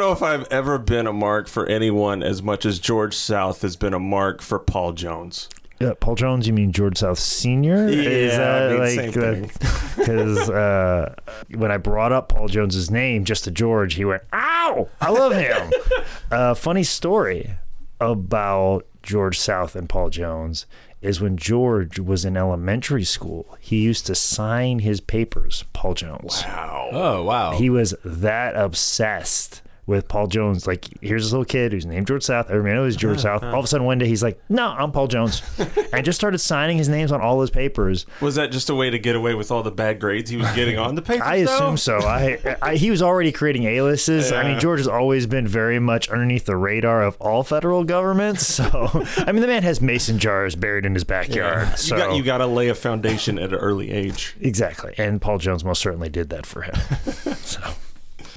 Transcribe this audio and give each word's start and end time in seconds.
know 0.00 0.12
if 0.12 0.22
I've 0.22 0.48
ever 0.50 0.78
been 0.78 1.06
a 1.06 1.12
mark 1.12 1.46
for 1.46 1.66
anyone 1.66 2.22
as 2.22 2.42
much 2.42 2.64
as 2.64 2.78
George 2.78 3.14
South 3.14 3.62
has 3.62 3.76
been 3.76 3.94
a 3.94 4.00
mark 4.00 4.40
for 4.40 4.58
Paul 4.58 4.92
Jones. 4.92 5.48
Yeah, 5.78 5.92
Paul 5.98 6.14
Jones, 6.14 6.46
you 6.46 6.52
mean 6.52 6.72
George 6.72 6.98
South 6.98 7.18
Senior? 7.18 7.86
Is 7.88 8.32
Yeah, 8.32 8.38
that 8.38 8.62
I 8.62 8.72
mean, 8.72 8.80
like 8.80 9.14
same 9.14 9.96
because 9.96 10.50
uh, 10.50 11.14
when 11.54 11.70
I 11.70 11.76
brought 11.76 12.12
up 12.12 12.30
Paul 12.30 12.48
Jones's 12.48 12.90
name 12.90 13.24
just 13.24 13.44
to 13.44 13.50
George, 13.50 13.94
he 13.94 14.04
went, 14.04 14.22
"Ow, 14.32 14.88
I 15.00 15.10
love 15.10 15.32
him." 15.32 15.70
uh, 16.30 16.54
funny 16.54 16.82
story 16.82 17.54
about 18.00 18.86
George 19.02 19.38
South 19.38 19.74
and 19.76 19.88
Paul 19.88 20.10
Jones 20.10 20.66
is 21.00 21.20
when 21.20 21.36
George 21.36 21.98
was 21.98 22.26
in 22.26 22.36
elementary 22.36 23.04
school, 23.04 23.56
he 23.60 23.80
used 23.82 24.06
to 24.06 24.14
sign 24.14 24.80
his 24.80 25.00
papers, 25.00 25.64
Paul 25.72 25.94
Jones. 25.94 26.42
Wow. 26.46 26.88
Oh 26.92 27.22
wow. 27.22 27.52
He 27.52 27.70
was 27.70 27.94
that 28.04 28.54
obsessed 28.54 29.62
with 29.90 30.08
Paul 30.08 30.28
Jones. 30.28 30.66
Like, 30.66 30.86
here's 31.02 31.24
this 31.24 31.32
little 31.32 31.44
kid 31.44 31.72
who's 31.72 31.84
named 31.84 32.06
George 32.06 32.22
South. 32.22 32.48
Everybody 32.48 32.74
knows 32.74 32.96
George 32.96 33.20
South. 33.20 33.42
All 33.42 33.58
of 33.58 33.64
a 33.64 33.68
sudden, 33.68 33.84
one 33.84 33.98
day, 33.98 34.06
he's 34.06 34.22
like, 34.22 34.40
"No, 34.48 34.68
I'm 34.68 34.92
Paul 34.92 35.08
Jones," 35.08 35.42
and 35.92 36.04
just 36.04 36.18
started 36.18 36.38
signing 36.38 36.78
his 36.78 36.88
names 36.88 37.12
on 37.12 37.20
all 37.20 37.40
his 37.40 37.50
papers. 37.50 38.06
Was 38.20 38.36
that 38.36 38.52
just 38.52 38.70
a 38.70 38.74
way 38.74 38.88
to 38.88 38.98
get 38.98 39.16
away 39.16 39.34
with 39.34 39.50
all 39.50 39.62
the 39.62 39.70
bad 39.72 40.00
grades 40.00 40.30
he 40.30 40.36
was 40.36 40.50
getting 40.52 40.78
on 40.78 40.94
the 40.94 41.02
papers? 41.02 41.26
I 41.26 41.42
though? 41.42 41.54
assume 41.54 41.76
so. 41.76 41.98
I, 41.98 42.56
I 42.62 42.76
he 42.76 42.90
was 42.90 43.02
already 43.02 43.32
creating 43.32 43.64
aliases. 43.64 44.32
I 44.32 44.44
mean, 44.44 44.60
George 44.60 44.78
has 44.78 44.88
always 44.88 45.26
been 45.26 45.46
very 45.46 45.80
much 45.80 46.08
underneath 46.08 46.44
the 46.44 46.56
radar 46.56 47.02
of 47.02 47.16
all 47.20 47.42
federal 47.42 47.82
governments. 47.84 48.46
So, 48.46 48.64
I 49.18 49.32
mean, 49.32 49.42
the 49.42 49.48
man 49.48 49.64
has 49.64 49.80
mason 49.80 50.18
jars 50.18 50.54
buried 50.54 50.86
in 50.86 50.94
his 50.94 51.04
backyard. 51.04 51.78
So, 51.78 51.96
You 51.96 52.02
got 52.02 52.16
you 52.16 52.22
got 52.22 52.38
to 52.38 52.46
lay 52.46 52.68
a 52.68 52.74
foundation 52.74 53.38
at 53.38 53.52
an 53.52 53.58
early 53.58 53.90
age. 53.90 54.36
exactly, 54.40 54.94
and 54.98 55.20
Paul 55.20 55.38
Jones 55.38 55.64
most 55.64 55.82
certainly 55.82 56.08
did 56.08 56.30
that 56.30 56.46
for 56.46 56.62
him. 56.62 56.74
so. 57.42 57.60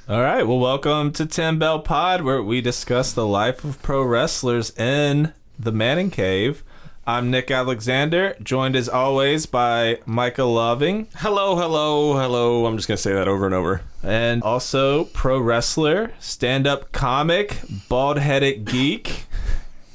All 0.06 0.20
right. 0.20 0.42
Well, 0.46 0.58
welcome 0.58 1.12
to 1.12 1.24
Ten 1.24 1.58
Bell 1.58 1.80
Pod, 1.80 2.22
where 2.22 2.42
we 2.42 2.60
discuss 2.60 3.12
the 3.12 3.26
life 3.26 3.64
of 3.64 3.80
pro 3.82 4.02
wrestlers 4.02 4.76
in 4.78 5.32
the 5.58 5.72
Manning 5.72 6.10
Cave. 6.10 6.62
I'm 7.06 7.30
Nick 7.30 7.50
Alexander, 7.50 8.36
joined 8.42 8.76
as 8.76 8.88
always 8.88 9.46
by 9.46 10.00
Micah 10.06 10.44
Loving, 10.44 11.08
Hello, 11.16 11.56
hello, 11.56 12.18
hello. 12.18 12.66
I'm 12.66 12.76
just 12.76 12.88
gonna 12.88 12.96
say 12.98 13.12
that 13.14 13.28
over 13.28 13.44
and 13.46 13.54
over. 13.54 13.82
and 14.02 14.42
also 14.42 15.04
pro 15.04 15.38
wrestler, 15.38 16.12
stand-up 16.18 16.92
comic, 16.92 17.60
bald-headed 17.88 18.64
geek, 18.64 19.24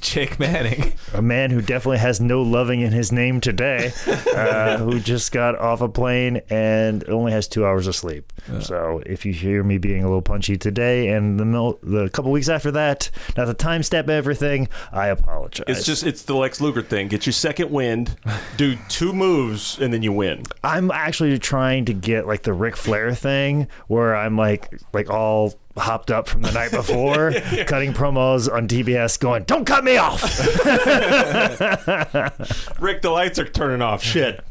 Jake 0.00 0.38
Manning. 0.38 0.94
a 1.14 1.22
man 1.22 1.50
who 1.50 1.60
definitely 1.60 1.98
has 1.98 2.20
no 2.20 2.42
loving 2.42 2.80
in 2.80 2.92
his 2.92 3.12
name 3.12 3.40
today, 3.40 3.92
uh, 4.34 4.78
who 4.78 5.00
just 5.00 5.32
got 5.32 5.58
off 5.58 5.80
a 5.80 5.88
plane 5.88 6.40
and 6.50 7.08
only 7.08 7.32
has 7.32 7.48
two 7.48 7.64
hours 7.64 7.86
of 7.86 7.94
sleep. 7.94 8.32
So 8.60 9.02
if 9.06 9.24
you 9.24 9.32
hear 9.32 9.62
me 9.62 9.78
being 9.78 10.02
a 10.02 10.06
little 10.06 10.22
punchy 10.22 10.56
today 10.56 11.08
and 11.08 11.38
the 11.38 11.44
mil- 11.44 11.78
the 11.82 12.08
couple 12.10 12.30
weeks 12.32 12.48
after 12.48 12.70
that, 12.72 13.10
not 13.36 13.46
the 13.46 13.54
time 13.54 13.82
step 13.82 14.08
everything, 14.08 14.68
I 14.92 15.08
apologize. 15.08 15.64
It's 15.68 15.86
just 15.86 16.04
it's 16.04 16.22
the 16.22 16.34
Lex 16.34 16.60
Luger 16.60 16.82
thing. 16.82 17.08
Get 17.08 17.26
your 17.26 17.32
second 17.32 17.70
wind, 17.70 18.16
do 18.56 18.76
two 18.88 19.12
moves, 19.12 19.78
and 19.78 19.92
then 19.92 20.02
you 20.02 20.12
win. 20.12 20.44
I'm 20.64 20.90
actually 20.90 21.38
trying 21.38 21.84
to 21.86 21.92
get 21.92 22.26
like 22.26 22.42
the 22.42 22.52
Ric 22.52 22.76
Flair 22.76 23.14
thing 23.14 23.68
where 23.86 24.16
I'm 24.16 24.36
like 24.36 24.80
like 24.92 25.10
all 25.10 25.54
hopped 25.80 26.10
up 26.10 26.28
from 26.28 26.42
the 26.42 26.52
night 26.52 26.70
before, 26.70 27.32
cutting 27.66 27.92
promos 27.92 28.52
on 28.52 28.68
TBS, 28.68 29.18
going, 29.18 29.44
"Don't 29.44 29.64
cut 29.64 29.84
me 29.84 29.96
off." 29.96 30.20
Rick, 32.80 33.02
the 33.02 33.10
lights 33.10 33.38
are 33.38 33.48
turning 33.48 33.82
off. 33.82 34.02
Shit. 34.02 34.44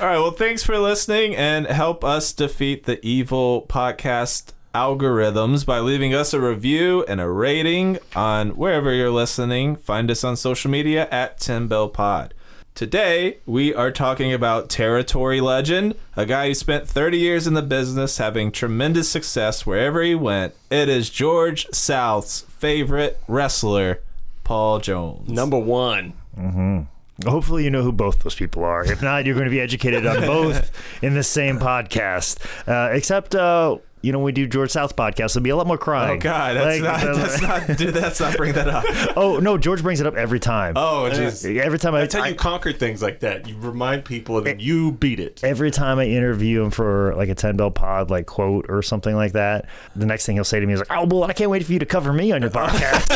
All 0.00 0.06
right. 0.06 0.18
Well, 0.18 0.30
thanks 0.30 0.62
for 0.62 0.78
listening 0.78 1.34
and 1.34 1.66
help 1.66 2.04
us 2.04 2.32
defeat 2.32 2.84
the 2.84 3.04
evil 3.04 3.66
podcast 3.68 4.52
algorithms 4.74 5.66
by 5.66 5.80
leaving 5.80 6.14
us 6.14 6.32
a 6.32 6.40
review 6.40 7.04
and 7.08 7.20
a 7.20 7.28
rating 7.28 7.98
on 8.14 8.50
wherever 8.50 8.92
you're 8.92 9.10
listening. 9.10 9.76
Find 9.76 10.10
us 10.10 10.22
on 10.22 10.36
social 10.36 10.70
media 10.70 11.08
at 11.10 11.40
Ten 11.40 11.66
Bell 11.66 11.88
Pod. 11.88 12.34
Today, 12.78 13.38
we 13.44 13.74
are 13.74 13.90
talking 13.90 14.32
about 14.32 14.70
Territory 14.70 15.40
Legend, 15.40 15.96
a 16.14 16.24
guy 16.24 16.46
who 16.46 16.54
spent 16.54 16.86
30 16.86 17.18
years 17.18 17.48
in 17.48 17.54
the 17.54 17.62
business 17.62 18.18
having 18.18 18.52
tremendous 18.52 19.08
success 19.08 19.66
wherever 19.66 20.00
he 20.00 20.14
went. 20.14 20.54
It 20.70 20.88
is 20.88 21.10
George 21.10 21.66
South's 21.72 22.42
favorite 22.42 23.18
wrestler, 23.26 24.00
Paul 24.44 24.78
Jones. 24.78 25.28
Number 25.28 25.58
one. 25.58 26.12
Hopefully, 27.26 27.64
you 27.64 27.70
know 27.70 27.82
who 27.82 27.90
both 27.90 28.20
those 28.20 28.36
people 28.36 28.62
are. 28.62 28.84
If 28.84 29.02
not, 29.02 29.26
you're 29.26 29.34
going 29.34 29.46
to 29.46 29.50
be 29.50 29.60
educated 29.60 30.06
on 30.06 30.20
both 30.20 30.70
in 31.02 31.14
the 31.14 31.24
same 31.24 31.58
podcast. 31.58 32.38
Uh, 32.68 32.94
except, 32.94 33.34
uh, 33.34 33.78
you 34.02 34.12
know, 34.12 34.18
when 34.18 34.26
we 34.26 34.32
do 34.32 34.46
George 34.46 34.70
South 34.70 34.94
podcast, 34.96 35.34
there'll 35.34 35.44
be 35.44 35.50
a 35.50 35.56
lot 35.56 35.66
more 35.66 35.78
crying. 35.78 36.18
Oh 36.18 36.20
God, 36.20 36.56
that's 36.56 36.80
Like, 36.80 37.04
not. 37.04 37.16
That's 37.16 37.42
not. 37.42 37.78
Dude, 37.78 37.94
that's 37.94 38.20
not. 38.20 38.36
Bring 38.36 38.52
that 38.52 38.68
up. 38.68 38.84
oh 39.16 39.38
no, 39.40 39.58
George 39.58 39.82
brings 39.82 40.00
it 40.00 40.06
up 40.06 40.14
every 40.16 40.40
time. 40.40 40.74
Oh 40.76 41.08
jeez. 41.12 41.58
every 41.58 41.78
time 41.78 41.94
I, 41.94 42.00
That's 42.00 42.14
how 42.14 42.22
I- 42.22 42.28
you 42.28 42.34
conquer 42.34 42.72
things 42.72 43.02
like 43.02 43.20
that. 43.20 43.48
You 43.48 43.56
remind 43.58 44.04
people 44.04 44.40
then 44.40 44.60
you 44.60 44.92
beat 44.92 45.18
it. 45.20 45.42
every 45.42 45.70
time 45.70 45.98
I 45.98 46.04
interview 46.06 46.62
him 46.62 46.70
for 46.70 47.14
like 47.16 47.28
a 47.28 47.34
ten 47.34 47.56
bell 47.56 47.70
pod 47.70 48.10
like 48.10 48.26
quote 48.26 48.66
or 48.68 48.82
something 48.82 49.14
like 49.16 49.32
that, 49.32 49.66
the 49.96 50.06
next 50.06 50.26
thing 50.26 50.36
he'll 50.36 50.44
say 50.44 50.60
to 50.60 50.66
me 50.66 50.72
is 50.74 50.78
like, 50.80 50.90
"Oh 50.92 51.04
well, 51.06 51.24
I 51.24 51.32
can't 51.32 51.50
wait 51.50 51.64
for 51.64 51.72
you 51.72 51.78
to 51.78 51.86
cover 51.86 52.12
me 52.12 52.30
on 52.32 52.40
your 52.42 52.50
podcast." 52.52 53.08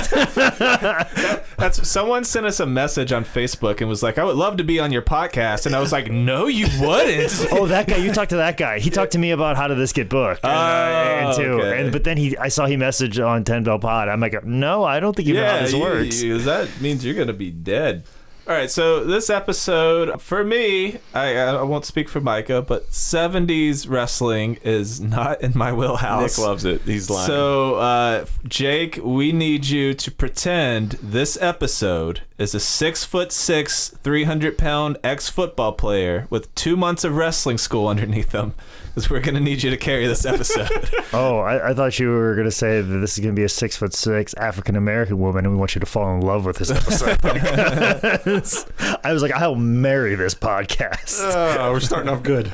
That's 1.59 1.89
someone 1.89 2.25
sent 2.25 2.47
us 2.47 2.61
a 2.61 2.67
message 2.67 3.13
on 3.13 3.25
Facebook 3.25 3.81
and 3.81 3.89
was 3.89 4.03
like, 4.03 4.19
"I 4.19 4.25
would 4.25 4.37
love 4.37 4.57
to 4.57 4.65
be 4.65 4.81
on 4.81 4.93
your 4.93 5.03
podcast," 5.03 5.67
and 5.67 5.75
I 5.77 5.81
was 5.81 5.93
like, 5.93 6.11
"No, 6.11 6.47
you 6.47 6.67
wouldn't." 6.81 7.47
oh, 7.53 7.67
that 7.67 7.87
guy. 7.87 7.97
You 7.97 8.13
talked 8.13 8.31
to 8.31 8.37
that 8.37 8.57
guy. 8.57 8.79
He 8.79 8.91
talked 8.91 9.13
to 9.13 9.19
me 9.19 9.31
about 9.31 9.57
how 9.57 9.69
did 9.69 9.79
this 9.79 9.93
get 9.93 10.09
booked, 10.09 10.45
and, 10.45 10.53
uh, 10.73 11.27
and 11.29 11.37
too. 11.37 11.43
Oh, 11.53 11.59
okay. 11.67 11.81
And 11.83 11.93
but 11.93 12.05
then 12.05 12.17
he, 12.17 12.37
I 12.37 12.49
saw 12.49 12.67
he 12.67 12.77
message 12.77 13.19
on 13.19 13.45
ten 13.45 13.63
bell 13.65 13.79
pod. 13.79 14.09
I'm 14.09 14.21
like, 14.21 14.45
no, 14.45 14.85
I 14.85 15.01
don't 15.01 15.15
think 15.15 15.29
you 15.29 15.35
know 15.35 15.47
how 15.47 15.61
this 15.61 15.73
you- 15.73 15.81
works. 15.81 16.23
you- 16.23 16.39
that 16.39 16.69
means 16.81 17.05
you're 17.05 17.15
gonna 17.15 17.33
be 17.33 17.51
dead. 17.51 18.05
All 18.45 18.53
right, 18.57 18.69
so 18.69 19.05
this 19.05 19.31
episode 19.31 20.21
for 20.21 20.43
me, 20.43 20.99
I, 21.15 21.37
I 21.39 21.63
won't 21.63 21.85
speak 21.85 22.09
for 22.09 22.21
Micah, 22.21 22.61
but 22.61 22.91
'70s 22.91 23.89
wrestling 23.89 24.59
is 24.65 25.01
not 25.01 25.41
in 25.43 25.53
my 25.55 25.73
wheelhouse. 25.73 26.37
Nick 26.39 26.45
loves 26.45 26.65
it. 26.65 26.81
He's 26.83 27.09
lying. 27.09 27.29
So, 27.29 27.77
uh, 27.77 28.25
Jake, 28.49 28.99
we 29.01 29.31
need 29.31 29.67
you 29.67 29.95
to 29.95 30.11
pretend 30.11 30.99
this 31.01 31.39
episode 31.41 32.23
is 32.37 32.53
a 32.53 32.59
six 32.59 33.05
foot 33.05 33.31
six, 33.31 33.91
300 34.03 34.59
pound 34.59 34.99
ex 35.05 35.29
football 35.29 35.71
player 35.73 36.27
with 36.29 36.53
two 36.57 36.77
months 36.77 37.05
of 37.05 37.15
wrestling 37.15 37.59
school 37.59 37.87
underneath 37.87 38.31
them. 38.31 38.55
Because 38.95 39.09
we're 39.11 39.21
going 39.21 39.35
to 39.37 39.41
need 39.41 39.63
you 39.63 39.71
to 39.71 39.77
carry 39.79 40.07
this 40.07 40.25
episode. 40.27 40.69
Oh, 41.15 41.41
I, 41.41 41.71
I 41.71 41.75
thought 41.75 41.99
you 41.99 42.09
were 42.09 42.35
going 42.35 42.47
to 42.47 42.51
say 42.51 42.81
that 42.81 42.87
this 42.99 43.13
is 43.13 43.19
going 43.23 43.35
to 43.35 43.39
be 43.39 43.45
a 43.45 43.49
six 43.49 43.77
foot 43.77 43.93
six 43.93 44.33
African 44.35 44.77
American 44.77 45.19
woman, 45.19 45.45
and 45.45 45.53
we 45.53 45.59
want 45.59 45.75
you 45.75 45.81
to 45.81 45.87
fall 45.87 46.15
in 46.15 46.23
love 46.23 46.47
with 46.47 46.57
this 46.57 46.71
episode. 46.71 47.19
I 49.05 49.13
was 49.13 49.21
like, 49.23 49.33
I'll 49.33 49.55
marry 49.55 50.15
this 50.15 50.35
podcast. 50.35 51.21
oh, 51.21 51.71
we're 51.71 51.81
starting 51.81 52.09
off 52.09 52.23
good. 52.23 52.51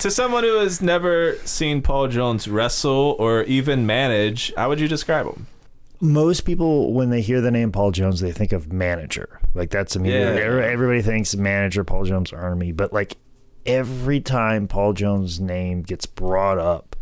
to 0.00 0.10
someone 0.10 0.44
who 0.44 0.56
has 0.58 0.82
never 0.82 1.36
seen 1.44 1.80
Paul 1.80 2.08
Jones 2.08 2.46
wrestle 2.46 3.16
or 3.18 3.42
even 3.44 3.86
manage, 3.86 4.52
how 4.54 4.68
would 4.68 4.80
you 4.80 4.88
describe 4.88 5.26
him? 5.26 5.46
Most 6.00 6.42
people, 6.42 6.92
when 6.92 7.08
they 7.08 7.22
hear 7.22 7.40
the 7.40 7.50
name 7.50 7.72
Paul 7.72 7.90
Jones, 7.90 8.20
they 8.20 8.32
think 8.32 8.52
of 8.52 8.70
manager. 8.70 9.40
Like 9.54 9.70
that's 9.70 9.96
immediately 9.96 10.42
Yeah. 10.42 10.62
everybody 10.62 11.00
thinks 11.00 11.34
manager 11.34 11.84
Paul 11.84 12.04
Jones 12.04 12.34
Army, 12.34 12.72
but 12.72 12.92
like 12.92 13.16
every 13.66 14.20
time 14.20 14.68
Paul 14.68 14.92
Jones' 14.92 15.40
name 15.40 15.82
gets 15.82 16.06
brought 16.06 16.58
up 16.58 16.96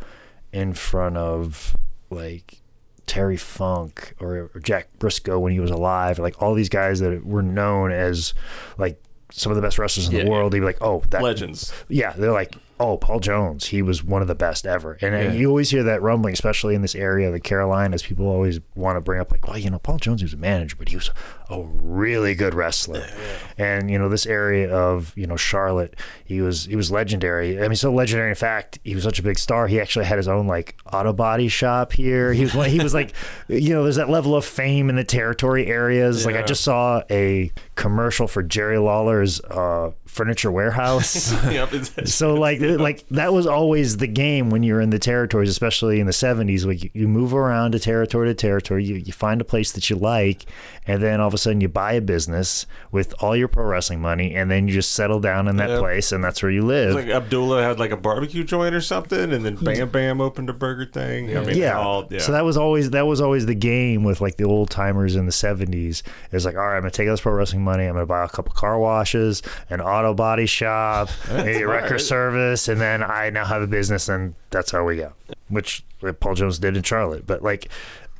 in 0.52 0.72
front 0.72 1.16
of 1.16 1.76
like 2.10 2.60
Terry 3.06 3.36
Funk 3.36 4.14
or, 4.20 4.50
or 4.54 4.60
Jack 4.60 4.88
Briscoe 4.98 5.38
when 5.38 5.52
he 5.52 5.60
was 5.60 5.70
alive, 5.70 6.18
like 6.18 6.40
all 6.42 6.54
these 6.54 6.68
guys 6.68 7.00
that 7.00 7.24
were 7.24 7.42
known 7.42 7.92
as 7.92 8.34
like 8.78 9.00
some 9.30 9.50
of 9.50 9.56
the 9.56 9.62
best 9.62 9.78
wrestlers 9.78 10.08
in 10.08 10.14
Yeah. 10.14 10.24
the 10.24 10.30
world, 10.30 10.52
they'd 10.52 10.60
be 10.60 10.64
like, 10.64 10.78
"Oh, 10.80 11.02
that 11.10 11.22
Legends. 11.22 11.72
yeah, 11.88 12.12
they're 12.12 12.32
like 12.32 12.56
oh, 12.80 12.96
Paul 12.96 13.20
Jones, 13.20 13.66
he 13.66 13.82
was 13.82 14.02
one 14.02 14.20
of 14.22 14.28
the 14.28 14.34
best 14.34 14.66
ever. 14.66 14.98
And, 15.00 15.14
Yeah. 15.14 15.32
you 15.32 15.48
always 15.48 15.70
hear 15.70 15.82
that 15.84 16.02
rumbling, 16.02 16.32
especially 16.32 16.74
in 16.74 16.82
this 16.82 16.94
area, 16.94 17.28
of 17.28 17.32
the 17.32 17.40
Carolinas. 17.40 18.02
People 18.02 18.26
always 18.26 18.60
want 18.74 18.96
to 18.96 19.00
bring 19.00 19.20
up, 19.20 19.30
like, 19.30 19.46
well, 19.46 19.56
you 19.58 19.70
know, 19.70 19.78
Paul 19.78 19.98
Jones 19.98 20.20
he 20.20 20.24
was 20.24 20.34
a 20.34 20.36
manager, 20.38 20.74
but 20.78 20.88
he 20.88 20.96
was 20.96 21.10
a 21.50 21.62
really 21.62 22.34
good 22.34 22.54
wrestler. 22.54 23.06
And 23.58 23.90
you 23.90 23.98
know, 23.98 24.08
this 24.08 24.26
area 24.26 24.74
of 24.74 25.12
you 25.14 25.26
know 25.26 25.36
Charlotte, 25.36 25.94
he 26.24 26.40
was 26.40 26.64
he 26.64 26.74
was 26.74 26.90
legendary. 26.90 27.58
I 27.62 27.68
mean, 27.68 27.76
so 27.76 27.92
legendary. 27.92 28.30
In 28.30 28.34
fact, 28.34 28.78
he 28.82 28.94
was 28.94 29.04
such 29.04 29.18
a 29.18 29.22
big 29.22 29.38
star. 29.38 29.66
He 29.68 29.78
actually 29.80 30.06
had 30.06 30.16
his 30.16 30.26
own 30.26 30.46
like 30.46 30.76
auto 30.92 31.12
body 31.12 31.48
shop 31.48 31.92
here. 31.92 32.32
He 32.32 32.42
was 32.44 32.54
one. 32.54 32.70
He 32.70 32.80
was 32.80 32.94
like, 32.94 33.12
you 33.48 33.74
know, 33.74 33.82
there's 33.82 33.96
that 33.96 34.08
level 34.08 34.34
of 34.34 34.44
fame 34.44 34.88
in 34.88 34.96
the 34.96 35.04
territory 35.04 35.66
areas. 35.66 36.24
Like 36.26 36.34
I 36.36 36.42
just 36.42 36.64
saw 36.64 37.02
a 37.10 37.52
commercial 37.74 38.26
for 38.26 38.42
Jerry 38.42 38.78
Lawler's 38.78 39.40
uh, 39.42 39.90
furniture 40.06 40.50
warehouse. 40.50 41.32
Yep, 41.54 42.06
So 42.06 42.34
like 42.34 42.58
like 42.72 43.06
that 43.08 43.32
was 43.32 43.46
always 43.46 43.96
the 43.98 44.06
game 44.06 44.50
when 44.50 44.62
you're 44.62 44.80
in 44.80 44.90
the 44.90 44.98
territories, 44.98 45.48
especially 45.48 46.00
in 46.00 46.06
the 46.06 46.12
70s. 46.12 46.66
Like 46.66 46.94
you, 46.94 47.08
move 47.08 47.34
around 47.34 47.72
to 47.72 47.78
territory 47.78 48.28
to 48.28 48.34
territory, 48.34 48.84
you, 48.84 48.96
you 48.96 49.12
find 49.12 49.40
a 49.40 49.44
place 49.44 49.72
that 49.72 49.88
you 49.90 49.96
like, 49.96 50.46
and 50.86 51.02
then 51.02 51.20
all 51.20 51.28
of 51.28 51.34
a 51.34 51.38
sudden 51.38 51.60
you 51.60 51.68
buy 51.68 51.92
a 51.92 52.00
business 52.00 52.66
with 52.92 53.14
all 53.20 53.34
your 53.36 53.48
pro 53.48 53.64
wrestling 53.64 54.00
money, 54.00 54.34
and 54.34 54.50
then 54.50 54.68
you 54.68 54.74
just 54.74 54.92
settle 54.92 55.20
down 55.20 55.48
in 55.48 55.56
that 55.56 55.70
Yep. 55.70 55.78
place, 55.80 56.12
and 56.12 56.22
that's 56.22 56.42
where 56.42 56.52
you 56.52 56.62
live. 56.64 56.94
like 56.94 57.08
Abdullah 57.08 57.62
had 57.62 57.78
like 57.78 57.90
a 57.90 57.96
barbecue 57.96 58.44
joint 58.44 58.74
or 58.74 58.80
something, 58.80 59.32
and 59.32 59.44
then 59.44 59.56
Bam 59.56 59.88
Bam 59.88 60.20
opened 60.20 60.50
a 60.50 60.52
burger 60.52 60.84
thing. 60.86 61.36
I 61.36 61.40
mean, 61.44 61.56
yeah. 61.56 61.78
all, 61.78 62.06
yeah. 62.10 62.18
So 62.20 62.32
that 62.32 62.44
was 62.44 62.56
always 62.56 62.90
that 62.90 63.06
was 63.06 63.20
always 63.20 63.46
the 63.46 63.54
game 63.54 64.04
with 64.04 64.20
like 64.20 64.36
the 64.36 64.44
old 64.44 64.70
timers 64.70 65.16
in 65.16 65.26
the 65.26 65.32
seventies. 65.32 66.02
It's 66.32 66.44
like, 66.44 66.54
all 66.56 66.62
right, 66.66 66.76
I'm 66.76 66.82
gonna 66.82 66.90
take 66.90 67.08
all 67.08 67.12
this 67.14 67.20
pro 67.20 67.32
wrestling 67.32 67.62
money. 67.64 67.84
I'm 67.86 67.94
gonna 67.94 68.06
buy 68.06 68.24
a 68.24 68.28
couple 68.28 68.52
car 68.52 68.78
washes, 68.78 69.42
an 69.70 69.80
auto 69.80 70.14
body 70.14 70.46
shop, 70.46 71.08
a 71.30 71.64
record 71.64 72.00
service, 72.00 72.68
and 72.68 72.80
then 72.80 73.02
I 73.02 73.30
now 73.30 73.44
have 73.44 73.62
a 73.62 73.66
business, 73.66 74.08
and 74.08 74.34
that's 74.50 74.70
how 74.70 74.84
we 74.84 74.96
go. 74.96 75.12
Which 75.48 75.84
Paul 76.20 76.34
Jones 76.34 76.58
did 76.58 76.76
in 76.76 76.82
Charlotte. 76.82 77.26
But 77.26 77.42
like, 77.42 77.68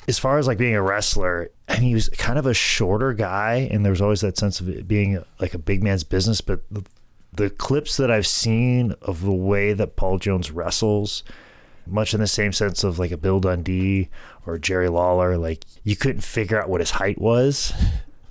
as 0.09 0.19
far 0.19 0.39
as 0.39 0.47
like 0.47 0.59
being 0.59 0.75
a 0.75 0.83
wrestler, 0.83 1.51
I 1.69 1.75
mean, 1.75 1.89
he 1.89 1.95
was 1.95 2.09
kind 2.11 2.39
of 2.39 2.47
a 2.47 2.55
shorter 2.55 3.13
guy, 3.13 3.69
and 3.71 3.85
there 3.85 3.91
was 3.93 4.03
always 4.03 4.21
that 4.21 4.37
sense 4.37 4.61
of 4.61 4.69
it 4.69 4.87
being 4.87 5.25
like 5.41 5.55
a 5.55 5.59
big 5.59 5.83
man's 5.83 6.05
business. 6.05 6.41
But 6.41 6.63
the, 6.71 6.85
the 7.33 7.51
clips 7.51 7.97
that 7.97 8.11
I've 8.11 8.27
seen 8.27 8.95
of 9.03 9.23
the 9.23 9.33
way 9.33 9.73
that 9.73 9.97
Paul 9.97 10.19
Jones 10.19 10.51
wrestles 10.51 11.25
much 11.87 12.15
in 12.15 12.21
the 12.21 12.27
same 12.27 12.53
sense 12.53 12.83
of 12.85 12.99
like 12.99 13.11
a 13.11 13.17
Bill 13.17 13.41
Dundee 13.41 14.09
or 14.47 14.59
Jerry 14.59 14.89
Lawler. 14.89 15.37
Like 15.37 15.65
you 15.83 15.97
couldn't 15.97 16.23
figure 16.23 16.61
out 16.61 16.69
what 16.69 16.81
his 16.81 16.93
height 16.93 17.21
was, 17.21 17.73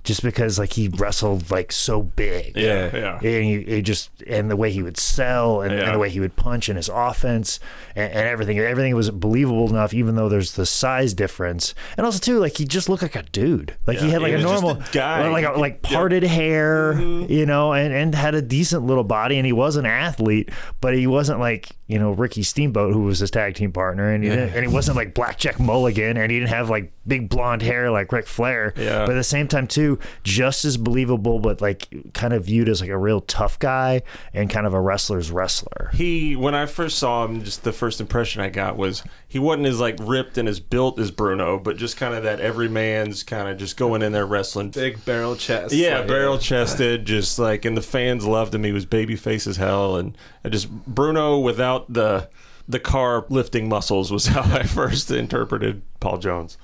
just 0.04 0.22
because 0.22 0.58
like 0.58 0.74
he 0.74 0.88
wrestled 0.88 1.50
like 1.50 1.72
so 1.72 2.02
big. 2.02 2.56
yeah, 2.56 2.94
yeah. 2.94 3.14
And 3.16 3.44
he, 3.44 3.62
he 3.62 3.82
just 3.82 4.10
and 4.26 4.50
the 4.50 4.56
way 4.56 4.70
he 4.70 4.82
would 4.82 4.96
sell 4.98 5.62
and, 5.62 5.72
Yeah. 5.72 5.84
and 5.86 5.94
the 5.94 5.98
way 5.98 6.10
he 6.10 6.20
would 6.20 6.36
punch 6.36 6.68
and 6.68 6.76
his 6.76 6.88
offense 6.92 7.58
and, 7.96 8.12
and 8.12 8.28
everything 8.28 8.58
everything 8.58 8.94
was 8.94 9.10
believable 9.10 9.68
enough 9.68 9.92
even 9.94 10.14
though 10.14 10.28
there's 10.28 10.52
the 10.56 10.66
size 10.66 11.14
difference 11.14 11.74
and 11.96 12.04
also 12.04 12.18
too 12.18 12.38
like 12.38 12.56
he 12.58 12.64
just 12.66 12.88
looked 12.88 13.02
like 13.02 13.16
a 13.16 13.22
dude 13.22 13.74
like 13.86 13.98
he 13.98 14.10
had 14.10 14.20
like 14.22 14.34
he 14.34 14.38
a 14.40 14.42
normal 14.42 14.72
a 14.72 14.84
guy. 14.92 15.26
like 15.28 15.44
a, 15.44 15.52
like 15.58 15.80
parted 15.82 16.22
hair 16.22 16.94
Mm-hmm. 16.94 17.32
you 17.32 17.46
know 17.46 17.72
and 17.72 17.92
and 17.94 18.14
had 18.14 18.34
a 18.34 18.42
decent 18.42 18.84
little 18.84 19.04
body 19.04 19.36
and 19.38 19.46
he 19.46 19.52
was 19.52 19.76
an 19.76 19.86
athlete 19.86 20.50
but 20.80 20.94
he 20.94 21.06
wasn't 21.06 21.40
like 21.40 21.76
you 21.86 21.98
know 21.98 22.12
Ricky 22.12 22.42
Steamboat 22.42 22.92
who 22.92 23.02
was 23.04 23.18
his 23.20 23.30
tag 23.30 23.54
team 23.54 23.72
partner 23.72 24.10
and 24.12 24.22
he 24.24 24.30
didn't, 24.30 24.50
and 24.54 24.66
he 24.66 24.72
wasn't 24.72 24.96
like 24.96 25.14
Blackjack 25.14 25.58
Mulligan 25.60 26.16
and 26.16 26.30
he 26.30 26.38
didn't 26.38 26.50
have 26.50 26.68
like 26.70 26.92
big 27.06 27.28
blonde 27.28 27.62
hair 27.62 27.90
like 27.90 28.10
Ric 28.12 28.26
Flair 28.26 28.72
Yeah. 28.76 29.04
but 29.06 29.12
at 29.12 29.14
the 29.14 29.24
same 29.24 29.48
time 29.48 29.66
too 29.66 29.93
just 30.22 30.64
as 30.64 30.76
believable 30.76 31.38
but 31.38 31.60
like 31.60 31.88
kind 32.12 32.32
of 32.32 32.44
viewed 32.44 32.68
as 32.68 32.80
like 32.80 32.90
a 32.90 32.98
real 32.98 33.20
tough 33.22 33.58
guy 33.58 34.02
and 34.32 34.50
kind 34.50 34.66
of 34.66 34.74
a 34.74 34.80
wrestler's 34.80 35.30
wrestler 35.30 35.90
He 35.94 36.34
when 36.36 36.54
I 36.54 36.66
first 36.66 36.98
saw 36.98 37.24
him, 37.24 37.42
just 37.42 37.64
the 37.64 37.72
first 37.72 38.00
impression 38.00 38.40
I 38.42 38.48
got 38.48 38.76
was 38.76 39.02
he 39.26 39.38
wasn't 39.38 39.66
as 39.66 39.80
like 39.80 39.96
ripped 40.00 40.38
and 40.38 40.48
as 40.48 40.60
built 40.60 40.98
as 40.98 41.10
Bruno, 41.10 41.58
but 41.58 41.76
just 41.76 41.96
kind 41.96 42.14
of 42.14 42.22
that 42.22 42.40
every 42.40 42.68
man's 42.68 43.22
kind 43.22 43.48
of 43.48 43.56
just 43.56 43.76
going 43.76 44.02
in 44.02 44.12
there 44.12 44.26
wrestling. 44.26 44.70
Big 44.70 45.04
barrel 45.04 45.36
chest. 45.36 45.74
Yeah, 45.74 45.98
Like, 45.98 46.08
barrel 46.08 46.38
chested, 46.38 47.04
just 47.04 47.38
like, 47.38 47.64
and 47.64 47.76
the 47.76 47.82
fans 47.82 48.24
loved 48.24 48.54
him. 48.54 48.64
He 48.64 48.72
was 48.72 48.86
babyface 48.86 49.46
as 49.46 49.56
hell, 49.56 49.96
and 49.96 50.16
I 50.44 50.48
just 50.48 50.70
Bruno 50.86 51.38
without 51.38 51.92
the 51.92 52.28
the 52.68 52.80
car 52.80 53.26
lifting 53.28 53.68
muscles 53.68 54.10
was 54.10 54.26
how 54.34 54.42
I 54.42 54.62
first 54.64 55.10
interpreted 55.10 55.82
Paul 56.00 56.18
Jones. 56.18 56.56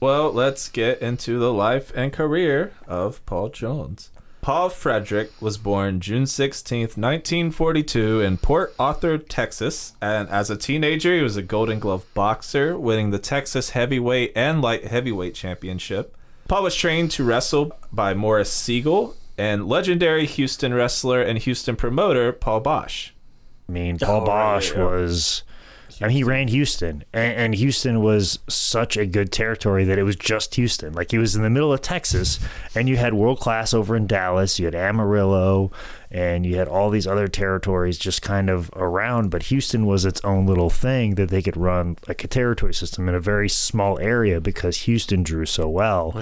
Well, 0.00 0.30
let's 0.32 0.68
get 0.68 1.00
into 1.00 1.38
the 1.38 1.52
life 1.52 1.92
and 1.94 2.12
career 2.12 2.72
of 2.86 3.24
Paul 3.26 3.48
Jones. 3.48 4.10
Paul 4.42 4.68
Frederick 4.68 5.32
was 5.40 5.58
born 5.58 5.98
June 6.00 6.22
16th, 6.24 6.96
1942, 6.96 8.20
in 8.20 8.36
Port 8.36 8.74
Arthur, 8.78 9.18
Texas. 9.18 9.94
And 10.00 10.28
as 10.28 10.50
a 10.50 10.56
teenager, 10.56 11.16
he 11.16 11.22
was 11.22 11.36
a 11.36 11.42
Golden 11.42 11.80
Glove 11.80 12.04
boxer, 12.14 12.78
winning 12.78 13.10
the 13.10 13.18
Texas 13.18 13.70
Heavyweight 13.70 14.32
and 14.36 14.62
Light 14.62 14.86
Heavyweight 14.86 15.34
Championship. 15.34 16.16
Paul 16.46 16.62
was 16.62 16.76
trained 16.76 17.10
to 17.12 17.24
wrestle 17.24 17.72
by 17.90 18.14
Morris 18.14 18.52
Sigel 18.52 19.16
and 19.36 19.66
legendary 19.66 20.26
Houston 20.26 20.72
wrestler 20.72 21.20
and 21.20 21.38
Houston 21.38 21.74
promoter 21.74 22.32
Paul 22.32 22.62
Boesch. 22.62 23.10
I 23.68 23.72
mean, 23.72 23.98
Paul 23.98 24.22
Oh, 24.22 24.26
right, 24.32 24.60
Boesch 24.62 24.76
yeah. 24.76 24.84
was. 24.84 25.42
I 26.00 26.08
mean, 26.08 26.16
he 26.16 26.24
ran 26.24 26.48
Houston, 26.48 27.04
and, 27.12 27.36
and 27.36 27.54
Houston 27.54 28.02
was 28.02 28.38
such 28.48 28.96
a 28.96 29.06
good 29.06 29.32
territory 29.32 29.84
that 29.84 29.98
it 29.98 30.02
was 30.02 30.16
just 30.16 30.54
Houston. 30.56 30.92
Like 30.92 31.10
he 31.10 31.18
was 31.18 31.34
in 31.34 31.42
the 31.42 31.50
middle 31.50 31.72
of 31.72 31.80
Texas, 31.80 32.38
and 32.74 32.88
you 32.88 32.96
had 32.96 33.14
world 33.14 33.40
class 33.40 33.72
over 33.72 33.96
in 33.96 34.06
Dallas. 34.06 34.58
You 34.58 34.66
had 34.66 34.74
Amarillo, 34.74 35.70
and 36.10 36.46
you 36.46 36.56
had 36.56 36.68
all 36.68 36.90
these 36.90 37.06
other 37.06 37.28
territories 37.28 37.98
just 37.98 38.22
kind 38.22 38.48
of 38.48 38.70
around. 38.74 39.30
But 39.30 39.44
Houston 39.44 39.86
was 39.86 40.04
its 40.04 40.20
own 40.24 40.46
little 40.46 40.70
thing 40.70 41.16
that 41.16 41.30
they 41.30 41.42
could 41.42 41.56
run 41.56 41.96
like 42.08 42.22
a 42.24 42.28
territory 42.28 42.74
system 42.74 43.08
in 43.08 43.14
a 43.14 43.20
very 43.20 43.48
small 43.48 43.98
area 43.98 44.40
because 44.40 44.78
Houston 44.82 45.22
drew 45.22 45.46
so 45.46 45.68
well. 45.68 46.12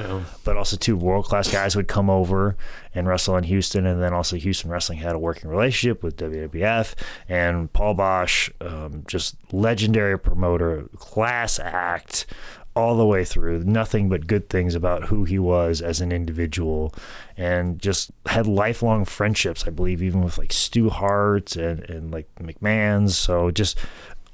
But 0.45 0.57
also, 0.57 0.77
two 0.77 0.97
world 0.97 1.27
class 1.27 1.51
guys 1.51 1.77
would 1.77 1.89
come 1.89 2.09
over 2.11 2.57
and 2.95 3.09
wrestle 3.09 3.37
in 3.37 3.45
Houston, 3.45 3.87
and 3.87 4.01
then 4.01 4.13
also 4.15 4.37
Houston 4.37 4.71
Wrestling 4.71 4.99
had 4.99 5.15
a 5.15 5.19
working 5.19 5.51
relationship 5.51 6.03
with 6.03 6.17
WWF 6.17 6.95
and 7.29 7.73
Paul 7.73 7.97
Boesch, 7.97 8.51
um, 8.61 9.03
just 9.09 9.37
legendary 9.53 10.19
promoter, 10.19 10.89
class 10.97 11.59
act 11.59 12.27
all 12.77 12.97
the 12.97 13.07
way 13.07 13.25
through. 13.25 13.65
Nothing 13.65 14.09
but 14.09 14.27
good 14.27 14.49
things 14.49 14.75
about 14.75 15.05
who 15.05 15.25
he 15.25 15.39
was 15.39 15.81
as 15.81 16.01
an 16.01 16.13
individual, 16.13 16.95
and 17.37 17.81
just 17.81 18.11
had 18.27 18.47
lifelong 18.47 19.05
friendships. 19.05 19.67
I 19.67 19.71
believe 19.71 20.03
even 20.03 20.23
with 20.23 20.39
like 20.39 20.53
Stu 20.53 20.91
Hart 20.91 21.57
and 21.57 21.89
and 21.89 22.11
like 22.11 22.29
McMahon's. 22.37 23.17
So 23.17 23.51
just 23.51 23.79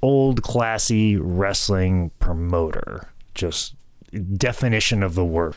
old 0.02 0.42
classy 0.42 1.16
wrestling 1.16 2.10
promoter, 2.18 3.10
just 3.34 3.74
definition 4.36 5.02
of 5.02 5.14
the 5.14 5.24
word. 5.24 5.54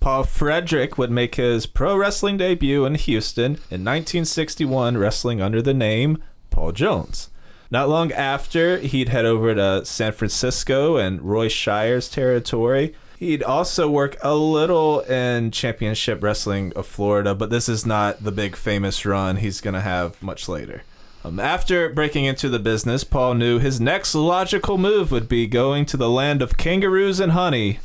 Paul 0.00 0.24
Frederick 0.24 0.96
would 0.96 1.10
make 1.10 1.34
his 1.34 1.66
pro 1.66 1.94
wrestling 1.96 2.38
debut 2.38 2.86
in 2.86 2.94
Houston 2.94 3.52
in 3.70 3.84
1961, 3.84 4.96
wrestling 4.96 5.42
under 5.42 5.60
the 5.60 5.74
name 5.74 6.22
Paul 6.48 6.72
Jones. 6.72 7.29
Not 7.70 7.88
long 7.88 8.10
after, 8.12 8.78
he'd 8.78 9.10
head 9.10 9.24
over 9.24 9.54
to 9.54 9.84
San 9.84 10.12
Francisco 10.12 10.96
and 10.96 11.22
Roy 11.22 11.48
Shire's 11.48 12.08
territory. 12.08 12.94
He'd 13.18 13.42
also 13.42 13.88
work 13.88 14.16
a 14.22 14.34
little 14.34 15.00
in 15.00 15.50
Championship 15.50 16.22
Wrestling 16.22 16.72
of 16.74 16.86
Florida, 16.86 17.34
but 17.34 17.50
this 17.50 17.68
is 17.68 17.86
not 17.86 18.24
the 18.24 18.32
big 18.32 18.56
famous 18.56 19.04
run 19.04 19.36
he's 19.36 19.60
going 19.60 19.74
to 19.74 19.80
have 19.80 20.20
much 20.22 20.48
later. 20.48 20.82
Um, 21.22 21.38
after 21.38 21.90
breaking 21.90 22.24
into 22.24 22.48
the 22.48 22.58
business, 22.58 23.04
Paul 23.04 23.34
knew 23.34 23.58
his 23.58 23.78
next 23.78 24.14
logical 24.14 24.78
move 24.78 25.12
would 25.12 25.28
be 25.28 25.46
going 25.46 25.84
to 25.86 25.98
the 25.98 26.08
land 26.08 26.40
of 26.40 26.56
kangaroos 26.56 27.20
and 27.20 27.32
honey, 27.32 27.78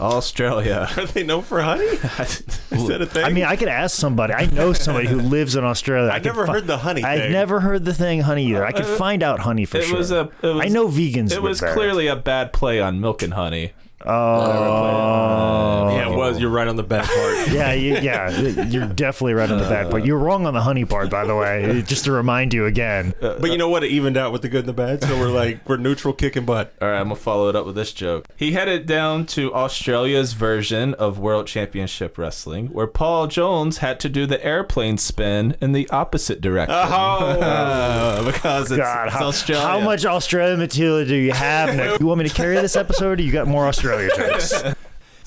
Australia. 0.00 0.88
Are 0.96 1.04
they 1.06 1.22
known 1.22 1.42
for 1.42 1.60
honey? 1.62 1.84
Is 1.84 2.86
that 2.88 2.98
a 3.02 3.06
thing? 3.06 3.24
I 3.24 3.30
mean, 3.30 3.44
I 3.44 3.56
could 3.56 3.68
ask 3.68 3.96
somebody. 3.96 4.32
I 4.34 4.46
know 4.46 4.72
somebody 4.72 5.06
who 5.08 5.20
lives 5.20 5.56
in 5.56 5.64
Australia. 5.64 6.10
I 6.10 6.16
I've 6.16 6.24
never 6.24 6.46
fi- 6.46 6.52
heard 6.54 6.66
the 6.66 6.78
honey 6.78 7.04
I've 7.04 7.20
thing. 7.20 7.32
never 7.32 7.60
heard 7.60 7.84
the 7.84 7.94
thing 7.94 8.20
honey 8.22 8.46
either. 8.46 8.64
I 8.64 8.72
could 8.72 8.84
Uh, 8.86 8.96
find 8.96 9.22
out 9.22 9.40
honey 9.40 9.64
for 9.64 9.78
it 9.78 9.84
sure. 9.84 9.98
was 9.98 10.10
a- 10.10 10.28
it 10.42 10.46
was- 10.46 10.64
I 10.64 10.68
know 10.68 10.88
vegans. 10.88 11.32
It 11.32 11.42
was 11.42 11.60
clearly 11.60 12.06
a 12.06 12.16
bad 12.16 12.52
play 12.52 12.80
on 12.80 13.00
milk 13.00 13.22
and 13.22 13.34
honey. 13.34 13.72
Oh, 14.06 15.94
Yeah, 15.94 16.10
it 16.10 16.16
was. 16.16 16.40
You're 16.40 16.50
right 16.50 16.66
on 16.66 16.76
the 16.76 16.82
bad 16.82 17.04
part. 17.04 17.48
yeah, 17.52 17.72
you, 17.72 17.96
yeah. 17.98 18.30
You're 18.40 18.86
definitely 18.86 19.34
right 19.34 19.50
on 19.50 19.58
the 19.58 19.68
bad 19.68 19.90
part. 19.90 20.04
You're 20.06 20.18
wrong 20.18 20.46
on 20.46 20.54
the 20.54 20.62
honey 20.62 20.84
part, 20.86 21.10
by 21.10 21.24
the 21.24 21.36
way. 21.36 21.82
Just 21.82 22.06
to 22.06 22.12
remind 22.12 22.54
you 22.54 22.64
again. 22.66 23.14
But 23.20 23.50
you 23.50 23.58
know 23.58 23.68
what? 23.68 23.84
It 23.84 23.90
evened 23.90 24.16
out 24.16 24.32
with 24.32 24.42
the 24.42 24.48
good 24.48 24.60
and 24.60 24.68
the 24.68 24.72
bad. 24.72 25.02
So 25.02 25.18
we're 25.18 25.28
like, 25.28 25.68
we're 25.68 25.76
neutral 25.76 26.14
kicking 26.14 26.46
butt. 26.46 26.72
All 26.80 26.88
right, 26.88 26.98
I'm 26.98 27.04
gonna 27.04 27.16
follow 27.16 27.48
it 27.48 27.56
up 27.56 27.66
with 27.66 27.74
this 27.74 27.92
joke. 27.92 28.26
He 28.36 28.52
headed 28.52 28.86
down 28.86 29.26
to 29.26 29.52
Australia's 29.52 30.32
version 30.32 30.94
of 30.94 31.18
World 31.18 31.46
Championship 31.46 32.16
Wrestling, 32.16 32.68
where 32.68 32.86
Paul 32.86 33.26
Jones 33.26 33.78
had 33.78 34.00
to 34.00 34.08
do 34.08 34.26
the 34.26 34.42
airplane 34.44 34.96
spin 34.98 35.56
in 35.60 35.72
the 35.72 35.88
opposite 35.90 36.40
direction. 36.40 36.74
Oh. 36.74 38.22
because 38.32 38.70
it's, 38.70 38.78
God, 38.78 39.08
it's 39.08 39.16
how, 39.16 39.26
Australia. 39.26 39.66
how 39.66 39.80
much 39.80 40.06
Australian 40.06 40.58
material 40.58 41.04
do 41.04 41.16
you 41.16 41.32
have? 41.32 41.76
Nick? 41.76 42.00
You 42.00 42.06
want 42.06 42.20
me 42.20 42.28
to 42.28 42.34
carry 42.34 42.56
this 42.56 42.76
episode, 42.76 43.20
or 43.20 43.22
you 43.22 43.32
got 43.32 43.46
more 43.46 43.66
Australia 43.66 43.89
jokes? 44.16 44.62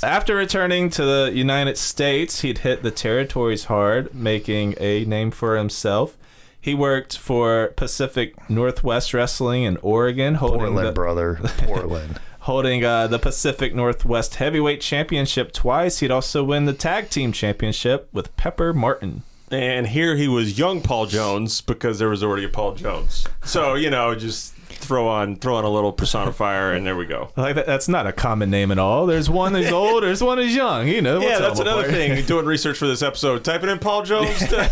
After 0.04 0.36
returning 0.36 0.90
to 0.92 1.06
the 1.06 1.32
United 1.34 1.78
States, 1.78 2.42
he'd 2.42 2.60
hit 2.60 2.84
the 2.84 2.92
territories 2.92 3.66
hard, 3.66 4.14
making 4.14 4.76
a 4.80 5.06
name 5.06 5.32
for 5.32 5.56
himself. 5.56 6.18
He 6.60 6.74
worked 6.74 7.18
for 7.18 7.74
Pacific 7.76 8.50
Northwest 8.50 9.14
Wrestling 9.14 9.64
in 9.64 9.78
Oregon, 9.78 10.36
holding 10.36 10.60
Portland, 10.60 10.88
the, 10.88 10.92
brother. 10.92 11.40
Portland. 11.58 12.20
holding 12.40 12.84
uh, 12.84 13.08
the 13.08 13.20
Pacific 13.20 13.76
Northwest 13.76 14.36
Heavyweight 14.36 14.82
Championship 14.82 15.52
twice. 15.52 16.00
He'd 16.00 16.12
also 16.12 16.44
win 16.44 16.66
the 16.66 16.74
Tag 16.74 17.10
Team 17.10 17.32
Championship 17.32 18.08
with 18.14 18.36
Pepper 18.38 18.74
Martin. 18.74 19.24
And 19.52 19.88
here 19.88 20.16
he 20.16 20.28
was 20.28 20.58
young 20.58 20.82
Paul 20.82 21.06
Jones 21.06 21.62
because 21.62 22.00
there 22.00 22.10
was 22.10 22.24
already 22.24 22.46
a 22.46 22.50
Paul 22.50 22.76
Jones. 22.76 23.28
So, 23.44 23.76
you 23.76 23.90
know, 23.90 24.16
just 24.16 24.56
throw 24.76 25.08
on 25.08 25.36
throw 25.38 25.56
on 25.56 25.64
a 25.64 25.70
little 25.70 25.92
personifier 25.94 26.76
and 26.76 26.86
there 26.86 26.96
we 26.96 27.06
go. 27.06 27.32
Like 27.36 27.56
that, 27.56 27.66
that's 27.66 27.88
not 27.88 28.06
a 28.08 28.12
common 28.14 28.50
name 28.50 28.72
at 28.72 28.80
all. 28.80 29.06
There's 29.06 29.30
one 29.30 29.54
that's 29.54 29.72
old, 29.72 30.04
there's 30.04 30.22
one 30.24 30.38
that's 30.38 30.54
young. 30.54 30.88
You 30.88 31.02
know, 31.02 31.22
Yeah, 31.22 31.40
that's 31.40 31.60
another 31.60 31.84
boy? 31.84 31.92
thing. 31.92 32.26
Doing 32.26 32.46
research 32.46 32.78
for 32.78 32.88
this 32.88 33.02
episode, 33.02 33.44
typing 33.44 33.70
in 33.70 33.80
Paul 33.80 34.04
Jones. 34.04 34.36
so 34.50 34.64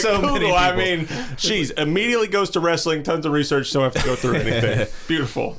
so 0.00 0.20
Google. 0.34 0.54
I 0.54 0.74
mean, 0.76 1.08
she's 1.36 1.70
immediately 1.72 2.28
goes 2.28 2.50
to 2.50 2.60
wrestling. 2.60 3.02
Tons 3.02 3.26
of 3.26 3.32
research. 3.32 3.72
Don't 3.72 3.82
have 3.82 3.94
to 3.94 4.02
go 4.04 4.16
through 4.16 4.34
anything. 4.36 4.86
Beautiful. 5.08 5.58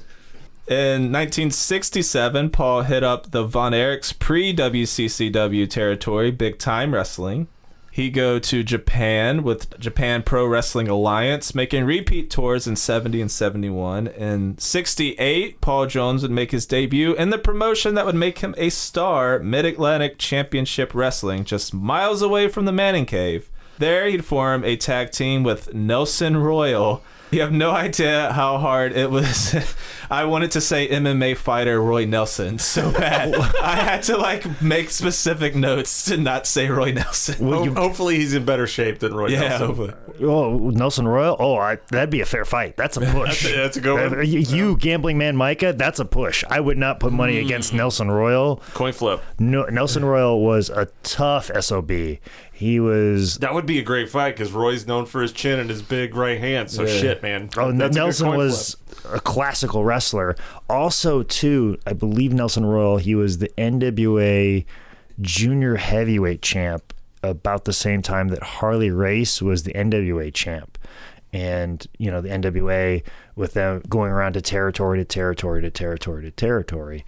In 0.67 1.11
1967, 1.11 2.49
Paul 2.49 2.81
hit 2.83 3.03
up 3.03 3.29
the 3.29 3.43
Von 3.43 3.71
Erichs 3.73 4.17
pre 4.17 4.51
WCCW 4.55 5.69
territory, 5.69 6.31
Big 6.31 6.57
Time 6.57 6.93
Wrestling. 6.93 7.47
He 7.95 8.09
go 8.09 8.39
to 8.39 8.61
Japan 8.61 9.41
with 9.41 9.79
Japan 9.79 10.21
Pro 10.21 10.45
Wrestling 10.45 10.89
Alliance, 10.89 11.55
making 11.55 11.85
repeat 11.85 12.29
tours 12.29 12.67
in 12.67 12.75
70 12.75 13.21
and 13.21 13.31
71. 13.31 14.07
In 14.07 14.57
68, 14.57 15.61
Paul 15.61 15.85
Jones 15.85 16.21
would 16.21 16.29
make 16.29 16.51
his 16.51 16.65
debut 16.65 17.15
in 17.15 17.29
the 17.29 17.37
promotion 17.37 17.95
that 17.95 18.05
would 18.05 18.13
make 18.13 18.39
him 18.39 18.53
a 18.57 18.67
star, 18.69 19.39
Mid 19.39 19.63
Atlantic 19.63 20.17
Championship 20.17 20.93
Wrestling, 20.93 21.45
just 21.45 21.73
miles 21.73 22.21
away 22.21 22.49
from 22.49 22.65
the 22.65 22.73
Manning 22.73 23.05
Cave. 23.05 23.49
There, 23.77 24.07
he'd 24.07 24.25
form 24.25 24.65
a 24.65 24.75
tag 24.75 25.11
team 25.11 25.43
with 25.43 25.73
Nelson 25.73 26.35
Royal. 26.35 27.01
You 27.31 27.41
have 27.41 27.51
no 27.51 27.71
idea 27.71 28.31
how 28.31 28.59
hard 28.59 28.93
it 28.93 29.09
was. 29.11 29.55
I 30.09 30.25
wanted 30.25 30.51
to 30.51 30.61
say 30.61 30.87
MMA 30.87 31.35
fighter 31.35 31.81
Roy 31.81 32.05
Nelson 32.05 32.59
so 32.59 32.91
bad. 32.97 33.33
I 33.35 33.75
had 33.75 34.03
to 34.03 34.17
like 34.17 34.61
make 34.61 34.89
specific 34.91 35.55
notes 35.55 36.05
to 36.05 36.17
not 36.17 36.45
say 36.47 36.69
Roy 36.69 36.91
Nelson. 36.91 37.45
Well, 37.45 37.59
Ho- 37.59 37.63
you- 37.65 37.73
hopefully 37.73 38.15
he's 38.17 38.33
in 38.35 38.45
better 38.45 38.67
shape 38.67 38.99
than 38.99 39.13
Roy 39.13 39.29
yeah, 39.29 39.39
Nelson. 39.57 39.67
hopefully. 39.67 39.93
Oh, 40.21 40.69
Nelson 40.69 41.07
Royal. 41.07 41.35
Oh, 41.39 41.55
I, 41.57 41.77
that'd 41.91 42.09
be 42.11 42.21
a 42.21 42.25
fair 42.25 42.45
fight. 42.45 42.77
That's 42.77 42.95
a 42.97 43.01
push. 43.11 43.43
That's 43.43 43.45
a- 43.45 43.55
that's 43.57 43.77
a 43.77 43.81
good 43.81 44.11
one. 44.11 44.19
Uh, 44.19 44.21
You, 44.21 44.39
you 44.39 44.77
gambling 44.77 45.17
man, 45.17 45.35
Micah. 45.35 45.73
That's 45.73 45.99
a 45.99 46.05
push. 46.05 46.43
I 46.49 46.59
would 46.59 46.77
not 46.77 46.99
put 46.99 47.11
money 47.11 47.39
against 47.39 47.73
Nelson 47.73 48.09
Royal. 48.11 48.57
Coin 48.75 48.93
flip. 48.93 49.21
No, 49.39 49.63
Nelson 49.65 50.05
Royal 50.05 50.39
was 50.41 50.69
a 50.69 50.87
tough 51.03 51.49
sob. 51.61 51.91
He 52.55 52.79
was. 52.79 53.37
That 53.39 53.53
would 53.53 53.65
be 53.65 53.79
a 53.79 53.83
great 53.83 54.09
fight 54.09 54.37
because 54.37 54.53
Roy's 54.53 54.87
known 54.87 55.05
for 55.05 55.21
his 55.21 55.33
chin 55.33 55.59
and 55.59 55.69
his 55.69 55.81
big 55.81 56.15
right 56.15 56.39
hand. 56.39 56.71
So 56.71 56.83
Yeah. 56.83 56.97
shit, 56.97 57.21
man. 57.21 57.49
Oh, 57.57 57.73
That's 57.73 57.93
Nelson 57.93 58.29
was 58.29 58.77
a 59.11 59.19
classical 59.19 59.83
wrestler. 59.83 60.37
Also, 60.69 61.21
too, 61.21 61.77
I 61.85 61.91
believe 61.91 62.31
Nelson 62.31 62.65
Royal. 62.65 62.95
He 62.95 63.13
was 63.13 63.39
the 63.39 63.49
NWA 63.57 64.65
Junior 65.19 65.75
Heavyweight 65.75 66.41
Champ 66.41 66.93
about 67.21 67.65
the 67.65 67.73
same 67.73 68.01
time 68.01 68.29
that 68.29 68.41
Harley 68.41 68.89
Race 68.89 69.41
was 69.41 69.63
the 69.63 69.73
NWA 69.73 70.33
champ. 70.33 70.77
And 71.33 71.85
you 71.97 72.09
know 72.09 72.21
the 72.21 72.29
NWA 72.29 73.03
with 73.35 73.51
them 73.51 73.81
going 73.89 74.13
around 74.13 74.33
to 74.33 74.41
territory 74.41 74.99
to 74.99 75.03
territory 75.03 75.61
to 75.61 75.69
territory 75.69 76.23
to 76.23 76.31
territory. 76.31 77.03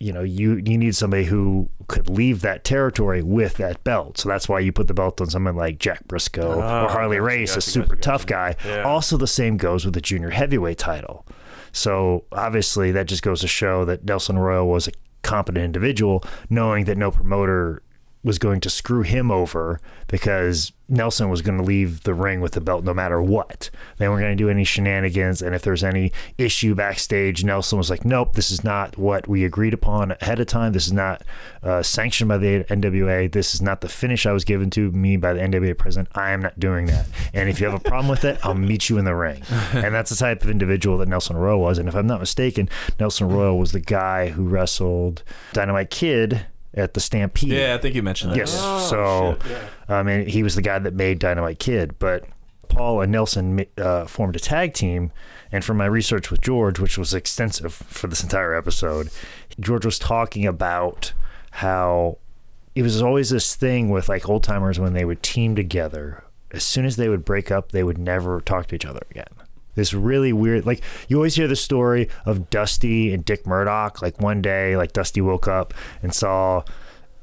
You 0.00 0.12
know, 0.12 0.22
you 0.22 0.62
you 0.64 0.78
need 0.78 0.94
somebody 0.94 1.24
who 1.24 1.68
could 1.88 2.08
leave 2.08 2.40
that 2.42 2.62
territory 2.62 3.22
with 3.22 3.54
that 3.54 3.82
belt. 3.82 4.18
So 4.18 4.28
that's 4.28 4.48
why 4.48 4.60
you 4.60 4.70
put 4.72 4.86
the 4.86 4.94
belt 4.94 5.20
on 5.20 5.28
someone 5.28 5.56
like 5.56 5.78
Jack 5.78 6.06
Briscoe 6.06 6.60
Ah, 6.60 6.84
or 6.84 6.88
Harley 6.88 7.16
gotcha, 7.16 7.22
Race, 7.26 7.52
a 7.52 7.54
gotcha, 7.56 7.70
super 7.70 7.96
gotcha, 7.96 8.02
tough 8.02 8.26
guy. 8.26 8.56
Yeah. 8.64 8.82
Also, 8.82 9.16
the 9.16 9.26
same 9.26 9.56
goes 9.56 9.84
with 9.84 9.94
the 9.94 10.00
junior 10.00 10.30
heavyweight 10.30 10.78
title. 10.78 11.26
So 11.72 12.24
obviously, 12.32 12.92
that 12.92 13.06
just 13.06 13.22
goes 13.22 13.40
to 13.40 13.48
show 13.48 13.84
that 13.86 14.04
Nelson 14.04 14.38
Royal 14.38 14.68
was 14.68 14.88
a 14.88 14.92
competent 15.22 15.64
individual, 15.64 16.22
knowing 16.48 16.84
that 16.84 16.96
no 16.96 17.10
promoter 17.10 17.82
was 18.22 18.38
going 18.38 18.60
to 18.60 18.70
screw 18.70 19.02
him 19.02 19.30
over 19.30 19.80
because 20.06 20.72
Nelson 20.88 21.28
was 21.28 21.42
going 21.42 21.58
to 21.58 21.64
leave 21.64 22.02
the 22.04 22.14
ring 22.14 22.40
with 22.40 22.52
the 22.52 22.60
belt 22.60 22.84
no 22.84 22.94
matter 22.94 23.20
what. 23.20 23.70
They 23.98 24.08
weren't 24.08 24.22
going 24.22 24.36
to 24.36 24.42
do 24.42 24.48
any 24.48 24.64
shenanigans. 24.64 25.42
And 25.42 25.54
if 25.54 25.62
there's 25.62 25.84
any 25.84 26.12
issue 26.38 26.74
backstage, 26.74 27.44
Nelson 27.44 27.76
was 27.76 27.90
like, 27.90 28.04
nope, 28.04 28.34
this 28.34 28.50
is 28.50 28.64
not 28.64 28.96
what 28.96 29.28
we 29.28 29.44
agreed 29.44 29.74
upon 29.74 30.12
ahead 30.12 30.40
of 30.40 30.46
time. 30.46 30.72
This 30.72 30.86
is 30.86 30.92
not 30.92 31.22
uh, 31.62 31.82
sanctioned 31.82 32.28
by 32.28 32.38
the 32.38 32.64
NWA. 32.64 33.30
This 33.30 33.54
is 33.54 33.60
not 33.60 33.82
the 33.82 33.88
finish 33.88 34.24
I 34.24 34.32
was 34.32 34.44
given 34.44 34.70
to 34.70 34.90
me 34.92 35.16
by 35.16 35.34
the 35.34 35.40
NWA 35.40 35.76
president. 35.76 36.08
I 36.14 36.30
am 36.30 36.40
not 36.40 36.58
doing 36.58 36.86
that. 36.86 37.06
And 37.34 37.48
if 37.50 37.60
you 37.60 37.66
have 37.68 37.78
a 37.78 37.82
problem 37.82 38.08
with 38.08 38.24
it, 38.24 38.38
I'll 38.42 38.54
meet 38.54 38.88
you 38.88 38.98
in 38.98 39.04
the 39.04 39.14
ring. 39.14 39.42
And 39.78 39.94
that's 39.94 40.10
the 40.10 40.16
type 40.16 40.42
of 40.42 40.50
individual 40.50 40.98
that 40.98 41.08
Nelson 41.08 41.36
Royal 41.36 41.60
was. 41.60 41.78
And 41.78 41.88
if 41.88 41.94
I'm 41.94 42.06
not 42.06 42.20
mistaken, 42.20 42.68
Nelson 42.98 43.28
Royal 43.28 43.58
was 43.58 43.72
the 43.72 43.80
guy 43.80 44.30
who 44.30 44.44
wrestled 44.44 45.22
Dynamite 45.52 45.90
Kid 45.90 46.46
at 46.78 46.94
the 46.94 47.00
Stampede. 47.00 47.50
Yeah, 47.50 47.74
I 47.74 47.78
think 47.78 47.94
you 47.94 48.02
mentioned 48.02 48.32
that. 48.32 48.38
Yes. 48.38 48.56
Oh, 48.58 48.78
so, 48.78 49.38
shit, 49.42 49.52
yeah. 49.52 49.98
I 49.98 50.02
mean, 50.02 50.26
he 50.26 50.42
was 50.42 50.54
the 50.54 50.62
guy 50.62 50.78
that 50.78 50.94
made 50.94 51.18
Dynamite 51.18 51.58
Kid, 51.58 51.98
but 51.98 52.24
Paul 52.68 53.00
and 53.00 53.10
Nelson 53.12 53.66
uh, 53.76 54.06
formed 54.06 54.36
a 54.36 54.38
tag 54.38 54.74
team. 54.74 55.10
And 55.50 55.64
from 55.64 55.78
my 55.78 55.86
research 55.86 56.30
with 56.30 56.40
George, 56.42 56.78
which 56.78 56.98
was 56.98 57.14
extensive 57.14 57.72
for 57.72 58.06
this 58.06 58.22
entire 58.22 58.54
episode, 58.54 59.08
George 59.58 59.84
was 59.84 59.98
talking 59.98 60.46
about 60.46 61.12
how 61.52 62.18
it 62.74 62.82
was 62.82 63.02
always 63.02 63.30
this 63.30 63.56
thing 63.56 63.88
with 63.88 64.08
like 64.08 64.28
old 64.28 64.44
timers 64.44 64.78
when 64.78 64.92
they 64.92 65.04
would 65.04 65.22
team 65.22 65.56
together. 65.56 66.22
As 66.50 66.64
soon 66.64 66.84
as 66.84 66.96
they 66.96 67.08
would 67.08 67.24
break 67.24 67.50
up, 67.50 67.72
they 67.72 67.82
would 67.82 67.98
never 67.98 68.40
talk 68.40 68.66
to 68.68 68.74
each 68.74 68.86
other 68.86 69.02
again. 69.10 69.26
This 69.78 69.94
really 69.94 70.32
weird, 70.32 70.66
like 70.66 70.82
you 71.08 71.16
always 71.16 71.36
hear 71.36 71.46
the 71.46 71.54
story 71.56 72.08
of 72.26 72.50
Dusty 72.50 73.14
and 73.14 73.24
Dick 73.24 73.46
Murdoch. 73.46 74.02
Like 74.02 74.20
one 74.20 74.42
day, 74.42 74.76
like 74.76 74.92
Dusty 74.92 75.20
woke 75.20 75.46
up 75.46 75.72
and 76.02 76.12
saw, 76.12 76.64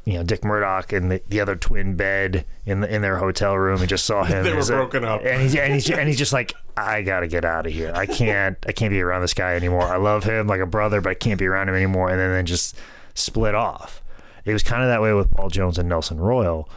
you 0.06 0.14
know, 0.14 0.24
Dick 0.24 0.46
Murdoch 0.46 0.94
in 0.94 1.10
the, 1.10 1.22
the 1.28 1.42
other 1.42 1.58
twin 1.58 1.96
bed 1.98 2.46
in 2.66 2.80
the, 2.80 2.96
in 2.96 3.02
their 3.02 3.18
hotel 3.18 3.58
room 3.58 3.82
and 3.82 3.90
just 3.90 4.06
saw 4.06 4.24
him. 4.32 4.46
They 4.46 4.54
were 4.54 4.60
a- 4.62 4.66
broken 4.66 5.04
up. 5.04 5.22
and 5.26 5.42
he's 5.42 5.54
and 5.56 5.74
he's 5.74 5.90
and 5.92 6.08
he's 6.08 6.18
just 6.18 6.32
like, 6.40 6.54
I 6.78 7.02
gotta 7.02 7.28
get 7.28 7.44
out 7.44 7.68
of 7.68 7.74
here. 7.74 7.92
I 7.94 8.06
can't 8.06 8.58
I 8.66 8.72
can't 8.72 8.92
be 8.92 9.02
around 9.02 9.22
this 9.22 9.34
guy 9.34 9.56
anymore. 9.56 9.84
I 9.84 9.98
love 9.98 10.24
him 10.24 10.48
like 10.48 10.62
a 10.62 10.66
brother, 10.66 11.02
but 11.02 11.10
I 11.10 11.16
can't 11.16 11.38
be 11.38 11.46
around 11.48 11.68
him 11.68 11.76
anymore. 11.76 12.10
And 12.10 12.18
then, 12.20 12.32
then 12.32 12.46
just 12.46 12.78
split 13.16 13.54
off. 13.54 14.02
It 14.46 14.54
was 14.54 14.64
kind 14.64 14.82
of 14.82 14.88
that 14.90 15.02
way 15.02 15.12
with 15.14 15.30
Paul 15.32 15.50
Jones 15.50 15.78
and 15.78 15.90
Nelson 15.90 16.20
Royal, 16.22 16.70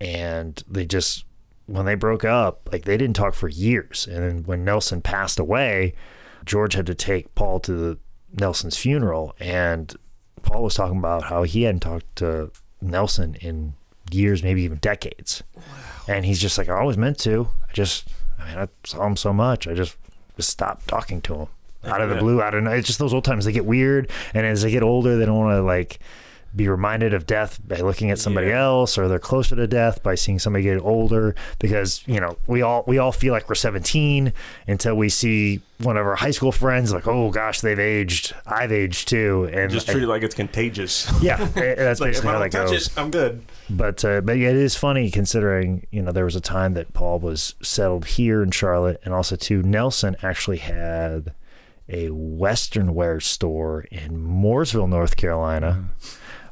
and 0.00 0.60
they 0.68 0.86
just 0.86 1.24
when 1.70 1.86
they 1.86 1.94
broke 1.94 2.24
up, 2.24 2.68
like 2.72 2.84
they 2.84 2.96
didn't 2.96 3.14
talk 3.16 3.34
for 3.34 3.48
years. 3.48 4.06
And 4.10 4.18
then 4.24 4.42
when 4.44 4.64
Nelson 4.64 5.00
passed 5.02 5.38
away, 5.38 5.94
George 6.44 6.74
had 6.74 6.86
to 6.86 6.94
take 6.94 7.34
Paul 7.34 7.60
to 7.60 7.72
the, 7.72 7.98
Nelson's 8.32 8.76
funeral, 8.76 9.34
and 9.40 9.92
Paul 10.42 10.62
was 10.62 10.74
talking 10.74 10.98
about 10.98 11.24
how 11.24 11.42
he 11.42 11.62
hadn't 11.64 11.80
talked 11.80 12.14
to 12.16 12.52
Nelson 12.80 13.34
in 13.40 13.74
years, 14.10 14.42
maybe 14.42 14.62
even 14.62 14.78
decades. 14.78 15.42
And 16.06 16.24
he's 16.24 16.40
just 16.40 16.56
like, 16.56 16.68
I 16.68 16.78
always 16.78 16.96
meant 16.96 17.18
to. 17.20 17.48
I 17.68 17.72
just, 17.72 18.08
I 18.38 18.48
mean, 18.48 18.58
I 18.58 18.68
saw 18.84 19.04
him 19.06 19.16
so 19.16 19.32
much. 19.32 19.66
I 19.66 19.74
just, 19.74 19.96
just 20.36 20.50
stopped 20.50 20.86
talking 20.88 21.20
to 21.22 21.34
him 21.34 21.46
out 21.84 22.00
of 22.00 22.08
the 22.08 22.14
Yeah. 22.16 22.20
blue. 22.20 22.40
Out 22.42 22.54
of 22.54 22.64
it's 22.68 22.86
just 22.86 22.98
those 23.00 23.12
old 23.12 23.24
times. 23.24 23.44
They 23.44 23.52
get 23.52 23.66
weird, 23.66 24.10
and 24.32 24.46
as 24.46 24.62
they 24.62 24.70
get 24.70 24.82
older, 24.84 25.16
they 25.16 25.26
don't 25.26 25.36
want 25.36 25.56
to 25.56 25.62
like 25.62 25.98
be 26.54 26.68
reminded 26.68 27.14
of 27.14 27.26
death 27.26 27.60
by 27.66 27.76
looking 27.76 28.10
at 28.10 28.18
somebody 28.18 28.48
Yeah. 28.48 28.64
else, 28.64 28.98
or 28.98 29.06
they're 29.08 29.18
closer 29.18 29.54
to 29.56 29.66
death 29.66 30.02
by 30.02 30.14
seeing 30.16 30.38
somebody 30.38 30.64
get 30.64 30.80
older. 30.80 31.34
Because 31.58 32.02
you 32.06 32.20
know, 32.20 32.36
we 32.46 32.62
all 32.62 32.84
we 32.86 32.98
all 32.98 33.12
feel 33.12 33.32
like 33.32 33.48
we're 33.48 33.54
17 33.54 34.32
until 34.66 34.96
we 34.96 35.08
see 35.08 35.60
one 35.78 35.96
of 35.96 36.06
our 36.06 36.16
high 36.16 36.30
school 36.32 36.52
friends 36.52 36.92
like, 36.92 37.06
oh 37.06 37.30
gosh, 37.30 37.60
they've 37.60 37.78
aged. 37.78 38.34
I've 38.46 38.72
aged 38.72 39.08
too, 39.08 39.48
and 39.52 39.70
Just 39.70 39.88
treat 39.88 40.02
it 40.02 40.08
like 40.08 40.22
it's 40.22 40.34
contagious. 40.34 41.10
yeah, 41.22 41.36
that's 41.36 42.00
like 42.00 42.10
basically 42.10 42.30
how 42.32 42.38
that 42.40 42.50
goes. 42.50 42.86
it, 42.88 42.98
I'm 42.98 43.10
good. 43.10 43.42
But 43.70 44.04
uh, 44.04 44.20
but 44.20 44.36
yeah, 44.38 44.48
it 44.50 44.56
is 44.56 44.74
funny 44.76 45.10
considering 45.10 45.86
you 45.90 46.02
know 46.02 46.10
there 46.12 46.24
was 46.24 46.36
a 46.36 46.40
time 46.40 46.74
that 46.74 46.92
Paul 46.92 47.20
was 47.20 47.54
settled 47.62 48.06
here 48.06 48.42
in 48.42 48.50
Charlotte, 48.50 49.00
and 49.04 49.14
also 49.14 49.36
too 49.36 49.62
Nelson 49.62 50.16
actually 50.22 50.58
had 50.58 51.32
a 51.92 52.08
Western 52.10 52.94
wear 52.94 53.18
store 53.18 53.80
in 53.90 54.16
Mooresville, 54.16 54.88
North 54.88 55.16
Carolina. 55.16 55.88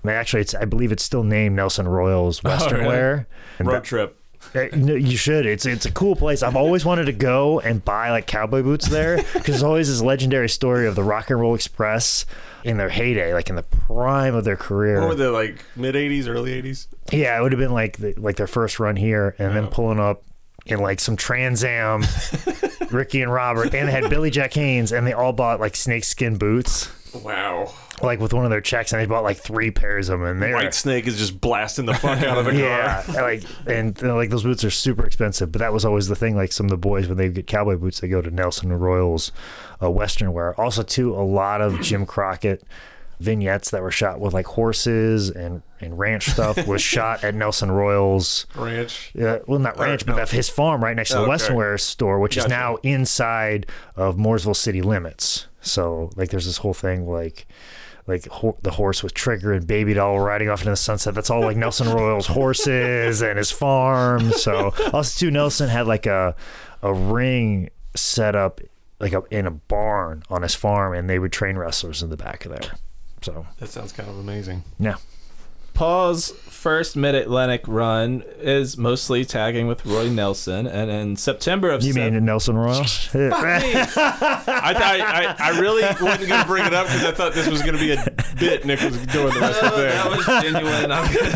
I 0.02 0.06
mean, 0.06 0.16
actually, 0.16 0.42
it's 0.42 0.54
I 0.54 0.64
believe 0.64 0.92
it's 0.92 1.02
still 1.02 1.24
named 1.24 1.56
Nelson 1.56 1.88
Royals 1.88 2.40
oh, 2.44 2.50
Western 2.50 2.80
really? 2.80 2.88
Wear. 2.88 3.28
And 3.58 3.68
Road 3.68 3.76
that- 3.76 3.84
trip. 3.84 4.14
no, 4.54 4.94
you 4.94 5.16
should. 5.16 5.46
It's 5.46 5.66
it's 5.66 5.84
a 5.84 5.90
cool 5.90 6.14
place. 6.14 6.42
I've 6.42 6.56
always 6.56 6.84
wanted 6.84 7.06
to 7.06 7.12
go 7.12 7.60
and 7.60 7.84
buy 7.84 8.10
like 8.10 8.26
cowboy 8.26 8.62
boots 8.62 8.88
there 8.88 9.16
because 9.16 9.46
there's 9.46 9.62
always 9.62 9.88
this 9.88 10.00
legendary 10.00 10.48
story 10.48 10.86
of 10.86 10.94
the 10.94 11.02
Rock 11.02 11.30
and 11.30 11.40
Roll 11.40 11.54
Express 11.54 12.24
in 12.64 12.76
their 12.76 12.88
heyday, 12.88 13.34
like 13.34 13.50
in 13.50 13.56
the 13.56 13.62
prime 13.62 14.34
of 14.34 14.44
their 14.44 14.56
career. 14.56 15.00
What 15.00 15.08
were 15.08 15.14
they 15.16 15.26
like 15.26 15.64
mid 15.76 15.94
80s, 15.94 16.28
early 16.28 16.60
80s? 16.62 16.86
Yeah, 17.12 17.38
it 17.38 17.42
would 17.42 17.52
have 17.52 17.58
been 17.58 17.72
like 17.72 17.98
the, 17.98 18.14
like 18.16 18.36
their 18.36 18.46
first 18.46 18.78
run 18.78 18.96
here, 18.96 19.34
and 19.38 19.56
then 19.56 19.64
oh. 19.64 19.70
pulling 19.70 19.98
up 19.98 20.22
in 20.66 20.80
like 20.80 21.00
some 21.00 21.16
Trans 21.16 21.64
Am, 21.64 22.04
Ricky 22.90 23.22
and 23.22 23.32
Robert, 23.32 23.74
and 23.74 23.88
they 23.88 23.92
had 23.92 24.08
Billy 24.10 24.30
Jack 24.30 24.54
Haynes, 24.54 24.92
and 24.92 25.06
they 25.06 25.12
all 25.12 25.32
bought 25.32 25.60
like 25.60 25.74
snakeskin 25.74 26.36
boots. 26.36 26.90
Wow. 27.24 27.72
like 28.02 28.20
with 28.20 28.32
one 28.32 28.44
of 28.44 28.50
their 28.50 28.60
checks, 28.60 28.92
and 28.92 29.00
they 29.00 29.06
bought 29.06 29.24
like 29.24 29.36
three 29.38 29.70
pairs 29.70 30.08
of 30.08 30.20
them, 30.20 30.28
and 30.28 30.42
they're 30.42 30.54
White 30.54 30.74
Snake 30.74 31.06
is 31.06 31.18
just 31.18 31.40
blasting 31.40 31.86
the 31.86 31.94
fuck 31.94 32.22
out 32.22 32.38
of 32.38 32.44
the 32.46 32.54
yeah, 32.58 33.02
car. 33.02 33.22
like 33.22 33.42
and 33.66 34.00
like 34.02 34.30
those 34.30 34.42
boots 34.44 34.64
are 34.64 34.70
super 34.70 35.04
expensive, 35.04 35.52
but 35.52 35.58
that 35.60 35.72
was 35.72 35.84
always 35.84 36.08
the 36.08 36.16
thing. 36.16 36.36
Like 36.36 36.52
some 36.52 36.66
of 36.66 36.70
the 36.70 36.76
boys 36.76 37.08
when 37.08 37.16
they 37.18 37.28
get 37.28 37.46
cowboy 37.46 37.76
boots, 37.76 38.00
they 38.00 38.08
go 38.08 38.22
to 38.22 38.30
Nelson 38.30 38.72
Royals, 38.72 39.32
uh, 39.82 39.90
Western 39.90 40.32
wear. 40.32 40.58
Also, 40.60 40.82
too, 40.82 41.14
a 41.14 41.22
lot 41.22 41.60
of 41.60 41.80
Jim 41.80 42.06
Crockett 42.06 42.62
vignettes 43.20 43.70
that 43.70 43.82
were 43.82 43.90
shot 43.90 44.20
with 44.20 44.32
like 44.32 44.46
horses 44.46 45.30
and 45.30 45.62
and 45.80 45.98
ranch 45.98 46.26
stuff 46.26 46.66
was 46.66 46.82
shot 46.94 47.22
at 47.24 47.34
Nelson 47.34 47.70
Royals. 47.70 48.46
Ranch. 48.54 49.10
Yeah, 49.14 49.38
well, 49.46 49.58
not 49.58 49.78
ranch, 49.78 50.04
but 50.06 50.16
no. 50.16 50.24
his 50.26 50.48
farm 50.48 50.82
right 50.82 50.94
next 50.96 51.10
to 51.10 51.16
the 51.16 51.20
Okay. 51.22 51.28
Western 51.28 51.56
Wear 51.56 51.78
store, 51.78 52.18
which 52.18 52.36
is 52.36 52.48
now 52.48 52.76
inside 52.82 53.66
of 53.96 54.16
Mooresville 54.16 54.56
city 54.56 54.82
limits. 54.82 55.46
So, 55.60 56.10
like, 56.16 56.30
there's 56.30 56.46
this 56.46 56.58
whole 56.58 56.74
thing 56.74 57.06
like, 57.08 57.46
like 58.06 58.26
ho- 58.28 58.56
the 58.62 58.70
horse 58.72 59.02
with 59.02 59.14
Trigger 59.14 59.52
and 59.52 59.66
Baby 59.66 59.94
Doll 59.94 60.18
riding 60.18 60.48
off 60.48 60.60
into 60.60 60.70
the 60.70 60.76
sunset. 60.76 61.14
That's 61.14 61.30
all 61.30 61.42
like 61.42 61.56
Nelson 61.56 61.88
Royal's 61.92 62.26
horses 62.38 63.20
and 63.22 63.36
his 63.38 63.50
farm. 63.50 64.30
So, 64.32 64.72
also 64.92 65.18
too, 65.18 65.30
Nelson 65.30 65.68
had 65.68 65.86
like 65.86 66.06
a 66.06 66.34
a 66.82 66.92
ring 66.94 67.70
set 67.94 68.34
up 68.36 68.60
like 69.00 69.12
a, 69.12 69.22
in 69.30 69.46
a 69.46 69.50
barn 69.52 70.22
on 70.28 70.42
his 70.42 70.54
farm, 70.54 70.92
and 70.94 71.08
they 71.08 71.18
would 71.18 71.32
train 71.32 71.56
wrestlers 71.56 72.02
in 72.02 72.10
the 72.10 72.16
back 72.16 72.44
of 72.44 72.52
there. 72.52 72.72
So, 73.22 73.46
That 73.58 73.68
sounds 73.68 73.92
kind 73.92 74.08
of 74.08 74.18
amazing. 74.18 74.62
yeah. 74.78 74.96
Paul's 75.74 76.30
first 76.32 76.96
Mid 76.96 77.14
Atlantic 77.14 77.62
run 77.68 78.24
is 78.40 78.76
mostly 78.76 79.24
tagging 79.24 79.68
with 79.68 79.86
Roy 79.86 80.08
Nelson, 80.08 80.66
and 80.66 80.90
in 80.90 81.14
September 81.14 81.70
of 81.70 81.84
You 81.84 81.92
sev- 81.92 82.12
mean 82.12 82.24
Nelson 82.24 82.56
Royal? 82.56 82.80
I, 83.14 84.42
I, 84.48 84.74
I, 84.74 85.36
I 85.38 85.60
really 85.60 85.82
wasn't 85.82 86.28
going 86.30 86.40
to 86.40 86.46
bring 86.48 86.66
it 86.66 86.74
up 86.74 86.88
because 86.88 87.04
I 87.04 87.12
thought 87.12 87.32
this 87.32 87.46
was 87.46 87.62
going 87.62 87.74
to 87.74 87.78
be 87.80 87.92
a 87.92 88.04
bit 88.40 88.64
Nick 88.64 88.80
was 88.80 88.96
doing 89.06 89.32
the 89.34 89.38
rest 89.40 89.62
of 89.62 89.70
the 89.70 89.76
oh, 89.76 89.80
that 89.82 90.02
thing. 90.02 90.16
was 90.16 90.26
genuine. 90.42 90.90
I'm 90.90 91.14
gonna 91.14 91.28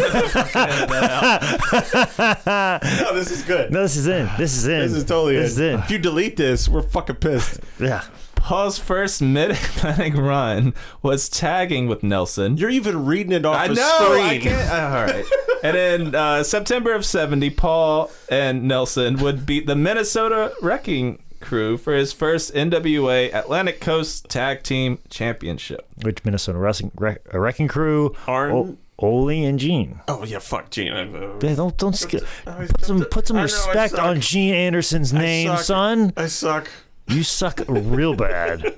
edit 0.72 0.88
that 0.88 2.42
out. 2.46 2.82
No, 3.00 3.14
this 3.14 3.30
is 3.30 3.42
good. 3.44 3.70
no, 3.72 3.82
this 3.82 3.96
is 3.96 4.06
in. 4.08 4.28
This 4.38 4.56
is 4.56 4.66
in. 4.66 4.80
This 4.80 4.92
is 4.92 5.04
totally 5.04 5.36
This 5.36 5.52
is 5.52 5.60
in. 5.60 5.78
If 5.80 5.90
you 5.90 5.98
delete 5.98 6.36
this, 6.36 6.68
we're 6.68 6.82
fucking 6.82 7.16
pissed. 7.16 7.60
Yeah. 7.78 8.02
Paul's 8.42 8.76
first 8.78 9.22
Mid 9.22 9.52
Atlantic 9.52 10.14
run 10.14 10.74
was 11.00 11.28
tagging 11.28 11.86
with 11.86 12.02
Nelson. 12.02 12.56
You're 12.56 12.70
even 12.70 13.06
reading 13.06 13.32
it 13.32 13.46
off 13.46 13.56
I 13.56 13.68
the 13.68 13.74
know. 13.74 13.98
screen. 14.04 14.24
I 14.24 14.38
can't. 14.38 14.70
uh, 14.70 14.96
all 14.96 15.04
right. 15.04 15.24
and 15.62 15.76
in 15.76 16.14
uh, 16.14 16.42
September 16.42 16.92
of 16.92 17.04
'70, 17.06 17.50
Paul 17.50 18.10
and 18.28 18.64
Nelson 18.64 19.16
would 19.18 19.46
beat 19.46 19.66
the 19.66 19.76
Minnesota 19.76 20.52
Wrecking 20.60 21.22
Crew 21.40 21.76
for 21.76 21.94
his 21.94 22.12
first 22.12 22.52
NWA 22.54 23.32
Atlantic 23.34 23.80
Coast 23.80 24.28
Tag 24.28 24.62
Team 24.62 24.98
Championship. 25.08 25.86
Which 26.02 26.24
Minnesota 26.24 26.58
Wrestling 26.58 26.90
Wreck, 26.96 27.20
uh, 27.32 27.38
Wrecking 27.38 27.68
Crew? 27.68 28.14
Arn- 28.26 28.52
O- 28.52 28.76
Ole 28.98 29.44
and 29.44 29.58
Gene. 29.58 30.00
Oh 30.08 30.24
yeah, 30.24 30.38
fuck 30.40 30.70
Gene. 30.70 30.92
I, 30.92 31.02
uh, 31.08 31.38
Yeah, 31.42 31.54
don't 31.54 31.76
don't 31.78 31.94
sk- 31.96 32.14
I- 32.46 32.66
put 32.66 32.84
some 32.84 33.04
put 33.04 33.26
some 33.28 33.36
I 33.36 33.40
know, 33.40 33.44
respect 33.44 33.94
on 33.94 34.20
Gene 34.20 34.54
Anderson's 34.54 35.12
name, 35.12 35.48
suck. 35.48 35.60
son. 35.60 36.12
I 36.16 36.26
suck. 36.26 36.68
You 37.08 37.22
suck 37.22 37.60
real 37.68 38.14
bad. 38.14 38.74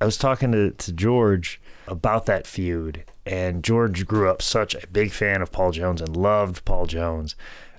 I 0.00 0.04
was 0.04 0.16
talking 0.16 0.52
to, 0.52 0.70
to 0.72 0.92
George 0.92 1.60
about 1.86 2.26
that 2.26 2.46
feud, 2.46 3.04
and 3.24 3.62
George 3.64 4.06
grew 4.06 4.28
up 4.28 4.42
such 4.42 4.74
a 4.74 4.86
big 4.86 5.10
fan 5.12 5.42
of 5.42 5.52
Paul 5.52 5.72
Jones 5.72 6.00
and 6.00 6.16
loved 6.16 6.64
Paul 6.64 6.86
Jones. 6.86 7.34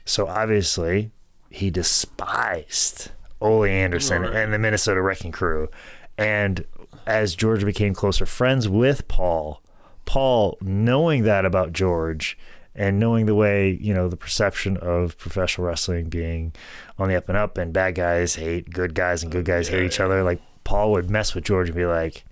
So 0.06 0.27
obviously, 0.27 1.12
he 1.50 1.70
despised 1.70 3.12
Ole 3.41 3.65
Anderson 3.65 4.24
Right. 4.24 4.36
and 4.36 4.53
the 4.53 4.60
Minnesota 4.60 5.01
Wrecking 5.01 5.32
Crew. 5.32 5.70
And 6.17 6.65
as 7.06 7.36
George 7.36 7.63
became 7.63 7.94
closer 7.94 8.25
friends 8.25 8.67
with 8.67 9.08
Paul, 9.08 9.62
Paul, 10.06 10.58
knowing 10.62 11.24
that 11.24 11.46
about 11.46 11.74
George 11.74 12.38
and 12.74 13.00
knowing 13.00 13.25
the 13.25 13.36
way, 13.36 13.77
you 13.82 13.94
know, 13.94 14.08
the 14.08 14.17
perception 14.17 14.77
of 14.77 15.17
professional 15.17 15.67
wrestling 15.67 16.10
being 16.10 16.53
on 17.00 17.10
the 17.10 17.16
up 17.16 17.30
and 17.30 17.38
up 17.38 17.58
and 17.58 17.74
bad 17.74 17.96
guys 17.96 18.36
hate 18.36 18.72
good 18.72 18.94
guys 18.96 19.24
and 19.24 19.32
good 19.32 19.46
guys 19.46 19.68
hate 19.68 19.84
each 19.84 20.00
other, 20.00 20.24
like 20.24 20.42
Paul 20.63 20.92
would 20.92 21.10
mess 21.10 21.36
with 21.36 21.44
George 21.44 21.70
and 21.70 21.75
be 21.75 21.86
like, 21.86 22.25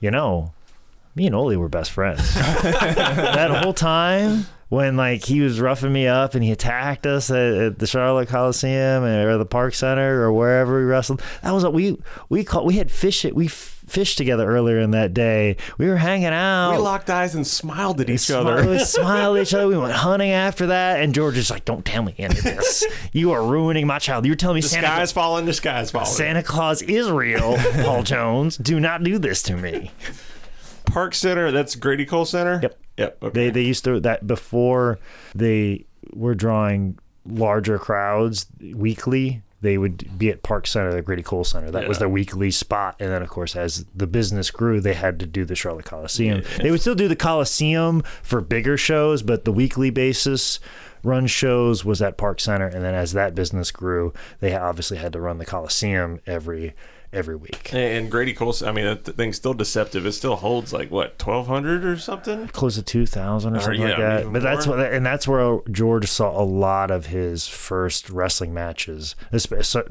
you 0.00 0.10
know, 0.10 0.52
me 1.14 1.26
and 1.26 1.34
Ole 1.34 1.56
were 1.56 1.68
best 1.68 1.90
friends. 1.90 2.34
that 2.34 3.62
whole 3.62 3.74
time 3.74 4.46
when 4.68 4.96
like 4.96 5.24
he 5.24 5.40
was 5.40 5.60
roughing 5.60 5.92
me 5.92 6.06
up 6.06 6.34
and 6.34 6.42
he 6.42 6.50
attacked 6.50 7.06
us 7.06 7.30
at, 7.30 7.54
at 7.54 7.78
the 7.78 7.86
Charlotte 7.86 8.28
Coliseum 8.28 9.04
or 9.04 9.38
the 9.38 9.46
Park 9.46 9.74
Center 9.74 10.22
or 10.22 10.32
wherever 10.32 10.78
we 10.78 10.84
wrestled, 10.84 11.22
that 11.42 11.52
was 11.52 11.64
what 11.64 11.72
we 11.72 11.98
we 12.28 12.44
called. 12.44 12.66
We 12.66 12.74
had 12.74 12.90
fish 12.90 13.24
it. 13.24 13.34
We 13.34 13.48
fished 13.86 14.18
together 14.18 14.46
earlier 14.48 14.78
in 14.80 14.90
that 14.90 15.14
day. 15.14 15.56
We 15.78 15.86
were 15.88 15.96
hanging 15.96 16.26
out. 16.26 16.72
We 16.72 16.78
locked 16.78 17.08
eyes 17.08 17.34
and 17.34 17.46
smiled 17.46 18.00
at 18.00 18.08
We 18.08 18.14
each 18.14 18.20
smiled- 18.20 18.46
other. 18.48 18.68
We 18.70 18.78
smiled 18.80 19.36
at 19.36 19.42
each 19.42 19.54
other. 19.54 19.68
We 19.68 19.78
went 19.78 19.92
hunting 19.92 20.30
after 20.32 20.66
that, 20.68 21.00
and 21.00 21.14
George 21.14 21.36
is 21.38 21.50
like, 21.50 21.64
"Don't 21.64 21.84
tell 21.84 22.02
me 22.02 22.14
any 22.18 22.36
of 22.36 22.42
this. 22.44 22.84
You 23.12 23.32
are 23.32 23.42
ruining 23.44 23.86
my 23.86 23.98
child. 23.98 24.26
You're 24.26 24.34
telling 24.36 24.56
me 24.56 24.60
The 24.60 24.68
Santa, 24.68 24.86
sky's 24.88 25.12
falling. 25.12 25.46
The 25.46 25.52
sky's 25.54 25.90
falling. 25.90 26.08
Santa 26.08 26.42
Claus 26.42 26.82
is 26.82 27.10
real, 27.10 27.56
Paul 27.82 28.02
Jones. 28.02 28.56
Do 28.58 28.78
not 28.80 29.02
do 29.02 29.18
this 29.18 29.42
to 29.44 29.56
me." 29.56 29.90
Park 30.84 31.14
Center. 31.14 31.50
That's 31.50 31.74
Grady 31.74 32.06
Cole 32.06 32.24
Center. 32.24 32.60
Yep. 32.62 32.78
Yep. 32.98 33.22
Okay. 33.22 33.32
They 33.34 33.50
they 33.50 33.62
used 33.62 33.84
to 33.84 34.00
that 34.00 34.26
before 34.26 34.98
they 35.34 35.84
were 36.12 36.34
drawing 36.34 36.98
larger 37.26 37.78
crowds 37.78 38.46
weekly. 38.74 39.42
They 39.62 39.78
would 39.78 40.18
be 40.18 40.30
at 40.30 40.42
Park 40.42 40.66
Center, 40.66 40.92
the 40.92 41.02
Grady 41.02 41.22
Cole 41.22 41.44
Center. 41.44 41.70
That 41.70 41.88
was 41.88 41.98
their 41.98 42.08
weekly 42.08 42.50
spot. 42.50 42.96
And 43.00 43.10
then, 43.10 43.22
of 43.22 43.30
course, 43.30 43.56
as 43.56 43.86
the 43.94 44.06
business 44.06 44.50
grew, 44.50 44.80
they 44.80 44.94
had 44.94 45.18
to 45.20 45.26
do 45.26 45.44
the 45.44 45.54
Charlotte 45.54 45.86
Coliseum. 45.86 46.42
They 46.58 46.70
would 46.70 46.80
still 46.82 46.94
do 46.94 47.08
the 47.08 47.16
Coliseum 47.16 48.02
for 48.22 48.40
bigger 48.40 48.76
shows, 48.76 49.22
but 49.22 49.44
the 49.44 49.52
weekly 49.52 49.90
basis 49.90 50.60
run 51.02 51.26
shows 51.26 51.84
was 51.84 52.02
at 52.02 52.18
Park 52.18 52.40
Center. 52.40 52.66
And 52.66 52.84
then, 52.84 52.94
as 52.94 53.12
that 53.12 53.34
business 53.34 53.70
grew, 53.70 54.12
they 54.40 54.54
obviously 54.54 54.98
had 54.98 55.12
to 55.14 55.20
run 55.20 55.38
the 55.38 55.46
Coliseum 55.46 56.20
every 56.26 56.74
every 57.16 57.36
week. 57.36 57.72
and 57.74 58.10
Grady 58.10 58.34
Cole. 58.34 58.54
I 58.64 58.70
mean, 58.72 58.84
that 58.84 59.04
thing's 59.16 59.36
still 59.36 59.54
deceptive. 59.54 60.06
It 60.06 60.12
still 60.12 60.36
holds 60.36 60.72
like 60.72 60.90
what 60.90 61.18
twelve 61.18 61.46
hundred 61.46 61.84
or 61.84 61.96
something. 61.96 62.46
close 62.48 62.76
to 62.76 62.82
2000 62.82 63.56
or 63.56 63.60
something 63.60 63.80
yeah, 63.80 63.88
like 63.88 63.96
that 63.98 64.32
but 64.32 64.42
that's 64.42 64.66
what 64.66 64.78
and 64.80 65.04
that's 65.04 65.26
where 65.26 65.60
george 65.70 66.06
saw 66.06 66.30
a 66.40 66.44
lot 66.44 66.90
of 66.90 67.06
his 67.06 67.46
first 67.48 68.08
wrestling 68.10 68.52
matches 68.54 69.14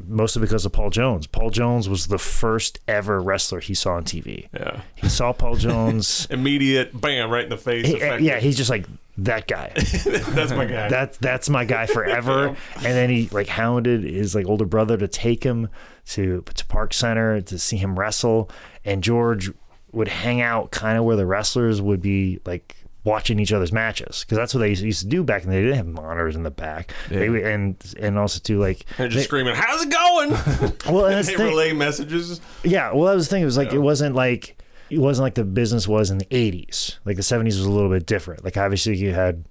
mostly 0.07 0.39
because 0.41 0.65
of 0.65 0.71
paul 0.71 0.89
jones 0.89 1.27
paul 1.27 1.49
jones 1.49 1.89
was 1.89 2.07
the 2.07 2.17
first 2.17 2.79
ever 2.87 3.19
wrestler 3.21 3.59
he 3.59 3.73
saw 3.73 3.93
on 3.95 4.03
tv 4.03 4.47
Yeah. 4.53 4.81
he 4.95 5.09
saw 5.09 5.33
paul 5.33 5.55
jones 5.55 6.27
Immediate 6.29 6.99
bam 6.99 7.29
right 7.29 7.43
in 7.43 7.49
the 7.49 7.57
face. 7.57 7.85
He- 7.87 8.01
eh, 8.01 8.17
yeah 8.17 8.39
he's 8.39 8.57
just 8.57 8.69
like 8.69 8.85
that 9.17 9.47
guy 9.47 9.71
that's 9.75 10.51
my 10.51 10.65
guy. 10.65 10.89
that 10.89 11.13
that's 11.21 11.49
my 11.49 11.63
guy 11.65 11.85
forever. 11.85 12.47
and 12.75 12.83
then 12.83 13.09
he 13.09 13.29
like 13.31 13.47
hounded 13.47 14.03
his 14.03 14.35
like 14.35 14.45
older 14.47 14.65
brother 14.65 14.97
to 14.97 15.07
take 15.07 15.43
him 15.43 15.69
to 16.07 16.43
to 16.53 16.65
Park 16.65 16.93
Center 16.93 17.39
to 17.41 17.57
see 17.57 17.77
him 17.77 17.97
wrestle. 17.97 18.49
And 18.83 19.01
George 19.03 19.51
would 19.91 20.09
hang 20.09 20.41
out 20.41 20.71
kind 20.71 20.97
of 20.97 21.05
where 21.05 21.15
the 21.15 21.25
wrestlers 21.25 21.81
would 21.81 22.01
be 22.01 22.39
like 22.45 22.75
watching 23.05 23.39
each 23.39 23.53
other's 23.53 23.71
matches 23.71 24.23
because 24.25 24.35
that's 24.37 24.53
what 24.53 24.59
they 24.61 24.69
used 24.73 25.01
to 25.01 25.07
do 25.07 25.23
back 25.23 25.43
in 25.43 25.49
the 25.49 25.55
day. 25.55 25.61
They 25.61 25.67
didn't 25.67 25.77
have 25.77 25.87
monitors 26.05 26.35
in 26.35 26.43
the 26.43 26.51
back. 26.51 26.91
They 27.09 27.29
would, 27.29 27.43
and 27.43 27.75
and 27.99 28.17
also 28.19 28.39
too 28.39 28.59
like 28.59 28.85
They're 28.97 29.07
just 29.07 29.17
they- 29.17 29.23
screaming, 29.23 29.55
"How's 29.55 29.83
it 29.83 29.89
going?" 29.91 30.31
well, 30.93 31.05
and 31.05 31.15
that's 31.15 31.27
they 31.27 31.35
thing. 31.35 31.47
relay 31.47 31.71
messages. 31.71 32.41
Yeah, 32.63 32.91
well, 32.93 33.05
that 33.05 33.15
was 33.15 33.27
the 33.27 33.35
thing. 33.35 33.43
It 33.43 33.45
was 33.45 33.57
like 33.57 33.71
it 33.73 33.79
wasn't 33.79 34.15
like 34.15 34.57
it 34.89 34.99
wasn't 34.99 35.23
like 35.23 35.35
the 35.35 35.43
business 35.43 35.87
was 35.87 36.11
in 36.11 36.17
the 36.17 36.25
'80s. 36.25 36.97
Like 37.05 37.15
the 37.15 37.23
'70s 37.23 37.45
was 37.45 37.65
a 37.65 37.71
little 37.71 37.89
bit 37.89 38.05
different. 38.05 38.43
Like 38.43 38.57
obviously 38.57 38.97
you 38.97 39.13
had 39.13 39.45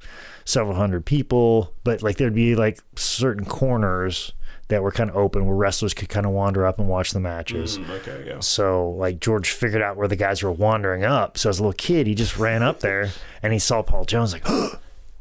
several 0.44 0.76
hundred 0.76 1.04
people, 1.04 1.72
but 1.84 2.02
like 2.02 2.16
there'd 2.16 2.34
be 2.34 2.54
like 2.54 2.80
certain 2.96 3.44
corners 3.44 4.32
that 4.68 4.82
were 4.82 4.90
kind 4.90 5.10
of 5.10 5.16
open 5.16 5.46
where 5.46 5.56
wrestlers 5.56 5.92
could 5.92 6.08
kind 6.08 6.24
of 6.26 6.32
wander 6.32 6.66
up 6.66 6.78
and 6.78 6.88
watch 6.88 7.10
the 7.10 7.20
matches. 7.20 7.78
Mm, 7.78 7.90
okay, 8.00 8.24
yeah. 8.26 8.40
So 8.40 8.90
like 8.90 9.20
George 9.20 9.50
figured 9.50 9.82
out 9.82 9.96
where 9.96 10.08
the 10.08 10.16
guys 10.16 10.42
were 10.42 10.52
wandering 10.52 11.04
up. 11.04 11.36
So 11.36 11.50
as 11.50 11.58
a 11.58 11.62
little 11.62 11.74
kid, 11.74 12.06
he 12.06 12.14
just 12.14 12.38
ran 12.38 12.62
up 12.62 12.80
there 12.80 13.10
and 13.42 13.52
he 13.52 13.58
saw 13.58 13.82
Paul 13.82 14.04
Jones 14.04 14.32
like. 14.32 14.44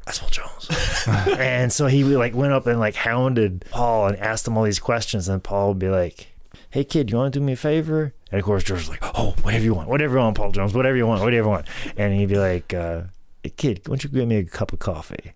That's 0.06 0.20
Paul 0.20 0.30
Jones, 0.32 1.08
and 1.40 1.72
so 1.72 1.88
he 1.88 2.04
like 2.04 2.36
went 2.36 2.52
up 2.52 2.68
and 2.68 2.78
like 2.78 2.94
hounded 2.94 3.64
Paul 3.72 4.08
and 4.08 4.18
asked 4.18 4.46
him 4.46 4.58
all 4.58 4.66
these 4.66 4.78
questions, 4.78 5.30
and 5.30 5.42
Paul 5.42 5.70
would 5.70 5.80
be 5.80 5.88
like, 5.88 6.33
hey 6.74 6.84
kid, 6.84 7.12
you 7.12 7.18
want 7.18 7.32
to 7.32 7.40
do 7.40 7.46
me 7.46 7.54
a 7.54 7.56
favor? 7.56 8.16
And 8.32 8.40
of 8.40 8.46
course 8.46 8.64
George 8.64 8.80
was 8.80 8.90
like, 8.90 9.04
oh, 9.16 9.36
whatever 9.44 9.64
you 9.64 9.76
want, 9.76 9.90
whatever 9.90 10.16
you 10.16 10.22
want, 10.22 10.36
Paul 10.36 10.52
Jones, 10.52 10.74
whatever 10.74 10.98
you 10.98 11.06
want, 11.06 11.22
whatever 11.22 11.46
you 11.46 11.50
want. 11.52 11.68
And 11.98 12.16
he'd 12.16 12.30
be 12.30 12.40
like, 12.40 12.74
uh, 12.74 13.04
hey 13.44 13.52
kid, 13.52 13.82
why 13.86 13.92
don't 13.92 14.04
you 14.04 14.10
get 14.10 14.28
me 14.28 14.38
a 14.38 14.44
cup 14.44 14.74
of 14.74 14.80
coffee? 14.80 15.34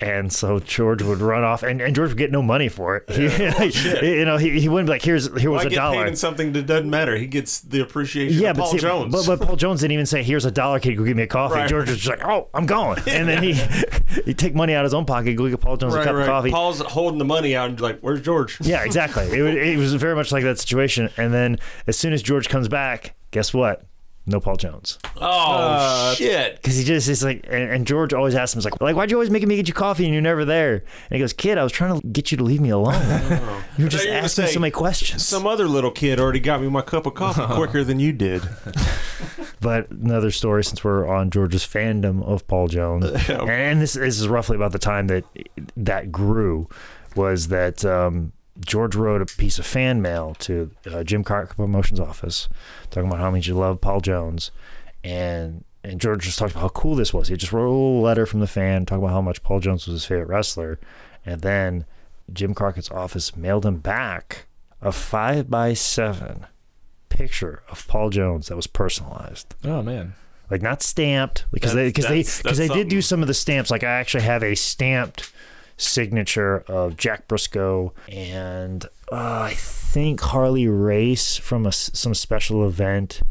And 0.00 0.32
so 0.32 0.60
George 0.60 1.02
would 1.02 1.18
run 1.18 1.42
off, 1.42 1.64
and, 1.64 1.80
and 1.80 1.94
George 1.94 2.10
would 2.10 2.18
get 2.18 2.30
no 2.30 2.40
money 2.40 2.68
for 2.68 2.96
it. 2.96 3.10
He, 3.10 3.26
oh, 3.26 4.04
you 4.04 4.24
know, 4.24 4.36
he, 4.36 4.60
he 4.60 4.68
wouldn't 4.68 4.86
be 4.86 4.92
like, 4.92 5.02
"Here's 5.02 5.26
here 5.40 5.50
was 5.50 5.62
Why 5.62 5.66
a 5.66 5.70
get 5.70 5.76
dollar." 5.76 5.96
paid 5.96 6.08
in 6.08 6.16
something 6.16 6.52
that 6.52 6.66
doesn't 6.66 6.88
matter? 6.88 7.16
He 7.16 7.26
gets 7.26 7.60
the 7.60 7.80
appreciation 7.80 8.40
yeah, 8.40 8.50
of 8.50 8.56
but, 8.58 8.62
Paul 8.62 8.72
see, 8.72 8.78
Jones. 8.78 9.12
but 9.12 9.26
but 9.26 9.44
Paul 9.44 9.56
Jones 9.56 9.80
didn't 9.80 9.92
even 9.92 10.06
say, 10.06 10.22
"Here's 10.22 10.44
a 10.44 10.52
dollar, 10.52 10.78
kid, 10.78 10.94
go 10.94 11.04
get 11.04 11.16
me 11.16 11.24
a 11.24 11.26
coffee." 11.26 11.56
Right. 11.56 11.68
George 11.68 11.88
was 11.88 11.98
just 11.98 12.08
like, 12.08 12.24
"Oh, 12.24 12.48
I'm 12.54 12.66
going," 12.66 13.00
and 13.08 13.28
then 13.28 13.42
he 13.42 13.54
he'd 14.24 14.38
take 14.38 14.54
money 14.54 14.72
out 14.72 14.84
of 14.84 14.90
his 14.90 14.94
own 14.94 15.04
pocket, 15.04 15.34
go 15.34 15.48
get 15.48 15.60
Paul 15.60 15.76
Jones 15.76 15.94
a 15.94 16.04
cup 16.04 16.14
right. 16.14 16.22
of 16.22 16.26
coffee. 16.28 16.50
Paul's 16.52 16.80
holding 16.80 17.18
the 17.18 17.24
money 17.24 17.56
out 17.56 17.70
and 17.70 17.80
like, 17.80 17.98
"Where's 17.98 18.20
George?" 18.20 18.60
Yeah, 18.60 18.84
exactly. 18.84 19.24
It, 19.24 19.40
it 19.40 19.78
was 19.78 19.94
very 19.94 20.14
much 20.14 20.30
like 20.30 20.44
that 20.44 20.60
situation. 20.60 21.10
And 21.16 21.34
then 21.34 21.58
as 21.88 21.96
soon 21.96 22.12
as 22.12 22.22
George 22.22 22.48
comes 22.48 22.68
back, 22.68 23.16
guess 23.32 23.52
what? 23.52 23.82
No 24.28 24.40
Paul 24.40 24.56
Jones. 24.56 24.98
Oh 25.16 26.14
shit! 26.16 26.56
Because 26.56 26.76
he 26.76 26.84
just 26.84 27.08
is 27.08 27.24
like, 27.24 27.46
and, 27.48 27.70
and 27.70 27.86
George 27.86 28.12
always 28.12 28.34
asks 28.34 28.54
him, 28.54 28.58
he's 28.58 28.64
like, 28.64 28.80
like, 28.80 28.94
why'd 28.94 29.10
you 29.10 29.16
always 29.16 29.30
make 29.30 29.46
me 29.46 29.56
get 29.56 29.68
you 29.68 29.74
coffee 29.74 30.04
and 30.04 30.12
you're 30.12 30.22
never 30.22 30.44
there? 30.44 30.74
And 30.74 31.16
he 31.16 31.18
goes, 31.18 31.32
kid, 31.32 31.58
I 31.58 31.62
was 31.62 31.72
trying 31.72 32.00
to 32.00 32.06
get 32.08 32.30
you 32.30 32.38
to 32.38 32.44
leave 32.44 32.60
me 32.60 32.70
alone. 32.70 33.02
you 33.78 33.84
were 33.84 33.90
just 33.90 34.04
you 34.04 34.12
asking 34.12 34.44
saying 34.44 34.54
so 34.54 34.60
many 34.60 34.70
questions. 34.70 35.26
Some 35.26 35.46
other 35.46 35.66
little 35.66 35.90
kid 35.90 36.20
already 36.20 36.40
got 36.40 36.60
me 36.60 36.68
my 36.68 36.82
cup 36.82 37.06
of 37.06 37.14
coffee 37.14 37.42
quicker 37.54 37.82
than 37.84 37.98
you 37.98 38.12
did. 38.12 38.42
But 39.60 39.90
another 39.90 40.30
story, 40.30 40.62
since 40.62 40.84
we're 40.84 41.08
on 41.08 41.30
George's 41.30 41.64
fandom 41.66 42.22
of 42.22 42.46
Paul 42.46 42.68
Jones, 42.68 43.06
and 43.28 43.82
this, 43.82 43.94
this 43.94 44.20
is 44.20 44.28
roughly 44.28 44.54
about 44.54 44.70
the 44.70 44.78
time 44.78 45.08
that 45.08 45.24
that 45.76 46.12
grew, 46.12 46.68
was 47.16 47.48
that 47.48 47.84
um, 47.84 48.32
George 48.60 48.96
wrote 48.96 49.22
a 49.22 49.26
piece 49.26 49.58
of 49.58 49.66
fan 49.66 50.02
mail 50.02 50.34
to 50.40 50.70
uh, 50.90 51.04
Jim 51.04 51.22
Crockett 51.24 51.56
Promotions 51.56 52.00
office, 52.00 52.48
talking 52.90 53.08
about 53.08 53.20
how 53.20 53.30
much 53.30 53.46
he 53.46 53.52
loved 53.52 53.80
Paul 53.80 54.00
Jones, 54.00 54.50
and 55.04 55.64
and 55.84 56.00
George 56.00 56.24
just 56.24 56.38
talked 56.38 56.52
about 56.52 56.60
how 56.62 56.68
cool 56.70 56.96
this 56.96 57.14
was. 57.14 57.28
He 57.28 57.36
just 57.36 57.52
wrote 57.52 57.66
a 57.66 57.70
little 57.70 58.00
letter 58.00 58.26
from 58.26 58.40
the 58.40 58.46
fan 58.48 58.84
talking 58.84 59.02
about 59.04 59.14
how 59.14 59.22
much 59.22 59.42
Paul 59.42 59.60
Jones 59.60 59.86
was 59.86 59.92
his 59.94 60.04
favorite 60.04 60.26
wrestler, 60.28 60.78
and 61.24 61.40
then 61.42 61.84
Jim 62.32 62.52
Crockett's 62.52 62.90
office 62.90 63.36
mailed 63.36 63.64
him 63.64 63.76
back 63.78 64.46
a 64.82 64.92
five 64.92 65.48
by 65.48 65.72
seven 65.74 66.46
picture 67.08 67.62
of 67.70 67.86
Paul 67.88 68.10
Jones 68.10 68.48
that 68.48 68.56
was 68.56 68.66
personalized 68.66 69.54
Oh 69.64 69.82
man. 69.82 70.14
like 70.50 70.62
not 70.62 70.82
stamped 70.82 71.46
because 71.52 71.74
they 71.74 71.88
because 71.88 72.06
they 72.08 72.22
because 72.42 72.58
they 72.58 72.68
did 72.68 72.88
do 72.88 73.02
some 73.02 73.22
of 73.22 73.26
the 73.28 73.34
stamps 73.34 73.70
like 73.72 73.82
i 73.82 73.88
actually 73.90 74.22
have 74.22 74.44
a 74.44 74.54
stamped 74.54 75.32
signature 75.78 76.58
of 76.68 76.96
jack 76.96 77.26
briscoe 77.28 77.92
and 78.08 78.84
uh, 79.10 79.42
i 79.42 79.54
think 79.54 80.20
harley 80.20 80.68
race 80.68 81.36
from 81.36 81.64
a 81.64 81.72
some 81.72 82.14
special 82.14 82.66
event 82.66 83.22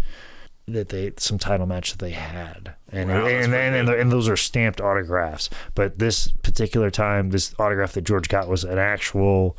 that 0.67 0.89
they 0.89 1.13
some 1.17 1.37
title 1.37 1.65
match 1.65 1.91
that 1.91 1.99
they 1.99 2.11
had. 2.11 2.73
And 2.91 3.09
Wow, 3.09 3.25
and, 3.25 3.53
and, 3.53 3.75
and, 3.75 3.89
and 3.89 4.11
those 4.11 4.27
are 4.27 4.35
stamped 4.35 4.81
autographs. 4.81 5.49
But 5.75 5.99
this 5.99 6.29
particular 6.43 6.91
time 6.91 7.29
this 7.29 7.55
autograph 7.57 7.93
that 7.93 8.03
george 8.03 8.27
got 8.27 8.47
was 8.47 8.63
an 8.63 8.77
actual 8.77 9.57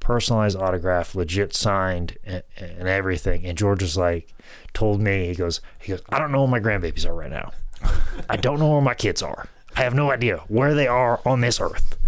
personalized 0.00 0.56
autograph 0.56 1.14
legit 1.14 1.54
signed 1.54 2.16
and, 2.24 2.42
and 2.56 2.88
everything. 2.88 3.44
And 3.44 3.58
george 3.58 3.82
was 3.82 3.96
like 3.96 4.32
told 4.72 5.00
me 5.00 5.26
he 5.26 5.34
goes 5.34 5.60
he 5.80 5.92
goes 5.92 6.02
i 6.10 6.18
don't 6.18 6.32
know 6.32 6.42
where 6.42 6.50
my 6.50 6.60
grandbabies 6.60 7.06
are 7.06 7.14
right 7.14 7.30
now. 7.30 7.52
I 8.30 8.36
don't 8.36 8.60
know 8.60 8.70
where 8.70 8.80
my 8.80 8.94
kids 8.94 9.22
are. 9.22 9.48
I 9.76 9.80
have 9.82 9.94
no 9.94 10.10
idea 10.10 10.38
where 10.48 10.72
they 10.74 10.86
are 10.86 11.20
on 11.26 11.40
this 11.40 11.60
earth 11.60 11.98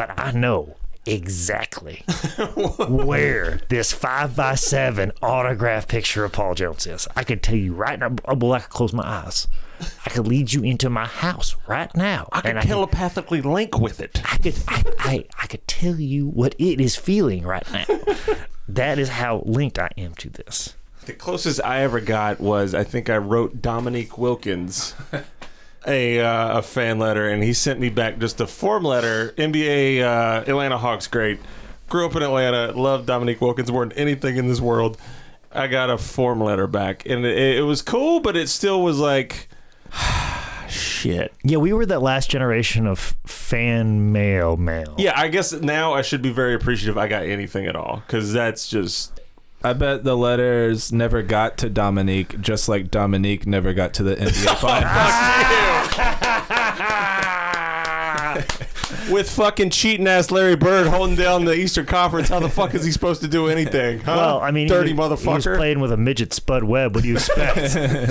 but 0.00 0.18
i 0.18 0.30
know 0.30 0.76
exactly 1.04 2.02
where 2.88 3.60
this 3.68 3.92
five 3.92 4.34
by 4.34 4.54
seven 4.54 5.12
autograph 5.22 5.86
picture 5.88 6.24
of 6.24 6.32
Paul 6.32 6.54
Jones 6.54 6.86
is. 6.86 7.08
I 7.16 7.24
could 7.24 7.42
tell 7.42 7.56
you 7.56 7.72
right 7.72 7.98
now. 7.98 8.10
Boy, 8.10 8.52
I 8.52 8.60
could 8.60 8.70
close 8.70 8.92
my 8.92 9.02
eyes. 9.02 9.48
I 10.06 10.10
could 10.10 10.26
lead 10.26 10.52
you 10.52 10.62
into 10.62 10.90
my 10.90 11.06
house 11.06 11.56
right 11.66 11.94
now, 11.96 12.28
I 12.32 12.42
can 12.42 12.50
and 12.50 12.58
I 12.58 12.62
telepathically 12.62 13.40
link 13.40 13.78
with 13.78 14.00
it. 14.00 14.20
I 14.30 14.36
could, 14.36 14.54
I, 14.68 14.84
I, 14.98 15.24
I 15.42 15.46
could 15.46 15.66
tell 15.66 15.98
you 15.98 16.26
what 16.28 16.54
it 16.58 16.80
is 16.80 16.96
feeling 16.96 17.44
right 17.44 17.66
now. 17.72 17.86
that 18.68 18.98
is 18.98 19.08
how 19.08 19.42
linked 19.46 19.78
I 19.78 19.88
am 19.96 20.14
to 20.16 20.28
this. 20.28 20.74
The 21.06 21.14
closest 21.14 21.62
I 21.64 21.80
ever 21.82 22.00
got 22.00 22.40
was 22.40 22.74
I 22.74 22.84
think 22.84 23.08
I 23.08 23.16
wrote 23.16 23.62
Dominique 23.62 24.18
Wilkins 24.18 24.94
a 25.86 26.20
uh, 26.20 26.58
a 26.58 26.62
fan 26.62 26.98
letter, 26.98 27.28
and 27.28 27.42
he 27.42 27.52
sent 27.52 27.80
me 27.80 27.88
back 27.88 28.18
just 28.18 28.40
a 28.40 28.46
form 28.46 28.84
letter. 28.84 29.32
NBA 29.36 30.02
uh, 30.02 30.44
Atlanta 30.46 30.78
Hawks, 30.78 31.06
great. 31.06 31.40
Grew 31.88 32.06
up 32.06 32.14
in 32.14 32.22
Atlanta, 32.22 32.72
loved 32.72 33.06
Dominique 33.06 33.40
Wilkins 33.40 33.70
more 33.70 33.84
than 33.84 33.96
anything 33.98 34.36
in 34.36 34.48
this 34.48 34.60
world. 34.60 34.96
I 35.52 35.66
got 35.66 35.90
a 35.90 35.98
form 35.98 36.40
letter 36.40 36.66
back, 36.66 37.04
and 37.06 37.24
it, 37.24 37.58
it 37.58 37.62
was 37.62 37.82
cool, 37.82 38.20
but 38.20 38.36
it 38.36 38.48
still 38.48 38.82
was 38.82 38.98
like, 38.98 39.48
shit. 40.68 41.32
Yeah, 41.42 41.56
we 41.56 41.72
were 41.72 41.86
that 41.86 42.02
last 42.02 42.30
generation 42.30 42.86
of 42.86 43.16
fan 43.26 44.12
mail 44.12 44.56
mail. 44.56 44.94
Yeah, 44.98 45.18
I 45.18 45.28
guess 45.28 45.52
now 45.52 45.92
I 45.92 46.02
should 46.02 46.22
be 46.22 46.30
very 46.30 46.54
appreciative 46.54 46.96
I 46.96 47.08
got 47.08 47.24
anything 47.24 47.66
at 47.66 47.74
all 47.74 48.02
because 48.06 48.32
that's 48.32 48.68
just 48.68 49.19
I 49.62 49.74
bet 49.74 50.04
the 50.04 50.16
letters 50.16 50.90
never 50.90 51.22
got 51.22 51.58
to 51.58 51.68
Dominique, 51.68 52.40
just 52.40 52.66
like 52.68 52.90
Dominique 52.90 53.46
never 53.46 53.74
got 53.74 53.92
to 53.94 54.02
the 54.02 54.16
NBA 54.16 54.56
Finals. 58.34 59.10
with 59.10 59.28
fucking 59.30 59.68
cheating 59.70 60.06
ass 60.06 60.30
Larry 60.30 60.56
Bird 60.56 60.86
holding 60.86 61.14
down 61.16 61.44
the 61.44 61.52
Eastern 61.54 61.84
Conference. 61.84 62.30
How 62.30 62.40
the 62.40 62.48
fuck 62.48 62.74
is 62.74 62.84
he 62.84 62.90
supposed 62.92 63.20
to 63.20 63.28
do 63.28 63.48
anything? 63.48 63.98
Huh? 64.00 64.14
Well, 64.16 64.40
I 64.40 64.50
mean, 64.50 64.66
dirty 64.66 64.90
he, 64.90 64.94
was- 64.94 65.20
He 65.22 65.28
was 65.28 65.44
playing 65.44 65.80
with 65.80 65.92
a 65.92 65.96
midget 65.98 66.32
Spud 66.32 66.64
Webb. 66.64 66.94
What 66.94 67.02
do 67.02 67.08
you 67.08 67.16
expect? 67.16 67.58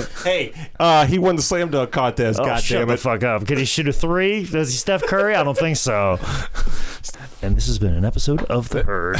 hey, 0.24 0.52
uh, 0.78 1.04
he 1.06 1.18
won 1.18 1.34
the 1.34 1.42
slam 1.42 1.70
dunk 1.70 1.90
contest. 1.90 2.38
oh, 2.38 2.44
God 2.44 2.62
shut 2.62 2.78
damn 2.78 2.88
the 2.88 2.94
it! 2.94 3.00
fuck 3.00 3.24
up. 3.24 3.44
Can 3.46 3.58
he 3.58 3.64
shoot 3.64 3.88
a 3.88 3.92
three? 3.92 4.44
Does 4.44 4.70
he 4.70 4.76
Steph 4.76 5.02
Curry? 5.02 5.34
I 5.34 5.42
don't 5.42 5.58
think 5.58 5.76
so. 5.78 6.20
And 7.42 7.56
this 7.56 7.68
has 7.68 7.78
been 7.78 7.94
an 7.94 8.04
episode 8.04 8.42
of 8.44 8.68
the 8.68 8.82
Herd. 8.82 9.16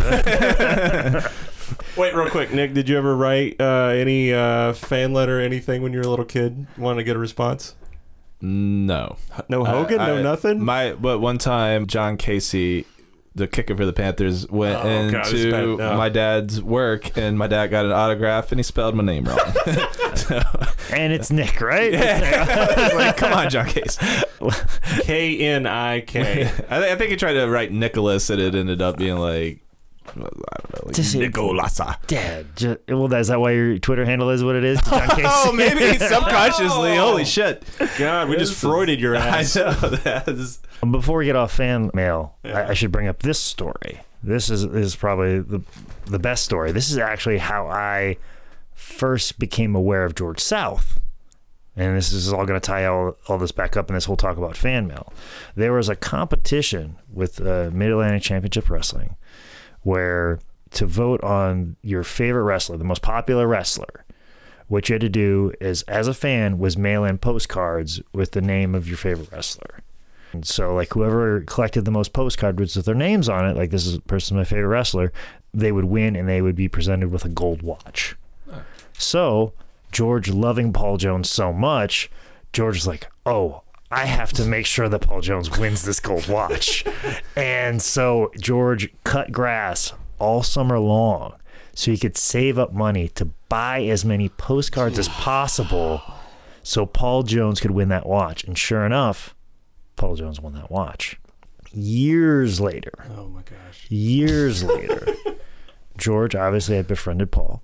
Wait, 1.97 2.15
real 2.15 2.29
quick, 2.31 2.53
Nick. 2.53 2.75
Did 2.75 2.89
you 2.89 2.97
ever 2.99 3.15
write 3.17 3.61
uh, 3.61 3.89
any 3.89 4.33
uh, 4.33 4.73
fan 4.73 5.13
letter, 5.13 5.39
or 5.39 5.43
anything 5.43 5.83
when 5.83 5.93
you 5.93 5.99
were 5.99 6.07
a 6.07 6.09
little 6.11 6.25
kid? 6.25 6.67
Want 6.77 6.99
to 6.99 7.05
get 7.05 7.17
a 7.17 7.19
response? 7.19 7.75
no. 8.43 9.17
No 9.49 9.65
Hogan, 9.65 10.01
I- 10.01 10.07
no 10.07 10.17
I- 10.19 10.23
nothing. 10.23 10.65
My 10.65 10.93
but 10.95 11.19
one 11.19 11.37
time 11.39 11.87
John 11.87 12.17
Kasay, 12.17 12.85
the 13.35 13.47
kicker 13.47 13.77
for 13.77 13.85
the 13.85 13.93
Panthers, 13.93 14.49
went 14.49 14.79
Oh, 14.79 15.11
God, 15.11 15.27
into 15.29 15.51
bad. 15.51 15.67
No. 15.79 15.97
my 15.97 16.09
dad's 16.09 16.63
work 16.63 17.17
and 17.19 17.37
my 17.39 17.47
dad 17.47 17.67
got 17.69 17.85
an 17.85 17.93
autograph 17.93 18.51
and 18.51 18.59
he 18.59 18.63
spelled 18.63 18.95
my 18.95 19.05
name 19.05 19.25
wrong. 19.25 19.39
and 20.91 21.13
it's 21.13 21.31
Nick, 21.31 21.61
right? 21.61 21.93
like, 22.95 23.17
come 23.19 23.33
on, 23.35 23.51
John 23.51 23.67
Kasay. 23.67 25.03
K 25.05 25.39
N 25.41 25.67
I 25.67 26.01
K. 26.01 26.51
I, 26.71 26.95
think 26.97 27.11
he 27.11 27.17
tried 27.17 27.35
to 27.35 27.47
write 27.47 27.73
Nicholas 27.73 28.31
and 28.31 28.41
it 28.41 28.55
ended 28.55 28.81
up 28.81 28.97
being 28.97 29.17
like 29.17 29.61
I 30.09 30.13
don't 30.15 30.25
know, 30.27 30.81
like 30.87 30.95
Just- 30.95 31.15
Nicolasa. 31.15 31.97
Dad. 32.07 32.47
Ju- 32.57 32.79
well, 32.89 33.13
is 33.15 33.29
that 33.29 33.41
why 33.41 33.53
your 33.53 33.79
Twitter 33.79 34.05
handle 34.05 34.31
is 34.31 34.43
what 34.43 34.57
it 34.57 34.65
is? 34.65 34.81
John 34.83 35.09
Oh, 35.25 35.53
maybe 35.53 35.99
subconsciously. 35.99 36.99
Oh. 36.99 37.09
Holy 37.11 37.25
shit! 37.25 37.63
God, 37.99 38.29
we 38.29 38.37
just 38.37 38.55
Freuded 38.55 39.01
your 39.01 39.15
ass. 39.15 39.57
I 39.57 39.63
ass. 39.69 39.83
know 39.83 39.89
that's 39.91 40.61
Before 40.91 41.19
we 41.19 41.27
get 41.27 41.37
off 41.37 41.53
fan 41.53 41.91
mail, 41.95 42.37
I, 42.45 42.65
I 42.69 42.75
should 42.75 42.91
bring 42.93 43.07
up 43.09 43.21
this 43.23 43.39
story. 43.39 44.01
This 44.23 44.51
is 44.51 44.65
is 44.65 44.97
probably 44.97 45.41
the 45.41 45.63
the 46.07 46.19
best 46.19 46.45
story. 46.45 46.73
This 46.73 46.91
is 46.91 46.99
actually 46.99 47.39
how 47.39 47.69
I 47.69 48.17
first 48.75 49.39
became 49.39 49.75
aware 49.75 50.05
of 50.05 50.15
George 50.15 50.41
South. 50.41 50.99
And 51.77 51.97
this 51.97 52.13
is 52.13 52.31
all 52.33 52.45
going 52.47 52.61
to 52.61 52.67
tie 52.67 52.85
all, 52.85 53.17
all 53.29 53.39
this 53.39 53.53
back 53.53 53.77
up 53.77 53.89
in 53.89 53.95
this 53.95 54.05
whole 54.05 54.17
talk 54.17 54.37
about 54.37 54.57
fan 54.57 54.89
mail. 54.89 55.13
There 55.55 55.73
was 55.73 55.89
a 55.89 55.95
competition 55.97 56.97
with 57.11 57.41
uh, 57.41 57.71
Mid 57.73 57.91
Atlantic 57.93 58.23
Championship 58.23 58.69
Wrestling 58.69 59.15
where 59.83 60.39
to 60.71 60.87
vote 60.87 61.23
on 61.23 61.77
your 61.83 62.03
favorite 62.03 62.45
wrestler, 62.45 62.77
the 62.77 62.85
most 62.85 63.03
popular 63.03 63.47
wrestler, 63.47 64.05
what 64.69 64.89
you 64.89 64.95
had 64.95 65.01
to 65.01 65.09
do 65.09 65.53
is, 65.61 65.83
as 65.83 66.07
a 66.07 66.15
fan, 66.15 66.59
was 66.59 66.79
mail 66.79 67.05
in 67.05 67.19
postcards 67.19 68.01
with 68.13 68.33
the 68.33 68.41
name 68.41 68.75
of 68.75 68.87
your 68.87 68.97
favorite 68.97 69.33
wrestler. 69.33 69.81
And 70.33 70.47
so, 70.47 70.75
like, 70.75 70.93
whoever 70.93 71.41
collected 71.41 71.85
the 71.85 71.91
most 71.91 72.13
postcards 72.13 72.77
with 72.77 72.87
their 72.87 72.95
names 72.95 73.29
on 73.29 73.49
it, 73.49 73.57
like, 73.57 73.71
this 73.71 73.85
is 73.85 73.99
person 74.01 74.37
my 74.37 74.45
favorite 74.45 74.69
wrestler, 74.69 75.13
they 75.53 75.73
would 75.73 75.87
win 75.87 76.15
and 76.15 76.29
they 76.29 76.41
would 76.41 76.55
be 76.55 76.69
presented 76.69 77.11
with 77.11 77.25
a 77.25 77.29
gold 77.29 77.63
watch. 77.63 78.15
So, 78.93 79.55
George 79.91 80.29
loving 80.29 80.73
Paul 80.73 80.99
Jones 80.99 81.29
so 81.29 81.53
much, 81.53 82.09
George 82.53 82.77
is 82.77 82.87
like, 82.87 83.11
oh, 83.27 83.63
I 83.91 84.05
have 84.07 84.33
to 84.35 84.45
make 84.45 84.67
sure 84.67 84.89
that 84.89 85.01
Paul 85.01 85.21
Jones 85.21 85.59
wins 85.59 85.83
this 85.83 85.99
gold 86.01 86.29
watch. 86.29 86.85
and 87.37 87.83
so, 87.83 88.31
George 88.39 88.93
cut 89.05 89.33
grass 89.33 89.93
all 90.19 90.43
summer 90.43 90.79
long 90.79 91.35
so 91.75 91.91
he 91.91 91.99
could 91.99 92.17
save 92.17 92.59
up 92.59 92.73
money 92.73 93.09
to 93.09 93.25
buy 93.49 93.83
as 93.83 94.05
many 94.05 94.29
postcards 94.29 94.99
as 94.99 95.09
possible 95.09 96.03
so 96.63 96.85
Paul 96.87 97.23
Jones 97.25 97.59
could 97.61 97.71
win 97.73 97.89
that 97.89 98.07
watch. 98.07 98.45
And 98.45 98.57
sure 98.57 98.85
enough, 98.85 99.35
Paul 99.97 100.15
Jones 100.17 100.41
won 100.41 100.53
that 100.55 100.71
watch. 100.71 101.19
Years 101.73 102.61
later, 102.61 102.93
Oh 103.17 103.29
my 103.29 103.43
gosh. 103.43 103.87
years 103.89 104.63
later, 104.65 105.07
George 105.97 106.35
obviously 106.35 106.77
had 106.77 106.87
befriended 106.87 107.31
Paul, 107.31 107.63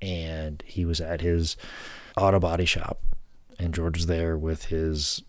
and 0.00 0.62
he 0.66 0.84
was 0.84 1.00
at 1.00 1.20
his 1.20 1.56
auto 2.16 2.38
body 2.38 2.64
shop, 2.66 3.02
and 3.58 3.74
George 3.74 3.96
was 3.98 4.06
there 4.06 4.36
with 4.36 4.66
his. 4.66 5.22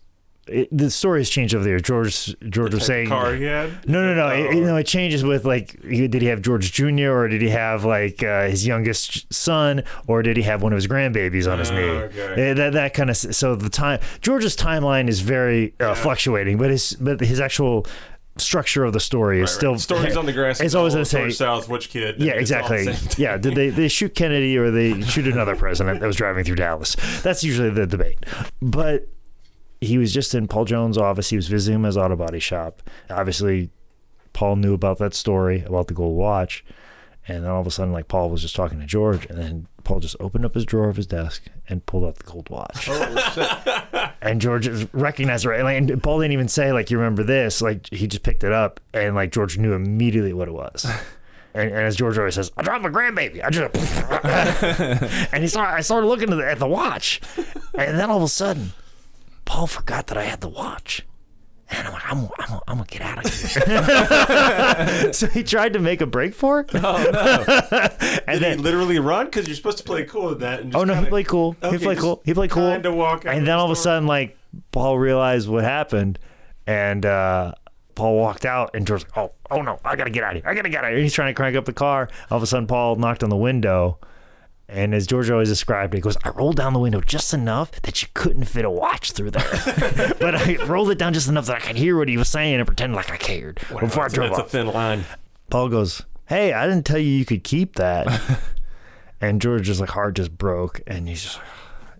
It, 0.46 0.68
the 0.76 0.90
story 0.90 1.20
has 1.20 1.30
changed 1.30 1.54
over 1.54 1.64
there. 1.64 1.80
George 1.80 2.34
George 2.50 2.74
was 2.74 2.84
saying, 2.84 3.08
car 3.08 3.34
he 3.34 3.44
had. 3.44 3.88
no, 3.88 4.02
no, 4.02 4.14
no. 4.14 4.28
It, 4.28 4.46
Oh. 4.48 4.50
you 4.52 4.60
know, 4.64 4.76
it 4.76 4.84
changes 4.86 5.24
with 5.24 5.44
like, 5.46 5.82
he- 5.84 6.06
did 6.06 6.20
he 6.20 6.28
have 6.28 6.42
George 6.42 6.70
Jr. 6.72 7.10
or 7.10 7.28
did 7.28 7.40
he 7.40 7.48
have 7.48 7.84
like 7.84 8.22
uh, 8.22 8.48
his 8.48 8.66
youngest 8.66 9.32
son 9.32 9.84
or 10.06 10.22
did 10.22 10.36
he 10.36 10.42
have 10.42 10.62
one 10.62 10.72
of 10.72 10.76
his 10.76 10.86
grandbabies 10.86 11.50
on 11.50 11.58
his 11.58 11.70
Oh, 11.70 11.74
knee? 11.74 11.82
okay. 11.82 12.50
Eh, 12.50 12.54
that 12.54 12.72
that 12.74 12.92
kind 12.94 13.08
of 13.10 13.16
so 13.16 13.56
the 13.56 13.70
time 13.70 14.00
George's 14.20 14.54
timeline 14.56 15.08
is 15.08 15.20
very 15.20 15.74
uh, 15.80 15.94
fluctuating, 15.94 16.58
but 16.58 16.70
his 16.70 16.92
but 17.00 17.20
his 17.20 17.40
actual 17.40 17.86
structure 18.36 18.82
of 18.84 18.92
the 18.92 18.98
story 19.00 19.40
is 19.40 19.50
still 19.50 19.78
Stories 19.78 20.16
on 20.16 20.26
the 20.26 20.32
grass. 20.32 20.60
It's 20.60 20.74
always 20.74 20.92
gonna 20.94 21.04
say- 21.04 21.30
South, 21.30 21.68
which 21.68 21.88
kid? 21.88 22.16
Yeah, 22.18 22.32
the 22.34 22.40
exactly. 22.40 22.88
Yeah, 23.16 23.38
did 23.38 23.54
they 23.54 23.70
they 23.70 23.88
shoot 23.88 24.14
Kennedy 24.14 24.58
or 24.58 24.70
they 24.70 25.00
shoot 25.02 25.26
another 25.26 25.54
president 25.56 26.00
that 26.00 26.06
was 26.06 26.16
driving 26.16 26.44
through 26.44 26.56
Dallas? 26.56 26.96
That's 27.22 27.44
usually 27.44 27.70
the 27.70 27.86
debate. 27.86 28.18
But 28.60 29.08
he 29.84 29.98
was 29.98 30.12
just 30.12 30.34
in 30.34 30.48
Paul 30.48 30.64
Jones' 30.64 30.98
office. 30.98 31.30
He 31.30 31.36
was 31.36 31.48
visiting 31.48 31.76
him 31.76 31.84
at 31.84 31.88
his 31.88 31.96
auto 31.96 32.16
body 32.16 32.40
shop. 32.40 32.82
Obviously, 33.10 33.70
Paul 34.32 34.56
knew 34.56 34.74
about 34.74 34.98
that 34.98 35.14
story 35.14 35.62
about 35.66 35.88
the 35.88 35.94
gold 35.94 36.16
watch, 36.16 36.64
and 37.28 37.44
then 37.44 37.50
all 37.50 37.60
of 37.60 37.66
a 37.66 37.70
sudden, 37.70 37.92
like 37.92 38.08
Paul 38.08 38.30
was 38.30 38.42
just 38.42 38.56
talking 38.56 38.80
to 38.80 38.86
George, 38.86 39.26
and 39.26 39.38
then 39.38 39.68
Paul 39.84 40.00
just 40.00 40.16
opened 40.20 40.44
up 40.44 40.54
his 40.54 40.64
drawer 40.64 40.88
of 40.88 40.96
his 40.96 41.06
desk 41.06 41.44
and 41.68 41.84
pulled 41.86 42.04
out 42.04 42.16
the 42.16 42.24
gold 42.24 42.48
watch. 42.50 42.88
and 44.20 44.40
George 44.40 44.68
recognized 44.92 45.44
it 45.44 45.48
right. 45.48 45.62
Like, 45.62 45.76
and 45.76 46.02
Paul 46.02 46.20
didn't 46.20 46.32
even 46.32 46.48
say 46.48 46.72
like, 46.72 46.90
"You 46.90 46.98
remember 46.98 47.22
this?" 47.22 47.62
Like 47.62 47.88
he 47.92 48.06
just 48.06 48.22
picked 48.22 48.44
it 48.44 48.52
up, 48.52 48.80
and 48.92 49.14
like 49.14 49.30
George 49.32 49.58
knew 49.58 49.72
immediately 49.74 50.32
what 50.32 50.48
it 50.48 50.54
was. 50.54 50.86
And, 51.56 51.70
and 51.70 51.82
as 51.82 51.94
George 51.94 52.18
always 52.18 52.34
says, 52.34 52.50
I 52.56 52.62
dropped 52.62 52.82
my 52.82 52.88
grandbaby. 52.88 53.40
I 53.44 53.48
just 53.48 55.32
and 55.32 55.40
he 55.40 55.48
started. 55.48 55.76
I 55.76 55.82
started 55.82 56.08
looking 56.08 56.30
at 56.32 56.36
the, 56.36 56.50
at 56.50 56.58
the 56.58 56.66
watch, 56.66 57.20
and 57.78 57.96
then 57.96 58.10
all 58.10 58.16
of 58.16 58.24
a 58.24 58.28
sudden, 58.28 58.72
Paul 59.44 59.66
forgot 59.66 60.06
that 60.08 60.16
I 60.18 60.24
had 60.24 60.40
the 60.40 60.48
watch. 60.48 61.06
And 61.70 61.88
I'm 61.88 61.92
like, 61.94 62.12
I'm, 62.12 62.18
I'm, 62.38 62.60
I'm 62.68 62.76
gonna 62.76 62.86
get 62.86 63.00
out 63.00 63.24
of 63.24 63.32
here. 63.32 65.12
so 65.12 65.26
he 65.28 65.42
tried 65.42 65.72
to 65.72 65.78
make 65.78 66.00
a 66.02 66.06
break 66.06 66.34
for 66.34 66.60
it. 66.60 66.70
Oh 66.74 67.10
no! 67.10 67.44
and 68.26 68.26
Did 68.26 68.32
he 68.34 68.38
then, 68.38 68.62
literally 68.62 68.98
run? 68.98 69.26
Because 69.26 69.46
you're 69.46 69.56
supposed 69.56 69.78
to 69.78 69.84
play 69.84 70.04
cool 70.04 70.26
with 70.26 70.40
that. 70.40 70.60
And 70.60 70.72
just 70.72 70.80
oh 70.80 70.84
no, 70.84 70.92
he 70.92 70.98
kinda- 70.98 71.10
played 71.10 71.26
cool. 71.26 71.56
Okay, 71.62 71.78
he 71.78 71.82
played 71.84 71.98
cool. 71.98 72.20
He 72.24 72.34
played 72.34 72.50
cool. 72.50 72.68
walk 72.92 73.24
and 73.24 73.38
then 73.38 73.44
the 73.44 73.52
all 73.52 73.64
of 73.64 73.70
a 73.70 73.76
sudden, 73.76 74.06
like 74.06 74.36
Paul 74.72 74.98
realized 74.98 75.48
what 75.48 75.64
happened, 75.64 76.18
and 76.66 77.04
uh, 77.06 77.54
Paul 77.94 78.16
walked 78.18 78.44
out, 78.44 78.70
and 78.74 78.86
George's 78.86 79.06
like, 79.16 79.16
"Oh, 79.16 79.32
oh 79.50 79.62
no, 79.62 79.80
I 79.84 79.96
gotta 79.96 80.10
get 80.10 80.22
out 80.22 80.36
of 80.36 80.42
here! 80.42 80.50
I 80.50 80.54
gotta 80.54 80.68
get 80.68 80.84
out 80.84 80.90
of 80.90 80.96
here!" 80.96 81.02
He's 81.02 81.14
trying 81.14 81.30
to 81.30 81.34
crank 81.34 81.56
up 81.56 81.64
the 81.64 81.72
car. 81.72 82.08
All 82.30 82.36
of 82.36 82.42
a 82.42 82.46
sudden, 82.46 82.66
Paul 82.66 82.96
knocked 82.96 83.22
on 83.22 83.30
the 83.30 83.36
window, 83.36 83.98
and 84.68 84.94
as 84.94 85.06
George 85.06 85.30
always 85.30 85.48
described 85.48 85.94
it, 85.94 85.98
he 85.98 86.00
goes, 86.00 86.16
"I 86.24 86.30
rolled 86.30 86.56
down 86.56 86.72
the 86.72 86.78
window 86.78 87.00
just 87.00 87.34
enough 87.34 87.70
that 87.82 88.02
you 88.02 88.08
couldn't 88.14 88.44
fit 88.44 88.64
a 88.64 88.70
watch 88.70 89.12
through 89.12 89.32
there, 89.32 90.14
but 90.20 90.34
I 90.34 90.56
rolled 90.66 90.90
it 90.90 90.98
down 90.98 91.12
just 91.12 91.28
enough 91.28 91.46
that 91.46 91.56
I 91.56 91.60
could 91.60 91.76
hear 91.76 91.96
what 91.98 92.08
he 92.08 92.16
was 92.16 92.28
saying 92.28 92.54
and 92.54 92.66
pretend 92.66 92.94
like 92.94 93.10
I 93.10 93.16
cared 93.16 93.56
before 93.56 93.82
I 93.84 93.86
That's, 94.08 94.14
drove 94.14 94.30
that's 94.30 94.38
a 94.40 94.44
off." 94.44 94.50
thin 94.50 94.66
line. 94.68 95.04
Paul 95.50 95.68
goes, 95.68 96.02
"Hey, 96.26 96.52
I 96.52 96.66
didn't 96.66 96.86
tell 96.86 96.98
you 96.98 97.10
you 97.10 97.24
could 97.24 97.44
keep 97.44 97.76
that." 97.76 98.06
and 99.20 99.40
George's 99.40 99.80
like 99.80 99.90
heart 99.90 100.16
just 100.16 100.36
broke, 100.36 100.80
and 100.86 101.08
he's 101.08 101.22
just, 101.22 101.40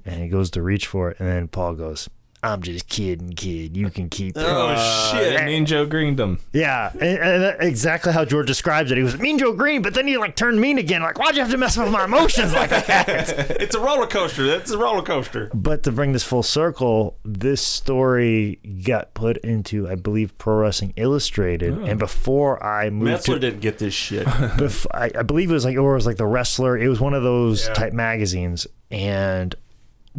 and 0.05 0.23
he 0.23 0.29
goes 0.29 0.51
to 0.53 0.63
reach 0.63 0.87
for 0.87 1.11
it, 1.11 1.21
and 1.21 1.29
then 1.29 1.49
Paul 1.49 1.75
goes, 1.75 2.09
"I'm 2.45 2.63
just 2.63 2.89
kidding, 2.89 3.31
kid. 3.33 3.77
You 3.77 3.91
can 3.91 4.09
keep 4.09 4.37
it." 4.37 4.45
Oh 4.47 5.11
shit! 5.13 5.41
Uh, 5.41 5.45
Mean 5.45 5.67
Joe 5.67 5.87
Greendom. 5.87 6.39
Yeah, 6.53 6.91
and, 6.93 7.03
and 7.19 7.43
that- 7.43 7.63
exactly 7.63 8.13
how 8.13 8.25
George 8.25 8.47
describes 8.47 8.91
it. 8.91 8.97
He 8.99 9.03
was 9.05 9.19
mean 9.19 9.39
Joe 9.39 9.53
Greene, 9.53 9.83
but 9.83 9.95
then 9.95 10.07
he 10.07 10.17
like 10.17 10.37
turned 10.37 10.61
mean 10.61 10.79
again. 10.79 11.03
Like, 11.03 11.19
why'd 11.19 11.35
you 11.37 11.43
have 11.43 11.51
to 11.51 11.57
mess 11.59 11.77
with 11.77 11.91
my 11.91 12.05
emotions 12.05 12.53
like 12.53 12.71
that? 12.71 13.51
It's 13.65 13.75
a 13.75 13.81
roller 13.81 14.07
coaster. 14.07 14.47
That's 14.47 14.71
a 14.71 14.79
roller 14.79 15.03
coaster. 15.03 15.51
but 15.55 15.83
to 15.85 15.93
bring 15.93 16.13
this 16.13 16.23
full 16.25 16.43
circle, 16.43 17.17
this 17.25 17.63
story 17.63 18.59
got 18.85 19.15
put 19.15 19.37
into, 19.39 19.89
I 19.89 19.95
believe, 19.95 20.37
Pro 20.39 20.57
Wrestling 20.57 20.93
Illustrated, 20.97 21.73
and 21.79 21.99
before 21.99 22.63
I 22.63 22.91
moved 22.91 23.11
Meltzer 23.11 23.35
to 23.35 23.39
didn't 23.39 23.61
get 23.61 23.79
this 23.79 23.95
shit. 23.95 24.27
bef- 24.27 24.87
I, 24.93 25.11
I 25.19 25.23
believe 25.23 25.51
it 25.51 25.55
was 25.55 25.65
like 25.65 25.77
or 25.79 25.93
it 25.93 25.97
was 25.97 26.07
like 26.07 26.17
the 26.17 26.27
wrestler. 26.27 26.77
It 26.77 26.89
was 26.89 27.01
one 27.01 27.15
of 27.15 27.23
those 27.23 27.67
Yeah. 27.67 27.75
type 27.75 27.93
magazines. 27.93 28.67
And 28.91 29.55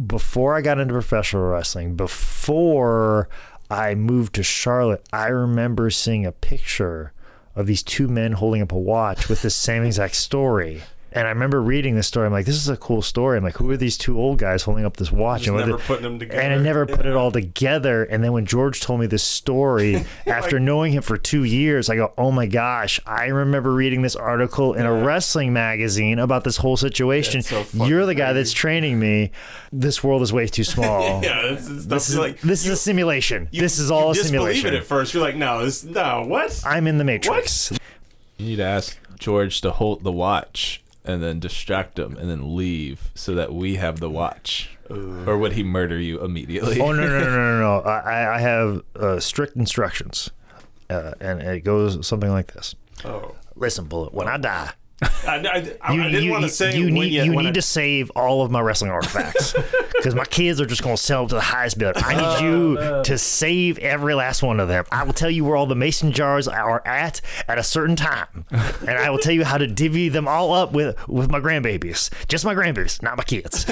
before 0.04 0.54
I 0.54 0.60
got 0.60 0.78
into 0.78 0.92
professional 0.92 1.44
wrestling, 1.44 1.94
before 1.94 3.28
I 3.70 3.94
moved 3.94 4.34
to 4.34 4.42
Charlotte, 4.42 5.06
I 5.12 5.28
remember 5.28 5.90
seeing 5.90 6.26
a 6.26 6.32
picture 6.32 7.12
of 7.54 7.66
these 7.66 7.82
two 7.82 8.06
men 8.06 8.32
holding 8.32 8.62
up 8.62 8.72
a 8.72 8.78
watch 8.78 9.28
with 9.28 9.42
the 9.42 9.50
same 9.50 9.84
exact 9.84 10.14
story. 10.14 10.82
And 11.16 11.26
I 11.26 11.30
remember 11.30 11.62
reading 11.62 11.94
this 11.96 12.06
story. 12.06 12.26
I'm 12.26 12.32
like, 12.32 12.44
this 12.44 12.56
is 12.56 12.68
a 12.68 12.76
cool 12.76 13.00
story. 13.00 13.38
I'm 13.38 13.42
like, 13.42 13.56
who 13.56 13.70
are 13.70 13.76
these 13.78 13.96
two 13.96 14.20
old 14.20 14.38
guys 14.38 14.62
holding 14.62 14.84
up 14.84 14.98
this 14.98 15.10
watch? 15.10 15.40
Just 15.40 15.48
and 15.48 15.56
what 15.56 15.66
never 15.66 15.78
putting 15.78 16.02
them 16.02 16.18
together. 16.18 16.40
and 16.42 16.52
I 16.52 16.58
never 16.58 16.84
put 16.84 17.06
it 17.06 17.16
all 17.16 17.32
together. 17.32 18.04
And 18.04 18.22
then 18.22 18.32
when 18.32 18.44
George 18.44 18.80
told 18.80 19.00
me 19.00 19.06
this 19.06 19.22
story, 19.22 20.04
after 20.26 20.60
knowing 20.60 20.92
him 20.92 21.02
for 21.02 21.16
two 21.16 21.44
years, 21.44 21.88
I 21.88 21.96
go, 21.96 22.12
"Oh 22.18 22.30
my 22.30 22.44
gosh! 22.46 23.00
I 23.06 23.26
remember 23.28 23.72
reading 23.72 24.02
this 24.02 24.14
article 24.14 24.74
in 24.74 24.84
a 24.84 24.92
wrestling 24.92 25.54
magazine 25.54 26.18
about 26.18 26.44
this 26.44 26.58
whole 26.58 26.76
situation. 26.76 27.40
So 27.40 27.64
You're 27.72 28.04
the 28.04 28.14
guy 28.14 28.26
crazy. 28.26 28.34
that's 28.34 28.52
training 28.52 29.00
me. 29.00 29.30
This 29.72 30.04
world 30.04 30.20
is 30.20 30.34
way 30.34 30.46
too 30.46 30.64
small. 30.74 31.22
Yeah, 31.24 31.40
this 31.52 31.66
is, 31.66 31.86
This 31.88 32.10
is 32.10 32.18
like 32.18 32.40
this 32.42 32.66
is 32.66 32.72
a 32.72 32.76
simulation. 32.76 33.48
you- 33.52 33.62
this 33.62 33.78
is 33.78 33.90
all 33.90 34.06
you 34.06 34.10
a 34.10 34.14
disbelieve 34.14 34.56
simulation. 34.56 34.74
it 34.74 34.78
at 34.80 34.84
first. 34.84 35.14
You're 35.14 35.22
like, 35.22 35.36
no, 35.36 35.64
this 35.64 35.82
no, 35.82 36.24
what? 36.26 36.62
I'm 36.66 36.86
in 36.86 36.98
the 36.98 37.04
matrix. 37.04 37.72
You 38.36 38.46
need 38.48 38.56
to 38.56 38.64
ask 38.64 38.98
George 39.18 39.62
to 39.62 39.70
hold 39.70 40.04
the 40.04 40.12
watch 40.12 40.82
and 41.06 41.22
then 41.22 41.38
distract 41.40 41.98
him 41.98 42.16
and 42.16 42.30
then 42.30 42.56
leave 42.56 43.10
so 43.14 43.34
that 43.34 43.52
we 43.54 43.76
have 43.76 44.00
the 44.00 44.10
watch. 44.10 44.70
Or 44.90 45.36
would 45.36 45.52
he 45.52 45.62
murder 45.62 45.98
you 45.98 46.22
immediately? 46.22 46.80
Oh 46.80 46.92
no 46.92 47.06
no 47.06 47.18
no 47.18 47.30
no 47.30 47.58
no! 47.58 47.60
no. 47.60 47.80
I, 47.84 48.36
I 48.36 48.38
have 48.38 48.82
uh, 48.94 49.18
strict 49.18 49.56
instructions, 49.56 50.30
uh, 50.88 51.12
and 51.20 51.40
it 51.42 51.64
goes 51.64 52.06
something 52.06 52.30
like 52.30 52.52
this. 52.52 52.74
Oh, 53.04 53.34
Listen, 53.56 53.86
bullet. 53.86 54.12
When 54.12 54.28
I 54.28 54.36
die, 54.36 54.72
I, 55.02 55.08
I, 55.26 55.76
I, 55.82 55.92
you, 55.92 56.02
I 56.02 56.10
didn't 56.10 56.24
you- 56.24 56.30
want 56.30 56.44
to 56.44 56.48
say 56.48 56.76
you 56.76 56.90
need 56.90 57.12
you 57.12 57.30
need 57.30 57.48
I- 57.48 57.52
to 57.52 57.62
save 57.62 58.10
all 58.10 58.42
of 58.42 58.50
my 58.50 58.60
wrestling 58.60 58.90
artifacts 58.90 59.52
because 59.96 60.14
my 60.14 60.24
kids 60.24 60.60
are 60.60 60.66
just 60.66 60.82
going 60.82 60.96
to 60.96 61.02
sell 61.02 61.22
them 61.22 61.28
to 61.30 61.34
the 61.36 61.40
highest 61.40 61.78
bidder. 61.78 61.92
I 61.96 62.14
need 62.14 62.46
you 62.46 62.78
oh, 62.78 63.02
to 63.02 63.18
save 63.18 63.78
every 63.78 64.14
last 64.14 64.42
one 64.42 64.58
of 64.60 64.68
them. 64.68 64.84
I 64.90 65.04
will 65.04 65.12
tell 65.12 65.30
you 65.30 65.44
where 65.44 65.56
all 65.56 65.66
the 65.66 65.74
mason 65.74 66.12
jars 66.12 66.48
are 66.48 66.86
at 66.86 67.20
at 67.46 67.58
a 67.58 67.62
certain 67.62 67.96
time, 67.96 68.46
and 68.50 68.90
I 68.90 69.10
will 69.10 69.18
tell 69.18 69.32
you 69.32 69.44
how 69.44 69.58
to 69.58 69.66
divvy 69.66 70.08
them 70.08 70.26
all 70.26 70.52
up 70.52 70.72
with 70.72 70.96
with 71.08 71.30
my 71.30 71.40
grandbabies. 71.40 72.10
Just 72.28 72.44
my 72.44 72.54
grandbabies, 72.54 73.02
not 73.02 73.16
my 73.16 73.24
kids. 73.24 73.66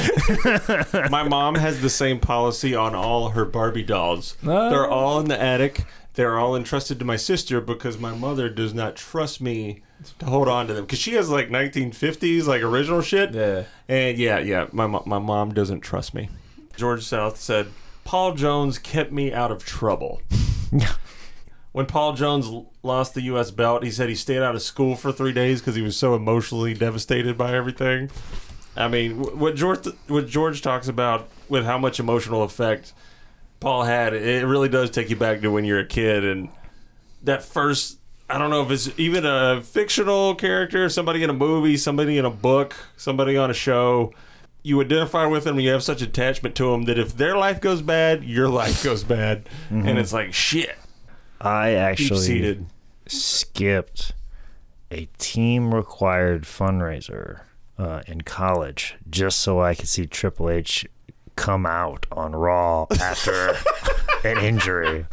My 1.10 1.22
mom 1.22 1.54
has 1.54 1.80
the 1.80 1.90
same 1.90 2.18
policy 2.18 2.74
on 2.74 2.94
all 2.94 3.30
her 3.30 3.44
Barbie 3.44 3.82
dolls. 3.82 4.36
Oh. 4.44 4.70
They're 4.70 4.88
all 4.88 5.20
in 5.20 5.28
the 5.28 5.40
attic. 5.40 5.84
They're 6.14 6.38
all 6.38 6.54
entrusted 6.56 6.98
to 7.00 7.04
my 7.04 7.16
sister 7.16 7.60
because 7.60 7.98
my 7.98 8.14
mother 8.14 8.48
does 8.48 8.72
not 8.72 8.96
trust 8.96 9.40
me 9.40 9.82
to 10.18 10.26
hold 10.26 10.48
on 10.48 10.66
to 10.66 10.74
them 10.74 10.84
because 10.84 10.98
she 10.98 11.14
has 11.14 11.28
like 11.30 11.48
1950s 11.48 12.46
like 12.46 12.62
original 12.62 13.00
shit. 13.00 13.32
Yeah. 13.34 13.64
And 13.88 14.18
yeah, 14.18 14.38
yeah, 14.38 14.66
my 14.72 14.86
my 14.86 15.18
mom 15.18 15.54
doesn't 15.54 15.80
trust 15.80 16.14
me. 16.14 16.28
George 16.76 17.04
South 17.04 17.36
said 17.36 17.68
Paul 18.04 18.34
Jones 18.34 18.78
kept 18.78 19.12
me 19.12 19.32
out 19.32 19.50
of 19.50 19.64
trouble. 19.64 20.20
when 21.72 21.86
Paul 21.86 22.12
Jones 22.12 22.48
lost 22.82 23.14
the 23.14 23.22
U.S. 23.22 23.50
belt, 23.50 23.82
he 23.82 23.90
said 23.90 24.08
he 24.08 24.14
stayed 24.14 24.42
out 24.42 24.54
of 24.54 24.62
school 24.62 24.94
for 24.94 25.10
three 25.10 25.32
days 25.32 25.60
because 25.60 25.74
he 25.74 25.82
was 25.82 25.96
so 25.96 26.14
emotionally 26.14 26.74
devastated 26.74 27.36
by 27.36 27.54
everything. 27.54 28.10
I 28.76 28.88
mean, 28.88 29.38
what 29.38 29.56
George 29.56 29.86
what 30.08 30.28
George 30.28 30.62
talks 30.62 30.88
about 30.88 31.28
with 31.48 31.64
how 31.64 31.78
much 31.78 32.00
emotional 32.00 32.42
effect 32.42 32.92
Paul 33.60 33.84
had, 33.84 34.14
it 34.14 34.46
really 34.46 34.68
does 34.68 34.90
take 34.90 35.10
you 35.10 35.16
back 35.16 35.40
to 35.40 35.48
when 35.48 35.64
you're 35.64 35.80
a 35.80 35.86
kid 35.86 36.24
and 36.24 36.48
that 37.22 37.42
first. 37.42 37.98
I 38.34 38.38
don't 38.38 38.50
know 38.50 38.62
if 38.62 38.70
it's 38.72 38.90
even 38.98 39.24
a 39.24 39.62
fictional 39.62 40.34
character, 40.34 40.88
somebody 40.88 41.22
in 41.22 41.30
a 41.30 41.32
movie, 41.32 41.76
somebody 41.76 42.18
in 42.18 42.24
a 42.24 42.30
book, 42.30 42.74
somebody 42.96 43.36
on 43.36 43.48
a 43.48 43.54
show. 43.54 44.12
You 44.64 44.80
identify 44.80 45.24
with 45.26 45.44
them, 45.44 45.60
you 45.60 45.70
have 45.70 45.84
such 45.84 46.02
attachment 46.02 46.56
to 46.56 46.72
them 46.72 46.82
that 46.86 46.98
if 46.98 47.16
their 47.16 47.36
life 47.36 47.60
goes 47.60 47.80
bad, 47.80 48.24
your 48.24 48.48
life 48.48 48.82
goes 48.82 49.04
bad, 49.04 49.48
and 49.70 49.96
it's 50.00 50.12
like 50.12 50.34
shit, 50.34 50.76
I 51.40 51.74
actually 51.74 52.66
skipped 53.06 54.14
a 54.90 55.06
team 55.18 55.72
required 55.72 56.42
fundraiser 56.42 57.42
uh, 57.78 58.02
in 58.08 58.22
college 58.22 58.96
just 59.08 59.38
so 59.38 59.60
I 59.60 59.76
could 59.76 59.86
see 59.86 60.06
Triple 60.06 60.50
H 60.50 60.84
come 61.36 61.66
out 61.66 62.06
on 62.10 62.32
Raw 62.32 62.86
after 63.00 63.54
an 64.24 64.38
injury. 64.38 65.06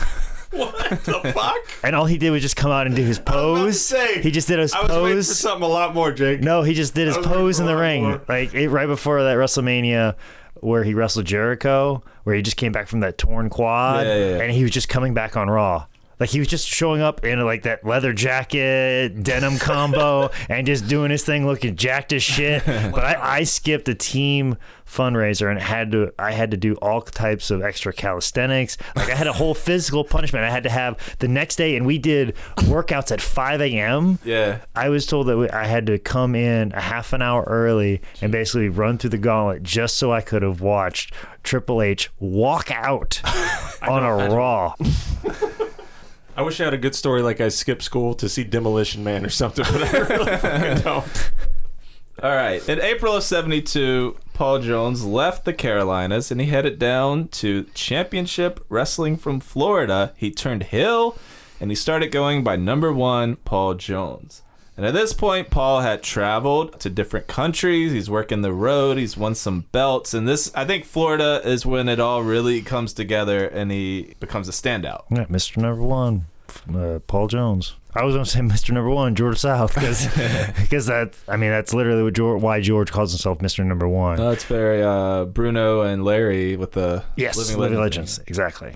What 0.62 0.90
the 1.06 1.32
fuck? 1.34 1.56
And 1.84 1.96
all 1.96 2.06
he 2.06 2.18
did 2.18 2.32
was 2.32 2.42
just 2.42 2.56
come 2.58 2.72
out 2.72 2.86
and 2.86 2.96
do 2.96 3.04
his 3.04 3.18
about 3.20 3.32
to 3.34 3.40
pose. 3.40 3.82
say, 3.82 4.22
he 4.22 4.32
just 4.32 4.48
did 4.50 4.60
his 4.60 4.74
I 4.74 4.82
was 4.82 4.90
waiting 4.92 5.08
for 5.10 5.16
pose. 5.16 5.40
something 5.40 5.64
a 5.64 5.72
lot 5.72 5.96
more, 5.96 6.12
Jake. 6.12 6.42
No, 6.42 6.62
he 6.62 6.74
just 6.74 6.94
did 6.94 7.08
his 7.08 7.16
I 7.16 7.20
was 7.20 7.28
waiting 7.28 7.42
pose 7.42 7.58
for 7.58 7.64
in 7.64 7.68
the 7.68 7.74
lot 7.76 7.82
ring, 7.82 8.04
more. 8.04 8.22
like 8.28 8.54
it, 8.54 8.70
right 8.70 8.88
before 8.88 9.24
that 9.24 9.38
WrestleMania, 9.38 10.16
where 10.56 10.84
he 10.84 10.94
wrestled 10.94 11.26
Jericho, 11.26 12.04
where 12.24 12.36
he 12.36 12.42
just 12.42 12.58
came 12.58 12.72
back 12.72 12.88
from 12.88 13.00
that 13.00 13.18
torn 13.18 13.50
quad, 13.50 14.06
Yeah, 14.06 14.16
yeah, 14.16 14.30
yeah. 14.38 14.44
and 14.44 14.52
he 14.52 14.64
was 14.64 14.72
just 14.72 14.90
coming 14.90 15.14
back 15.14 15.38
on 15.38 15.50
Raw. 15.50 15.86
Like 16.22 16.30
he 16.30 16.38
was 16.38 16.48
just 16.48 16.68
showing 16.68 17.02
up 17.02 17.26
in 17.26 17.44
like 17.44 17.64
that 17.64 17.84
leather 17.84 18.14
jacket, 18.14 19.24
denim 19.24 19.58
combo, 19.58 20.30
and 20.50 20.68
just 20.68 20.88
doing 20.88 21.10
his 21.10 21.26
thing, 21.26 21.48
looking 21.48 21.76
jacked 21.76 22.14
as 22.14 22.22
shit. 22.22 22.64
But 22.92 23.06
I, 23.06 23.38
I 23.38 23.44
skipped 23.44 23.88
a 23.88 23.96
team 23.96 24.58
fundraiser 24.86 25.50
and 25.50 25.60
had 25.60 25.92
to 25.94 26.12
I 26.20 26.32
had 26.32 26.52
to 26.52 26.58
do 26.58 26.76
all 26.76 27.02
types 27.02 27.50
of 27.50 27.64
extra 27.64 27.92
calisthenics. 27.92 28.78
Like 28.96 29.10
I 29.10 29.16
had 29.16 29.26
a 29.26 29.34
whole 29.34 29.56
physical 29.56 30.04
punishment 30.04 30.46
I 30.46 30.52
had 30.52 30.64
to 30.64 30.70
have 30.70 31.18
the 31.18 31.28
next 31.28 31.56
day, 31.56 31.76
and 31.76 31.88
we 31.88 31.98
did 31.98 32.36
workouts 32.58 33.12
at 33.12 33.20
5 33.20 33.62
a.m. 33.62 34.20
Yeah. 34.24 34.60
I 34.76 34.90
was 34.90 35.08
told 35.08 35.26
that 35.28 35.38
we, 35.38 35.50
I 35.50 35.66
had 35.66 35.88
to 35.88 35.98
come 35.98 36.36
in 36.36 36.72
a 36.74 36.82
half 36.82 37.14
an 37.14 37.24
hour 37.24 37.44
early 37.48 38.02
and 38.22 38.32
basically 38.32 38.70
run 38.70 39.00
through 39.00 39.12
the 39.12 39.18
gauntlet 39.18 39.64
just 39.64 39.98
so 39.98 40.12
I 40.12 40.22
could 40.22 40.44
have 40.44 40.62
watched 40.62 41.16
Triple 41.42 41.82
H 41.82 42.12
walk 42.20 42.70
out 42.70 43.22
on 43.82 44.04
a 44.04 44.36
Raw. 44.36 44.76
I 46.36 46.44
wish 46.44 46.62
I 46.62 46.66
had 46.66 46.74
a 46.74 46.78
good 46.78 46.96
story 46.96 47.22
like 47.22 47.42
I 47.42 47.50
skipped 47.50 47.84
school 47.84 48.14
to 48.16 48.30
see 48.30 48.44
Demolition 48.44 49.04
Man 49.04 49.26
or 49.26 49.30
something, 49.30 49.66
but 49.66 49.84
I 49.84 49.98
really 50.00 50.38
fucking 50.38 50.84
don't. 50.84 51.32
All 52.24 52.36
right. 52.36 52.68
In 52.70 52.80
April 52.80 53.16
of 53.16 53.24
72, 53.24 54.16
Paul 54.34 54.60
Jones 54.60 55.04
left 55.04 55.44
the 55.44 55.54
Carolinas 55.54 56.32
and 56.32 56.40
he 56.40 56.48
headed 56.48 56.78
down 56.78 57.28
to 57.30 57.64
Championship 57.74 58.64
Wrestling 58.70 59.18
from 59.18 59.40
Florida. 59.40 60.14
He 60.16 60.32
turned 60.32 60.64
heel 60.64 61.18
and 61.60 61.72
he 61.72 61.76
started 61.76 62.12
going 62.12 62.44
by 62.44 62.56
number 62.56 62.94
one, 62.94 63.38
Paul 63.38 63.74
Jones. 63.74 64.44
And 64.78 64.86
at 64.86 64.94
this 64.94 65.14
point, 65.14 65.50
Paul 65.50 65.82
had 65.82 66.02
traveled 66.02 66.80
to 66.80 66.90
different 66.90 67.28
countries. 67.28 67.92
He's 67.92 68.10
working 68.10 68.42
the 68.42 68.54
road. 68.54 68.98
He's 68.98 69.18
won 69.18 69.36
some 69.36 69.66
belts. 69.72 70.14
And 70.14 70.28
this, 70.28 70.52
I 70.56 70.66
think 70.66 70.86
Florida 70.86 71.42
is 71.44 71.66
when 71.66 71.90
it 71.90 72.00
all 72.00 72.24
really 72.24 72.62
comes 72.62 72.94
together 72.94 73.48
and 73.48 73.70
he 73.72 74.16
becomes 74.20 74.48
a 74.48 74.52
standout. 74.52 75.04
Yeah, 75.12 75.26
Mr. 75.26 75.58
Number 75.58 75.84
One, 75.84 76.26
uh, 76.74 77.00
Paul 77.06 77.28
Jones. 77.28 77.76
I 77.94 78.06
was 78.06 78.16
going 78.16 78.24
to 78.24 78.32
say 78.32 78.40
Mr. 78.42 78.72
Number 78.72 78.90
One, 78.90 79.14
George 79.14 79.38
South, 79.38 79.76
because 79.76 80.06
that. 80.86 81.16
I 81.28 81.36
mean, 81.36 81.52
that's 81.52 81.74
literally 81.74 82.04
what 82.04 82.14
George, 82.14 82.42
why 82.42 82.62
George 82.62 82.92
calls 82.92 83.12
himself 83.12 83.40
Mr. 83.40 83.66
Number 83.66 83.88
One. 83.88 84.18
That's 84.18 84.46
very 84.46 84.82
uh, 84.82 85.26
Bruno 85.26 85.82
and 85.82 86.06
Larry 86.06 86.56
with 86.56 86.72
the 86.72 87.04
yes, 87.18 87.38
Living 87.38 87.58
Living 87.58 87.80
Legends. 87.80 88.20
Legends, 88.20 88.30
exactly. 88.30 88.76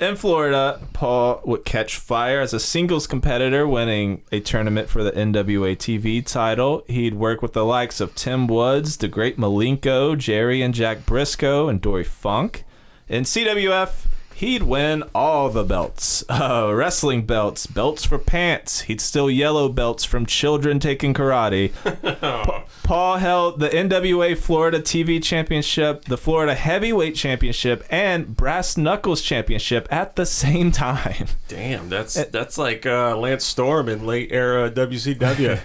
In 0.00 0.16
Florida, 0.16 0.80
Paul 0.92 1.40
would 1.44 1.64
catch 1.64 1.98
fire 1.98 2.40
as 2.40 2.52
a 2.52 2.58
singles 2.58 3.06
competitor, 3.06 3.66
winning 3.66 4.22
a 4.32 4.40
tournament 4.40 4.88
for 4.88 5.04
the 5.04 5.12
NWA 5.12 5.76
TV 5.76 6.24
title. 6.26 6.82
He'd 6.88 7.14
work 7.14 7.40
with 7.40 7.52
the 7.52 7.64
likes 7.64 8.00
of 8.00 8.12
Tim 8.16 8.48
Woods, 8.48 8.96
the 8.96 9.06
Great 9.06 9.38
Malenko, 9.38 10.18
Jerry 10.18 10.62
and 10.62 10.74
Jack 10.74 11.06
Brisco, 11.06 11.70
and 11.70 11.80
Dory 11.80 12.02
Funk. 12.02 12.64
In 13.08 13.22
CWF, 13.22 14.06
he'd 14.34 14.62
win 14.62 15.04
all 15.14 15.48
the 15.48 15.64
belts 15.64 16.24
uh, 16.28 16.70
wrestling 16.74 17.24
belts, 17.24 17.66
belts 17.66 18.04
for 18.04 18.18
pants. 18.18 18.82
He'd 18.82 19.00
steal 19.00 19.30
yellow 19.30 19.68
belts 19.68 20.04
from 20.04 20.26
children 20.26 20.80
taking 20.80 21.14
karate. 21.14 21.72
Pa- 22.20 22.64
Paul 22.82 23.16
held 23.16 23.60
the 23.60 23.68
NWA 23.68 24.36
Florida 24.36 24.80
TV 24.80 25.22
Championship, 25.22 26.04
the 26.04 26.18
Florida 26.18 26.54
Heavyweight 26.54 27.14
Championship, 27.14 27.84
and 27.90 28.36
Brass 28.36 28.76
Knuckles 28.76 29.22
Championship 29.22 29.88
at 29.90 30.16
the 30.16 30.26
same 30.26 30.70
time. 30.70 31.28
Damn, 31.48 31.88
that's 31.88 32.14
that's 32.26 32.58
like 32.58 32.84
uh, 32.84 33.16
Lance 33.16 33.44
Storm 33.44 33.88
in 33.88 34.04
late 34.04 34.30
era 34.32 34.70
WCW. 34.70 35.60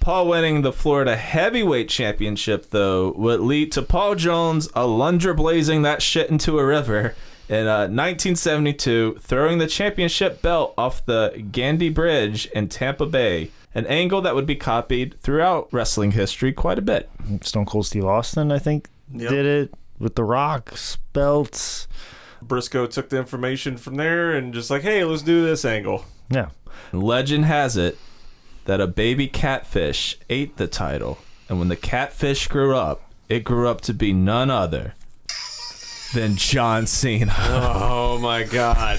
Paul 0.00 0.26
winning 0.26 0.62
the 0.62 0.72
Florida 0.72 1.14
Heavyweight 1.14 1.88
Championship, 1.88 2.70
though, 2.70 3.12
would 3.12 3.38
lead 3.38 3.70
to 3.72 3.82
Paul 3.82 4.16
Jones 4.16 4.66
alundra 4.68 5.36
blazing 5.36 5.82
that 5.82 6.02
shit 6.02 6.28
into 6.28 6.58
a 6.58 6.64
river 6.64 7.14
in 7.52 7.66
uh, 7.66 7.80
1972, 7.80 9.18
throwing 9.20 9.58
the 9.58 9.66
championship 9.66 10.40
belt 10.40 10.72
off 10.78 11.04
the 11.04 11.44
Gandy 11.52 11.90
Bridge 11.90 12.46
in 12.46 12.68
Tampa 12.68 13.04
Bay. 13.04 13.50
An 13.74 13.86
angle 13.86 14.22
that 14.22 14.34
would 14.34 14.46
be 14.46 14.56
copied 14.56 15.20
throughout 15.20 15.68
wrestling 15.70 16.12
history 16.12 16.52
quite 16.52 16.78
a 16.78 16.82
bit. 16.82 17.10
Stone 17.42 17.66
Cold 17.66 17.84
Steve 17.86 18.06
Austin, 18.06 18.50
I 18.50 18.58
think, 18.58 18.88
Yep. 19.12 19.30
did 19.30 19.44
it 19.46 19.74
with 19.98 20.14
the 20.14 20.24
Rocks 20.24 20.96
belts. 21.12 21.86
Brisco 22.42 22.88
took 22.90 23.10
the 23.10 23.18
information 23.18 23.76
from 23.76 23.96
there 23.96 24.32
and 24.32 24.54
just 24.54 24.70
like, 24.70 24.82
hey, 24.82 25.04
let's 25.04 25.22
do 25.22 25.44
this 25.44 25.64
angle. 25.66 26.06
Yeah. 26.30 26.48
Legend 26.90 27.44
has 27.44 27.76
it 27.76 27.98
that 28.64 28.80
a 28.80 28.86
baby 28.86 29.28
catfish 29.28 30.18
ate 30.30 30.56
the 30.56 30.66
title, 30.66 31.18
and 31.50 31.58
when 31.58 31.68
the 31.68 31.76
catfish 31.76 32.48
grew 32.48 32.74
up, 32.74 33.02
it 33.28 33.44
grew 33.44 33.68
up 33.68 33.82
to 33.82 33.92
be 33.92 34.12
none 34.14 34.50
other 34.50 34.94
than 36.14 36.36
John 36.36 36.86
Cena. 36.86 37.34
Oh 37.38 38.18
my 38.18 38.44
god. 38.44 38.98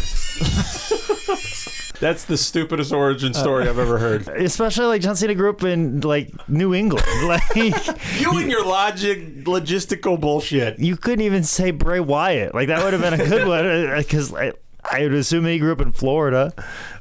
That's 1.99 2.25
the 2.25 2.35
stupidest 2.37 2.91
origin 2.91 3.31
uh, 3.31 3.33
story 3.35 3.69
I've 3.69 3.79
ever 3.79 3.97
heard. 3.97 4.27
Especially 4.27 4.85
like 4.87 5.01
John 5.01 5.15
Cena 5.15 5.35
grew 5.35 5.49
up 5.51 5.63
in 5.63 6.01
like 6.01 6.31
New 6.49 6.73
England. 6.73 7.05
like 7.25 7.55
You 7.55 8.37
and 8.37 8.51
your 8.51 8.65
logic, 8.65 9.45
logistical 9.45 10.19
bullshit. 10.19 10.79
you 10.79 10.97
couldn't 10.97 11.21
even 11.23 11.43
say 11.43 11.71
Bray 11.71 12.01
Wyatt. 12.01 12.53
Like 12.53 12.67
that 12.67 12.83
would 12.83 12.91
have 12.93 13.01
been 13.01 13.13
a 13.13 13.25
good 13.29 13.47
one 13.47 13.65
uh, 13.65 13.95
because 13.99 14.33
I, 14.33 14.51
I 14.83 15.03
would 15.03 15.13
assume 15.13 15.45
he 15.45 15.59
grew 15.59 15.71
up 15.71 15.79
in 15.79 15.93
Florida, 15.93 16.51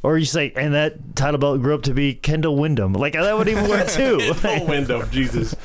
or 0.04 0.18
you 0.18 0.24
say 0.24 0.52
and 0.54 0.72
that 0.74 1.16
title 1.16 1.38
belt 1.38 1.60
grew 1.62 1.74
up 1.74 1.82
to 1.82 1.94
be 1.94 2.14
Kendall 2.14 2.56
Windham. 2.56 2.92
Like 2.92 3.14
that 3.14 3.36
would 3.36 3.48
even 3.48 3.68
work 3.68 3.88
too. 3.88 4.20
Full 4.34 4.66
window, 4.66 5.02
Jesus. 5.06 5.56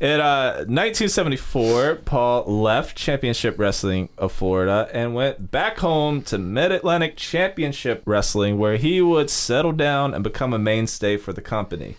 In 0.00 0.20
uh, 0.20 0.64
1974, 0.68 1.96
Paul 2.04 2.44
left 2.44 2.96
Championship 2.96 3.58
Wrestling 3.58 4.10
of 4.16 4.30
Florida 4.30 4.88
and 4.92 5.12
went 5.12 5.50
back 5.50 5.78
home 5.78 6.22
to 6.22 6.38
Mid 6.38 6.70
Atlantic 6.70 7.16
Championship 7.16 8.02
Wrestling, 8.06 8.58
where 8.58 8.76
he 8.76 9.00
would 9.00 9.28
settle 9.28 9.72
down 9.72 10.14
and 10.14 10.22
become 10.22 10.52
a 10.52 10.58
mainstay 10.58 11.16
for 11.16 11.32
the 11.32 11.40
company. 11.40 11.96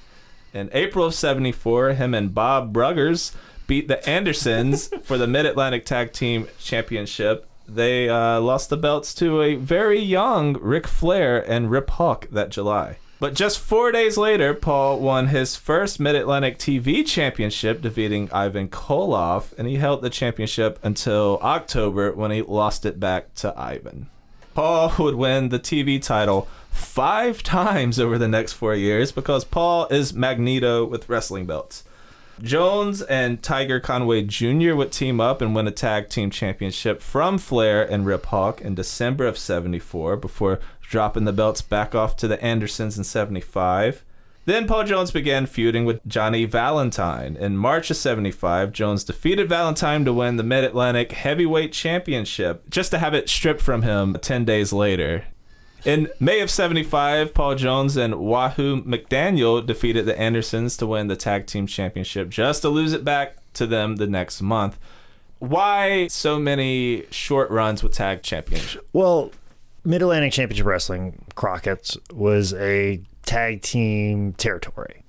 In 0.54 0.70
April 0.72 1.08
of 1.08 1.14
74, 1.14 1.90
him 1.90 2.14
and 2.14 2.34
Bob 2.34 2.74
Bruggers 2.74 3.36
beat 3.68 3.90
the 3.90 4.08
Andersons 4.10 4.88
for 5.04 5.18
the 5.18 5.28
Mid 5.28 5.46
Atlantic 5.46 5.86
Tag 5.86 6.14
Team 6.14 6.48
Championship. 6.58 7.46
They 7.68 8.08
uh, 8.08 8.40
lost 8.40 8.70
the 8.70 8.78
belts 8.78 9.14
to 9.16 9.42
a 9.42 9.56
very 9.56 10.00
young 10.00 10.54
Ric 10.54 10.88
Flair 10.88 11.44
and 11.52 11.70
Rip 11.70 11.90
Hawk 11.90 12.30
that 12.32 12.50
July. 12.50 12.98
But 13.20 13.34
just 13.34 13.60
four 13.60 13.92
days 13.92 14.18
later, 14.18 14.54
Paul 14.54 15.00
won 15.00 15.28
his 15.28 15.58
first 15.58 16.00
Mid 16.00 16.16
Atlantic 16.16 16.58
TV 16.58 17.06
Championship, 17.06 17.82
defeating 17.82 18.32
Ivan 18.32 18.70
Koloff, 18.70 19.52
and 19.58 19.68
he 19.68 19.76
held 19.76 20.02
the 20.02 20.10
championship 20.10 20.80
until 20.84 21.38
October 21.42 22.14
when 22.14 22.32
he 22.32 22.42
lost 22.42 22.86
it 22.86 22.98
back 22.98 23.34
to 23.36 23.54
Ivan. 23.60 24.08
Paul 24.54 24.94
would 25.00 25.16
win 25.16 25.50
the 25.50 25.60
TV 25.60 26.02
title 26.02 26.48
five 26.72 27.44
times 27.44 28.00
over 28.00 28.18
the 28.18 28.28
next 28.28 28.54
four 28.54 28.74
years 28.74 29.12
because 29.12 29.44
Paul 29.44 29.88
is 29.88 30.14
Magneto 30.14 30.86
with 30.86 31.10
wrestling 31.10 31.46
belts. 31.46 31.84
Jones 32.42 33.02
and 33.02 33.44
Tiger 33.44 33.82
Conway 33.82 34.22
Jr. 34.22 34.74
would 34.74 34.94
team 34.94 35.20
up 35.20 35.42
and 35.42 35.54
win 35.54 35.68
a 35.68 35.72
tag 35.72 36.08
team 36.08 36.30
championship 36.30 37.02
from 37.02 37.38
Flair 37.38 37.84
and 37.84 38.06
Rip 38.06 38.28
Hawk 38.28 38.62
in 38.62 38.76
December 38.76 39.26
of 39.28 39.38
74 39.38 40.16
before 40.16 40.60
dropping 40.90 41.26
the 41.26 41.32
belts 41.32 41.62
back 41.62 41.94
off 41.94 42.16
to 42.18 42.28
the 42.28 42.44
Andersons 42.44 42.98
in 42.98 43.04
75. 43.04 44.04
Then 44.46 44.66
Paul 44.66 44.84
Jones 44.84 45.12
began 45.12 45.46
feuding 45.46 45.86
with 45.86 46.06
Johnny 46.08 46.46
Valentine. 46.46 47.38
In 47.38 47.56
March 47.56 47.92
of 47.92 47.98
75, 47.98 48.72
Jones 48.72 49.04
defeated 49.04 49.48
Valentine 49.48 50.04
to 50.06 50.14
win 50.14 50.38
the 50.38 50.44
Mid 50.44 50.64
Atlantic 50.64 51.12
Heavyweight 51.12 51.72
Championship, 51.72 52.68
just 52.72 52.90
to 52.90 52.98
have 52.98 53.14
it 53.14 53.30
stripped 53.30 53.62
from 53.62 53.84
him 53.84 54.18
10 54.20 54.46
days 54.46 54.74
later. 54.74 55.26
In 55.86 56.10
May 56.20 56.42
of 56.42 56.50
75, 56.50 57.36
Paul 57.36 57.54
Jones 57.54 57.96
and 57.96 58.16
Wahoo 58.16 58.82
McDaniel 58.82 59.64
defeated 59.64 60.08
the 60.08 60.20
Andersons 60.20 60.76
to 60.78 60.88
win 60.88 61.08
the 61.08 61.16
Tag 61.16 61.46
Team 61.46 61.68
Championship, 61.68 62.30
just 62.30 62.64
to 62.64 62.70
lose 62.70 62.94
it 62.94 63.06
back 63.06 63.38
to 63.54 63.68
them 63.68 63.98
the 63.98 64.08
next 64.08 64.42
month. 64.42 64.80
Why 65.38 66.08
so 66.08 66.40
many 66.40 67.06
short 67.12 67.50
runs 67.52 67.84
with 67.84 67.94
Tag 67.94 68.24
championships? 68.24 68.86
Well, 68.92 69.32
Mid 69.90 70.04
Atlantic 70.04 70.34
Championship 70.34 70.68
Wrestling, 70.68 71.26
Crockett's, 71.34 71.98
was 72.14 72.54
a 72.54 73.02
tag 73.24 73.64
team 73.64 74.34
territory 74.34 75.04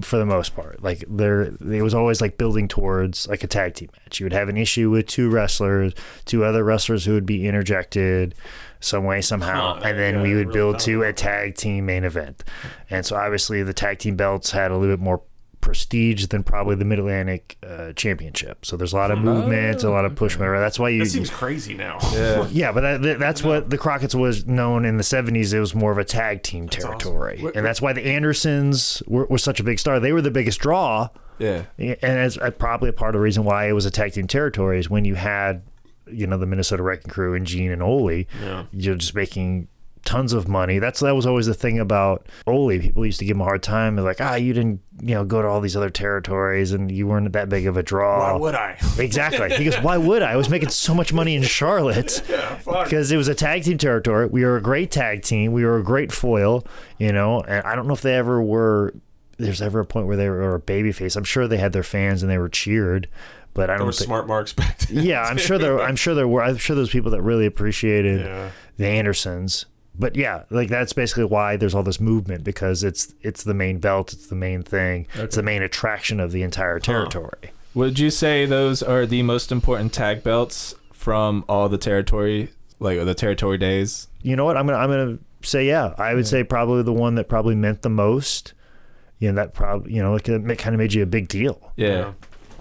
for 0.00 0.18
the 0.18 0.26
most 0.26 0.56
part. 0.56 0.82
Like 0.82 1.04
there, 1.08 1.42
it 1.42 1.82
was 1.82 1.94
always 1.94 2.20
like 2.20 2.36
building 2.36 2.66
towards 2.66 3.28
like 3.28 3.44
a 3.44 3.46
tag 3.46 3.74
team 3.74 3.90
match. 3.92 4.18
You 4.18 4.26
would 4.26 4.32
have 4.32 4.48
an 4.48 4.56
issue 4.56 4.90
with 4.90 5.06
two 5.06 5.30
wrestlers, 5.30 5.92
two 6.24 6.42
other 6.42 6.64
wrestlers 6.64 7.04
who 7.04 7.12
would 7.12 7.26
be 7.26 7.46
interjected 7.46 8.34
some 8.80 9.04
way 9.04 9.20
somehow, 9.20 9.74
Huh, 9.74 9.82
and 9.84 9.98
then 10.00 10.20
we 10.20 10.34
would 10.34 10.50
build 10.50 10.80
to 10.80 11.04
a 11.04 11.12
tag 11.12 11.54
team 11.54 11.86
main 11.86 12.02
event. 12.02 12.42
And 12.90 13.06
so 13.06 13.14
obviously 13.14 13.62
the 13.62 13.72
tag 13.72 14.00
team 14.00 14.16
belts 14.16 14.50
had 14.50 14.72
a 14.72 14.76
little 14.76 14.96
bit 14.96 15.02
more 15.02 15.22
prestige 15.64 16.26
than 16.26 16.42
probably 16.44 16.76
the 16.76 16.84
Mid 16.84 16.98
Atlantic 16.98 17.56
uh, 17.66 17.92
Championship. 17.94 18.64
So 18.66 18.76
there's 18.76 18.92
a 18.92 18.96
lot 18.96 19.10
of 19.10 19.18
movement, 19.18 19.82
a 19.82 19.90
lot 19.90 20.04
of 20.04 20.14
push. 20.14 20.36
That's 20.36 20.78
why 20.78 20.90
you 20.90 21.02
That 21.04 21.10
seems 21.10 21.30
crazy 21.30 21.74
now. 21.74 21.98
Yeah. 22.14 22.46
yeah, 22.52 22.70
but 22.72 22.82
that, 22.82 23.02
that- 23.02 23.18
that's 23.18 23.42
what 23.42 23.70
the 23.70 23.78
Crockett's 23.78 24.14
was 24.14 24.46
known 24.46 24.84
in 24.84 24.98
the 24.98 25.02
70s. 25.02 25.52
It 25.54 25.60
was 25.60 25.74
more 25.74 25.90
of 25.90 25.98
a 25.98 26.04
tag 26.04 26.42
team 26.42 26.68
territory. 26.68 27.38
awesome. 27.38 27.52
And 27.56 27.66
that's 27.66 27.80
why 27.80 27.92
the 27.94 28.02
Andersons 28.04 29.02
were, 29.06 29.24
were 29.26 29.38
such 29.38 29.58
a 29.58 29.64
big 29.64 29.78
star. 29.78 29.98
They 29.98 30.12
were 30.12 30.22
the 30.22 30.30
biggest 30.30 30.60
draw. 30.60 31.08
Yeah. 31.38 31.64
And 31.78 31.96
it's 32.02 32.36
uh, 32.38 32.50
probably 32.50 32.90
a 32.90 32.92
part 32.92 33.14
of 33.14 33.18
the 33.18 33.22
reason 33.22 33.44
why 33.44 33.68
it 33.68 33.72
was 33.72 33.86
a 33.86 33.90
tag 33.90 34.12
team 34.12 34.26
territory 34.26 34.78
is 34.78 34.88
when 34.90 35.04
you 35.04 35.14
had, 35.14 35.62
you 36.06 36.26
know, 36.26 36.36
the 36.38 36.46
Minnesota 36.46 36.82
Wrecking 36.82 37.10
Crew 37.10 37.34
and 37.34 37.46
Gene 37.46 37.72
and 37.72 37.82
Ole, 37.82 38.26
Yeah. 38.42 38.64
you're 38.72 38.94
just 38.96 39.14
making 39.14 39.68
tons 40.04 40.32
of 40.32 40.48
money. 40.48 40.78
That's 40.78 41.00
that 41.00 41.14
was 41.16 41.26
always 41.26 41.46
the 41.46 41.54
thing 41.54 41.78
about 41.78 42.26
Ole. 42.46 42.78
People 42.78 43.06
used 43.06 43.18
to 43.20 43.24
give 43.24 43.36
him 43.36 43.40
a 43.40 43.44
hard 43.44 43.62
time. 43.62 43.96
They're 43.96 44.04
like, 44.04 44.20
ah, 44.20 44.34
you 44.34 44.52
didn't, 44.52 44.80
you 45.00 45.14
know, 45.14 45.24
go 45.24 45.40
to 45.42 45.48
all 45.48 45.60
these 45.60 45.76
other 45.76 45.90
territories 45.90 46.72
and 46.72 46.90
you 46.90 47.06
weren't 47.06 47.32
that 47.32 47.48
big 47.48 47.66
of 47.66 47.76
a 47.76 47.82
draw. 47.82 48.32
Why 48.34 48.38
would 48.38 48.54
I? 48.54 48.78
Exactly. 48.98 49.50
He 49.56 49.64
goes, 49.64 49.76
why 49.80 49.96
would 49.96 50.22
I? 50.22 50.32
I 50.32 50.36
was 50.36 50.48
making 50.48 50.68
so 50.70 50.94
much 50.94 51.12
money 51.12 51.34
in 51.36 51.42
Charlotte 51.42 52.22
Yeah, 52.28 52.58
because 52.84 53.10
it 53.12 53.16
was 53.16 53.28
a 53.28 53.34
tag 53.34 53.64
team 53.64 53.78
territory. 53.78 54.26
We 54.26 54.44
were 54.44 54.56
a 54.56 54.62
great 54.62 54.90
tag 54.90 55.22
team. 55.22 55.52
We 55.52 55.64
were 55.64 55.78
a 55.78 55.82
great 55.82 56.12
foil, 56.12 56.66
you 56.98 57.12
know. 57.12 57.40
And 57.40 57.64
I 57.66 57.74
don't 57.74 57.86
know 57.86 57.94
if 57.94 58.02
they 58.02 58.14
ever 58.14 58.42
were. 58.42 58.94
There's 59.36 59.60
ever 59.60 59.80
a 59.80 59.84
point 59.84 60.06
where 60.06 60.16
they 60.16 60.28
were 60.28 60.54
a 60.54 60.60
babyface. 60.60 61.16
I'm 61.16 61.24
sure 61.24 61.48
they 61.48 61.56
had 61.56 61.72
their 61.72 61.82
fans 61.82 62.22
and 62.22 62.30
they 62.30 62.38
were 62.38 62.48
cheered, 62.48 63.08
but 63.52 63.68
I 63.68 63.76
don't. 63.76 63.86
were 63.86 63.92
think, 63.92 64.06
smart 64.06 64.28
marks 64.28 64.52
back 64.52 64.78
then. 64.78 65.04
yeah, 65.04 65.22
I'm 65.22 65.38
sure 65.38 65.58
there. 65.58 65.80
I'm 65.80 65.96
sure 65.96 66.14
there 66.14 66.28
were. 66.28 66.42
I'm 66.42 66.56
sure 66.56 66.76
there's 66.76 66.90
people 66.90 67.10
that 67.10 67.22
really 67.22 67.46
appreciated 67.46 68.20
Yeah. 68.26 68.50
the 68.76 68.86
Andersons. 68.86 69.66
But 69.98 70.16
yeah, 70.16 70.44
like 70.50 70.68
that's 70.68 70.92
basically 70.92 71.24
why 71.24 71.56
there's 71.56 71.74
all 71.74 71.82
this 71.82 72.00
movement 72.00 72.44
because 72.44 72.82
it's 72.82 73.14
it's 73.22 73.44
the 73.44 73.54
main 73.54 73.78
belt, 73.78 74.12
it's 74.12 74.26
the 74.26 74.34
main 74.34 74.62
thing, 74.62 75.06
it's 75.14 75.36
the 75.36 75.42
main 75.42 75.62
attraction 75.62 76.20
of 76.20 76.32
the 76.32 76.42
entire 76.42 76.78
territory. 76.78 77.52
Would 77.74 77.98
you 77.98 78.10
say 78.10 78.46
those 78.46 78.82
are 78.82 79.06
the 79.06 79.22
most 79.22 79.50
important 79.50 79.92
tag 79.92 80.22
belts 80.22 80.74
from 80.92 81.44
all 81.48 81.68
the 81.68 81.78
territory, 81.78 82.50
like 82.78 83.04
the 83.04 83.14
territory 83.14 83.58
days? 83.58 84.08
You 84.22 84.36
know 84.36 84.44
what? 84.44 84.56
I'm 84.56 84.66
gonna 84.66 84.78
I'm 84.78 84.90
gonna 84.90 85.18
say 85.42 85.66
yeah. 85.66 85.94
I 85.98 86.14
would 86.14 86.26
say 86.26 86.44
probably 86.44 86.82
the 86.82 86.92
one 86.92 87.14
that 87.16 87.28
probably 87.28 87.54
meant 87.54 87.82
the 87.82 87.90
most. 87.90 88.52
You 89.18 89.30
know 89.30 89.36
that 89.36 89.54
probably 89.54 89.92
you 89.92 90.02
know 90.02 90.12
like 90.12 90.28
it 90.28 90.58
kind 90.58 90.74
of 90.74 90.78
made 90.78 90.92
you 90.92 91.02
a 91.02 91.06
big 91.06 91.28
deal. 91.28 91.72
Yeah. 91.76 92.12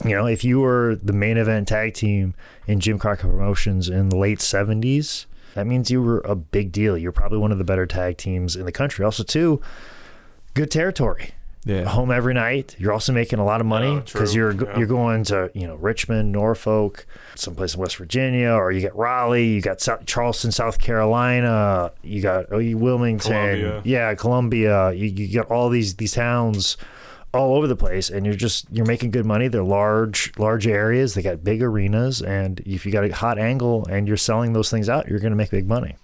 You 0.04 0.16
know, 0.16 0.26
if 0.26 0.44
you 0.44 0.60
were 0.60 0.98
the 1.02 1.14
main 1.14 1.38
event 1.38 1.68
tag 1.68 1.94
team 1.94 2.34
in 2.68 2.80
Jim 2.80 2.98
Crockett 2.98 3.30
Promotions 3.30 3.90
in 3.90 4.10
the 4.10 4.18
late 4.18 4.40
70s, 4.40 5.28
that 5.54 5.68
means 5.68 5.92
you 5.92 6.02
were 6.02 6.20
a 6.20 6.36
big 6.36 6.72
deal. 6.72 6.98
You're 6.98 7.12
probably 7.12 7.38
one 7.38 7.52
of 7.52 7.58
the 7.58 7.64
better 7.64 7.86
tag 7.86 8.18
teams 8.18 8.56
in 8.56 8.66
the 8.66 8.72
country. 8.72 9.06
Also, 9.06 9.24
too, 9.24 9.62
good 10.54 10.72
territory. 10.72 11.32
Yeah. 11.66 11.86
Home 11.86 12.12
every 12.12 12.34
night. 12.34 12.76
You're 12.78 12.92
also 12.92 13.14
making 13.14 13.40
a 13.40 13.46
lot 13.46 13.62
of 13.62 13.68
money 13.68 13.96
because 14.02 14.34
true. 14.34 14.42
you're 14.42 14.70
Yeah. 14.70 14.78
you're 14.80 14.88
going 14.88 15.24
to 15.26 15.50
you 15.54 15.66
know 15.66 15.76
Richmond, 15.76 16.32
Norfolk, 16.32 17.06
someplace 17.36 17.76
in 17.76 17.80
West 17.80 17.96
Virginia, 17.96 18.52
or 18.52 18.74
you 18.74 18.82
get 18.82 18.94
Raleigh, 18.96 19.48
you 19.48 19.62
got 19.62 19.80
South, 19.80 20.06
Charleston, 20.06 20.52
South 20.52 20.78
Carolina, 20.80 21.94
you 22.02 22.22
got 22.22 22.48
oh, 22.52 22.58
you 22.58 22.78
Wilmington, 22.78 23.32
Columbia. 23.32 23.82
yeah, 23.86 24.14
Columbia. 24.14 24.92
You, 24.92 25.06
you 25.06 25.28
get 25.28 25.50
all 25.50 25.70
these 25.70 25.96
these 25.96 26.12
towns 26.14 26.76
all 27.34 27.56
over 27.56 27.68
the 27.68 27.76
place 27.76 28.10
and 28.10 28.26
you're 28.26 28.36
just 28.36 28.68
you're 28.72 28.86
making 28.86 29.10
good 29.12 29.26
money 29.26 29.48
they're 29.48 29.64
large 29.64 30.32
large 30.38 30.68
areas 30.68 31.16
they 31.16 31.22
got 31.22 31.44
big 31.44 31.64
arenas 31.64 32.22
and 32.22 32.60
if 32.62 32.86
you 32.86 32.92
got 32.92 33.04
a 33.04 33.10
hot 33.10 33.40
angle 33.40 33.86
and 33.88 34.08
you're 34.08 34.18
selling 34.18 34.54
those 34.54 34.70
things 34.70 34.88
out 34.88 35.08
you're 35.08 35.20
going 35.20 35.32
to 35.32 35.38
make 35.38 35.50
big 35.50 35.68
money 35.68 35.96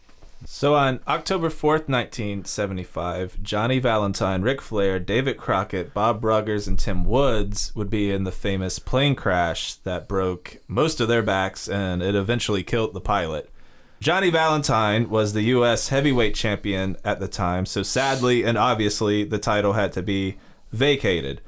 So 0.46 0.74
on 0.74 1.02
October 1.06 1.50
4th, 1.50 1.90
1975, 1.90 3.44
Johnny 3.44 3.78
Valentine, 3.80 4.42
Ric 4.42 4.62
Flair, 4.62 4.98
David 4.98 5.36
Crockett, 5.36 5.94
Bob 5.94 6.22
Bruggers, 6.22 6.66
and 6.66 6.80
Tim 6.80 7.04
Woods 7.04 7.74
would 7.76 7.90
be 7.90 8.10
in 8.10 8.24
the 8.24 8.32
famous 8.32 8.80
plane 8.80 9.16
crash 9.16 9.74
that 9.84 10.08
broke 10.08 10.60
most 10.66 11.02
of 11.02 11.10
their 11.10 11.22
backs 11.22 11.68
and 11.68 12.02
it 12.02 12.16
eventually 12.16 12.64
killed 12.64 12.94
the 12.94 13.02
pilot. 13.02 13.50
Johnny 14.00 14.30
Valentine 14.30 15.10
was 15.10 15.34
the 15.34 15.42
U.S. 15.42 15.90
heavyweight 15.90 16.36
champion 16.36 16.96
at 17.04 17.20
the 17.20 17.28
time, 17.28 17.66
so 17.66 17.84
sadly 17.84 18.44
and 18.44 18.58
obviously 18.58 19.26
the 19.26 19.40
title 19.40 19.74
had 19.74 19.92
to 19.92 20.02
be 20.02 20.38
vacated. 20.72 21.42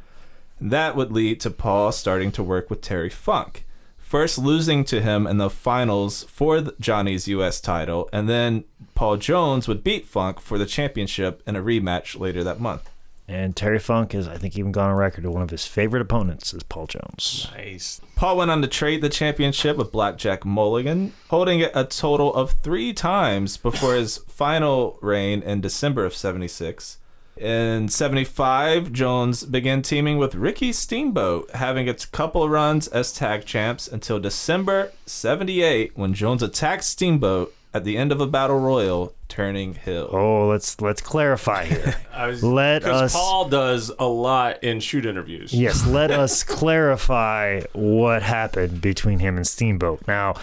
That 0.60 0.96
would 0.96 1.12
lead 1.12 1.40
to 1.42 1.50
Paul 1.52 1.92
starting 1.92 2.32
to 2.34 2.44
work 2.44 2.70
with 2.70 2.82
Terry 2.82 3.10
Funk. 3.10 3.66
First 3.98 4.38
losing 4.38 4.84
to 4.86 5.02
him 5.02 5.26
in 5.26 5.38
the 5.38 5.50
finals 5.50 6.24
for 6.24 6.62
Johnny's 6.80 7.28
US 7.30 7.62
title, 7.62 8.10
and 8.12 8.28
then 8.28 8.66
Paul 8.94 9.18
Jones 9.18 9.68
would 9.68 9.84
beat 9.84 10.06
Funk 10.06 10.40
for 10.42 10.58
the 10.58 10.66
championship 10.66 11.42
in 11.48 11.56
a 11.56 11.62
rematch 11.64 12.20
later 12.20 12.44
that 12.44 12.60
month. 12.60 12.90
and 13.28 13.56
terry 13.56 13.80
funk 13.80 14.12
has 14.12 14.28
i 14.28 14.36
think 14.38 14.58
even 14.58 14.72
gone 14.74 14.90
on 14.90 14.98
record 14.98 15.22
to 15.24 15.32
one 15.32 15.44
of 15.44 15.52
his 15.52 15.66
favorite 15.66 16.02
opponents 16.02 16.54
is 16.54 16.64
paul 16.64 16.86
jones 16.88 17.48
Nice. 17.56 18.02
Paul 18.16 18.38
went 18.38 18.52
on 18.52 18.62
to 18.62 18.68
trade 18.68 19.02
the 19.02 19.10
championship 19.10 19.78
with 19.78 19.92
Blackjack 19.92 20.44
Mulligan, 20.46 21.14
holding 21.30 21.60
it 21.62 21.72
a 21.74 21.86
total 21.86 22.34
of 22.36 22.52
three 22.52 22.92
times 22.94 23.56
before 23.58 23.96
his 23.96 24.18
final 24.28 24.98
reign 25.02 25.42
in 25.42 25.62
December 25.62 26.04
of 26.06 26.14
76. 26.14 26.98
In 27.46 27.88
75, 27.90 28.94
Jones 28.94 29.44
began 29.46 29.82
teaming 29.82 30.20
with 30.20 30.36
Ricky 30.36 30.72
Steamboat, 30.72 31.50
having 31.56 31.90
a 31.90 31.96
couple 31.96 32.48
runs 32.48 32.88
as 32.90 33.12
tag 33.12 33.46
champs 33.46 33.88
until 33.88 34.20
December 34.20 34.92
78 35.08 35.98
when 35.98 36.14
Jones 36.14 36.44
attacked 36.44 36.84
Steamboat 36.84 37.52
at 37.74 37.84
the 37.84 37.98
end 37.98 38.12
of 38.12 38.22
a 38.22 38.28
battle 38.28 38.60
royal, 38.60 39.16
turning 39.28 39.74
heel. 39.74 40.08
oh 40.12 40.50
let's 40.50 40.80
let's 40.82 41.02
clarify 41.02 41.66
here 41.66 41.96
I 42.14 42.28
was, 42.28 42.44
Let 42.44 42.84
because 42.84 43.02
us- 43.04 43.14
Paul 43.14 43.50
does 43.50 43.92
a 43.98 44.06
lot 44.06 44.64
in 44.64 44.80
shoot 44.80 45.06
interviews. 45.08 45.52
yes 45.52 45.88
let 45.88 46.12
us 46.12 46.44
clarify 46.44 47.62
what 47.74 48.22
happened 48.22 48.82
between 48.82 49.18
him 49.20 49.38
and 49.38 49.48
steamboat 49.48 50.06
now 50.08 50.36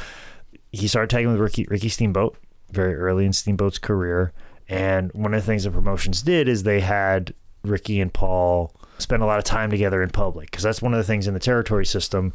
he 0.72 0.88
started 0.88 1.10
tagging 1.10 1.30
with 1.30 1.38
ricky 1.38 1.66
ricky 1.68 1.90
steamboat 1.90 2.34
very 2.70 2.94
early 2.96 3.26
in 3.26 3.34
steamboat's 3.34 3.76
career 3.78 4.32
and 4.68 5.10
one 5.12 5.32
of 5.34 5.40
the 5.40 5.46
things 5.46 5.64
the 5.64 5.70
promotions 5.70 6.22
did 6.22 6.48
is 6.48 6.62
they 6.62 6.80
had 6.80 7.34
ricky 7.64 8.00
and 8.00 8.12
paul 8.12 8.74
spend 8.98 9.22
a 9.22 9.26
lot 9.26 9.38
of 9.38 9.44
time 9.44 9.70
together 9.70 10.02
in 10.02 10.10
public 10.10 10.50
because 10.50 10.62
that's 10.62 10.82
one 10.82 10.92
of 10.94 10.98
the 10.98 11.04
things 11.04 11.26
in 11.26 11.34
the 11.34 11.40
territory 11.40 11.84
system 11.86 12.32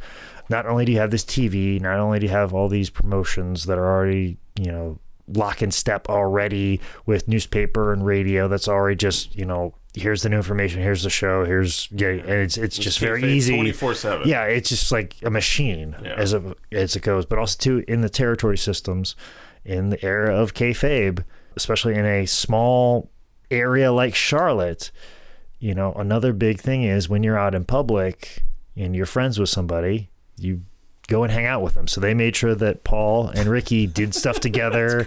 not 0.49 0.65
only 0.65 0.85
do 0.85 0.91
you 0.91 0.97
have 0.99 1.11
this 1.11 1.23
tv 1.25 1.79
not 1.81 1.99
only 1.99 2.19
do 2.19 2.25
you 2.25 2.31
have 2.31 2.53
all 2.53 2.67
these 2.67 2.89
promotions 2.89 3.65
that 3.65 3.77
are 3.77 3.85
already 3.89 4.37
you 4.59 4.71
know 4.71 4.99
lock 5.27 5.61
and 5.61 5.73
step 5.73 6.09
already 6.09 6.81
with 7.05 7.27
newspaper 7.27 7.93
and 7.93 8.05
radio 8.05 8.47
that's 8.47 8.67
already 8.67 8.95
just 8.95 9.33
you 9.35 9.45
know 9.45 9.73
here's 9.95 10.23
the 10.23 10.29
new 10.29 10.35
information 10.37 10.81
here's 10.81 11.03
the 11.03 11.09
show 11.09 11.45
here's 11.45 11.87
yeah 11.91 12.07
and 12.09 12.29
it's 12.29 12.57
it's 12.57 12.77
just 12.77 12.99
very 12.99 13.23
easy 13.23 13.53
24 13.55 13.93
7. 13.93 14.27
yeah, 14.27 14.43
it's 14.43 14.67
just 14.69 14.91
like 14.91 15.15
a 15.23 15.29
machine 15.29 15.95
Yeah. 16.03 16.15
as 16.17 16.33
it 16.33 16.41
as 16.71 16.95
it 16.95 17.03
goes. 17.03 17.25
But 17.27 17.37
also 17.39 17.57
too 17.57 17.85
in 17.87 18.01
the 18.01 18.09
territory 18.09 18.57
systems, 18.57 19.15
in 19.63 19.91
the 19.91 20.03
era 20.03 20.35
of 20.35 20.53
kayfabe, 20.55 21.23
especially 21.55 21.95
in 21.95 22.05
a 22.05 22.25
small 22.25 23.09
area 23.51 23.91
like 23.91 24.15
Charlotte, 24.15 24.91
you 25.59 25.73
know, 25.73 25.93
another 25.93 26.33
big 26.33 26.59
thing 26.59 26.83
is 26.83 27.07
when 27.07 27.23
you're 27.23 27.37
out 27.37 27.55
in 27.55 27.65
public 27.65 28.43
and 28.75 28.95
you're 28.95 29.05
friends 29.05 29.39
with 29.39 29.49
somebody, 29.49 30.09
you 30.37 30.61
go 31.13 31.23
and 31.23 31.31
hang 31.31 31.45
out 31.45 31.61
with 31.61 31.75
them. 31.75 31.87
So 31.87 32.01
they 32.01 32.15
made 32.15 32.35
sure 32.35 32.55
that 32.55 32.83
Paul 32.83 33.27
and 33.29 33.47
Ricky 33.47 33.85
did 33.85 34.15
stuff 34.15 34.39
together. 34.49 35.05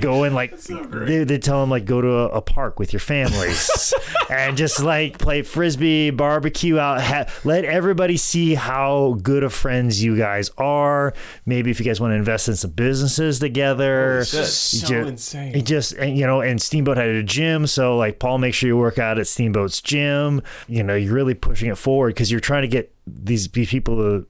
go 0.00 0.22
and 0.22 0.32
like 0.34 0.56
they 0.60 1.24
they 1.24 1.38
tell 1.38 1.60
them 1.60 1.68
like 1.68 1.84
go 1.84 2.00
to 2.00 2.08
a, 2.08 2.24
a 2.28 2.40
park 2.40 2.78
with 2.78 2.92
your 2.92 3.00
families 3.00 3.92
and 4.30 4.56
just 4.56 4.80
like 4.80 5.18
play 5.18 5.42
frisbee, 5.42 6.10
barbecue 6.10 6.78
out. 6.78 7.02
Ha- 7.02 7.26
let 7.42 7.64
everybody 7.64 8.16
see 8.16 8.54
how 8.54 9.18
good 9.20 9.42
of 9.42 9.52
friends 9.52 10.02
you 10.02 10.16
guys 10.16 10.48
are. 10.58 11.12
Maybe 11.44 11.72
if 11.72 11.80
you 11.80 11.84
guys 11.84 12.00
want 12.00 12.12
to 12.12 12.16
invest 12.16 12.48
in 12.48 12.54
some 12.54 12.70
businesses 12.70 13.40
together. 13.40 14.24
Just 14.24 14.80
so 14.80 14.86
Ju- 14.86 15.06
insane. 15.08 15.56
It 15.56 15.62
just 15.62 15.92
and, 15.94 16.16
you 16.16 16.24
know, 16.24 16.40
and 16.40 16.62
Steamboat 16.62 16.96
had 16.98 17.08
a 17.08 17.24
gym, 17.24 17.66
so 17.66 17.96
like 17.96 18.20
Paul, 18.20 18.38
make 18.38 18.54
sure 18.54 18.68
you 18.68 18.76
work 18.76 19.00
out 19.00 19.18
at 19.18 19.26
Steamboat's 19.26 19.80
gym. 19.82 20.40
You 20.68 20.84
know, 20.84 20.94
you're 20.94 21.12
really 21.14 21.34
pushing 21.34 21.68
it 21.68 21.78
forward 21.78 22.14
because 22.14 22.30
you're 22.30 22.38
trying 22.38 22.62
to 22.62 22.68
get 22.68 22.94
these 23.08 23.48
these 23.48 23.70
people 23.70 23.96
to 23.96 24.26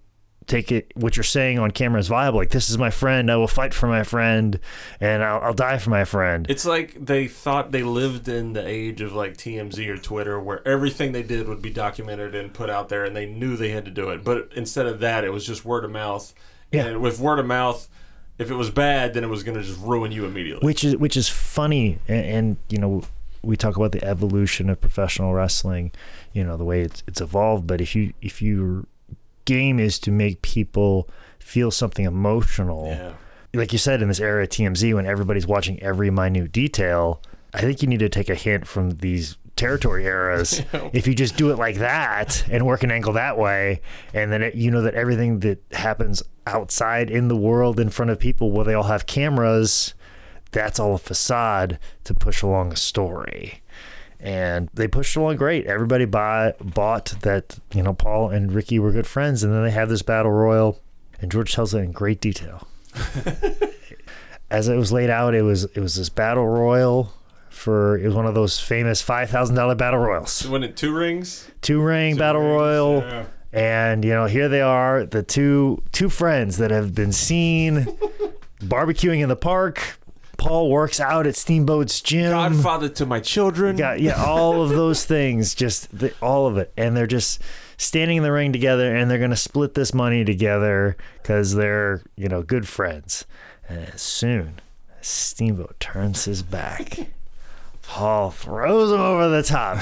take 0.49 0.73
it 0.73 0.93
what 0.97 1.17
you're 1.17 1.23
saying 1.25 1.59
on 1.59 1.71
camera 1.71 2.01
is 2.01 2.09
viable. 2.09 2.39
Like 2.39 2.51
this 2.51 2.69
is 2.69 2.79
my 2.79 2.91
friend, 2.91 3.31
I 3.31 3.37
will 3.37 3.47
fight 3.47 3.75
for 3.75 3.87
my 3.87 4.03
friend, 4.03 4.59
and 5.01 5.23
I'll, 5.23 5.41
I'll 5.41 5.55
die 5.55 5.79
for 5.79 5.91
my 5.91 6.05
friend. 6.05 6.47
It's 6.49 6.65
like 6.65 6.95
they 6.95 7.29
thought 7.29 7.71
they 7.71 7.83
lived 7.83 8.29
in 8.29 8.55
the 8.55 8.67
age 8.67 9.01
of 9.01 9.13
like 9.13 9.37
TMZ 9.37 9.87
or 9.87 9.99
Twitter 9.99 10.41
where 10.41 10.67
everything 10.67 11.13
they 11.13 11.23
did 11.23 11.47
would 11.47 11.63
be 11.63 11.71
documented 11.71 12.35
and 12.35 12.53
put 12.53 12.71
out 12.71 12.89
there 12.89 13.05
and 13.05 13.15
they 13.15 13.27
knew 13.27 13.57
they 13.57 13.71
had 13.71 13.85
to 13.85 13.91
do 13.91 14.09
it. 14.09 14.25
But 14.25 14.51
instead 14.57 14.87
of 14.87 15.01
that, 15.01 15.23
it 15.25 15.31
was 15.31 15.47
just 15.47 15.65
word 15.65 15.85
of 15.85 15.91
mouth. 15.91 16.35
Yeah. 16.73 16.87
And 16.87 17.01
with 17.01 17.21
word 17.21 17.39
of 17.39 17.47
mouth, 17.47 17.89
if 18.39 18.51
it 18.51 18.55
was 18.55 18.71
bad, 18.71 19.15
then 19.15 19.25
it 19.25 19.29
was 19.29 19.43
going 19.43 19.59
to 19.59 19.65
just 19.65 19.81
ruin 19.81 20.13
you 20.13 20.25
immediately. 20.25 20.65
which 20.67 20.83
is 20.83 20.97
which 20.97 21.17
is 21.17 21.29
funny 21.29 21.99
and, 22.09 22.25
and 22.25 22.57
you 22.71 22.79
know 22.79 23.03
we 23.43 23.57
talk 23.57 23.77
about 23.77 23.93
the 23.93 24.03
evolution 24.05 24.69
of 24.69 24.81
professional 24.81 25.33
wrestling 25.33 25.93
you 26.33 26.43
know 26.43 26.57
the 26.57 26.65
way 26.65 26.81
it's, 26.83 27.03
it's 27.07 27.21
evolved 27.21 27.67
but 27.67 27.81
if 27.81 27.95
you 27.95 28.13
if 28.21 28.43
your 28.43 28.85
game 29.49 29.81
is 29.81 29.99
to 30.01 30.11
make 30.11 30.43
people 30.43 31.09
feel 31.39 31.71
something 31.71 32.05
emotional. 32.05 32.87
Yeah. 32.89 33.13
like 33.55 33.73
you 33.73 33.79
said 33.79 34.03
in 34.03 34.09
this 34.09 34.21
era 34.21 34.43
of 34.43 34.51
TMZ 34.51 34.95
when 34.95 35.07
everybody's 35.07 35.47
watching 35.47 35.83
every 35.83 36.11
minute 36.11 36.53
detail 36.53 37.23
I 37.55 37.63
think 37.63 37.81
you 37.81 37.89
need 37.89 38.01
to 38.01 38.11
take 38.11 38.29
a 38.29 38.35
hint 38.35 38.67
from 38.67 38.91
these 38.99 39.39
territory 39.57 40.05
eras. 40.05 40.63
If 40.93 41.07
you 41.07 41.15
just 41.15 41.37
do 41.37 41.51
it 41.51 41.57
like 41.59 41.77
that 41.77 42.45
and 42.51 42.67
work 42.67 42.83
an 42.83 42.91
angle 42.91 43.15
that 43.15 43.39
way 43.39 43.81
and 44.13 44.31
then 44.31 44.43
it, 44.43 44.55
you 44.55 44.71
know 44.71 44.83
that 44.83 44.95
everything 44.95 45.41
that 45.41 45.59
happens 45.73 46.23
outside 46.47 47.11
in 47.11 47.29
the 47.29 47.37
world 47.37 47.81
in 47.81 47.89
front 47.89 48.11
of 48.11 48.19
people 48.19 48.53
where 48.53 48.65
they 48.67 48.75
all 48.75 48.85
have 48.85 49.07
cameras 49.07 49.95
that's 50.51 50.79
all 50.79 50.95
a 50.95 50.99
facade 50.99 51.79
to 52.05 52.15
push 52.15 52.43
along 52.43 52.73
a 52.73 52.77
story 52.77 53.63
and 54.21 54.69
they 54.75 54.89
pushed 54.89 55.15
along 55.17 55.37
great 55.37 55.67
everybody 55.67 56.05
buy, 56.05 56.53
bought 56.61 57.15
that 57.23 57.59
you 57.73 57.83
know 57.83 57.95
paul 57.95 58.31
and 58.31 58.53
ricky 58.53 58.79
were 58.79 58.91
good 58.93 59.07
friends 59.07 59.43
and 59.45 59.53
then 59.53 59.63
they 59.63 59.71
have 59.71 59.89
this 59.89 60.03
battle 60.03 60.33
royal 60.33 60.81
and 61.21 61.31
george 61.31 61.53
tells 61.55 61.73
it 61.75 61.79
in 61.79 61.93
great 61.93 62.21
detail 62.21 62.67
as 64.51 64.69
it 64.69 64.77
was 64.77 64.93
laid 64.93 65.11
out, 65.11 65.35
it 65.35 65.43
was 65.43 65.65
it 65.65 65.79
was 65.81 65.97
this 65.97 66.09
battle 66.09 66.47
royal 66.47 67.13
for 67.51 67.99
it 67.99 68.07
was 68.07 68.15
one 68.15 68.27
of 68.27 68.35
those 68.35 68.59
famous 68.59 69.03
five 69.03 69.31
thousand 69.31 69.57
dollar 69.57 69.75
battle 69.75 70.01
royals, 70.01 70.47
Went 70.49 70.65
in 70.65 70.75
two 70.75 70.95
rings. 70.95 71.51
two 71.61 71.81
ring 71.83 72.17
battle 72.17 72.41
rings, 72.43 72.53
royal, 72.55 73.01
yeah. 73.03 73.25
and 73.53 74.05
you 74.05 74.11
know 74.11 74.27
here 74.27 74.49
they 74.49 74.61
are, 74.63 75.05
the 75.05 75.23
two 75.23 75.83
two 75.93 76.09
friends 76.09 76.57
that 76.59 76.71
have 76.71 76.95
been 76.95 77.13
seen 77.13 77.87
barbecuing 78.61 79.21
in 79.21 79.29
the 79.29 79.37
park. 79.37 79.98
Paul 80.39 80.71
works 80.71 81.01
out 81.01 81.27
at 81.27 81.37
Steamboat's 81.37 82.01
gym. 82.01 82.31
Godfather 82.31 82.89
to 82.89 83.05
my 83.05 83.21
children. 83.21 83.77
Got 83.77 84.01
yeah, 84.01 84.25
all 84.25 84.63
of 84.63 84.71
those 84.71 85.05
things, 85.05 85.55
just 85.55 85.99
the, 85.99 86.15
all 86.23 86.47
of 86.47 86.57
it, 86.57 86.73
and 86.77 86.97
they're 86.97 87.07
just 87.07 87.43
standing 87.77 88.17
in 88.17 88.23
the 88.23 88.33
ring 88.33 88.53
together, 88.53 88.97
and 88.97 89.11
they're 89.11 89.19
gonna 89.19 89.37
split 89.37 89.75
this 89.75 89.93
money 89.93 90.25
together 90.25 90.97
because 91.21 91.55
they're 91.55 92.03
you 92.17 92.29
know 92.29 92.43
good 92.43 92.67
friends. 92.67 93.27
And 93.69 93.99
soon, 93.99 94.61
Steamboat 95.03 95.79
turns 95.81 96.25
his 96.25 96.43
back. 96.43 97.09
Paul 97.83 98.31
throws 98.31 98.93
him 98.93 99.01
over 99.01 99.29
the 99.29 99.43
top. 99.43 99.79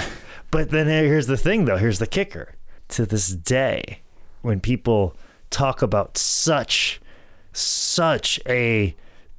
But 0.50 0.70
then 0.70 0.86
here's 0.86 1.26
the 1.26 1.36
thing, 1.36 1.66
though. 1.66 1.76
Here's 1.76 1.98
the 1.98 2.07
kicker. 2.07 2.54
To 2.90 3.04
this 3.04 3.28
day, 3.28 4.00
when 4.42 4.61
people 4.61 5.16
talk 5.50 5.82
about 5.82 6.16
such, 6.16 7.00
such 7.52 8.40
a 8.46 8.94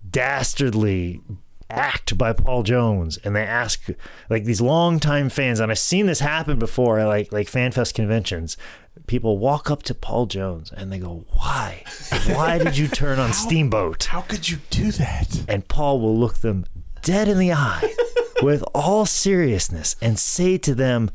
dastardly 0.10 1.22
act 1.70 2.18
by 2.18 2.32
Paul 2.34 2.64
Jones, 2.64 3.18
and 3.24 3.36
they 3.36 3.44
ask 3.44 3.88
like 4.30 4.46
these 4.46 4.62
longtime 4.62 5.30
fans, 5.30 5.60
and 5.60 5.72
I've 5.72 5.80
seen 5.80 6.06
this 6.06 6.20
happen 6.20 6.58
before, 6.60 7.00
at 7.00 7.08
like 7.08 7.32
like 7.32 7.48
FanFest 7.48 7.94
conventions. 7.94 8.58
People 9.06 9.38
walk 9.38 9.70
up 9.70 9.84
to 9.84 9.94
Paul 9.94 10.26
Jones 10.26 10.72
and 10.76 10.92
they 10.92 10.98
go, 11.00 11.26
"Why? 11.34 11.84
Why 12.28 12.58
did 12.58 12.78
you 12.78 12.88
turn 12.88 13.20
on 13.20 13.32
Steamboat?" 13.46 14.06
How 14.06 14.22
could 14.22 14.50
you 14.50 14.58
do 14.70 14.92
that? 14.94 15.44
and 15.48 15.68
Paul 15.68 16.00
will 16.02 16.18
look 16.18 16.36
them 16.40 16.66
dead 17.04 17.28
in 17.28 17.38
the 17.38 17.54
eye 17.54 17.94
with 18.42 18.64
all 18.74 19.06
seriousness 19.06 19.96
and 20.02 20.18
say 20.18 20.58
to 20.58 20.74
them, 20.76 21.10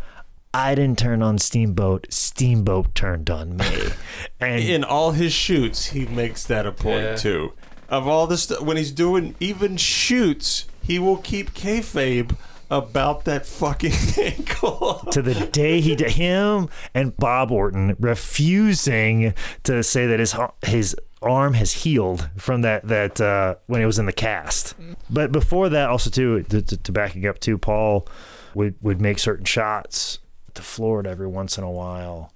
I 0.54 0.74
didn't 0.74 0.98
turn 0.98 1.22
on 1.22 1.38
Steamboat, 1.38 2.06
Steamboat 2.10 2.94
turned 2.94 3.28
on 3.30 3.56
me. 3.56 3.66
And 4.40 4.62
In 4.62 4.84
all 4.84 5.12
his 5.12 5.32
shoots, 5.32 5.86
he 5.86 6.06
makes 6.06 6.44
that 6.44 6.66
a 6.66 6.72
point 6.72 7.02
Yeah. 7.02 7.16
too. 7.16 7.52
Of 7.92 8.08
all 8.08 8.26
this 8.26 8.44
stuff, 8.44 8.62
when 8.62 8.78
he's 8.78 8.90
doing 8.90 9.34
even 9.38 9.76
shoots, 9.76 10.64
he 10.82 10.98
will 10.98 11.18
keep 11.18 11.52
kayfabe 11.52 12.34
about 12.70 13.26
that 13.26 13.44
fucking 13.44 13.92
ankle. 14.18 15.06
to 15.12 15.20
the 15.20 15.34
day 15.48 15.78
he 15.82 15.94
did 15.94 16.12
him 16.12 16.70
and 16.94 17.14
Bob 17.18 17.50
Orton 17.52 17.94
refusing 18.00 19.34
to 19.64 19.82
say 19.82 20.06
that 20.06 20.18
his 20.18 20.34
his 20.64 20.96
arm 21.20 21.52
has 21.52 21.84
healed 21.84 22.30
from 22.38 22.62
that 22.62 22.88
that 22.88 23.20
uh, 23.20 23.56
when 23.66 23.80
he 23.82 23.86
was 23.86 23.98
in 23.98 24.06
the 24.06 24.12
cast. 24.12 24.74
But 25.10 25.30
before 25.30 25.68
that, 25.68 25.90
also 25.90 26.08
too 26.08 26.44
to, 26.44 26.62
to, 26.62 26.76
to 26.78 26.92
backing 26.92 27.26
up 27.26 27.40
too, 27.40 27.58
Paul 27.58 28.08
would 28.54 28.74
would 28.80 29.02
make 29.02 29.18
certain 29.18 29.44
shots 29.44 30.18
to 30.54 30.62
Florida 30.62 31.10
every 31.10 31.28
once 31.28 31.58
in 31.58 31.64
a 31.64 31.70
while. 31.70 32.31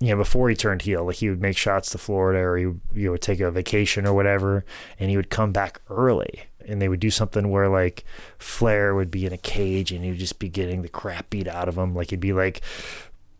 You 0.00 0.10
know, 0.10 0.16
before 0.16 0.48
he 0.48 0.54
turned 0.54 0.82
heel, 0.82 1.04
like 1.04 1.16
he 1.16 1.28
would 1.28 1.42
make 1.42 1.56
shots 1.56 1.90
to 1.90 1.98
Florida, 1.98 2.38
or 2.38 2.56
he 2.56 2.66
would, 2.66 2.80
you 2.94 3.06
know, 3.06 3.12
would 3.12 3.20
take 3.22 3.40
a 3.40 3.50
vacation 3.50 4.06
or 4.06 4.14
whatever, 4.14 4.64
and 4.98 5.10
he 5.10 5.16
would 5.16 5.28
come 5.30 5.50
back 5.50 5.80
early, 5.90 6.44
and 6.64 6.80
they 6.80 6.88
would 6.88 7.00
do 7.00 7.10
something 7.10 7.50
where 7.50 7.68
like 7.68 8.04
Flair 8.38 8.94
would 8.94 9.10
be 9.10 9.26
in 9.26 9.32
a 9.32 9.38
cage, 9.38 9.90
and 9.90 10.04
he 10.04 10.10
would 10.10 10.20
just 10.20 10.38
be 10.38 10.48
getting 10.48 10.82
the 10.82 10.88
crap 10.88 11.30
beat 11.30 11.48
out 11.48 11.68
of 11.68 11.76
him. 11.76 11.96
Like 11.96 12.08
it'd 12.08 12.20
be 12.20 12.32
like 12.32 12.60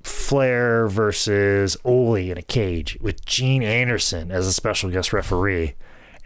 Flair 0.03 0.89
versus 0.89 1.77
Ole 1.85 2.17
in 2.17 2.39
a 2.39 2.43
cage 2.43 2.99
with 3.01 3.25
Gene 3.25 3.63
Anderson 3.63 4.31
as 4.33 4.47
a 4.47 4.53
special 4.53 4.91
guest 4.91 5.13
referee, 5.13 5.75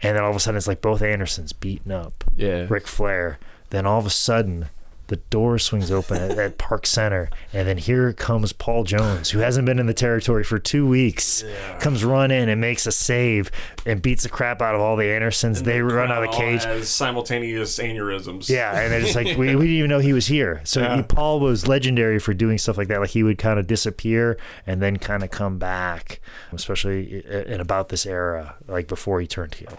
and 0.01 0.17
then 0.17 0.23
all 0.23 0.31
of 0.31 0.35
a 0.35 0.39
sudden 0.39 0.57
it's 0.57 0.67
like 0.67 0.81
both 0.81 1.01
Andersons 1.01 1.53
beating 1.53 1.91
up 1.91 2.23
Yeah. 2.35 2.65
Ric 2.69 2.87
Flair. 2.87 3.37
Then 3.69 3.85
all 3.85 3.99
of 3.99 4.05
a 4.05 4.11
sudden, 4.11 4.69
the 5.13 5.21
door 5.29 5.59
swings 5.59 5.91
open 5.91 6.17
at, 6.17 6.31
at 6.39 6.57
Park 6.57 6.87
Center, 6.87 7.29
and 7.53 7.67
then 7.67 7.77
here 7.77 8.11
comes 8.13 8.51
Paul 8.51 8.83
Jones, 8.83 9.29
who 9.29 9.39
hasn't 9.39 9.65
been 9.67 9.77
in 9.77 9.85
the 9.85 9.93
territory 9.93 10.43
for 10.43 10.57
two 10.57 10.87
weeks, 10.87 11.43
comes 11.79 12.03
run 12.03 12.31
in 12.31 12.49
and 12.49 12.59
makes 12.59 12.87
a 12.87 12.91
save 12.91 13.51
and 13.85 14.01
beats 14.01 14.23
the 14.23 14.29
crap 14.29 14.59
out 14.61 14.73
of 14.73 14.81
all 14.81 14.95
the 14.95 15.05
Andersons. 15.05 15.61
they 15.61 15.81
run 15.81 16.11
out 16.11 16.23
of 16.23 16.31
the 16.31 16.35
cage. 16.37 16.65
As 16.65 16.89
simultaneous 16.89 17.77
aneurysms. 17.77 18.49
Yeah, 18.49 18.79
and 18.79 18.91
they're 18.91 19.01
just 19.01 19.15
like 19.15 19.27
we, 19.37 19.55
we 19.55 19.67
didn't 19.67 19.67
even 19.77 19.89
know 19.91 19.99
he 19.99 20.13
was 20.13 20.25
here. 20.25 20.61
So 20.63 20.81
Yeah. 20.81 20.95
he- 20.97 21.03
Paul 21.03 21.39
was 21.39 21.67
legendary 21.67 22.17
for 22.19 22.33
doing 22.33 22.57
stuff 22.57 22.77
like 22.77 22.87
that. 22.87 22.99
Like 22.99 23.11
he 23.11 23.21
would 23.21 23.37
kind 23.37 23.59
of 23.59 23.67
disappear 23.67 24.37
and 24.65 24.81
then 24.81 24.97
kind 24.97 25.21
of 25.21 25.29
come 25.29 25.59
back, 25.59 26.19
especially 26.51 27.23
in 27.25 27.61
about 27.61 27.89
this 27.89 28.05
era, 28.07 28.55
like 28.67 28.87
before 28.87 29.21
he 29.21 29.27
turned 29.27 29.53
heel. 29.55 29.77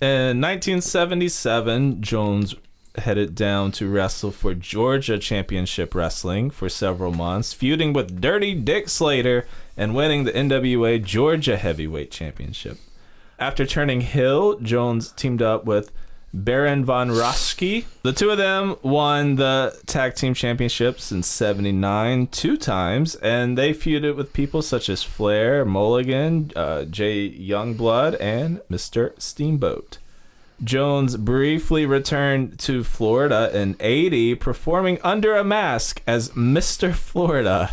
In 0.00 0.40
1977, 0.40 2.02
Jones 2.02 2.54
headed 2.96 3.34
down 3.34 3.72
to 3.72 3.88
wrestle 3.88 4.30
for 4.30 4.54
Georgia 4.54 5.18
Championship 5.18 5.94
Wrestling 5.94 6.50
for 6.50 6.68
several 6.68 7.12
months, 7.12 7.52
feuding 7.52 7.92
with 7.92 8.20
Dirty 8.20 8.54
Dick 8.54 8.88
Slater 8.88 9.46
and 9.76 9.94
winning 9.94 10.24
the 10.24 10.32
NWA 10.32 11.02
Georgia 11.02 11.56
Heavyweight 11.56 12.10
Championship. 12.10 12.78
After 13.38 13.66
turning 13.66 14.02
heel, 14.02 14.58
Jones 14.60 15.10
teamed 15.12 15.42
up 15.42 15.64
with 15.64 15.90
Baron 16.34 16.84
von 16.84 17.10
Raschke. 17.10 17.84
The 18.02 18.12
two 18.12 18.30
of 18.30 18.38
them 18.38 18.76
won 18.82 19.36
the 19.36 19.78
tag 19.86 20.14
team 20.14 20.32
championships 20.32 21.12
in 21.12 21.22
79 21.22 22.28
two 22.28 22.56
times, 22.56 23.16
and 23.16 23.58
they 23.58 23.74
feuded 23.74 24.16
with 24.16 24.32
people 24.32 24.62
such 24.62 24.88
as 24.88 25.02
Flair, 25.02 25.64
Mulligan, 25.64 26.50
uh, 26.56 26.84
Jay 26.84 27.28
Youngblood, 27.30 28.16
and 28.20 28.60
Mr. 28.70 29.20
Steamboat. 29.20 29.98
Jones 30.64 31.16
briefly 31.16 31.86
returned 31.86 32.58
to 32.60 32.84
Florida 32.84 33.50
in 33.52 33.76
80, 33.80 34.36
performing 34.36 34.98
under 35.02 35.34
a 35.36 35.44
mask 35.44 36.02
as 36.06 36.30
Mr. 36.30 36.94
Florida. 36.94 37.70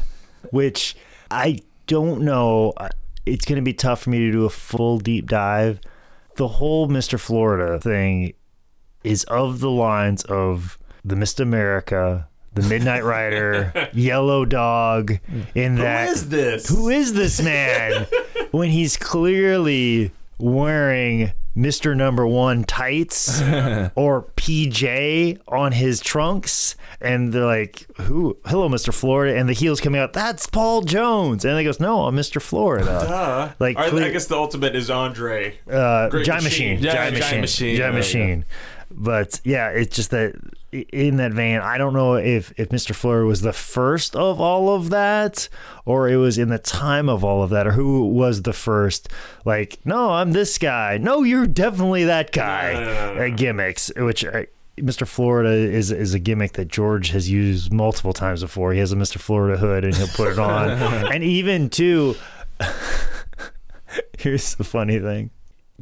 which 0.52 0.96
I 1.30 1.60
don't 1.88 2.22
know. 2.22 2.74
It's 3.26 3.46
going 3.46 3.58
to 3.58 3.62
be 3.62 3.74
tough 3.74 4.04
for 4.04 4.10
me 4.10 4.20
to 4.20 4.32
do 4.32 4.46
a 4.46 4.50
full 4.50 4.98
deep 5.00 5.28
dive. 5.28 5.80
The 6.38 6.48
whole 6.48 6.88
Mr. 6.88 7.20
Florida 7.20 7.80
thing 7.80 8.34
is 9.04 9.24
of 9.26 9.60
the 9.60 9.70
lines 9.70 10.24
of 10.24 10.78
the 11.06 11.16
Mr. 11.16 11.42
America, 11.42 12.28
the 12.54 12.64
Midnight 12.64 13.04
Rider, 13.04 13.90
Yellow 13.94 14.46
Dog. 14.46 15.20
In 15.54 15.78
Who 15.78 15.84
that, 15.84 16.10
is 16.10 16.30
this? 16.30 16.68
who 16.70 16.90
is 16.90 17.14
this 17.14 17.42
man? 17.42 18.08
when 18.52 18.70
he's 18.70 18.98
clearly 18.98 20.12
wearing 20.40 21.32
Mr. 21.56 21.96
Number 21.96 22.26
One 22.26 22.64
tights 22.64 23.42
or 23.96 24.24
PJ 24.38 25.40
on 25.48 25.72
his 25.74 26.00
trunks, 26.00 26.76
and 27.02 27.34
they're 27.34 27.46
like, 27.46 27.86
"Who? 28.02 28.38
Hello, 28.46 28.70
Mr. 28.70 28.94
Florida," 28.94 29.38
and 29.38 29.50
the 29.50 29.54
heels 29.54 29.82
coming 29.82 30.00
out. 30.00 30.14
That's 30.14 30.48
Paul 30.48 30.82
Jones, 30.82 31.44
and 31.46 31.58
he 31.58 31.64
goes, 31.66 31.80
"No, 31.80 32.06
I'm 32.06 32.16
Mr. 32.16 32.42
Florida." 32.42 32.90
Uh, 32.90 33.52
Like, 33.60 33.78
I, 33.78 33.90
clear- 33.90 34.06
I 34.06 34.10
guess 34.12 34.28
the 34.28 34.36
ultimate 34.38 34.76
is 34.76 34.90
Andre. 34.90 35.58
uh, 35.70 36.10
Giant 36.10 36.44
Machine. 36.44 36.44
Machine, 36.44 36.80
Yeah, 36.80 36.94
Giant 36.94 37.18
Giant 37.18 37.18
Machine, 37.18 37.42
Machine. 37.42 37.78
Giant 37.78 37.96
Machine. 37.96 38.46
But 38.92 39.42
yeah, 39.44 39.70
it's 39.70 39.96
just 39.96 40.12
that 40.12 40.34
i- 40.36 40.50
in 40.72 41.18
that 41.18 41.34
vein, 41.34 41.60
I 41.60 41.78
don't 41.78 41.94
know 41.94 42.16
if 42.16 42.54
if 42.58 42.70
Mr. 42.70 42.94
Florida 42.94 43.26
was 43.26 43.42
the 43.42 43.54
first 43.54 44.16
of 44.16 44.40
all 44.40 44.76
of 44.76 44.90
that, 44.90 45.50
or 45.86 46.08
it 46.10 46.18
was 46.18 46.38
in 46.38 46.50
the 46.50 46.60
time 46.60 47.10
of 47.10 47.24
all 47.24 47.44
of 47.44 47.50
that, 47.50 47.68
or 47.68 47.72
who 47.72 48.06
was 48.06 48.44
the 48.44 48.54
first. 48.54 49.10
Like, 49.46 49.80
no, 49.86 50.12
I'm 50.12 50.32
this 50.32 50.58
guy. 50.58 50.98
No, 50.98 51.24
you're 51.24 51.48
definitely 51.48 52.06
that 52.06 52.32
guy. 52.32 52.74
Uh, 52.74 53.30
gimmicks, 53.36 53.92
which. 53.96 54.26
uh, 54.26 54.44
Mr. 54.78 55.06
Florida 55.06 55.50
is 55.50 55.92
is 55.92 56.14
a 56.14 56.20
gimmick 56.20 56.54
that 56.54 56.70
George 56.70 57.10
has 57.10 57.30
used 57.30 57.74
multiple 57.74 58.14
times 58.14 58.42
before. 58.42 58.72
He 58.72 58.80
has 58.80 58.94
a 58.94 58.96
Mr. 58.96 59.18
Florida 59.20 59.58
hood 59.58 59.84
and 59.84 59.94
he'll 59.94 60.08
put 60.08 60.30
it 60.30 60.40
on. 60.40 60.70
and 61.14 61.22
even 61.22 61.70
too 61.70 62.16
here's 64.18 64.56
the 64.56 64.64
funny 64.64 65.00
thing. 65.00 65.32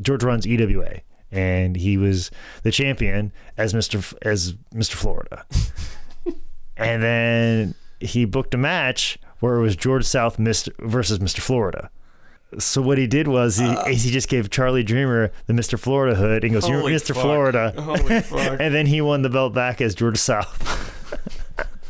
George 0.02 0.24
runs 0.24 0.46
EWA 0.48 1.02
and 1.32 1.76
he 1.76 1.98
was 1.98 2.32
the 2.64 2.72
champion 2.72 3.32
as 3.58 3.74
Mr. 3.74 4.00
F- 4.00 4.14
as 4.22 4.54
Mr. 4.74 4.94
Florida. 4.94 5.46
and 6.78 7.04
then 7.04 7.76
he 8.00 8.26
booked 8.26 8.54
a 8.54 8.58
match 8.58 9.18
where 9.40 9.56
it 9.56 9.62
was 9.62 9.76
George 9.76 10.06
South 10.06 10.38
Mr. 10.38 10.70
versus 10.80 11.20
Mr. 11.20 11.40
Florida. 11.40 11.90
So 12.60 12.82
what 12.82 12.98
he 12.98 13.08
did 13.08 13.28
was 13.28 13.58
he, 13.58 13.66
is 13.90 14.04
he 14.04 14.12
just 14.12 14.30
gave 14.30 14.50
Charlie 14.50 14.84
Dreamer 14.84 15.32
the 15.48 15.54
Mr. 15.54 15.78
Florida 15.78 16.16
hood 16.16 16.46
and 16.46 16.54
goes, 16.54 16.68
"You're 16.68 16.82
Mr. 16.82 17.14
fuck. 17.14 17.24
Florida," 17.24 17.74
and 18.62 18.74
then 18.74 18.86
he 18.86 19.02
won 19.02 19.22
the 19.22 19.30
belt 19.30 19.54
back 19.54 19.82
as 19.82 19.94
George 19.94 20.18
South. 20.18 20.88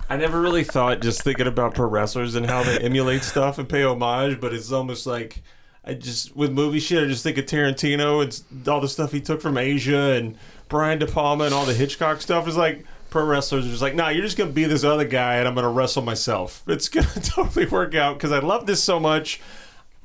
I 0.10 0.18
never 0.18 0.42
really 0.42 0.64
thought 0.64 1.02
just 1.02 1.22
thinking 1.22 1.46
about 1.48 1.76
pro 1.76 1.88
wrestlers 1.88 2.34
and 2.34 2.46
how 2.46 2.64
they 2.64 2.80
emulate 2.80 3.24
stuff 3.24 3.60
and 3.60 3.70
pay 3.70 3.84
homage, 3.84 4.40
but 4.40 4.54
it's 4.54 4.72
almost 4.72 5.06
like 5.06 5.44
I 5.88 5.94
just 5.94 6.36
with 6.36 6.52
movie 6.52 6.80
shit. 6.80 7.02
I 7.02 7.08
just 7.08 7.24
think 7.24 7.38
of 7.38 7.46
Tarantino 7.46 8.22
and 8.22 8.68
all 8.68 8.82
the 8.82 8.90
stuff 8.90 9.14
he 9.14 9.22
took 9.22 9.42
from 9.42 9.58
Asia 9.58 10.14
and 10.14 10.38
Brian 10.68 11.00
De 11.00 11.08
Palma 11.08 11.46
and 11.46 11.54
all 11.54 11.66
the 11.66 11.74
Hitchcock 11.74 12.22
stuff. 12.22 12.46
Is 12.48 12.58
like 12.58 12.86
pro 13.10 13.24
wrestlers 13.24 13.66
are 13.66 13.70
just 13.70 13.82
like, 13.82 13.96
nah, 13.96 14.10
you're 14.10 14.24
just 14.24 14.38
gonna 14.38 14.52
be 14.52 14.66
this 14.66 14.84
other 14.84 15.06
guy 15.06 15.36
and 15.36 15.48
I'm 15.48 15.56
gonna 15.56 15.72
wrestle 15.72 16.04
myself. 16.04 16.62
It's 16.68 16.90
gonna 16.90 17.08
totally 17.24 17.66
work 17.68 17.96
out 17.96 18.18
because 18.18 18.34
I 18.34 18.40
love 18.40 18.68
this 18.68 18.84
so 18.84 19.00
much. 19.00 19.40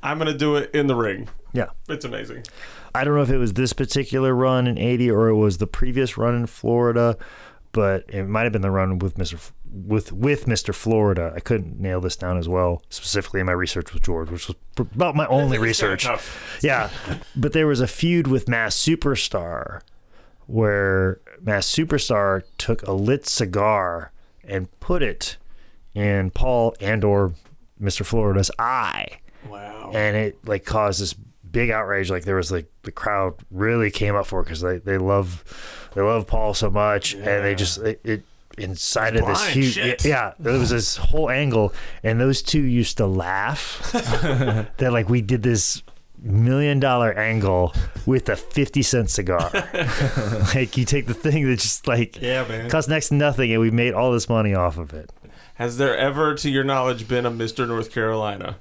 I'm 0.01 0.17
gonna 0.17 0.37
do 0.37 0.55
it 0.55 0.71
in 0.73 0.87
the 0.87 0.95
ring. 0.95 1.27
Yeah. 1.51 1.67
It's 1.89 2.05
amazing. 2.05 2.43
I 2.95 3.03
don't 3.03 3.15
know 3.15 3.21
if 3.21 3.29
it 3.29 3.37
was 3.37 3.53
this 3.53 3.73
particular 3.73 4.33
run 4.33 4.67
in 4.67 4.77
80 4.77 5.11
or 5.11 5.27
it 5.27 5.35
was 5.35 5.57
the 5.57 5.67
previous 5.67 6.17
run 6.17 6.35
in 6.35 6.45
Florida, 6.45 7.17
but 7.73 8.05
it 8.07 8.23
might 8.23 8.43
have 8.43 8.53
been 8.53 8.61
the 8.61 8.71
run 8.71 8.97
with 8.99 9.15
Mr. 9.17 9.33
F- 9.35 9.51
with 9.69 10.11
with 10.13 10.45
Mr. 10.45 10.73
Florida. 10.73 11.33
I 11.35 11.39
couldn't 11.41 11.79
nail 11.79 11.99
this 11.99 12.15
down 12.15 12.37
as 12.37 12.47
well, 12.47 12.81
specifically 12.89 13.39
in 13.41 13.45
my 13.47 13.51
research 13.51 13.93
with 13.93 14.03
George, 14.03 14.29
which 14.29 14.47
was 14.47 14.55
pr- 14.75 14.83
about 14.95 15.15
my 15.15 15.25
only 15.27 15.57
research. 15.57 16.07
Yeah. 16.61 16.89
But 17.35 17.51
there 17.53 17.67
was 17.67 17.81
a 17.81 17.87
feud 17.87 18.27
with 18.27 18.47
Masked 18.47 18.87
Superstar 18.87 19.81
where 20.45 21.19
Masked 21.41 21.75
Superstar 21.77 22.43
took 22.57 22.81
a 22.83 22.91
lit 22.93 23.27
cigar 23.27 24.11
and 24.43 24.69
put 24.79 25.01
it 25.01 25.37
in 25.93 26.31
Paul 26.31 26.75
and 26.79 27.03
or 27.03 27.33
Mr. 27.81 28.05
Florida's 28.05 28.51
eye 28.59 29.19
Wow. 29.47 29.91
and 29.93 30.15
it 30.15 30.47
like 30.47 30.63
caused 30.65 31.01
this 31.01 31.15
big 31.53 31.69
outrage. 31.69 32.11
Like 32.11 32.25
there 32.25 32.35
was 32.35 32.51
like 32.51 32.65
the 32.81 32.91
crowd 32.91 33.35
really 33.49 33.89
came 33.89 34.15
up 34.15 34.25
for 34.25 34.41
it 34.41 34.43
because 34.43 34.59
they, 34.59 34.79
they 34.79 34.97
love 34.97 35.45
they 35.95 36.01
love 36.01 36.27
Paul 36.27 36.53
so 36.53 36.69
much, 36.69 37.13
and 37.13 37.23
they 37.45 37.55
just 37.55 37.77
it, 37.77 38.01
it 38.03 38.23
incited 38.57 39.25
this 39.25 39.47
huge 39.47 39.73
shit. 39.75 40.03
yeah. 40.03 40.33
There 40.37 40.59
was 40.59 40.69
this 40.71 40.97
whole 40.97 41.29
angle, 41.29 41.73
and 42.03 42.19
those 42.19 42.41
two 42.41 42.61
used 42.61 42.97
to 42.97 43.07
laugh 43.07 43.89
that 44.77 44.91
like 44.91 45.07
we 45.07 45.21
did 45.21 45.41
this 45.43 45.81
million 46.21 46.79
dollar 46.79 47.11
angle 47.17 47.73
with 48.05 48.29
a 48.29 48.35
50 48.37 48.81
cent 48.81 49.09
cigar 49.09 49.49
like 50.55 50.77
you 50.77 50.85
take 50.85 51.05
the 51.05 51.13
thing 51.13 51.45
that 51.49 51.59
just 51.59 51.85
like 51.85 52.21
Yeah, 52.21 52.47
man. 52.47 52.69
cost 52.69 52.87
next 52.87 53.09
to 53.09 53.15
nothing 53.15 53.51
and 53.51 53.59
we 53.59 53.71
made 53.71 53.93
all 53.93 54.13
this 54.13 54.29
money 54.29 54.53
off 54.55 54.77
of 54.77 54.93
it 54.93 55.11
Has 55.55 55.77
there 55.77 55.97
ever, 55.97 56.33
to 56.35 56.49
your 56.49 56.63
knowledge, 56.63 57.09
been 57.09 57.25
a 57.25 57.31
Mr. 57.31 57.67
North 57.67 57.91
Carolina? 57.91 58.55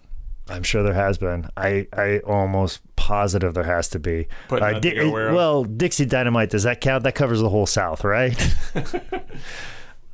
I'm 0.48 0.62
sure 0.62 0.82
there 0.82 0.92
has 0.94 1.18
been. 1.18 1.48
I 1.56 1.86
I 1.92 2.18
almost 2.18 2.80
positive 2.96 3.54
there 3.54 3.62
has 3.64 3.88
to 3.90 3.98
be. 3.98 4.26
But 4.48 4.62
Uh, 4.62 4.70
none 4.72 4.80
Di- 4.80 4.94
you're 4.94 5.04
aware 5.06 5.28
of? 5.28 5.34
well, 5.36 5.64
Dixie 5.64 6.04
Dynamite 6.06 6.50
does 6.50 6.64
that 6.64 6.80
count? 6.80 7.04
That 7.04 7.14
covers 7.14 7.40
the 7.40 7.48
whole 7.48 7.66
South, 7.66 8.04
right? 8.04 8.32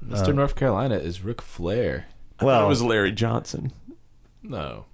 Mr. 0.07 0.35
North 0.35 0.55
Carolina 0.55 0.97
is 0.97 1.22
Ric 1.24 1.43
Flair. 1.43 2.07
Well, 2.41 2.64
it 2.66 2.68
was 2.68 2.83
Larry 2.83 3.12
Johnson. 3.12 3.72
No. 4.43 4.85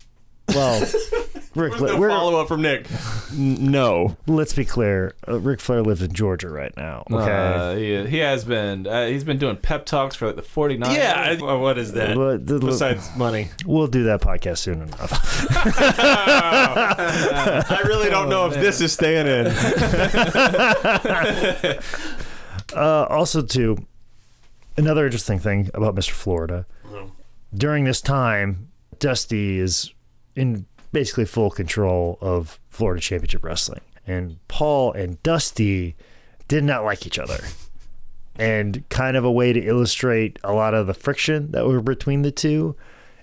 well, 0.49 0.80
Rick, 1.57 1.79
Where's 1.79 1.93
the 1.93 1.97
we're, 1.99 2.09
follow 2.09 2.41
up 2.41 2.49
from 2.49 2.63
Nick? 2.63 2.87
N- 3.33 3.71
no. 3.71 4.17
let's 4.27 4.53
be 4.53 4.65
clear. 4.65 5.15
Uh, 5.29 5.39
Ric 5.39 5.61
Flair 5.61 5.83
lives 5.83 6.03
in 6.03 6.13
Georgia 6.13 6.49
right 6.49 6.77
now. 6.77 7.05
Okay. 7.11 7.31
Uh, 7.33 7.75
he, 7.77 8.07
he 8.11 8.19
has 8.19 8.45
been. 8.45 8.87
Uh, 8.87 9.07
he's 9.07 9.23
been 9.25 9.39
doing 9.39 9.57
pep 9.57 9.87
talks 9.87 10.17
for 10.17 10.27
like 10.27 10.37
the 10.37 10.43
49. 10.43 10.93
Yeah. 10.95 11.37
I- 11.41 11.55
what 11.55 11.79
is 11.79 11.93
that? 11.93 12.17
But 12.17 12.47
the- 12.47 12.59
Besides 12.59 13.09
money. 13.17 13.51
we'll 13.65 13.87
do 13.87 14.03
that 14.05 14.21
podcast 14.21 14.59
soon 14.59 14.83
enough. 14.83 15.11
I 17.71 17.83
really 17.87 18.11
don't 18.11 18.29
know 18.29 18.47
if 18.47 18.55
this 18.55 18.81
is 18.81 18.93
staying 18.93 19.27
in. 19.27 19.47
Uh, 22.75 23.07
also, 23.09 23.41
too, 23.43 23.77
another 24.77 25.05
interesting 25.05 25.39
thing 25.39 25.71
about 25.75 25.95
Mr. 25.95 26.11
Florida. 26.11 26.67
During 27.55 27.85
this 27.85 28.01
time, 28.01 28.69
Dusty 28.99 29.61
is 29.61 29.93
in 30.35 30.67
basically 30.95 31.26
full 31.26 31.51
control 31.51 32.16
of 32.22 32.59
Florida 32.70 33.03
Championship 33.03 33.45
Wrestling. 33.45 33.82
And 34.07 34.38
Paul 34.49 34.92
and 34.92 35.22
Dusty 35.22 35.97
did 36.49 36.64
not 36.64 36.84
like 36.84 37.07
each 37.07 37.18
other. 37.18 37.40
And 38.36 38.88
kind 38.88 39.16
of 39.16 39.24
a 39.24 39.30
way 39.30 39.53
to 39.53 39.61
illustrate 39.61 40.38
a 40.42 40.53
lot 40.53 40.72
of 40.72 40.86
the 40.86 40.95
friction 40.95 41.51
that 41.53 41.66
were 41.66 41.80
between 41.80 42.22
the 42.22 42.32
two 42.32 42.74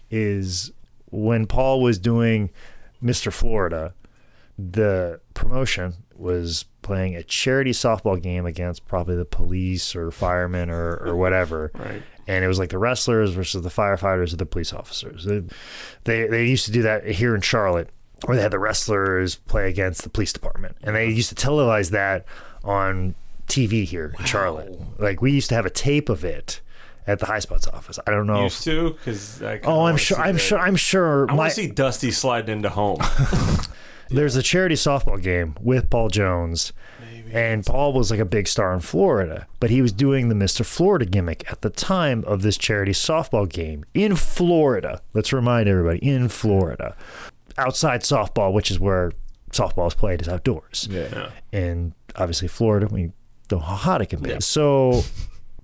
is 0.10 0.72
when 1.10 1.48
Paul 1.48 1.82
was 1.82 1.98
doing 1.98 2.50
Mr. 3.04 3.32
Florida, 3.34 3.94
the 4.58 5.20
promotion 5.34 5.96
was 6.16 6.66
playing 6.82 7.16
a 7.16 7.24
charity 7.24 7.72
softball 7.72 8.22
game 8.22 8.46
against 8.46 8.88
probably 8.88 9.16
the 9.16 9.26
police 9.26 9.96
or 9.96 10.12
firemen 10.12 10.70
or, 10.70 10.98
or 10.98 11.16
whatever. 11.16 11.72
Right. 11.74 12.04
And 12.32 12.46
it 12.46 12.48
was 12.48 12.60
like 12.60 12.70
the 12.70 12.78
wrestlers 12.78 13.32
versus 13.32 13.62
the 13.62 13.70
firefighters 13.70 14.32
or 14.32 14.38
the 14.38 14.46
police 14.46 14.72
officers. 14.72 15.26
They, 15.26 15.44
they, 16.06 16.28
they 16.28 16.46
used 16.46 16.66
to 16.66 16.72
do 16.72 16.82
that 16.84 17.06
here 17.06 17.36
in 17.36 17.42
Charlotte 17.42 17.90
where 18.26 18.38
they 18.38 18.42
had 18.42 18.52
the 18.52 18.60
wrestlers 18.60 19.36
play 19.36 19.68
against 19.68 20.04
the 20.04 20.10
police 20.10 20.32
department. 20.32 20.78
And 20.82 20.96
they 20.96 21.10
used 21.10 21.30
to 21.30 21.36
televise 21.36 21.92
that 21.92 22.26
on 22.64 23.16
TV 23.48 23.84
here 23.84 24.16
in 24.18 24.26
Charlotte. 24.26 24.80
Like 24.98 25.22
we 25.22 25.32
used 25.34 25.50
to 25.50 25.56
have 25.56 25.66
a 25.66 25.70
tape 25.70 26.08
of 26.08 26.24
it 26.24 26.62
at 27.06 27.20
the 27.20 27.26
High 27.26 27.40
Spots 27.40 27.68
office. 27.68 28.00
I 28.08 28.12
don't 28.12 28.28
know. 28.28 28.44
Used 28.44 28.66
If, 28.66 28.74
to? 28.74 28.90
Because 28.92 29.42
oh, 29.66 29.86
I'm 29.86 29.98
sure. 29.98 30.18
I'm 30.20 30.38
sure. 30.38 30.60
I'm 30.60 30.76
sure. 30.78 31.30
I 31.30 31.34
my- 31.34 31.38
want 31.38 31.50
to 31.50 31.56
see 31.56 31.68
Dusty 31.68 32.12
sliding 32.12 32.58
into 32.58 32.70
home. 32.70 33.00
there's 34.10 34.38
a 34.38 34.44
charity 34.44 34.76
softball 34.76 35.22
game 35.22 35.56
with 35.60 35.90
Paul 35.90 36.08
Jones. 36.10 36.72
And 37.32 37.66
Paul 37.66 37.94
was 37.94 38.12
like 38.12 38.20
a 38.20 38.26
big 38.26 38.48
star 38.48 38.74
in 38.74 38.82
Florida, 38.82 39.48
but 39.60 39.70
he 39.70 39.82
was 39.82 39.92
doing 39.92 40.30
the 40.30 40.36
Mr. 40.36 40.66
Florida 40.66 41.06
gimmick 41.06 41.50
at 41.52 41.62
the 41.62 41.70
time 41.70 42.24
of 42.26 42.42
this 42.42 42.58
charity 42.58 42.92
softball 42.92 43.48
game 43.48 43.86
in 43.94 44.16
Florida. 44.16 45.02
Let's 45.14 45.32
remind 45.32 45.70
everybody 45.70 46.00
in 46.00 46.28
Florida. 46.30 46.96
Outside 47.58 48.02
softball, 48.02 48.54
which 48.54 48.70
is 48.70 48.80
where 48.80 49.14
softball 49.52 49.88
is 49.88 49.94
played, 49.94 50.22
is 50.22 50.28
outdoors. 50.30 50.88
Yeah. 50.92 51.32
And 51.54 51.94
obviously, 52.16 52.48
Florida, 52.48 52.88
we 52.88 53.12
know 53.50 53.60
how 53.60 53.76
hot 53.76 54.02
it 54.02 54.08
can 54.08 54.22
be. 54.22 54.40
So 54.42 55.04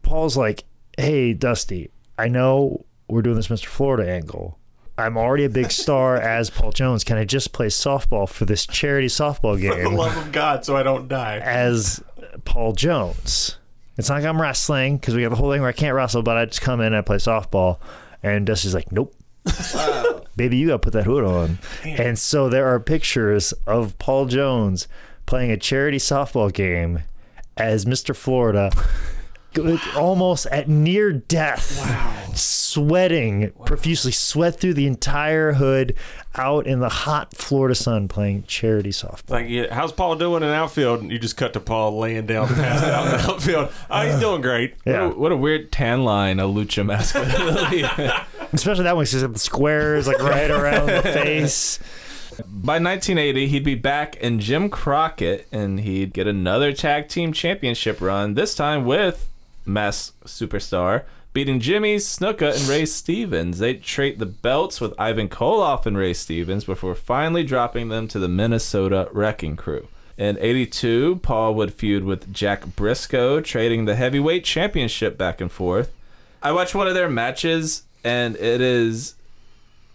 Paul's 0.03 0.37
like, 0.37 0.63
hey, 0.97 1.33
Dusty, 1.33 1.89
I 2.17 2.27
know 2.27 2.85
we're 3.09 3.21
doing 3.21 3.35
this 3.35 3.47
Mr. 3.47 3.65
Florida 3.65 4.09
angle. 4.09 4.57
I'm 4.97 5.17
already 5.17 5.45
a 5.45 5.49
big 5.49 5.71
star 5.71 6.15
as 6.21 6.49
Paul 6.49 6.71
Jones. 6.71 7.03
Can 7.03 7.17
I 7.17 7.23
just 7.25 7.53
play 7.53 7.67
softball 7.67 8.27
for 8.27 8.45
this 8.45 8.65
charity 8.65 9.07
softball 9.07 9.59
game? 9.59 9.71
For 9.71 9.81
the 9.83 9.89
love 9.89 10.17
of 10.17 10.31
God, 10.31 10.65
so 10.65 10.75
I 10.75 10.83
don't 10.83 11.07
die. 11.07 11.37
as 11.39 12.03
Paul 12.45 12.73
Jones? 12.73 13.57
It's 13.97 14.09
not 14.09 14.15
like 14.15 14.25
I'm 14.25 14.41
wrestling 14.41 14.97
because 14.97 15.15
we 15.15 15.23
got 15.23 15.29
the 15.29 15.35
whole 15.35 15.51
thing 15.51 15.61
where 15.61 15.69
I 15.69 15.73
can't 15.73 15.95
wrestle, 15.95 16.21
but 16.21 16.37
I 16.37 16.45
just 16.45 16.61
come 16.61 16.79
in 16.81 16.87
and 16.87 16.95
I 16.95 17.01
play 17.01 17.17
softball. 17.17 17.79
And 18.21 18.45
Dusty's 18.45 18.73
like, 18.73 18.91
nope. 18.91 19.13
Baby, 20.35 20.57
you 20.57 20.67
got 20.67 20.73
to 20.73 20.79
put 20.79 20.93
that 20.93 21.05
hood 21.05 21.23
on. 21.23 21.57
And 21.83 22.19
so 22.19 22.47
there 22.49 22.67
are 22.67 22.79
pictures 22.79 23.53
of 23.65 23.97
Paul 23.97 24.25
Jones 24.27 24.87
playing 25.25 25.49
a 25.51 25.57
charity 25.57 25.97
softball 25.97 26.53
game 26.53 26.99
as 27.55 27.85
Mr. 27.85 28.15
Florida, 28.15 28.71
almost 29.95 30.45
at 30.47 30.67
near 30.69 31.11
death, 31.13 32.35
sweating 32.37 33.51
profusely, 33.65 34.11
sweat 34.11 34.59
through 34.59 34.73
the 34.75 34.87
entire 34.87 35.53
hood, 35.53 35.95
out 36.35 36.67
in 36.67 36.79
the 36.79 36.89
hot 36.89 37.35
Florida 37.35 37.73
sun 37.75 38.07
playing 38.07 38.43
charity 38.47 38.91
softball. 38.91 39.29
Like, 39.31 39.49
yeah, 39.49 39.73
how's 39.73 39.91
Paul 39.91 40.15
doing 40.15 40.43
in 40.43 40.49
outfield? 40.49 41.01
And 41.01 41.11
you 41.11 41.17
just 41.19 41.37
cut 41.37 41.53
to 41.53 41.59
Paul 41.59 41.97
laying 41.97 42.25
down, 42.25 42.47
passed 42.47 42.83
out 42.85 43.05
in 43.05 43.11
the 43.11 43.17
outfield. 43.33 43.69
Oh, 43.89 44.01
he's 44.05 44.19
doing 44.19 44.41
great. 44.41 44.75
Yeah, 44.85 45.07
What, 45.07 45.15
a, 45.15 45.19
what 45.19 45.31
a 45.31 45.37
weird 45.37 45.71
tan 45.71 46.03
line 46.03 46.39
a 46.39 46.43
lucha 46.43 46.85
mask 46.85 47.15
would 47.15 47.27
especially 48.53 48.83
that 48.83 48.95
one 48.95 49.05
because 49.05 49.21
the 49.21 49.39
squares 49.39 50.07
like 50.07 50.19
right 50.19 50.49
around 50.51 50.87
the 50.87 51.01
face. 51.13 51.79
By 52.45 52.73
1980, 52.73 53.47
he'd 53.47 53.63
be 53.63 53.73
back 53.73 54.15
in 54.17 54.39
Jim 54.39 54.69
Crockett 54.69 55.47
and 55.51 55.79
he'd 55.79 56.13
get 56.13 56.27
another 56.27 56.71
tag 56.71 57.07
team 57.07 57.33
championship 57.33 57.99
run, 57.99 58.35
this 58.35 58.53
time 58.53 58.85
with 58.85 59.27
Masked 59.67 60.23
Superstar, 60.25 61.03
beating 61.33 61.59
Jimmy 61.59 61.97
Snuka 61.97 62.57
and 62.57 62.67
Ray 62.67 62.85
Stevens. 62.85 63.59
They'd 63.59 63.83
trade 63.83 64.17
the 64.17 64.25
belts 64.25 64.81
with 64.81 64.93
Ivan 64.97 65.29
Koloff 65.29 65.85
and 65.85 65.97
Ray 65.97 66.13
Stevens 66.13 66.63
before 66.63 66.95
finally 66.95 67.43
dropping 67.43 67.89
them 67.89 68.07
to 68.07 68.19
the 68.19 68.27
Minnesota 68.27 69.07
Wrecking 69.11 69.55
Crew. 69.55 69.87
In 70.17 70.37
82, 70.39 71.19
Paul 71.21 71.53
would 71.55 71.75
feud 71.75 72.03
with 72.03 72.33
Jack 72.33 72.65
Brisco, 72.65 73.43
trading 73.43 73.85
the 73.85 73.95
heavyweight 73.95 74.43
championship 74.43 75.15
back 75.15 75.39
and 75.39 75.51
forth. 75.51 75.93
I 76.41 76.53
watched 76.53 76.73
one 76.73 76.87
of 76.87 76.95
their 76.95 77.09
matches, 77.09 77.83
and 78.03 78.35
it 78.37 78.61
is 78.61 79.13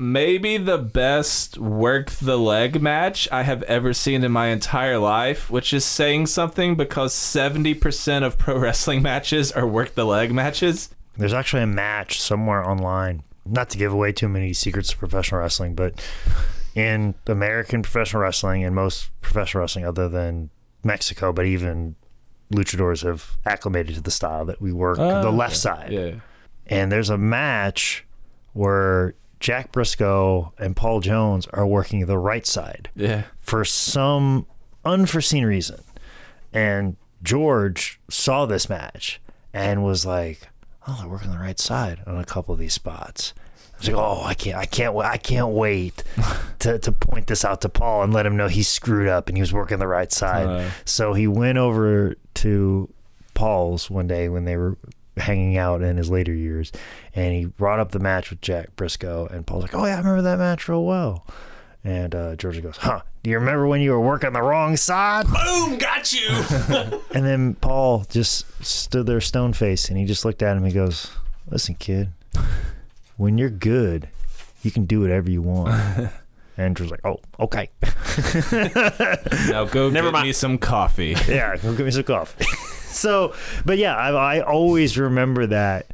maybe 0.02 0.56
the 0.56 0.78
best 0.78 1.56
work 1.58 2.10
the 2.10 2.36
leg 2.36 2.82
match 2.82 3.28
I 3.30 3.44
have 3.44 3.62
ever 3.64 3.92
seen 3.92 4.24
in 4.24 4.32
my 4.32 4.48
entire 4.48 4.98
life, 4.98 5.50
which 5.50 5.72
is 5.72 5.84
saying 5.84 6.26
something 6.26 6.74
because 6.74 7.14
70% 7.14 8.22
of 8.24 8.36
pro 8.36 8.58
wrestling 8.58 9.02
matches 9.02 9.52
are 9.52 9.66
work 9.66 9.94
the 9.94 10.04
leg 10.04 10.32
matches. 10.32 10.90
There's 11.16 11.32
actually 11.32 11.62
a 11.62 11.68
match 11.68 12.20
somewhere 12.20 12.68
online. 12.68 13.22
Not 13.44 13.70
to 13.70 13.78
give 13.78 13.92
away 13.92 14.12
too 14.12 14.28
many 14.28 14.52
secrets 14.52 14.92
of 14.92 14.98
professional 14.98 15.40
wrestling, 15.40 15.74
but 15.74 16.00
in 16.74 17.14
American 17.26 17.82
professional 17.82 18.22
wrestling 18.22 18.64
and 18.64 18.74
most 18.74 19.10
professional 19.20 19.62
wrestling 19.62 19.84
other 19.84 20.08
than 20.08 20.50
Mexico, 20.84 21.32
but 21.32 21.46
even 21.46 21.96
luchadors 22.52 23.02
have 23.02 23.36
acclimated 23.46 23.94
to 23.94 24.00
the 24.00 24.10
style 24.10 24.44
that 24.44 24.60
we 24.60 24.72
work 24.72 24.98
the 24.98 25.26
ah, 25.26 25.30
left 25.30 25.56
side. 25.56 25.92
Yeah. 25.92 26.14
And 26.66 26.90
there's 26.92 27.10
a 27.10 27.18
match 27.18 28.04
where 28.52 29.14
Jack 29.42 29.72
Brisco 29.72 30.52
and 30.58 30.76
Paul 30.76 31.00
Jones 31.00 31.46
are 31.52 31.66
working 31.66 32.06
the 32.06 32.16
right 32.16 32.46
side 32.46 32.88
Yeah. 32.94 33.24
for 33.40 33.64
some 33.64 34.46
unforeseen 34.84 35.44
reason. 35.44 35.82
And 36.52 36.96
George 37.24 38.00
saw 38.08 38.46
this 38.46 38.68
match 38.68 39.20
and 39.52 39.82
was 39.84 40.06
like, 40.06 40.48
"Oh, 40.86 40.96
they're 41.00 41.08
working 41.08 41.30
the 41.32 41.38
right 41.38 41.58
side 41.58 42.00
on 42.06 42.18
a 42.18 42.24
couple 42.24 42.54
of 42.54 42.60
these 42.60 42.72
spots." 42.74 43.34
I 43.74 43.78
was 43.78 43.88
like, 43.88 43.96
"Oh, 43.96 44.22
I 44.24 44.34
can't, 44.34 44.56
I 44.56 44.64
can't, 44.64 44.96
I 44.96 45.16
can't 45.16 45.48
wait 45.48 46.04
to 46.60 46.78
to 46.78 46.92
point 46.92 47.26
this 47.26 47.44
out 47.44 47.60
to 47.62 47.68
Paul 47.68 48.04
and 48.04 48.12
let 48.14 48.24
him 48.26 48.36
know 48.36 48.46
he 48.48 48.62
screwed 48.62 49.08
up 49.08 49.28
and 49.28 49.36
he 49.36 49.42
was 49.42 49.52
working 49.52 49.78
the 49.80 49.88
right 49.88 50.12
side." 50.12 50.46
Uh. 50.46 50.70
so 50.84 51.14
he 51.14 51.26
went 51.26 51.58
over 51.58 52.14
to 52.34 52.92
Paul's 53.34 53.90
one 53.90 54.06
day 54.06 54.28
when 54.28 54.44
they 54.44 54.56
were 54.56 54.76
hanging 55.16 55.56
out 55.56 55.82
in 55.82 55.96
his 55.96 56.10
later 56.10 56.32
years, 56.32 56.72
and 57.14 57.34
he 57.34 57.44
brought 57.46 57.78
up 57.80 57.92
the 57.92 57.98
match 57.98 58.30
with 58.30 58.40
Jack 58.40 58.74
Brisco, 58.76 59.30
and 59.30 59.46
Paul's 59.46 59.62
like, 59.62 59.74
"Oh 59.74 59.84
yeah, 59.86 59.94
I 59.94 59.98
remember 59.98 60.22
that 60.22 60.38
match 60.38 60.68
real 60.68 60.84
well." 60.84 61.26
And 61.84 62.14
uh, 62.14 62.36
Georgia 62.36 62.60
goes, 62.60 62.76
"Huh? 62.76 63.00
Do 63.24 63.30
you 63.30 63.38
remember 63.38 63.66
when 63.66 63.80
you 63.80 63.90
were 63.90 64.00
working 64.00 64.32
the 64.32 64.42
wrong 64.42 64.76
side?" 64.76 65.26
Boom, 65.26 65.78
got 65.78 66.12
you. 66.12 67.00
And 67.14 67.26
then 67.26 67.54
Paul 67.56 68.04
just 68.08 68.46
stood 68.64 69.06
there 69.06 69.20
stone 69.20 69.52
faced 69.52 69.90
and 69.90 69.98
he 69.98 70.04
just 70.06 70.24
looked 70.24 70.42
at 70.42 70.52
him. 70.56 70.58
And 70.64 70.66
he 70.68 70.72
goes, 70.72 71.10
Listen, 71.50 71.74
kid, 71.74 72.08
when 73.18 73.36
you're 73.36 73.50
good, 73.50 74.08
you 74.62 74.70
can 74.70 74.86
do 74.86 75.00
whatever 75.00 75.30
you 75.30 75.42
want. 75.42 76.10
Andrew's 76.56 76.90
like, 76.90 77.04
oh, 77.04 77.18
okay. 77.40 77.68
Now 79.48 79.64
go 79.64 79.90
Never 79.90 80.08
get 80.08 80.12
mind. 80.12 80.26
me 80.26 80.32
some 80.32 80.58
coffee. 80.58 81.16
yeah, 81.28 81.56
go 81.56 81.74
get 81.74 81.84
me 81.84 81.90
some 81.90 82.04
coffee. 82.04 82.44
so, 82.96 83.34
but 83.64 83.78
yeah, 83.78 83.96
I, 83.96 84.36
I 84.36 84.40
always 84.40 84.98
remember 84.98 85.46
that, 85.46 85.86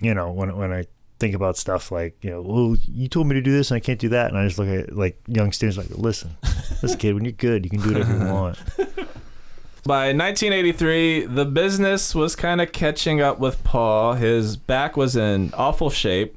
you 0.00 0.14
know, 0.14 0.30
when, 0.30 0.56
when 0.56 0.72
I 0.72 0.86
think 1.18 1.34
about 1.34 1.56
stuff 1.56 1.90
like, 1.90 2.16
you 2.22 2.30
know, 2.30 2.42
well, 2.42 2.76
you 2.86 3.08
told 3.08 3.26
me 3.26 3.34
to 3.34 3.40
do 3.40 3.52
this 3.52 3.70
and 3.70 3.76
I 3.76 3.80
can't 3.80 3.98
do 3.98 4.08
that. 4.10 4.28
And 4.30 4.38
I 4.38 4.46
just 4.46 4.58
look 4.58 4.68
at 4.68 4.94
like 4.94 5.20
young 5.26 5.52
students 5.52 5.78
like, 5.78 5.90
listen, 5.90 6.36
listen, 6.82 6.98
kid, 6.98 7.14
when 7.14 7.24
you're 7.24 7.32
good, 7.32 7.64
you 7.64 7.70
can 7.70 7.80
do 7.80 7.92
whatever 7.92 8.12
you 8.12 8.32
want. 8.32 8.58
By 9.84 10.06
1983, 10.06 11.26
the 11.26 11.44
business 11.44 12.12
was 12.12 12.34
kind 12.34 12.60
of 12.60 12.72
catching 12.72 13.20
up 13.20 13.38
with 13.38 13.62
Paul. 13.62 14.14
His 14.14 14.56
back 14.56 14.96
was 14.96 15.14
in 15.14 15.54
awful 15.54 15.90
shape, 15.90 16.36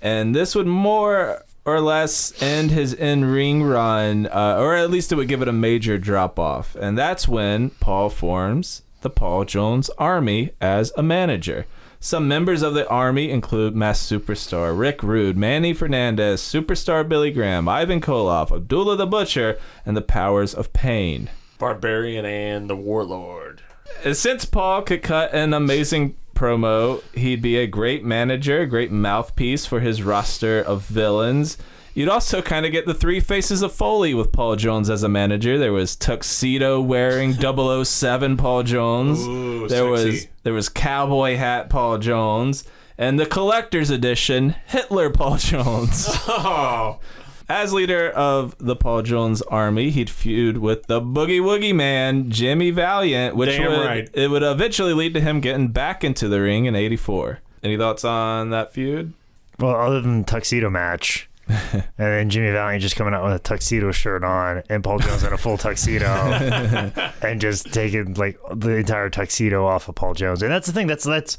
and 0.00 0.34
this 0.34 0.54
would 0.54 0.66
more 0.66 1.44
or 1.66 1.82
less 1.82 2.32
end 2.42 2.70
his 2.70 2.94
in 2.94 3.26
ring 3.26 3.62
run, 3.62 4.26
uh, 4.28 4.56
or 4.58 4.74
at 4.74 4.90
least 4.90 5.12
it 5.12 5.16
would 5.16 5.28
give 5.28 5.42
it 5.42 5.48
a 5.48 5.52
major 5.52 5.98
drop 5.98 6.38
off. 6.38 6.74
And 6.76 6.96
that's 6.96 7.28
when 7.28 7.70
Paul 7.70 8.08
forms 8.08 8.80
the 9.00 9.10
Paul 9.10 9.44
Jones 9.44 9.90
Army 9.98 10.50
as 10.60 10.92
a 10.96 11.02
manager. 11.02 11.66
Some 12.00 12.28
members 12.28 12.62
of 12.62 12.74
the 12.74 12.88
army 12.88 13.30
include 13.30 13.74
Masked 13.74 14.10
Superstar 14.10 14.78
Rick 14.78 15.02
Rude, 15.02 15.36
Manny 15.36 15.72
Fernandez, 15.72 16.40
Superstar 16.40 17.08
Billy 17.08 17.32
Graham, 17.32 17.68
Ivan 17.68 18.00
Koloff, 18.00 18.54
Abdullah 18.54 18.96
the 18.96 19.06
Butcher, 19.06 19.58
and 19.84 19.96
the 19.96 20.02
Powers 20.02 20.54
of 20.54 20.72
Pain. 20.72 21.28
Barbarian 21.58 22.24
and 22.24 22.70
the 22.70 22.76
Warlord. 22.76 23.62
Uh, 24.04 24.14
since 24.14 24.44
Paul 24.44 24.82
could 24.82 25.02
cut 25.02 25.34
an 25.34 25.52
amazing 25.52 26.14
promo, 26.36 27.02
he'd 27.14 27.42
be 27.42 27.56
a 27.56 27.66
great 27.66 28.04
manager, 28.04 28.60
a 28.60 28.66
great 28.66 28.92
mouthpiece 28.92 29.66
for 29.66 29.80
his 29.80 30.02
roster 30.02 30.60
of 30.60 30.82
villains. 30.84 31.58
You'd 31.94 32.08
also 32.08 32.40
kind 32.42 32.64
of 32.64 32.72
get 32.72 32.86
the 32.86 32.94
three 32.94 33.18
faces 33.20 33.62
of 33.62 33.72
Foley 33.72 34.14
with 34.14 34.30
Paul 34.30 34.56
Jones 34.56 34.88
as 34.88 35.02
a 35.02 35.08
manager. 35.08 35.58
There 35.58 35.72
was 35.72 35.96
tuxedo 35.96 36.80
wearing 36.80 37.32
007 37.84 38.36
Paul 38.36 38.62
Jones. 38.62 39.26
Ooh, 39.26 39.66
there 39.68 39.96
sexy. 39.96 40.10
was 40.10 40.26
there 40.44 40.52
was 40.52 40.68
cowboy 40.68 41.36
hat 41.36 41.68
Paul 41.70 41.98
Jones 41.98 42.64
and 42.96 43.18
the 43.18 43.26
collector's 43.26 43.90
edition 43.90 44.54
Hitler 44.66 45.10
Paul 45.10 45.36
Jones. 45.38 46.08
Oh, 46.28 47.00
As 47.48 47.72
leader 47.72 48.10
of 48.10 48.54
the 48.58 48.76
Paul 48.76 49.00
Jones 49.02 49.40
Army, 49.42 49.88
he'd 49.90 50.10
feud 50.10 50.58
with 50.58 50.86
the 50.86 51.00
Boogie 51.00 51.40
Woogie 51.40 51.74
Man, 51.74 52.30
Jimmy 52.30 52.70
Valiant, 52.70 53.34
which 53.36 53.50
Damn 53.56 53.70
would 53.70 53.86
right. 53.86 54.10
it 54.12 54.28
would 54.30 54.42
eventually 54.42 54.92
lead 54.92 55.14
to 55.14 55.20
him 55.20 55.40
getting 55.40 55.68
back 55.68 56.04
into 56.04 56.28
the 56.28 56.40
ring 56.42 56.66
in 56.66 56.76
'84. 56.76 57.40
Any 57.62 57.76
thoughts 57.78 58.04
on 58.04 58.50
that 58.50 58.72
feud? 58.72 59.14
Well, 59.58 59.74
other 59.74 60.00
than 60.02 60.22
tuxedo 60.24 60.68
match, 60.70 61.28
and 61.72 61.84
then 61.96 62.30
Jimmy 62.30 62.50
Valiant 62.52 62.82
just 62.82 62.96
coming 62.96 63.14
out 63.14 63.24
with 63.24 63.32
a 63.34 63.38
tuxedo 63.38 63.90
shirt 63.92 64.22
on, 64.24 64.62
and 64.68 64.82
Paul 64.84 64.98
Jones 64.98 65.22
in 65.24 65.32
a 65.32 65.38
full 65.38 65.56
tuxedo, 65.58 66.06
and 67.22 67.40
just 67.40 67.72
taking 67.72 68.14
like 68.14 68.38
the 68.54 68.76
entire 68.76 69.10
tuxedo 69.10 69.66
off 69.66 69.88
of 69.88 69.94
Paul 69.94 70.14
Jones. 70.14 70.42
And 70.42 70.50
that's 70.52 70.66
the 70.66 70.72
thing. 70.72 70.86
That's 70.86 71.04
that's 71.04 71.36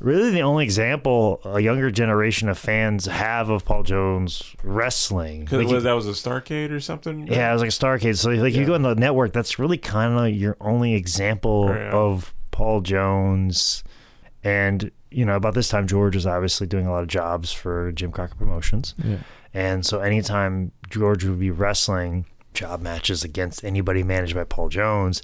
really 0.00 0.30
the 0.30 0.42
only 0.42 0.64
example 0.64 1.40
a 1.44 1.60
younger 1.60 1.90
generation 1.90 2.48
of 2.48 2.58
fans 2.58 3.06
have 3.06 3.48
of 3.48 3.64
Paul 3.64 3.84
Jones 3.84 4.54
wrestling. 4.62 5.40
because 5.44 5.64
Like, 5.64 5.68
you- 5.72 5.80
that 5.80 5.92
was 5.92 6.06
a 6.06 6.10
Starcade 6.10 6.70
or 6.72 6.80
something. 6.80 7.26
yeah, 7.28 7.48
it 7.50 7.52
was 7.52 7.62
like 7.62 7.70
a 7.70 7.72
Starcade. 7.72 8.18
So 8.18 8.30
like 8.30 8.54
you 8.54 8.66
go 8.66 8.74
on 8.74 8.82
the 8.82 8.94
network, 8.96 9.32
that's 9.32 9.58
really 9.58 9.78
kind 9.78 10.18
of 10.18 10.34
your 10.38 10.56
only 10.60 10.94
example 10.94 11.66
Yeah. 11.68 11.90
of 11.92 12.34
Paul 12.50 12.80
Jones. 12.80 13.84
And 14.42 14.90
you 15.10 15.24
know, 15.24 15.36
about 15.36 15.54
this 15.54 15.68
time, 15.68 15.86
George 15.86 16.16
is 16.16 16.26
obviously 16.26 16.66
doing 16.66 16.86
a 16.86 16.90
lot 16.90 17.02
of 17.02 17.08
jobs 17.08 17.52
for 17.52 17.92
Jim 17.92 18.10
Crockett 18.10 18.36
Promotions. 18.36 18.94
Yeah. 19.02 19.18
And 19.54 19.86
so 19.86 20.00
anytime 20.00 20.72
George 20.90 21.24
would 21.24 21.38
be 21.38 21.50
wrestling 21.50 22.26
job 22.52 22.82
matches 22.82 23.24
against 23.24 23.64
anybody 23.64 24.02
managed 24.02 24.34
by 24.34 24.44
Paul 24.44 24.68
Jones, 24.68 25.22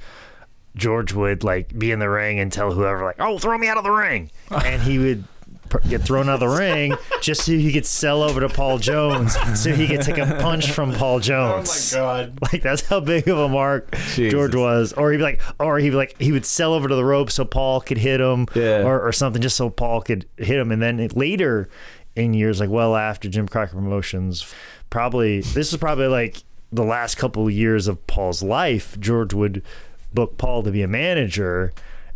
George 0.76 1.12
would 1.12 1.42
like 1.42 1.76
be 1.78 1.90
in 1.90 1.98
the 1.98 2.08
ring 2.08 2.38
and 2.38 2.52
tell 2.52 2.72
whoever 2.72 3.04
like, 3.04 3.16
"Oh, 3.18 3.38
throw 3.38 3.58
me 3.58 3.66
out 3.68 3.76
of 3.76 3.84
the 3.84 3.90
ring," 3.90 4.30
and 4.50 4.82
he 4.82 4.98
would 4.98 5.24
get 5.88 6.02
thrown 6.02 6.28
out 6.28 6.34
of 6.34 6.40
the 6.40 6.48
ring 6.48 6.96
just 7.20 7.42
so 7.44 7.52
he 7.52 7.72
could 7.72 7.86
sell 7.86 8.22
over 8.24 8.40
to 8.40 8.48
Paul 8.48 8.78
Jones, 8.78 9.36
so 9.60 9.72
he 9.72 9.86
could 9.86 10.00
take 10.02 10.18
a 10.18 10.26
punch 10.40 10.70
from 10.72 10.92
Paul 10.92 11.20
Jones. 11.20 11.94
Oh 11.96 12.00
my 12.00 12.22
god. 12.24 12.38
Like 12.52 12.62
that's 12.62 12.86
how 12.86 13.00
big 13.00 13.28
of 13.28 13.38
a 13.38 13.48
mark 13.48 13.90
Jesus. 14.14 14.32
George 14.32 14.54
was, 14.54 14.92
or 14.94 15.10
he'd 15.12 15.18
be 15.18 15.22
like, 15.24 15.40
or 15.60 15.78
he'd 15.78 15.90
be 15.90 15.96
like, 15.96 16.16
he 16.20 16.30
would 16.32 16.44
sell 16.46 16.72
over 16.74 16.88
to 16.88 16.94
the 16.94 17.04
rope 17.04 17.30
so 17.30 17.44
Paul 17.44 17.80
could 17.80 17.98
hit 17.98 18.20
him, 18.20 18.46
Yeah. 18.54 18.82
or, 18.82 19.00
or 19.00 19.12
something, 19.12 19.40
just 19.42 19.56
so 19.56 19.70
Paul 19.70 20.02
could 20.02 20.26
hit 20.36 20.58
him. 20.58 20.70
And 20.72 20.80
then 20.82 21.06
later 21.14 21.68
in 22.16 22.34
years, 22.34 22.60
like 22.60 22.70
well 22.70 22.96
after 22.96 23.28
Jim 23.28 23.48
Crockett 23.48 23.74
Promotions, 23.74 24.52
probably 24.90 25.40
this 25.40 25.72
is 25.72 25.78
probably 25.78 26.06
like 26.06 26.42
the 26.72 26.84
last 26.84 27.16
couple 27.16 27.46
of 27.46 27.52
years 27.52 27.88
of 27.88 28.06
Paul's 28.06 28.42
life. 28.42 28.98
George 29.00 29.34
would 29.34 29.62
book 30.12 30.38
Paul 30.38 30.62
to 30.62 30.70
be 30.70 30.82
a 30.82 30.88
manager, 30.88 31.72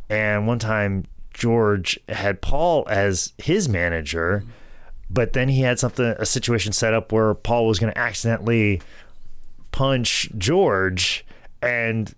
and 0.08 0.46
one 0.46 0.58
time 0.58 1.04
George 1.32 1.98
had 2.08 2.40
Paul 2.40 2.86
as 2.88 3.32
his 3.38 3.68
manager. 3.68 4.44
But 5.10 5.32
then 5.32 5.48
he 5.48 5.60
had 5.60 5.78
something, 5.78 6.04
a 6.04 6.26
situation 6.26 6.72
set 6.72 6.94
up 6.94 7.12
where 7.12 7.34
Paul 7.34 7.66
was 7.66 7.78
going 7.78 7.92
to 7.92 7.98
accidentally 7.98 8.80
punch 9.70 10.30
George, 10.36 11.24
and 11.62 12.14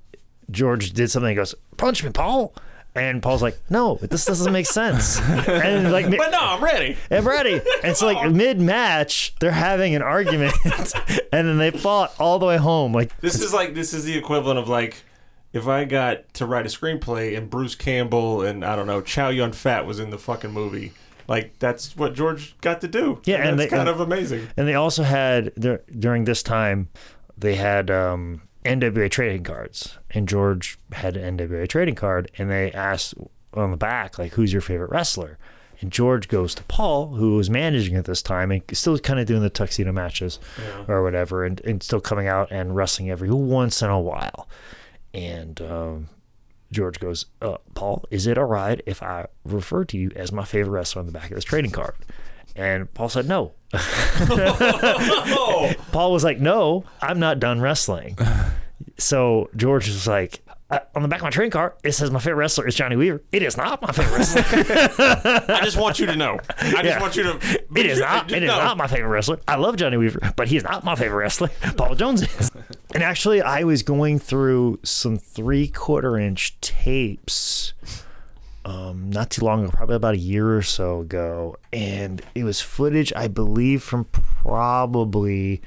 George 0.51 0.93
did 0.93 1.11
something. 1.11 1.31
He 1.31 1.35
goes, 1.35 1.55
"Punch 1.77 2.05
me, 2.05 2.11
Paul." 2.11 2.55
And 2.97 3.23
Paul's 3.23 3.43
like, 3.43 3.59
"No, 3.71 3.97
this 4.01 4.25
doesn't 4.25 4.53
make 4.53 4.67
sense." 4.67 5.21
and 5.21 5.93
like, 5.93 6.09
But 6.11 6.31
no, 6.31 6.39
I'm 6.41 6.63
ready. 6.65 6.97
I'm 7.11 7.27
ready. 7.27 7.61
And 7.85 7.97
so 7.97 8.07
like 8.07 8.31
mid 8.33 8.61
match, 8.61 9.35
they're 9.41 9.51
having 9.53 9.95
an 9.95 10.03
argument, 10.03 10.55
and 11.33 11.47
then 11.49 11.59
they 11.59 11.71
fought 11.71 12.15
all 12.19 12.39
the 12.39 12.47
way 12.47 12.57
home. 12.57 12.93
Like, 12.93 13.19
This 13.21 13.41
is 13.43 13.53
like 13.53 13.75
this 13.75 13.93
is 13.93 14.05
the 14.05 14.17
equivalent 14.17 14.59
of 14.59 14.69
like 14.69 15.03
if 15.53 15.67
I 15.69 15.85
got 15.85 16.33
to 16.35 16.47
write 16.47 16.67
a 16.67 16.69
screenplay 16.69 17.37
and 17.37 17.49
Bruce 17.49 17.75
Campbell 17.75 18.43
and 18.43 18.65
I 18.65 18.77
don't 18.77 18.87
know 18.87 19.01
Chow 19.01 19.29
Yun 19.29 19.53
Fat 19.53 19.87
was 19.87 19.99
in 20.01 20.11
the 20.11 20.19
fucking 20.19 20.51
movie. 20.51 20.93
Like 21.29 21.59
that's 21.59 21.97
what 21.97 22.15
George 22.15 22.57
got 22.61 22.81
to 22.83 22.89
do. 22.89 23.21
Yeah, 23.25 23.37
and 23.49 23.59
that's 23.59 23.71
they- 23.71 23.77
kind 23.77 23.89
and- 23.89 24.01
of 24.01 24.01
amazing. 24.01 24.49
and 24.57 24.69
they 24.69 24.75
also 24.75 25.03
had 25.03 25.53
during 25.99 26.25
this 26.25 26.43
time, 26.43 26.89
they 27.39 27.55
had 27.57 27.91
um, 27.91 28.43
NWA 28.67 29.11
trading 29.11 29.45
cards, 29.45 29.97
and 30.11 30.29
George 30.29 30.79
had 30.93 31.17
an 31.17 31.39
NWA 31.39 31.69
trading 31.69 31.95
card, 31.95 32.31
and 32.37 32.51
they 32.51 32.73
asked 32.73 33.15
on 33.55 33.71
the 33.71 33.77
back 33.77 34.19
like, 34.19 34.33
"Who's 34.33 34.53
your 34.53 34.63
favorite 34.63 34.91
wrestler?" 34.91 35.39
And 35.81 35.91
George 35.93 36.29
goes 36.29 36.55
to 36.55 36.63
Paul, 36.65 37.15
who 37.17 37.37
was 37.37 37.51
managing 37.51 37.97
at 37.97 38.07
this 38.07 38.23
time 38.23 38.51
and 38.51 38.63
still 38.73 38.99
kind 38.99 39.21
of 39.21 39.27
doing 39.27 39.43
the 39.43 39.51
tuxedo 39.51 39.93
matches 39.93 40.39
or 40.89 41.03
whatever, 41.03 41.45
and, 41.45 41.61
and 41.67 41.83
still 41.83 42.01
coming 42.01 42.27
out 42.27 42.51
and 42.51 42.75
wrestling 42.75 43.11
every 43.11 43.31
once 43.31 43.83
in 43.83 43.91
a 43.91 44.01
while. 44.01 44.49
And 45.13 45.61
um, 45.61 46.09
George 46.73 46.99
goes, 46.99 47.27
uh, 47.43 47.59
Paul, 47.75 48.05
is 48.11 48.27
it 48.27 48.39
all 48.39 48.47
right 48.47 48.81
if 48.87 49.03
I 49.03 49.27
refer 49.45 49.85
to 49.85 49.99
you 49.99 50.11
as 50.17 50.33
my 50.33 50.45
favorite 50.45 50.73
wrestler 50.73 51.01
on 51.01 51.07
the 51.07 51.13
back 51.13 51.31
of 51.31 51.35
this 51.35 51.45
trading 51.45 51.71
card? 51.71 51.95
And 52.55 52.93
Paul 52.95 53.11
said, 53.11 53.29
no. 53.29 53.53
Oh, 55.49 55.73
Paul 55.93 56.13
was 56.13 56.25
like, 56.25 56.39
no, 56.39 56.85
I'm 57.01 57.19
not 57.19 57.41
done 57.41 57.61
wrestling. 57.61 58.17
So 58.99 59.51
George 59.57 59.87
was 59.89 60.07
like, 60.07 60.43
uh, 60.69 60.81
on 60.97 61.03
the 61.03 61.09
back 61.09 61.21
of 61.21 61.25
my 61.25 61.31
train 61.31 61.49
car, 61.51 61.77
it 61.85 61.93
says 61.93 62.11
my 62.11 62.19
favorite 62.19 62.39
wrestler 62.41 62.67
is 62.67 62.75
Johnny 62.75 62.97
Weaver. 62.97 63.23
It 63.31 63.43
is 63.43 63.57
not 63.57 63.81
my 63.83 63.93
favorite 63.93 64.19
wrestler. 64.19 64.43
I 65.55 65.61
just 65.63 65.77
want 65.77 66.01
you 66.01 66.07
to 66.07 66.17
know. 66.17 66.41
I 66.59 66.71
just 66.71 66.85
Yeah. 66.85 67.01
want 67.01 67.15
you 67.17 67.23
to. 67.25 67.65
It 67.77 67.87
is 67.87 68.01
not. 68.01 68.33
It 68.37 68.43
is 68.43 68.49
No. 68.49 68.57
not 68.59 68.77
my 68.77 68.89
favorite 68.89 69.11
wrestler. 69.11 69.39
I 69.47 69.57
love 69.57 69.77
Johnny 69.77 69.97
Weaver, 69.97 70.33
but 70.35 70.49
he 70.49 70.57
is 70.57 70.65
not 70.65 70.83
my 70.83 70.97
favorite 70.97 71.19
wrestler. 71.19 71.51
Paul 71.77 71.95
Jones 71.95 72.23
is. 72.23 72.51
And 72.95 73.03
actually, 73.05 73.43
I 73.43 73.63
was 73.63 73.83
going 73.85 74.19
through 74.19 74.81
some 74.83 75.19
three-quarter 75.19 76.19
inch 76.19 76.59
tapes, 76.61 77.75
um, 78.65 79.11
not 79.11 79.31
too 79.31 79.45
long 79.45 79.63
ago, 79.63 79.71
probably 79.73 79.95
about 79.95 80.15
a 80.15 80.19
year 80.19 80.57
or 80.57 80.63
so 80.63 81.01
ago, 81.03 81.57
and 81.73 82.23
it 82.35 82.43
was 82.43 82.61
footage 82.61 83.13
I 83.15 83.29
believe 83.29 83.85
from 83.85 84.05
probably 84.07 85.63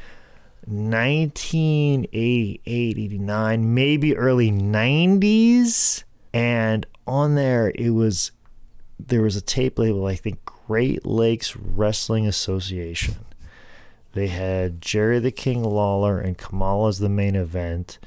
1988, 0.69 2.61
89, 2.65 3.73
maybe 3.73 4.15
early 4.15 4.51
90s. 4.51 6.03
And 6.33 6.85
on 7.07 7.35
there, 7.35 7.71
it 7.75 7.89
was 7.89 8.31
there 8.99 9.21
was 9.21 9.35
a 9.35 9.41
tape 9.41 9.79
label, 9.79 10.05
I 10.05 10.15
think 10.15 10.43
Great 10.45 11.05
Lakes 11.05 11.55
Wrestling 11.55 12.27
Association. 12.27 13.15
They 14.13 14.27
had 14.27 14.81
Jerry 14.81 15.19
the 15.19 15.31
King 15.31 15.63
Lawler 15.63 16.19
and 16.19 16.37
Kamala 16.37 16.89
as 16.89 16.99
the 16.99 17.09
main 17.09 17.35
event. 17.35 17.97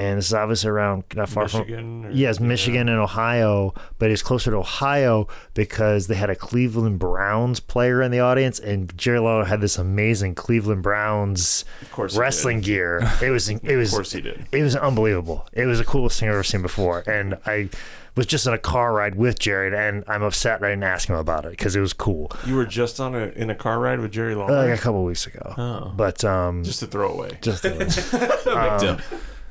And 0.00 0.18
this 0.18 0.26
is 0.28 0.34
obviously 0.34 0.70
around 0.70 1.04
not 1.14 1.28
far 1.28 1.44
Michigan. 1.44 2.02
from 2.04 2.12
yes, 2.12 2.40
Michigan 2.40 2.88
and 2.88 2.98
Ohio, 2.98 3.74
but 3.98 4.10
it's 4.10 4.22
closer 4.22 4.50
to 4.50 4.56
Ohio 4.56 5.28
because 5.54 6.06
they 6.06 6.14
had 6.14 6.30
a 6.30 6.34
Cleveland 6.36 6.98
Browns 6.98 7.60
player 7.60 8.00
in 8.02 8.10
the 8.10 8.20
audience, 8.20 8.58
and 8.58 8.96
Jerry 8.96 9.18
Lawler 9.20 9.44
had 9.44 9.60
this 9.60 9.76
amazing 9.78 10.34
Cleveland 10.34 10.82
Browns 10.82 11.64
Of 11.82 11.92
course, 11.92 12.16
wrestling 12.16 12.60
gear. 12.60 13.00
It 13.22 13.30
was 13.30 13.48
it 13.48 13.76
was 13.76 13.90
Of 13.92 13.96
course, 13.96 14.12
he 14.12 14.20
did. 14.22 14.46
it 14.52 14.62
was 14.62 14.74
unbelievable. 14.76 15.46
It 15.52 15.66
was 15.66 15.78
the 15.78 15.84
coolest 15.84 16.18
thing 16.18 16.28
I've 16.28 16.34
ever 16.34 16.44
seen 16.44 16.62
before, 16.62 17.00
and 17.06 17.36
I 17.46 17.68
was 18.16 18.26
just 18.26 18.44
in 18.46 18.52
a 18.52 18.58
car 18.58 18.92
ride 18.92 19.14
with 19.14 19.38
Jared, 19.38 19.72
and 19.72 20.02
I'm 20.08 20.22
upset 20.22 20.64
I 20.64 20.70
didn't 20.70 20.82
ask 20.84 21.08
him 21.08 21.14
about 21.16 21.44
it 21.44 21.50
because 21.52 21.76
it 21.76 21.80
was 21.80 21.92
cool. 21.92 22.32
You 22.44 22.56
were 22.56 22.66
just 22.66 22.98
on 23.00 23.14
a 23.14 23.26
in 23.36 23.50
a 23.50 23.54
car 23.54 23.78
ride 23.78 24.00
with 24.00 24.10
Jerry 24.12 24.34
Uh, 24.34 24.38
Lawler. 24.38 24.68
like 24.68 24.78
a 24.78 24.82
couple 24.82 25.04
weeks 25.04 25.26
ago, 25.26 25.54
oh, 25.56 25.92
but 25.96 26.24
um, 26.24 26.64
just 26.64 26.80
to 26.80 26.86
throw 26.86 27.12
away. 27.12 27.38
just 27.40 27.62
Big 27.62 27.78
deal. 28.44 28.98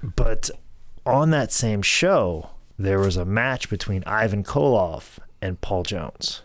But 0.04 0.50
on 1.06 1.32
that 1.32 1.52
same 1.52 1.82
show, 1.82 2.52
there 2.78 3.00
was 3.00 3.18
a 3.18 3.26
match 3.26 3.70
between 3.70 4.04
Ivan 4.06 4.44
Koloff 4.44 5.20
and 5.42 5.60
Paul 5.60 5.84
Jones, 5.84 6.44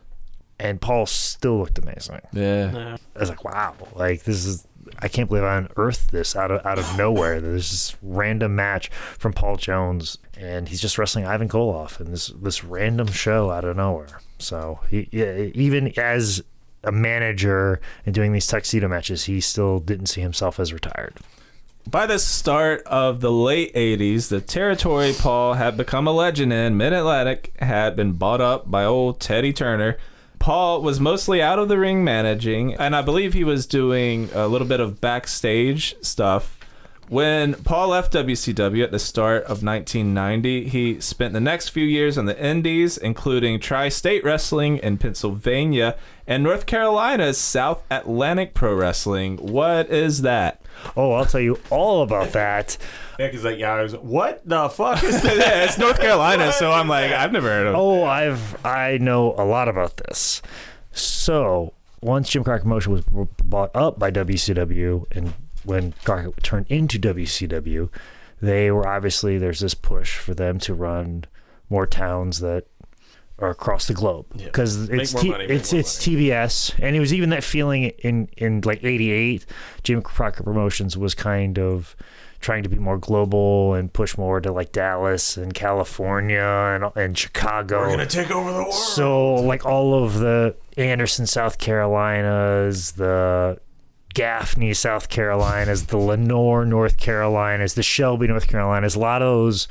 and 0.59 0.81
Paul 0.81 1.07
still 1.07 1.59
looked 1.59 1.79
amazing. 1.79 2.21
Yeah. 2.33 2.71
Nah. 2.71 2.97
I 3.17 3.19
was 3.19 3.29
like, 3.29 3.45
wow, 3.45 3.75
like 3.95 4.25
this 4.25 4.45
is. 4.45 4.67
I 4.99 5.09
can't 5.09 5.31
believe 5.31 5.45
I 5.45 5.57
unearthed 5.57 6.13
this 6.13 6.37
out 6.37 6.51
of 6.51 6.65
out 6.67 6.79
of 6.79 6.99
nowhere. 6.99 7.41
There's 7.41 7.71
this 7.71 7.97
random 8.03 8.55
match 8.55 8.89
from 8.89 9.33
Paul 9.33 9.57
Jones, 9.57 10.19
and 10.37 10.69
he's 10.69 10.81
just 10.81 10.99
wrestling 10.99 11.25
Ivan 11.25 11.49
Koloff 11.49 12.01
in 12.01 12.11
this 12.11 12.29
this 12.29 12.65
random 12.65 13.07
show 13.09 13.51
out 13.51 13.65
of 13.65 13.77
nowhere. 13.77 14.21
So 14.39 14.81
he, 14.91 15.09
yeah, 15.11 15.51
even 15.55 15.93
as 15.99 16.43
a 16.83 16.93
manager 16.93 17.81
and 18.05 18.15
doing 18.15 18.33
these 18.33 18.47
tuxedo 18.47 18.89
matches, 18.89 19.25
he 19.25 19.41
still 19.41 19.79
didn't 19.79 20.07
see 20.07 20.21
himself 20.21 20.61
as 20.61 20.73
retired. 20.73 21.15
By 21.89 22.07
the 22.07 22.18
start 22.18 22.82
of 22.87 23.20
the 23.20 23.30
late 23.30 23.72
80s, 23.74 24.28
the 24.28 24.41
territory 24.41 25.12
Paul 25.16 25.55
had 25.55 25.76
become 25.76 26.09
a 26.09 26.12
legend 26.12 26.53
in, 26.53 26.76
Mid 26.76 26.93
Atlantic, 26.93 27.55
had 27.61 27.95
been 27.95 28.12
bought 28.12 28.41
up 28.41 28.70
by 28.70 28.85
old 28.85 29.20
Teddy 29.20 29.53
Turner. 29.53 29.99
Paul 30.39 30.82
was 30.82 30.99
mostly 30.99 31.41
out 31.41 31.59
of 31.59 31.68
the 31.68 31.78
ring 31.78 32.03
managing, 32.03 32.74
and 32.74 32.97
I 32.97 33.03
believe 33.03 33.32
he 33.32 33.45
was 33.45 33.66
doing 33.66 34.28
a 34.32 34.49
little 34.49 34.66
bit 34.66 34.80
of 34.80 35.01
backstage 35.01 35.95
stuff. 36.01 36.54
When 37.09 37.55
Paul 37.55 37.89
left 37.89 38.15
WCW 38.15 38.83
at 38.83 38.91
the 38.91 38.99
start 38.99 39.43
of 39.43 39.63
1990, 39.63 40.69
he 40.69 41.01
spent 41.01 41.35
the 41.35 41.41
next 41.41 41.69
few 41.69 41.85
years 41.85 42.17
in 42.17 42.25
the 42.25 42.43
Indies, 42.43 42.97
including 42.97 43.61
Tri 43.61 43.91
State 43.91 44.25
Wrestling 44.25 44.79
in 44.79 44.97
Pennsylvania 44.97 45.97
and 46.27 46.43
North 46.43 46.65
Carolina's 46.65 47.37
South 47.37 47.83
Atlantic 47.91 48.55
Pro 48.55 48.75
Wrestling. 48.75 49.37
What 49.37 49.91
is 49.91 50.23
that? 50.23 50.63
Oh, 50.97 51.13
I'll 51.13 51.27
tell 51.27 51.41
you 51.43 51.61
all 51.71 52.03
about 52.03 52.33
that. 52.33 52.79
Yeah, 53.19 53.27
because 53.27 53.45
like, 53.45 53.59
yeah, 53.59 53.75
I 53.75 53.83
was. 53.83 53.95
What 53.97 54.41
the 54.49 54.69
fuck 54.71 55.05
is 55.05 55.21
that? 55.23 55.37
yeah, 55.39 55.65
it's 55.65 55.79
North 55.79 56.01
Carolina, 56.01 56.53
so 56.53 56.73
I'm 56.73 56.89
like, 56.89 57.13
I've 57.13 57.33
never 57.33 57.49
heard 57.49 57.67
of. 57.67 57.75
Oh, 57.77 58.05
I've 58.05 58.65
I 58.65 58.99
know 58.99 59.35
a 59.37 59.45
lot 59.45 59.69
about 59.69 59.99
this. 59.99 60.41
So 60.91 61.75
once 62.01 62.29
Jim 62.31 62.45
Crockett 62.45 62.63
Promotion 62.63 62.93
was 62.93 63.05
b- 63.05 63.27
bought 63.45 63.71
up 63.75 63.99
by 63.99 64.11
WCW, 64.11 65.05
and 65.13 65.35
when 65.65 65.95
Crockett 66.05 66.43
turned 66.43 66.67
into 66.69 66.99
WCW, 66.99 67.89
they 68.41 68.71
were 68.71 68.87
obviously 68.87 69.39
there's 69.39 69.61
this 69.61 69.75
push 69.75 70.17
for 70.19 70.35
them 70.35 70.59
to 70.61 70.75
run 70.75 71.25
more 71.71 71.87
towns 71.87 72.41
that 72.41 72.67
are 73.39 73.51
across 73.51 73.87
the 73.89 73.95
globe 73.95 74.27
Yeah. 74.37 74.45
because 74.47 74.89
Make 74.89 75.03
it's 75.03 75.12
T- 75.15 75.31
money, 75.31 75.45
it's 75.47 75.73
it's 75.73 75.97
TBS, 75.99 76.75
and 76.81 76.95
it 76.95 77.01
was 77.01 77.12
even 77.12 77.31
that 77.31 77.43
feeling 77.43 77.85
in 77.85 78.29
in 78.37 78.61
like 78.65 78.85
'88. 78.85 79.45
Jim 79.83 80.03
Crockett 80.03 80.45
Promotions 80.45 80.97
was 80.97 81.15
kind 81.17 81.59
of 81.59 81.97
trying 82.39 82.62
to 82.62 82.69
be 82.69 82.77
more 82.79 82.99
global 82.99 83.73
and 83.75 83.91
push 83.93 84.19
more 84.19 84.39
to 84.41 84.53
like 84.53 84.71
Dallas 84.71 85.37
and 85.37 85.53
California 85.55 86.39
and 86.41 86.85
and 86.95 87.19
Chicago. 87.19 87.81
We're 87.81 87.91
gonna 87.91 88.07
take 88.07 88.31
over 88.31 88.53
the 88.53 88.59
world. 88.59 88.75
So 88.75 89.35
like 89.35 89.65
all 89.67 90.05
of 90.05 90.19
the 90.21 90.55
Anderson, 90.77 91.27
South 91.27 91.59
Carolinas, 91.59 92.93
the 92.93 93.59
Gaffney, 94.15 94.73
South 94.73 95.09
Carolina, 95.09 95.65
Carolinas, 95.65 95.87
the 95.87 95.97
Lenoir, 95.97 96.65
North 96.65 96.97
Carolina, 96.97 97.15
Carolinas, 97.25 97.75
the 97.75 97.83
Shelby, 97.83 98.27
North 98.27 98.49
Carolinas, 98.49 98.95
a 98.95 98.99
lot 98.99 99.23
of 99.23 99.29
those, 99.29 99.69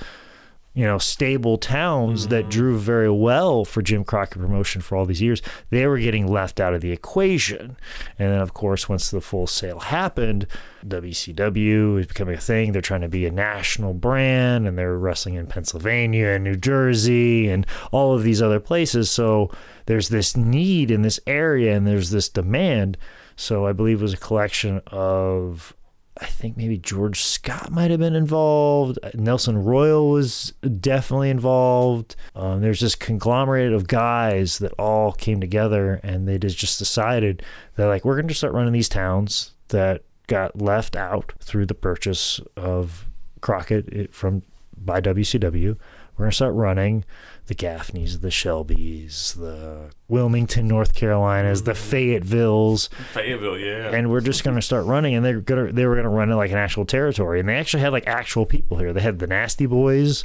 you 0.74 0.86
know, 0.86 0.98
stable 0.98 1.58
towns 1.58 2.28
that 2.28 2.44
mm-hmm. 2.44 2.50
drew 2.50 2.78
very 2.78 3.10
well 3.10 3.66
for 3.66 3.82
Jim 3.82 4.04
Crockett 4.04 4.42
promotion 4.42 4.82
for 4.82 4.96
all 4.96 5.06
these 5.06 5.22
years, 5.22 5.42
they 5.70 5.86
were 5.88 6.00
getting 6.00 6.28
left 6.28 6.60
out 6.60 6.74
of 6.74 6.82
the 6.82 6.92
equation. 6.92 7.78
And 8.18 8.32
then 8.32 8.40
of 8.40 8.54
course 8.54 8.88
once 8.90 9.12
the 9.12 9.22
full 9.22 9.48
sale 9.48 9.80
happened, 9.80 10.48
WCW 10.86 12.00
is 12.00 12.08
becoming 12.08 12.36
a 12.36 12.42
thing. 12.42 12.72
They're 12.72 12.82
trying 12.82 13.02
to 13.02 13.10
be 13.10 13.26
a 13.26 13.32
national 13.32 13.94
brand 13.94 14.68
and 14.68 14.78
they're 14.78 14.98
wrestling 14.98 15.36
in 15.36 15.48
Pennsylvania 15.48 16.28
and 16.30 16.44
New 16.44 16.56
Jersey 16.56 17.50
and 17.50 17.66
all 17.92 18.16
of 18.16 18.24
these 18.24 18.42
other 18.42 18.60
places. 18.60 19.10
So 19.12 19.52
there's 19.86 20.10
this 20.10 20.36
need 20.36 20.92
in 20.92 21.02
this 21.02 21.20
area 21.28 21.76
and 21.76 21.86
there's 21.86 22.10
this 22.10 22.30
demand. 22.30 22.98
So 23.36 23.66
I 23.66 23.74
believe 23.74 24.00
it 24.00 24.04
was 24.04 24.14
a 24.14 24.18
collection 24.18 24.82
of 24.88 25.76
I 26.18 26.26
think 26.28 26.58
maybe 26.58 26.78
George 26.78 27.24
Scott 27.24 27.72
might 27.72 27.90
have 27.90 28.00
been 28.00 28.16
involved. 28.16 29.00
Nelson 29.16 29.64
Royal 29.64 30.10
was 30.10 30.54
definitely 30.80 31.32
involved. 31.32 32.16
Um, 32.36 32.62
there's 32.62 32.82
this 32.82 32.94
conglomerate 32.94 33.74
of 33.74 33.88
guys 33.88 34.60
that 34.60 34.74
all 34.74 35.14
came 35.14 35.42
together 35.42 36.00
and 36.04 36.28
they 36.28 36.38
just 36.38 36.58
just 36.58 36.78
decided 36.78 37.42
that 37.76 37.88
like 37.88 38.06
we're 38.06 38.16
going 38.16 38.28
to 38.28 38.34
start 38.36 38.54
running 38.54 38.74
these 38.74 38.90
towns 38.90 39.54
that 39.70 40.04
got 40.28 40.62
left 40.62 40.96
out 40.96 41.34
through 41.40 41.66
the 41.66 41.74
purchase 41.74 42.40
of 42.56 43.08
Crockett 43.42 44.14
from 44.14 44.44
by 44.78 45.02
WCW. 45.02 45.78
We're 46.16 46.26
going 46.26 46.32
to 46.32 46.36
start 46.36 46.54
running 46.54 47.06
the 47.48 47.56
Gaffneys, 47.56 48.22
the 48.22 48.30
Shelbys, 48.30 49.36
the 49.36 49.92
Wilmington, 50.08 50.68
North 50.68 50.94
Carolinas, 50.94 51.64
the 51.64 51.74
mm-hmm. 51.74 51.96
Fayettevilles, 51.96 52.90
Fayetteville, 53.14 53.58
yeah. 53.58 53.90
and 53.90 54.10
we're 54.10 54.22
just 54.22 54.44
going 54.44 54.56
to 54.56 54.62
start 54.62 54.86
running 54.86 55.16
and 55.16 55.26
they're 55.26 55.42
gonna 55.42 55.72
they 55.72 55.86
were 55.86 55.96
going 55.96 56.06
to 56.06 56.10
run 56.10 56.32
it 56.32 56.36
like 56.36 56.52
an 56.52 56.58
actual 56.58 56.86
territory 56.86 57.40
and 57.40 57.50
they 57.50 57.56
actually 57.56 57.82
had 57.82 57.92
like 57.92 58.08
actual 58.08 58.46
people 58.46 58.78
here. 58.78 58.94
They 58.94 59.02
had 59.02 59.20
the 59.20 59.28
nasty 59.28 59.66
boys 59.66 60.24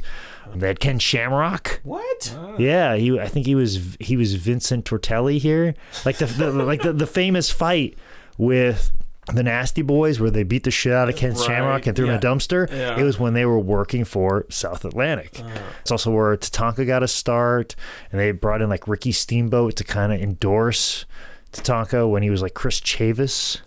they 0.55 0.67
had 0.67 0.79
ken 0.79 0.99
shamrock. 0.99 1.79
What? 1.83 2.35
Ah. 2.37 2.55
yeah 2.57 2.95
he 2.95 3.19
i 3.19 3.27
think 3.27 3.45
he 3.45 3.55
was 3.55 3.97
he 3.99 4.17
was 4.17 4.35
vincent 4.35 4.85
Torelli 4.85 5.39
here. 5.39 5.75
Like 6.05 6.17
the, 6.17 6.25
the 6.25 6.51
like 6.51 6.81
the, 6.81 6.93
the 6.93 7.07
famous 7.07 7.51
fight 7.51 7.97
with 8.37 8.91
the 9.33 9.43
nasty 9.43 9.81
boys 9.81 10.19
where 10.19 10.31
they 10.31 10.43
beat 10.43 10.63
the 10.63 10.71
shit 10.71 10.91
out 10.93 11.09
of 11.09 11.15
ken 11.15 11.33
Right, 11.33 11.45
shamrock 11.45 11.87
and 11.87 11.95
threw 11.95 12.05
him 12.05 12.11
in 12.11 12.17
a 12.17 12.21
dumpster 12.21 12.69
Yeah. 12.69 12.99
it 12.99 13.03
was 13.03 13.19
when 13.19 13.33
they 13.33 13.45
were 13.45 13.59
working 13.59 14.05
for 14.05 14.45
south 14.49 14.85
atlantic 14.85 15.39
uh. 15.43 15.47
it's 15.81 15.91
also 15.91 16.11
where 16.11 16.35
Tatanka 16.37 16.85
got 16.85 17.03
a 17.03 17.07
start, 17.07 17.75
and 18.11 18.19
they 18.19 18.31
brought 18.31 18.61
in 18.61 18.69
like 18.69 18.87
Ricky 18.87 19.11
Steamboat 19.11 19.75
to 19.77 19.83
kind 19.83 20.11
of 20.13 20.19
endorse 20.21 21.05
Tatanka 21.51 22.09
when 22.09 22.23
he 22.23 22.29
was 22.29 22.41
like 22.41 22.53
Chris 22.53 22.79
Chavis. 22.79 23.61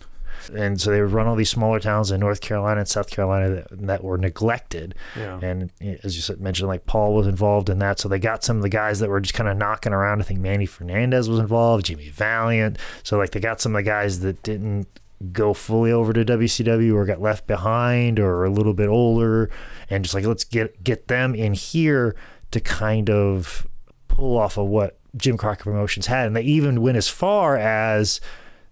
And 0.53 0.79
so 0.79 0.91
they 0.91 1.01
would 1.01 1.13
run 1.13 1.25
all 1.25 1.35
these 1.37 1.49
smaller 1.49 1.79
towns 1.79 2.11
in 2.11 2.19
North 2.19 2.41
Carolina 2.41 2.81
and 2.81 2.87
South 2.87 3.09
Carolina 3.09 3.49
that, 3.49 3.67
that 3.87 4.03
were 4.03 4.17
neglected. 4.17 4.93
Yeah. 5.17 5.39
And 5.41 5.71
as 6.03 6.17
you 6.17 6.21
said, 6.21 6.41
mentioned, 6.41 6.67
like 6.67 6.85
Paul 6.85 7.13
was 7.13 7.27
involved 7.27 7.69
in 7.69 7.79
that. 7.79 7.97
So 7.99 8.09
they 8.09 8.19
got 8.19 8.43
some 8.43 8.57
of 8.57 8.61
the 8.61 8.67
guys 8.69 8.99
that 8.99 9.09
were 9.09 9.21
just 9.21 9.33
kind 9.33 9.47
of 9.47 9.55
knocking 9.57 9.93
around. 9.93 10.19
I 10.19 10.25
think 10.25 10.41
Manny 10.41 10.65
Fernandez 10.65 11.29
was 11.29 11.39
involved, 11.39 11.85
Jimmy 11.85 12.09
Valiant. 12.09 12.77
So 13.03 13.17
like 13.17 13.31
they 13.31 13.39
got 13.39 13.61
some 13.61 13.73
of 13.73 13.79
the 13.79 13.89
guys 13.89 14.19
that 14.19 14.43
didn't 14.43 14.87
go 15.31 15.53
fully 15.53 15.91
over 15.91 16.13
to 16.13 16.25
WCW 16.25 16.93
or 16.93 17.05
got 17.05 17.21
left 17.21 17.47
behind 17.47 18.19
or 18.19 18.43
a 18.43 18.49
little 18.49 18.73
bit 18.73 18.89
older 18.89 19.49
and 19.89 20.03
just 20.03 20.13
like 20.13 20.25
let's 20.25 20.43
get 20.43 20.83
get 20.83 21.07
them 21.07 21.35
in 21.35 21.53
here 21.53 22.15
to 22.51 22.59
kind 22.59 23.09
of 23.09 23.67
pull 24.07 24.37
off 24.37 24.57
of 24.57 24.67
what 24.67 24.99
Jim 25.15 25.37
Crockett 25.37 25.63
Promotions 25.63 26.07
had. 26.07 26.27
And 26.27 26.35
they 26.35 26.41
even 26.41 26.81
went 26.81 26.97
as 26.97 27.09
far 27.09 27.57
as 27.57 28.19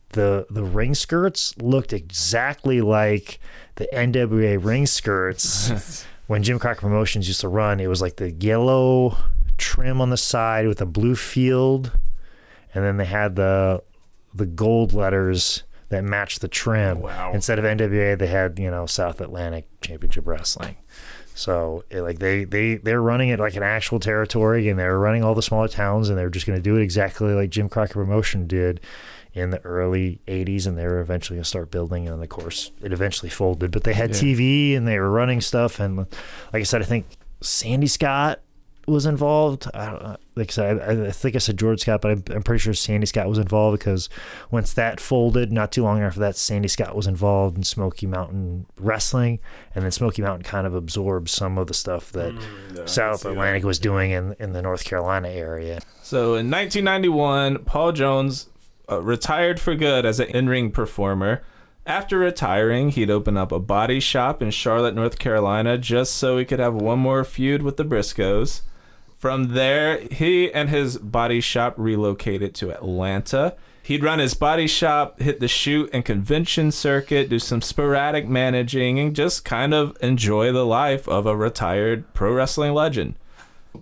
the 0.09 0.45
the 0.49 0.63
ring 0.63 0.93
skirts 0.93 1.57
looked 1.57 1.93
exactly 1.93 2.81
like 2.81 3.39
the 3.75 3.87
NWA 3.93 4.63
ring 4.63 4.85
skirts. 4.85 6.05
When 6.27 6.43
Jim 6.43 6.59
Crockett 6.59 6.79
Promotions 6.79 7.27
used 7.27 7.41
to 7.41 7.49
run 7.49 7.81
it 7.81 7.87
was 7.87 8.01
like 8.01 8.15
the 8.15 8.31
yellow 8.31 9.17
trim 9.57 9.99
on 9.99 10.11
the 10.11 10.17
side 10.17 10.65
with 10.65 10.79
a 10.79 10.85
blue 10.85 11.15
field. 11.15 11.91
And 12.73 12.85
then 12.85 12.95
they 12.95 13.05
had 13.05 13.35
the 13.35 13.83
the 14.33 14.45
gold 14.45 14.93
letters 14.93 15.63
that 15.91 16.03
matched 16.03 16.41
the 16.41 16.47
trim. 16.47 17.01
Wow. 17.01 17.31
Instead 17.33 17.59
of 17.59 17.65
NWA, 17.65 18.17
they 18.17 18.27
had 18.27 18.57
you 18.57 18.71
know 18.71 18.85
South 18.87 19.21
Atlantic 19.21 19.67
Championship 19.81 20.25
Wrestling. 20.27 20.75
So 21.35 21.83
it, 21.89 22.01
like 22.01 22.19
they 22.19 22.43
they 22.43 22.75
they're 22.75 23.01
running 23.01 23.29
it 23.29 23.39
like 23.39 23.55
an 23.55 23.63
actual 23.63 23.99
territory, 23.99 24.67
and 24.69 24.79
they're 24.79 24.97
running 24.99 25.23
all 25.23 25.35
the 25.35 25.41
smaller 25.41 25.67
towns, 25.67 26.09
and 26.09 26.17
they're 26.17 26.29
just 26.29 26.45
going 26.45 26.57
to 26.57 26.63
do 26.63 26.75
it 26.77 26.81
exactly 26.83 27.33
like 27.33 27.49
Jim 27.51 27.69
Crockett 27.69 27.93
Promotion 27.93 28.47
did 28.47 28.81
in 29.33 29.49
the 29.49 29.61
early 29.61 30.19
80s 30.27 30.67
and 30.67 30.77
they 30.77 30.85
were 30.85 30.99
eventually 30.99 31.37
going 31.37 31.43
to 31.43 31.47
start 31.47 31.71
building 31.71 32.05
and 32.05 32.21
of 32.21 32.27
course 32.27 32.71
it 32.83 32.91
eventually 32.91 33.29
folded 33.29 33.71
but 33.71 33.85
they 33.85 33.93
had 33.93 34.09
Yeah. 34.09 34.15
TV 34.17 34.75
and 34.75 34.85
they 34.85 34.99
were 34.99 35.09
running 35.09 35.39
stuff 35.39 35.79
and 35.79 35.99
like 35.99 36.07
I 36.59 36.63
said 36.63 36.81
I 36.81 36.83
think 36.83 37.05
Sandy 37.39 37.87
Scott 37.87 38.41
was 38.87 39.05
involved. 39.05 39.67
I 39.73 39.85
don't 39.91 40.03
know. 40.03 40.17
Like 40.35 40.49
I 40.49 40.51
said, 40.51 40.79
I, 40.79 41.07
I 41.07 41.11
think 41.11 41.35
I 41.35 41.39
said 41.39 41.57
George 41.57 41.81
Scott, 41.81 42.01
but 42.01 42.11
I'm, 42.11 42.23
I'm 42.31 42.43
pretty 42.43 42.59
sure 42.59 42.73
Sandy 42.73 43.05
Scott 43.05 43.27
was 43.27 43.37
involved 43.37 43.79
because 43.79 44.09
once 44.49 44.73
that 44.73 44.99
folded, 44.99 45.51
not 45.51 45.71
too 45.71 45.83
long 45.83 46.01
after 46.01 46.19
that, 46.21 46.35
Sandy 46.35 46.67
Scott 46.67 46.95
was 46.95 47.07
involved 47.07 47.57
in 47.57 47.63
Smoky 47.63 48.07
Mountain 48.07 48.65
Wrestling, 48.77 49.39
and 49.75 49.83
then 49.83 49.91
Smoky 49.91 50.21
Mountain 50.21 50.43
kind 50.43 50.65
of 50.65 50.73
absorbed 50.73 51.29
some 51.29 51.57
of 51.57 51.67
the 51.67 51.73
stuff 51.73 52.11
that 52.11 52.33
South 52.85 53.25
Atlantic 53.25 53.63
was 53.63 53.79
doing 53.79 54.11
in 54.11 54.35
in 54.39 54.53
the 54.53 54.61
North 54.61 54.83
Carolina 54.83 55.29
area. 55.29 55.79
So 56.01 56.35
in 56.35 56.49
1991, 56.49 57.65
Paul 57.65 57.91
Jones 57.91 58.47
uh, 58.89 59.01
retired 59.01 59.59
for 59.59 59.75
good 59.75 60.05
as 60.05 60.19
an 60.19 60.27
in-ring 60.29 60.71
performer. 60.71 61.43
After 61.85 62.19
retiring, 62.19 62.89
he'd 62.89 63.09
open 63.09 63.37
up 63.37 63.51
a 63.51 63.59
body 63.59 63.99
shop 63.99 64.41
in 64.41 64.51
Charlotte, 64.51 64.93
North 64.93 65.17
Carolina, 65.17 65.77
just 65.77 66.13
so 66.15 66.37
he 66.37 66.45
could 66.45 66.59
have 66.59 66.75
one 66.75 66.99
more 66.99 67.23
feud 67.23 67.63
with 67.63 67.77
the 67.77 67.85
Briscos. 67.85 68.61
From 69.21 69.49
there, 69.49 69.99
he 70.09 70.51
and 70.51 70.67
his 70.67 70.97
body 70.97 71.41
shop 71.41 71.75
relocated 71.77 72.55
to 72.55 72.71
Atlanta. 72.71 73.55
He'd 73.83 74.03
run 74.03 74.17
his 74.17 74.33
body 74.33 74.65
shop, 74.65 75.21
hit 75.21 75.39
the 75.39 75.47
shoot 75.47 75.91
and 75.93 76.03
convention 76.03 76.71
circuit, 76.71 77.29
do 77.29 77.37
some 77.37 77.61
sporadic 77.61 78.27
managing, 78.27 78.97
and 78.97 79.15
just 79.15 79.45
kind 79.45 79.75
of 79.75 79.95
enjoy 80.01 80.51
the 80.51 80.65
life 80.65 81.07
of 81.07 81.27
a 81.27 81.37
retired 81.37 82.11
pro 82.15 82.33
wrestling 82.33 82.73
legend. 82.73 83.13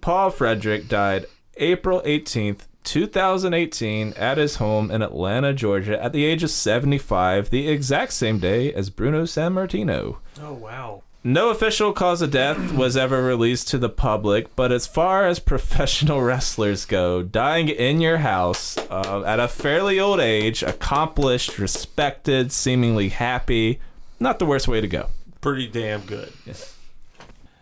Paul 0.02 0.30
Frederick 0.30 0.90
died 0.90 1.26
April 1.56 2.02
18th, 2.02 2.68
2018, 2.84 4.12
at 4.18 4.38
his 4.38 4.58
home 4.58 4.92
in 4.92 5.02
Atlanta, 5.02 5.54
Georgia, 5.54 6.04
at 6.04 6.12
the 6.12 6.26
age 6.26 6.44
of 6.44 6.52
75, 6.52 7.50
the 7.50 7.70
exact 7.70 8.12
same 8.12 8.40
day 8.40 8.74
as 8.74 8.90
Bruno 8.90 9.24
Sammartino. 9.24 10.18
Oh 10.42 10.52
wow. 10.52 11.04
No 11.24 11.50
official 11.50 11.92
cause 11.92 12.22
of 12.22 12.32
death 12.32 12.72
was 12.72 12.96
ever 12.96 13.22
released 13.22 13.68
to 13.70 13.78
the 13.78 13.90
public, 13.90 14.56
but 14.56 14.72
as 14.72 14.88
far 14.88 15.28
as 15.28 15.40
professional 15.40 16.22
wrestlers 16.22 16.86
go, 16.86 17.22
dying 17.24 17.68
in 17.68 18.00
your 18.00 18.20
house 18.20 18.78
uh, 18.90 19.24
at 19.26 19.38
a 19.38 19.50
fairly 19.50 20.00
old 20.00 20.22
age, 20.22 20.64
accomplished, 20.64 21.60
respected, 21.60 22.54
seemingly 22.54 23.10
happy, 23.10 23.82
not 24.22 24.40
the 24.40 24.46
worst 24.46 24.70
way 24.70 24.80
to 24.80 24.88
go. 24.88 25.10
Pretty 25.42 25.68
damn 25.68 26.02
good. 26.02 26.32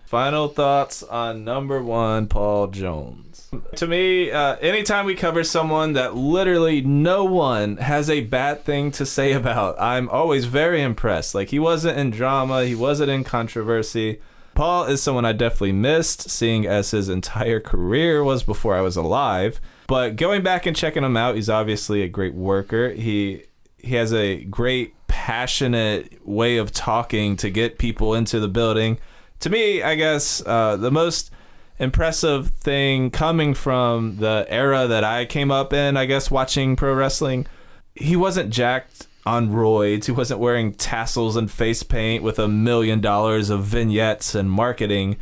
Final 0.07 0.47
thoughts 0.47 1.03
on 1.03 1.43
number 1.43 1.83
one, 1.83 2.27
Paul 2.27 2.67
Jones. 2.67 3.49
To 3.75 3.85
me, 3.85 4.31
uh, 4.31 4.55
anytime 4.61 5.05
we 5.05 5.15
cover 5.15 5.43
someone 5.43 5.91
that 5.93 6.15
literally 6.15 6.79
no 6.79 7.25
one 7.25 7.75
has 7.75 8.09
a 8.09 8.21
bad 8.21 8.63
thing 8.63 8.89
to 8.91 9.05
say 9.05 9.33
about, 9.33 9.75
I'm 9.77 10.07
always 10.07 10.45
very 10.45 10.81
impressed. 10.81 11.35
Like, 11.35 11.49
he 11.49 11.59
wasn't 11.59 11.97
in 11.97 12.11
drama, 12.11 12.63
he 12.63 12.73
wasn't 12.73 13.11
in 13.11 13.25
controversy. 13.25 14.21
Paul 14.55 14.85
is 14.85 15.03
someone 15.03 15.25
I 15.25 15.33
definitely 15.33 15.73
missed, 15.73 16.29
seeing 16.29 16.65
as 16.65 16.91
his 16.91 17.09
entire 17.09 17.59
career 17.59 18.23
was 18.23 18.43
before 18.43 18.77
I 18.77 18.81
was 18.81 18.95
alive. 18.95 19.59
But 19.87 20.15
going 20.15 20.41
back 20.41 20.65
and 20.65 20.73
checking 20.73 21.03
him 21.03 21.17
out, 21.17 21.35
he's 21.35 21.49
obviously 21.49 22.01
a 22.01 22.07
great 22.07 22.33
worker. 22.33 22.91
He 22.91 23.43
he 23.77 23.95
has 23.95 24.13
a 24.13 24.45
great 24.45 24.95
passionate 25.07 26.25
way 26.25 26.55
of 26.55 26.71
talking 26.71 27.35
to 27.35 27.49
get 27.49 27.77
people 27.77 28.13
into 28.13 28.39
the 28.39 28.47
building. 28.47 28.99
To 29.41 29.49
me, 29.49 29.83
I 29.83 29.95
guess 29.95 30.43
uh, 30.45 30.77
the 30.77 30.91
most 30.91 31.31
impressive 31.79 32.49
thing 32.49 33.11
coming 33.11 33.53
from 33.53 34.17
the 34.17 34.45
era 34.49 34.88
that 34.88 35.03
I 35.03 35.25
came 35.25 35.51
up 35.51 35.73
in, 35.73 35.95
I 35.95 36.05
guess, 36.05 36.31
watching 36.31 36.75
pro 36.75 36.93
wrestling, 36.93 37.45
he 37.93 38.15
wasn't 38.15 38.49
jacked 38.51 39.07
on 39.25 39.49
roids. 39.49 40.05
He 40.05 40.11
wasn't 40.11 40.39
wearing 40.39 40.73
tassels 40.73 41.35
and 41.35 41.51
face 41.51 41.83
paint 41.83 42.23
with 42.23 42.39
a 42.39 42.47
million 42.47 43.01
dollars 43.01 43.49
of 43.49 43.63
vignettes 43.63 44.33
and 44.33 44.49
marketing. 44.49 45.17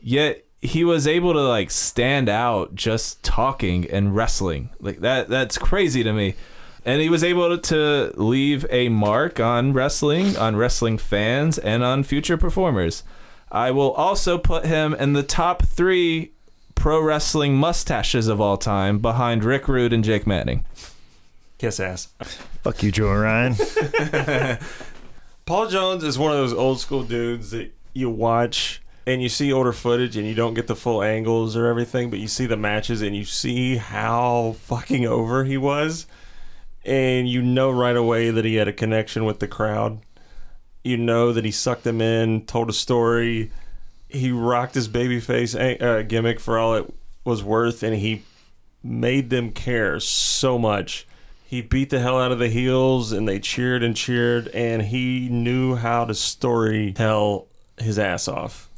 Yet 0.00 0.44
he 0.62 0.84
was 0.84 1.06
able 1.06 1.32
to 1.32 1.42
like 1.42 1.70
stand 1.70 2.28
out 2.28 2.74
just 2.74 3.22
talking 3.22 3.90
and 3.90 4.14
wrestling. 4.14 4.70
Like 4.78 5.00
that 5.00 5.28
that's 5.28 5.58
crazy 5.58 6.02
to 6.04 6.12
me. 6.12 6.34
And 6.84 7.02
he 7.02 7.10
was 7.10 7.22
able 7.22 7.58
to 7.58 8.12
leave 8.16 8.64
a 8.70 8.88
mark 8.88 9.38
on 9.38 9.74
wrestling, 9.74 10.36
on 10.38 10.56
wrestling 10.56 10.96
fans, 10.96 11.58
and 11.58 11.82
on 11.84 12.04
future 12.04 12.38
performers. 12.38 13.02
I 13.50 13.70
will 13.70 13.92
also 13.92 14.38
put 14.38 14.64
him 14.66 14.94
in 14.94 15.12
the 15.12 15.22
top 15.22 15.62
three 15.64 16.32
pro 16.74 17.00
wrestling 17.00 17.56
mustaches 17.56 18.28
of 18.28 18.40
all 18.40 18.56
time 18.56 18.98
behind 19.00 19.44
Rick 19.44 19.68
Rude 19.68 19.92
and 19.92 20.04
Jake 20.04 20.26
Manning. 20.26 20.64
Kiss 21.58 21.78
ass. 21.78 22.08
Fuck 22.62 22.82
you, 22.82 22.90
Joe 22.90 23.12
and 23.12 23.58
Ryan. 23.58 24.58
Paul 25.46 25.68
Jones 25.68 26.04
is 26.04 26.18
one 26.18 26.30
of 26.30 26.38
those 26.38 26.54
old 26.54 26.80
school 26.80 27.02
dudes 27.02 27.50
that 27.50 27.72
you 27.92 28.08
watch 28.08 28.80
and 29.06 29.20
you 29.22 29.28
see 29.28 29.52
older 29.52 29.72
footage 29.72 30.16
and 30.16 30.26
you 30.26 30.34
don't 30.34 30.54
get 30.54 30.68
the 30.68 30.76
full 30.76 31.02
angles 31.02 31.56
or 31.56 31.66
everything, 31.66 32.08
but 32.08 32.18
you 32.18 32.28
see 32.28 32.46
the 32.46 32.56
matches 32.56 33.02
and 33.02 33.16
you 33.16 33.24
see 33.24 33.76
how 33.76 34.56
fucking 34.60 35.04
over 35.04 35.44
he 35.44 35.56
was. 35.56 36.06
And 36.84 37.28
you 37.28 37.42
know 37.42 37.70
right 37.70 37.96
away 37.96 38.30
that 38.30 38.44
he 38.44 38.54
had 38.54 38.68
a 38.68 38.72
connection 38.72 39.24
with 39.24 39.40
the 39.40 39.48
crowd. 39.48 40.00
You 40.82 40.96
know 40.96 41.32
that 41.32 41.44
he 41.44 41.50
sucked 41.50 41.84
them 41.84 42.00
in, 42.00 42.46
told 42.46 42.70
a 42.70 42.72
story. 42.72 43.50
He 44.08 44.30
rocked 44.32 44.74
his 44.74 44.88
babyface 44.88 45.54
uh, 45.80 46.02
gimmick 46.02 46.40
for 46.40 46.58
all 46.58 46.74
it 46.74 46.92
was 47.24 47.42
worth, 47.42 47.82
and 47.82 47.96
he 47.96 48.22
made 48.82 49.30
them 49.30 49.52
care 49.52 50.00
so 50.00 50.58
much. 50.58 51.06
He 51.46 51.60
beat 51.60 51.90
the 51.90 52.00
hell 52.00 52.18
out 52.18 52.32
of 52.32 52.38
the 52.38 52.48
heels, 52.48 53.12
and 53.12 53.28
they 53.28 53.38
cheered 53.38 53.82
and 53.82 53.96
cheered, 53.96 54.48
and 54.48 54.82
he 54.82 55.28
knew 55.28 55.74
how 55.76 56.04
to 56.04 56.14
story 56.14 56.92
tell 56.92 57.46
his 57.76 57.98
ass 57.98 58.28
off. 58.28 58.68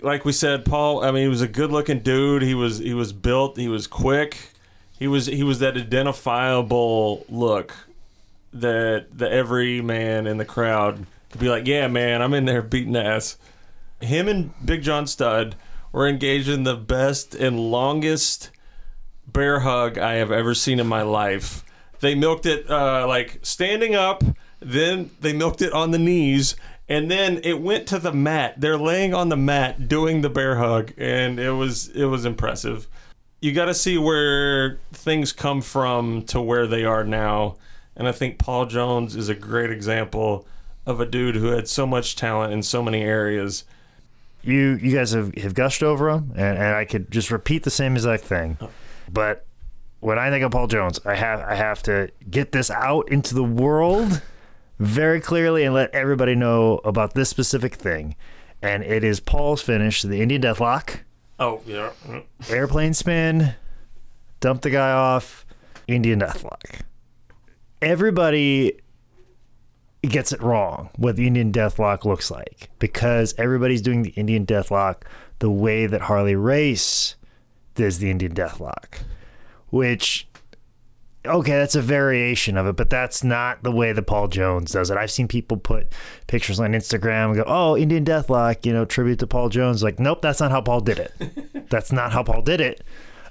Like 0.00 0.24
we 0.24 0.32
said, 0.32 0.64
Paul. 0.64 1.04
I 1.04 1.10
mean, 1.10 1.24
he 1.24 1.28
was 1.28 1.42
a 1.42 1.48
good-looking 1.48 2.00
dude. 2.00 2.42
He 2.42 2.54
was 2.54 2.78
he 2.78 2.94
was 2.94 3.12
built. 3.12 3.58
He 3.58 3.68
was 3.68 3.86
quick. 3.86 4.52
He 4.98 5.08
was 5.08 5.26
he 5.26 5.42
was 5.42 5.58
that 5.58 5.76
identifiable 5.76 7.26
look 7.28 7.74
that 8.52 9.06
the 9.16 9.30
every 9.30 9.80
man 9.80 10.26
in 10.26 10.38
the 10.38 10.44
crowd 10.44 11.06
could 11.30 11.40
be 11.40 11.48
like, 11.48 11.66
"Yeah, 11.66 11.88
man, 11.88 12.22
I'm 12.22 12.34
in 12.34 12.44
there 12.44 12.62
beating 12.62 12.96
ass." 12.96 13.36
Him 14.00 14.28
and 14.28 14.52
Big 14.64 14.82
John 14.82 15.06
Studd 15.06 15.56
were 15.92 16.08
engaged 16.08 16.48
in 16.48 16.64
the 16.64 16.76
best 16.76 17.34
and 17.34 17.58
longest 17.58 18.50
bear 19.26 19.60
hug 19.60 19.98
I 19.98 20.14
have 20.14 20.32
ever 20.32 20.54
seen 20.54 20.80
in 20.80 20.86
my 20.86 21.02
life. 21.02 21.64
They 22.00 22.14
milked 22.14 22.46
it 22.46 22.68
uh, 22.70 23.06
like 23.06 23.38
standing 23.42 23.94
up, 23.94 24.22
then 24.60 25.10
they 25.20 25.32
milked 25.32 25.62
it 25.62 25.72
on 25.72 25.90
the 25.90 25.98
knees, 25.98 26.56
and 26.88 27.10
then 27.10 27.40
it 27.44 27.60
went 27.60 27.86
to 27.88 27.98
the 27.98 28.12
mat. 28.12 28.54
They're 28.58 28.78
laying 28.78 29.14
on 29.14 29.28
the 29.28 29.36
mat 29.36 29.88
doing 29.88 30.22
the 30.22 30.30
bear 30.30 30.56
hug, 30.56 30.92
and 30.96 31.38
it 31.38 31.52
was 31.52 31.88
it 31.88 32.06
was 32.06 32.24
impressive. 32.24 32.88
You 33.40 33.52
got 33.52 33.66
to 33.66 33.74
see 33.74 33.96
where 33.96 34.78
things 34.92 35.32
come 35.32 35.62
from 35.62 36.22
to 36.26 36.40
where 36.40 36.66
they 36.66 36.84
are 36.84 37.04
now, 37.04 37.56
and 37.96 38.08
I 38.08 38.12
think 38.12 38.38
Paul 38.38 38.66
Jones 38.66 39.16
is 39.16 39.28
a 39.28 39.34
great 39.34 39.70
example 39.70 40.46
of 40.86 41.00
a 41.00 41.06
dude 41.06 41.36
who 41.36 41.46
had 41.46 41.68
so 41.68 41.86
much 41.86 42.16
talent 42.16 42.52
in 42.52 42.62
so 42.62 42.82
many 42.82 43.02
areas. 43.02 43.64
You 44.42 44.78
you 44.80 44.94
guys 44.96 45.12
have, 45.12 45.34
have 45.36 45.54
gushed 45.54 45.82
over 45.82 46.08
him, 46.08 46.32
and, 46.34 46.58
and 46.58 46.74
I 46.74 46.84
could 46.84 47.10
just 47.10 47.30
repeat 47.30 47.62
the 47.62 47.70
same 47.70 47.94
exact 47.94 48.24
thing. 48.24 48.56
But 49.12 49.46
when 50.00 50.18
I 50.18 50.30
think 50.30 50.44
of 50.44 50.50
Paul 50.50 50.66
Jones, 50.66 50.98
I 51.04 51.14
have 51.14 51.40
I 51.40 51.54
have 51.54 51.82
to 51.84 52.10
get 52.30 52.52
this 52.52 52.70
out 52.70 53.10
into 53.10 53.34
the 53.34 53.44
world 53.44 54.22
very 54.78 55.20
clearly 55.20 55.64
and 55.64 55.74
let 55.74 55.94
everybody 55.94 56.34
know 56.34 56.80
about 56.84 57.14
this 57.14 57.28
specific 57.28 57.74
thing. 57.74 58.16
And 58.62 58.82
it 58.82 59.04
is 59.04 59.20
Paul's 59.20 59.62
finish, 59.62 60.02
the 60.02 60.20
Indian 60.20 60.42
Deathlock, 60.42 61.00
Oh 61.40 61.62
yeah, 61.66 61.92
mm. 62.06 62.22
airplane 62.50 62.92
spin, 62.92 63.54
dump 64.40 64.60
the 64.60 64.68
guy 64.68 64.92
off, 64.92 65.46
Indian 65.88 66.20
Deathlock. 66.20 66.82
Everybody 67.80 68.78
gets 70.08 70.32
it 70.32 70.42
wrong 70.42 70.88
what 70.96 71.16
the 71.16 71.26
Indian 71.26 71.52
Deathlock 71.52 72.04
looks 72.04 72.30
like 72.30 72.70
because 72.78 73.34
everybody's 73.36 73.82
doing 73.82 74.02
the 74.02 74.10
Indian 74.10 74.46
Deathlock 74.46 75.02
the 75.40 75.50
way 75.50 75.86
that 75.86 76.02
Harley 76.02 76.34
Race 76.34 77.16
does 77.74 77.98
the 77.98 78.10
Indian 78.10 78.34
Deathlock, 78.34 79.00
which 79.68 80.26
okay, 81.26 81.52
that's 81.52 81.74
a 81.74 81.82
variation 81.82 82.56
of 82.56 82.66
it, 82.66 82.76
but 82.76 82.88
that's 82.88 83.22
not 83.22 83.62
the 83.62 83.70
way 83.70 83.92
that 83.92 84.06
Paul 84.06 84.28
Jones 84.28 84.72
does 84.72 84.90
it. 84.90 84.96
I've 84.96 85.10
seen 85.10 85.28
people 85.28 85.58
put 85.58 85.92
pictures 86.26 86.58
on 86.58 86.72
Instagram 86.72 87.26
and 87.26 87.36
go, 87.36 87.44
"Oh, 87.46 87.76
Indian 87.76 88.04
Deathlock," 88.04 88.64
you 88.64 88.72
know, 88.72 88.84
tribute 88.84 89.18
to 89.18 89.26
Paul 89.26 89.50
Jones. 89.50 89.82
Like, 89.82 89.98
nope, 89.98 90.22
that's 90.22 90.40
not 90.40 90.50
how 90.50 90.62
Paul 90.62 90.80
did 90.80 90.98
it. 90.98 91.68
that's 91.68 91.92
not 91.92 92.12
how 92.12 92.22
Paul 92.22 92.42
did 92.42 92.60
it 92.60 92.82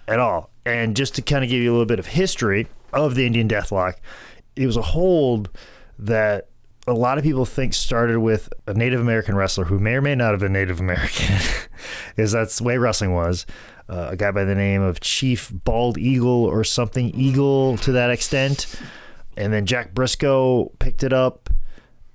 at 0.07 0.19
all. 0.19 0.51
And 0.65 0.95
just 0.95 1.15
to 1.15 1.21
kind 1.21 1.43
of 1.43 1.49
give 1.49 1.61
you 1.61 1.71
a 1.71 1.73
little 1.73 1.85
bit 1.85 1.99
of 1.99 2.07
history 2.07 2.67
of 2.93 3.15
the 3.15 3.25
Indian 3.25 3.47
Deathlock, 3.47 3.95
it 4.55 4.67
was 4.67 4.77
a 4.77 4.81
hold 4.81 5.49
that 5.97 6.48
a 6.89 6.93
lot 6.93 7.17
of 7.17 7.23
people 7.23 7.45
think 7.45 7.73
started 7.73 8.19
with 8.19 8.49
a 8.67 8.73
Native 8.73 8.99
American 8.99 9.35
wrestler 9.35 9.65
who 9.65 9.79
may 9.79 9.93
or 9.95 10.01
may 10.01 10.15
not 10.15 10.31
have 10.31 10.39
been 10.39 10.53
Native 10.53 10.79
American, 10.79 11.35
because 12.15 12.31
that's 12.31 12.57
the 12.57 12.63
way 12.63 12.77
wrestling 12.77 13.13
was. 13.13 13.45
Uh, 13.87 14.09
a 14.11 14.15
guy 14.15 14.31
by 14.31 14.43
the 14.43 14.55
name 14.55 14.81
of 14.81 14.99
Chief 14.99 15.51
Bald 15.51 15.97
Eagle 15.97 16.45
or 16.45 16.63
something 16.63 17.09
Eagle 17.15 17.77
to 17.77 17.91
that 17.93 18.11
extent. 18.11 18.67
And 19.35 19.51
then 19.51 19.65
Jack 19.65 19.93
Brisco 19.93 20.77
picked 20.79 21.01
it 21.01 21.13
up, 21.13 21.49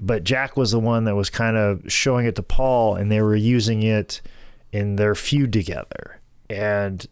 but 0.00 0.22
Jack 0.24 0.56
was 0.56 0.70
the 0.70 0.78
one 0.78 1.04
that 1.04 1.16
was 1.16 1.30
kind 1.30 1.56
of 1.56 1.80
showing 1.90 2.26
it 2.26 2.36
to 2.36 2.42
Paul, 2.42 2.94
and 2.96 3.10
they 3.10 3.20
were 3.22 3.34
using 3.34 3.82
it 3.82 4.20
in 4.72 4.96
their 4.96 5.14
feud 5.14 5.52
together. 5.52 6.20
and 6.50 7.06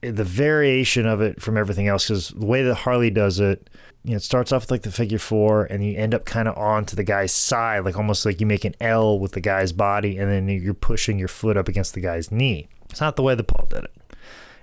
the 0.00 0.24
variation 0.24 1.06
of 1.06 1.20
it 1.20 1.40
from 1.40 1.56
everything 1.56 1.88
else 1.88 2.04
because 2.04 2.28
the 2.28 2.46
way 2.46 2.62
that 2.62 2.74
Harley 2.74 3.10
does 3.10 3.40
it, 3.40 3.68
you 4.04 4.12
know, 4.12 4.16
it 4.16 4.22
starts 4.22 4.52
off 4.52 4.62
with 4.62 4.70
like 4.70 4.82
the 4.82 4.92
figure 4.92 5.18
four, 5.18 5.64
and 5.64 5.84
you 5.84 5.96
end 5.96 6.14
up 6.14 6.24
kind 6.24 6.46
of 6.46 6.56
onto 6.56 6.94
the 6.94 7.02
guy's 7.02 7.32
side, 7.32 7.84
like 7.84 7.96
almost 7.96 8.24
like 8.24 8.40
you 8.40 8.46
make 8.46 8.64
an 8.64 8.74
L 8.80 9.18
with 9.18 9.32
the 9.32 9.40
guy's 9.40 9.72
body, 9.72 10.16
and 10.16 10.30
then 10.30 10.48
you're 10.48 10.74
pushing 10.74 11.18
your 11.18 11.28
foot 11.28 11.56
up 11.56 11.66
against 11.66 11.94
the 11.94 12.00
guy's 12.00 12.30
knee. 12.30 12.68
It's 12.88 13.00
not 13.00 13.16
the 13.16 13.22
way 13.22 13.34
the 13.34 13.42
Paul 13.42 13.66
did 13.66 13.84
it. 13.84 13.92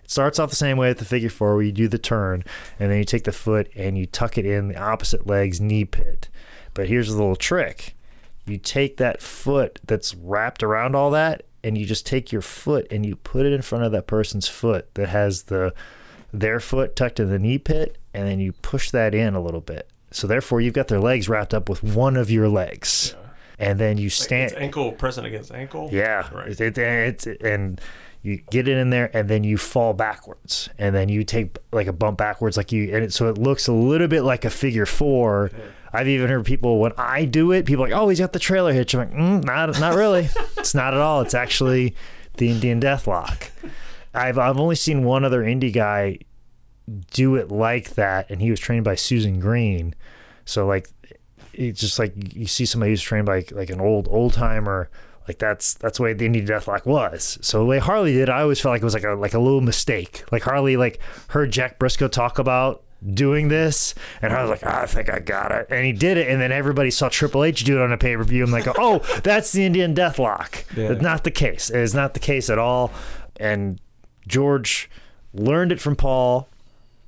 It 0.03 0.11
starts 0.11 0.39
off 0.39 0.49
the 0.49 0.55
same 0.55 0.77
way 0.77 0.87
with 0.89 0.99
the 0.99 1.05
figure 1.05 1.29
four, 1.29 1.55
where 1.55 1.63
you 1.63 1.73
do 1.73 1.89
the 1.89 1.97
turn, 1.97 2.45
and 2.79 2.89
then 2.89 2.97
you 2.97 3.03
take 3.03 3.25
the 3.25 3.33
foot 3.33 3.69
and 3.75 3.97
you 3.97 4.05
tuck 4.05 4.37
it 4.37 4.45
in 4.45 4.69
the 4.69 4.77
opposite 4.77 5.27
leg's 5.27 5.59
knee 5.59 5.85
pit. 5.85 6.29
But 6.73 6.87
here's 6.87 7.09
a 7.09 7.17
little 7.17 7.35
trick: 7.35 7.95
you 8.45 8.57
take 8.57 8.95
that 8.97 9.21
foot 9.21 9.79
that's 9.85 10.15
wrapped 10.15 10.63
around 10.63 10.95
all 10.95 11.11
that, 11.11 11.43
and 11.63 11.77
you 11.77 11.85
just 11.85 12.05
take 12.05 12.31
your 12.31 12.41
foot 12.41 12.87
and 12.91 13.05
you 13.05 13.15
put 13.15 13.45
it 13.45 13.53
in 13.53 13.61
front 13.61 13.83
of 13.83 13.91
that 13.93 14.07
person's 14.07 14.47
foot 14.47 14.93
that 14.95 15.09
has 15.09 15.43
the 15.43 15.73
their 16.31 16.59
foot 16.59 16.95
tucked 16.95 17.19
in 17.19 17.29
the 17.29 17.37
knee 17.39 17.59
pit, 17.59 17.97
and 18.13 18.27
then 18.27 18.39
you 18.39 18.51
push 18.53 18.89
that 18.91 19.13
in 19.13 19.35
a 19.35 19.41
little 19.41 19.61
bit. 19.61 19.89
So 20.11 20.25
therefore, 20.27 20.61
you've 20.61 20.73
got 20.73 20.87
their 20.87 20.99
legs 20.99 21.29
wrapped 21.29 21.53
up 21.53 21.69
with 21.69 21.83
one 21.83 22.17
of 22.17 22.29
your 22.31 22.49
legs, 22.49 23.15
and 23.59 23.79
then 23.79 23.97
you 23.97 24.09
stand. 24.09 24.51
It's 24.51 24.59
ankle 24.59 24.91
pressing 24.93 25.25
against 25.25 25.51
ankle. 25.51 25.89
Yeah, 25.91 26.27
Right. 26.33 26.49
it, 26.49 26.61
it, 26.61 26.77
it's 26.77 27.27
and 27.41 27.79
you 28.23 28.37
get 28.49 28.69
it 28.69 28.77
in 28.77 28.89
there, 28.89 29.15
and 29.15 29.29
then 29.29 29.43
you 29.43 29.57
fall 29.57 29.93
backwards, 29.93 30.69
and 30.79 30.95
then 30.95 31.09
you 31.09 31.23
take 31.23 31.57
like 31.71 31.87
a 31.87 31.93
bump 31.93 32.17
backwards, 32.17 32.55
like 32.55 32.71
you, 32.71 32.85
and 32.95 33.03
it, 33.03 33.13
so 33.13 33.27
it 33.27 33.37
looks 33.37 33.67
a 33.67 33.73
little 33.73 34.07
bit 34.07 34.23
like 34.23 34.45
a 34.45 34.49
figure 34.49 34.85
four. 34.85 35.51
I've 35.91 36.07
even 36.07 36.29
heard 36.29 36.45
people 36.45 36.79
when 36.79 36.93
I 36.97 37.25
do 37.25 37.51
it, 37.51 37.65
people 37.65 37.83
are 37.83 37.89
like, 37.89 37.97
"Oh, 37.97 38.07
he's 38.09 38.19
got 38.19 38.31
the 38.31 38.39
trailer 38.39 38.71
hitch." 38.73 38.93
I'm 38.93 38.99
like, 38.99 39.11
mm, 39.11 39.43
"Not, 39.43 39.79
not 39.79 39.93
really. 39.93 40.29
it's 40.57 40.73
not 40.73 40.93
at 40.93 41.01
all. 41.01 41.21
It's 41.21 41.33
actually 41.33 41.95
the 42.37 42.49
Indian 42.49 42.79
Deathlock." 42.79 43.49
I've 44.13 44.37
I've 44.37 44.57
only 44.57 44.75
seen 44.75 45.03
one 45.03 45.25
other 45.25 45.43
indie 45.43 45.73
guy 45.73 46.19
do 47.11 47.35
it 47.35 47.51
like 47.51 47.95
that, 47.95 48.29
and 48.29 48.41
he 48.41 48.49
was 48.49 48.59
trained 48.59 48.85
by 48.85 48.95
Susan 48.95 49.39
Green. 49.39 49.95
So 50.45 50.65
like, 50.65 50.89
it's 51.53 51.79
just 51.79 51.99
like 51.99 52.13
you 52.33 52.47
see 52.47 52.65
somebody 52.65 52.91
who's 52.91 53.01
trained 53.01 53.25
by 53.25 53.45
like 53.51 53.69
an 53.69 53.81
old 53.81 54.07
old 54.09 54.33
timer. 54.33 54.89
Like 55.27 55.39
that's 55.39 55.75
that's 55.75 55.97
the 55.97 56.03
way 56.03 56.13
the 56.13 56.25
Indian 56.25 56.45
Deathlock 56.45 56.85
was. 56.85 57.37
So 57.41 57.59
the 57.59 57.65
way 57.65 57.79
Harley 57.79 58.13
did, 58.13 58.29
I 58.29 58.41
always 58.41 58.59
felt 58.59 58.73
like 58.73 58.81
it 58.81 58.85
was 58.85 58.93
like 58.93 59.03
a 59.03 59.13
like 59.13 59.33
a 59.33 59.39
little 59.39 59.61
mistake. 59.61 60.23
Like 60.31 60.43
Harley 60.43 60.77
like 60.77 60.99
heard 61.29 61.51
Jack 61.51 61.79
Brisco 61.79 62.11
talk 62.11 62.39
about 62.39 62.83
doing 63.13 63.47
this, 63.49 63.95
and 64.21 64.33
I 64.33 64.41
was 64.41 64.49
like, 64.49 64.61
"Ah, 64.63 64.81
I 64.81 64.85
think 64.85 65.09
I 65.09 65.19
got 65.19 65.51
it, 65.51 65.67
and 65.69 65.85
he 65.85 65.91
did 65.91 66.17
it, 66.17 66.29
and 66.29 66.41
then 66.41 66.51
everybody 66.51 66.91
saw 66.91 67.09
Triple 67.09 67.43
H 67.43 67.63
do 67.63 67.79
it 67.79 67.81
on 67.81 67.91
a 67.91 67.97
pay 67.97 68.15
per 68.15 68.23
view. 68.23 68.43
I'm 68.43 68.51
like, 68.51 68.67
oh, 68.77 68.99
that's 69.23 69.51
the 69.51 69.65
Indian 69.65 69.95
Deathlock. 69.95 70.63
Yeah. 70.75 70.89
That's 70.89 71.01
not 71.01 71.23
the 71.23 71.31
case. 71.31 71.69
It 71.69 71.79
is 71.79 71.93
not 71.93 72.13
the 72.13 72.19
case 72.19 72.49
at 72.49 72.57
all. 72.57 72.91
And 73.37 73.79
George 74.27 74.89
learned 75.33 75.71
it 75.71 75.81
from 75.81 75.95
Paul, 75.95 76.47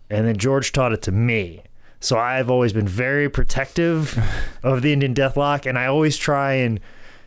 and 0.09 0.27
then 0.27 0.37
George 0.37 0.71
taught 0.71 0.93
it 0.93 1.01
to 1.03 1.11
me. 1.11 1.63
So 1.99 2.17
I've 2.17 2.49
always 2.49 2.73
been 2.73 2.87
very 2.87 3.29
protective 3.29 4.17
of 4.63 4.81
the 4.81 4.93
Indian 4.93 5.13
Deathlock, 5.13 5.65
and 5.65 5.77
I 5.77 5.85
always 5.87 6.17
try 6.17 6.53
and 6.53 6.79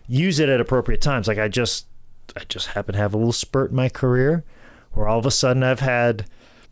use 0.09 0.41
it 0.41 0.49
at 0.49 0.61
appropriate 0.61 1.01
times. 1.01 1.29
Like 1.29 1.39
I 1.39 1.49
just, 1.49 1.87
I 2.37 2.43
just 2.49 2.69
happen 2.69 2.95
to 2.95 2.99
have 2.99 3.15
a 3.15 3.17
little 3.19 3.33
spurt 3.33 3.71
in 3.71 3.77
my 3.77 3.89
career 3.89 4.45
where 4.93 5.07
all 5.07 5.19
of 5.19 5.27
a 5.27 5.31
sudden 5.31 5.63
I've 5.63 5.81
had 5.81 6.25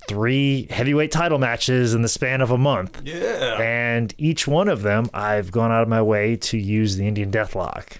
three 0.09 0.67
heavyweight 0.71 1.11
title 1.11 1.39
matches 1.39 1.95
in 1.95 2.03
the 2.03 2.09
span 2.09 2.41
of 2.41 2.51
a 2.51 2.59
month. 2.59 3.03
Yeah. 3.05 3.61
And 3.61 4.15
each 4.19 4.47
one 4.49 4.69
of 4.69 4.83
them, 4.83 5.09
I've 5.13 5.53
gone 5.53 5.71
out 5.71 5.83
of 5.83 5.89
my 5.89 6.03
way 6.03 6.37
to 6.37 6.59
use 6.59 6.97
the 6.97 7.07
Indian 7.07 7.31
Deathlock, 7.31 7.99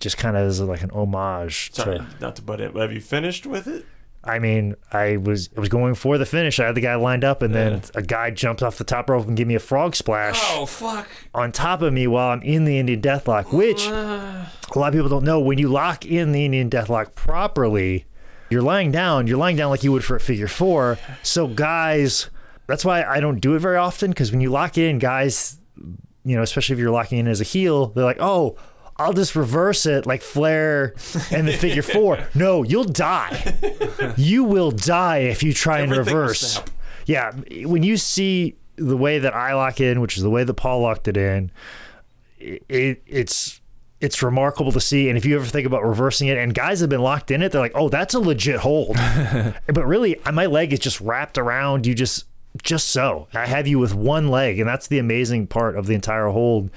just 0.00 0.16
kind 0.18 0.36
of 0.36 0.46
as 0.46 0.60
like 0.60 0.82
an 0.82 0.90
homage 0.90 1.72
Sorry, 1.72 1.98
to. 1.98 2.06
not 2.20 2.36
to 2.36 2.42
butt 2.42 2.60
in, 2.60 2.74
have 2.74 2.92
you 2.92 3.00
finished 3.00 3.46
with 3.46 3.66
it? 3.66 3.86
I 4.28 4.38
mean, 4.38 4.74
I 4.92 5.16
was 5.16 5.48
I 5.56 5.60
was 5.60 5.68
going 5.68 5.94
for 5.94 6.18
the 6.18 6.26
finish. 6.26 6.60
I 6.60 6.66
had 6.66 6.74
the 6.74 6.80
guy 6.82 6.94
lined 6.96 7.24
up, 7.24 7.40
and 7.42 7.54
then 7.54 7.82
a 7.94 8.02
guy 8.02 8.30
jumped 8.30 8.62
off 8.62 8.76
the 8.78 8.84
top 8.84 9.08
rope 9.08 9.26
and 9.26 9.36
gave 9.36 9.46
me 9.46 9.54
a 9.54 9.58
frog 9.60 9.96
splash 9.96 10.38
Oh 10.52 10.66
fuck. 10.66 11.08
on 11.34 11.50
top 11.50 11.80
of 11.82 11.92
me 11.92 12.06
while 12.06 12.30
I'm 12.30 12.42
in 12.42 12.64
the 12.64 12.78
Indian 12.78 13.00
Deathlock, 13.00 13.52
which 13.52 13.86
a 13.86 14.50
lot 14.78 14.88
of 14.88 14.92
people 14.94 15.08
don't 15.08 15.24
know. 15.24 15.40
When 15.40 15.56
you 15.58 15.68
lock 15.68 16.04
in 16.04 16.32
the 16.32 16.44
Indian 16.44 16.68
Deathlock 16.68 17.14
properly, 17.14 18.04
you're 18.50 18.62
lying 18.62 18.90
down. 18.92 19.26
You're 19.26 19.38
lying 19.38 19.56
down 19.56 19.70
like 19.70 19.82
you 19.82 19.92
would 19.92 20.04
for 20.04 20.16
a 20.16 20.20
figure 20.20 20.48
four. 20.48 20.98
So 21.22 21.46
guys, 21.46 22.28
that's 22.66 22.84
why 22.84 23.04
I 23.04 23.20
don't 23.20 23.40
do 23.40 23.54
it 23.54 23.60
very 23.60 23.76
often 23.78 24.10
because 24.10 24.30
when 24.30 24.40
you 24.42 24.50
lock 24.50 24.76
in, 24.76 24.98
guys, 24.98 25.58
you 26.24 26.36
know, 26.36 26.42
especially 26.42 26.74
if 26.74 26.78
you're 26.80 26.90
locking 26.90 27.18
in 27.18 27.28
as 27.28 27.40
a 27.40 27.44
heel, 27.44 27.86
they're 27.88 28.04
like, 28.04 28.20
oh. 28.20 28.56
I'll 28.98 29.12
just 29.12 29.36
reverse 29.36 29.86
it 29.86 30.06
like 30.06 30.22
Flair 30.22 30.94
and 31.30 31.46
the 31.46 31.52
figure 31.52 31.82
four. 31.82 32.18
No, 32.34 32.62
you'll 32.62 32.84
die. 32.84 33.54
You 34.16 34.44
will 34.44 34.70
die 34.70 35.18
if 35.18 35.42
you 35.42 35.52
try 35.52 35.80
and 35.80 35.92
Everything 35.92 36.14
will 36.14 36.22
reverse. 36.22 36.60
Yeah, 37.06 37.32
when 37.64 37.82
you 37.82 37.96
see 37.96 38.56
the 38.76 38.96
way 38.96 39.18
that 39.18 39.34
I 39.34 39.54
lock 39.54 39.80
in, 39.80 40.00
which 40.00 40.16
is 40.16 40.22
the 40.22 40.30
way 40.30 40.44
that 40.44 40.54
Paul 40.54 40.80
locked 40.80 41.08
it 41.08 41.16
in, 41.16 41.50
it, 42.38 43.02
it's 43.06 43.60
it's 44.00 44.22
remarkable 44.22 44.72
to 44.72 44.80
see. 44.80 45.08
And 45.08 45.18
if 45.18 45.24
you 45.24 45.36
ever 45.36 45.46
think 45.46 45.66
about 45.66 45.84
reversing 45.84 46.28
it, 46.28 46.38
and 46.38 46.54
guys 46.54 46.80
have 46.80 46.90
been 46.90 47.02
locked 47.02 47.30
in 47.30 47.42
it, 47.42 47.50
they're 47.50 47.60
like, 47.60 47.72
"Oh, 47.74 47.88
that's 47.88 48.14
a 48.14 48.20
legit 48.20 48.60
hold." 48.60 48.96
but 49.66 49.86
really, 49.86 50.20
my 50.32 50.46
leg 50.46 50.72
is 50.72 50.78
just 50.78 51.00
wrapped 51.00 51.38
around 51.38 51.86
you, 51.86 51.94
just 51.94 52.24
just 52.62 52.88
so. 52.88 53.28
I 53.34 53.46
have 53.46 53.66
you 53.66 53.78
with 53.78 53.94
one 53.94 54.28
leg, 54.28 54.58
and 54.58 54.68
that's 54.68 54.88
the 54.88 54.98
amazing 54.98 55.46
part 55.46 55.76
of 55.76 55.86
the 55.86 55.94
entire 55.94 56.28
hold. 56.28 56.70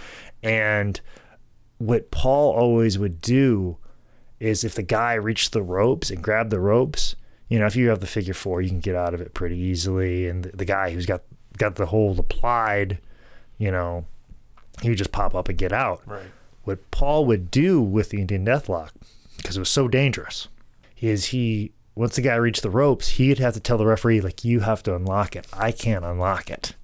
And 0.43 0.99
what 1.81 2.11
Paul 2.11 2.53
always 2.53 2.97
would 2.99 3.21
do 3.21 3.77
is 4.39 4.63
if 4.63 4.75
the 4.75 4.83
guy 4.83 5.13
reached 5.13 5.51
the 5.51 5.61
ropes 5.61 6.09
and 6.09 6.23
grabbed 6.23 6.51
the 6.51 6.59
ropes, 6.59 7.15
you 7.47 7.59
know, 7.59 7.65
if 7.65 7.75
you 7.75 7.89
have 7.89 7.99
the 7.99 8.07
figure 8.07 8.33
four, 8.33 8.61
you 8.61 8.69
can 8.69 8.79
get 8.79 8.95
out 8.95 9.13
of 9.13 9.21
it 9.21 9.33
pretty 9.33 9.57
easily. 9.57 10.27
And 10.27 10.43
the, 10.43 10.57
the 10.57 10.65
guy 10.65 10.91
who's 10.91 11.05
got 11.05 11.21
got 11.57 11.75
the 11.75 11.87
hold 11.87 12.17
applied, 12.17 12.99
you 13.57 13.71
know, 13.71 14.05
he 14.81 14.89
would 14.89 14.97
just 14.97 15.11
pop 15.11 15.35
up 15.35 15.49
and 15.49 15.57
get 15.57 15.73
out. 15.73 16.01
Right. 16.05 16.31
What 16.63 16.89
Paul 16.91 17.25
would 17.25 17.51
do 17.51 17.81
with 17.81 18.09
the 18.09 18.21
Indian 18.21 18.45
Deathlock, 18.45 18.91
because 19.37 19.57
it 19.57 19.59
was 19.59 19.69
so 19.69 19.87
dangerous, 19.87 20.47
is 20.99 21.25
he 21.25 21.73
once 21.93 22.15
the 22.15 22.21
guy 22.21 22.35
reached 22.35 22.61
the 22.61 22.69
ropes, 22.69 23.09
he'd 23.09 23.39
have 23.39 23.53
to 23.53 23.59
tell 23.59 23.77
the 23.77 23.85
referee 23.85 24.21
like, 24.21 24.45
"You 24.45 24.61
have 24.61 24.81
to 24.83 24.95
unlock 24.95 25.35
it. 25.35 25.45
I 25.51 25.71
can't 25.71 26.05
unlock 26.05 26.49
it. 26.49 26.75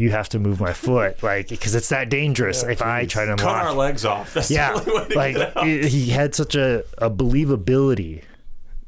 You 0.00 0.10
have 0.12 0.28
to 0.30 0.38
move 0.38 0.60
my 0.60 0.72
foot, 0.72 1.22
like, 1.22 1.48
because 1.48 1.74
it's 1.74 1.90
that 1.90 2.08
dangerous 2.08 2.62
if 2.62 2.80
I 2.80 3.04
try 3.06 3.26
to 3.26 3.32
unlock, 3.32 3.46
Cut 3.62 3.66
our 3.66 3.74
legs 3.74 4.04
off. 4.04 4.32
That's 4.34 4.50
yeah, 4.50 4.72
the 4.78 4.90
only 4.90 4.92
way 5.02 5.08
to 5.08 5.14
like 5.18 5.36
get 5.36 5.56
out. 5.56 5.68
it- 5.68 5.84
he 5.86 6.10
had 6.10 6.34
such 6.34 6.54
a, 6.54 6.84
a 6.98 7.10
believability 7.10 8.22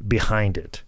behind 0.07 0.57
it. 0.57 0.83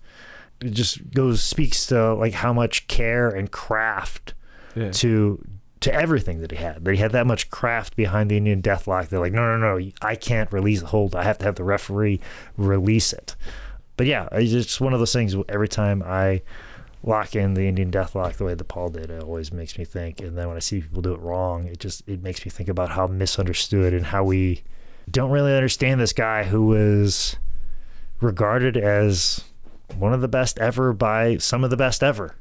It 0.61 0.71
just 0.71 1.11
goes 1.13 1.43
speaks 1.43 1.87
to 1.89 2.15
like 2.15 2.33
how 2.35 2.53
much 2.53 2.87
care 2.87 3.29
and 3.29 3.51
craft 3.51 4.35
Yeah. 4.75 4.91
to 4.93 5.45
to 5.81 5.93
everything 5.93 6.41
that 6.41 6.51
he 6.53 6.57
had. 6.57 6.85
That 6.85 6.93
he 6.93 6.97
had 6.97 7.13
that 7.13 7.27
much 7.27 7.51
craft 7.51 7.95
behind 7.95 8.31
the 8.31 8.39
Indian 8.39 8.63
Deathlock. 8.63 9.09
They're 9.09 9.21
like, 9.21 9.35
no, 9.35 9.59
no, 9.59 9.77
no, 9.79 9.91
I 10.01 10.15
can't 10.15 10.51
release 10.51 10.81
the 10.81 10.87
hold. 10.87 11.15
I 11.15 11.25
have 11.25 11.37
to 11.39 11.45
have 11.45 11.57
the 11.57 11.65
referee 11.65 12.21
release 12.57 13.13
it. 13.13 13.37
But 13.99 14.07
yeah, 14.07 14.29
it's 14.33 14.51
just 14.53 14.81
one 14.81 14.95
of 14.95 14.99
those 15.01 15.13
things. 15.13 15.37
Every 15.51 15.69
time 15.69 16.03
I 16.03 16.41
lock 17.07 17.37
in 17.37 17.55
the 17.55 17.69
Indian 17.69 17.91
death 17.91 18.15
lock 18.15 18.35
the 18.35 18.45
way 18.45 18.55
that 18.55 18.65
Paul 18.65 18.89
did, 18.89 19.11
it 19.11 19.23
always 19.23 19.53
makes 19.53 19.79
me 19.79 19.85
think. 19.85 20.21
And 20.21 20.37
then 20.37 20.49
when 20.49 20.57
I 20.57 20.61
see 20.61 20.81
people 20.81 21.03
do 21.03 21.15
it 21.15 21.21
wrong, 21.21 21.67
it 21.67 21.79
just 21.79 22.03
it 22.09 22.23
makes 22.23 22.45
me 22.45 22.51
think 22.51 22.69
about 22.69 22.91
how 22.91 23.07
misunderstood 23.07 23.93
and 23.93 24.07
how 24.07 24.25
we 24.25 24.63
don't 25.11 25.31
really 25.31 25.55
understand 25.55 26.01
this 26.01 26.13
guy 26.13 26.45
who 26.45 26.67
was 26.67 27.37
regarded 28.21 28.77
as 28.77 29.45
one 29.99 30.15
of 30.15 30.23
the 30.23 30.29
best 30.29 30.59
ever 30.59 30.93
by 30.93 31.37
some 31.37 31.63
of 31.63 31.71
the 31.71 31.77
best 31.77 32.03
ever. 32.03 32.37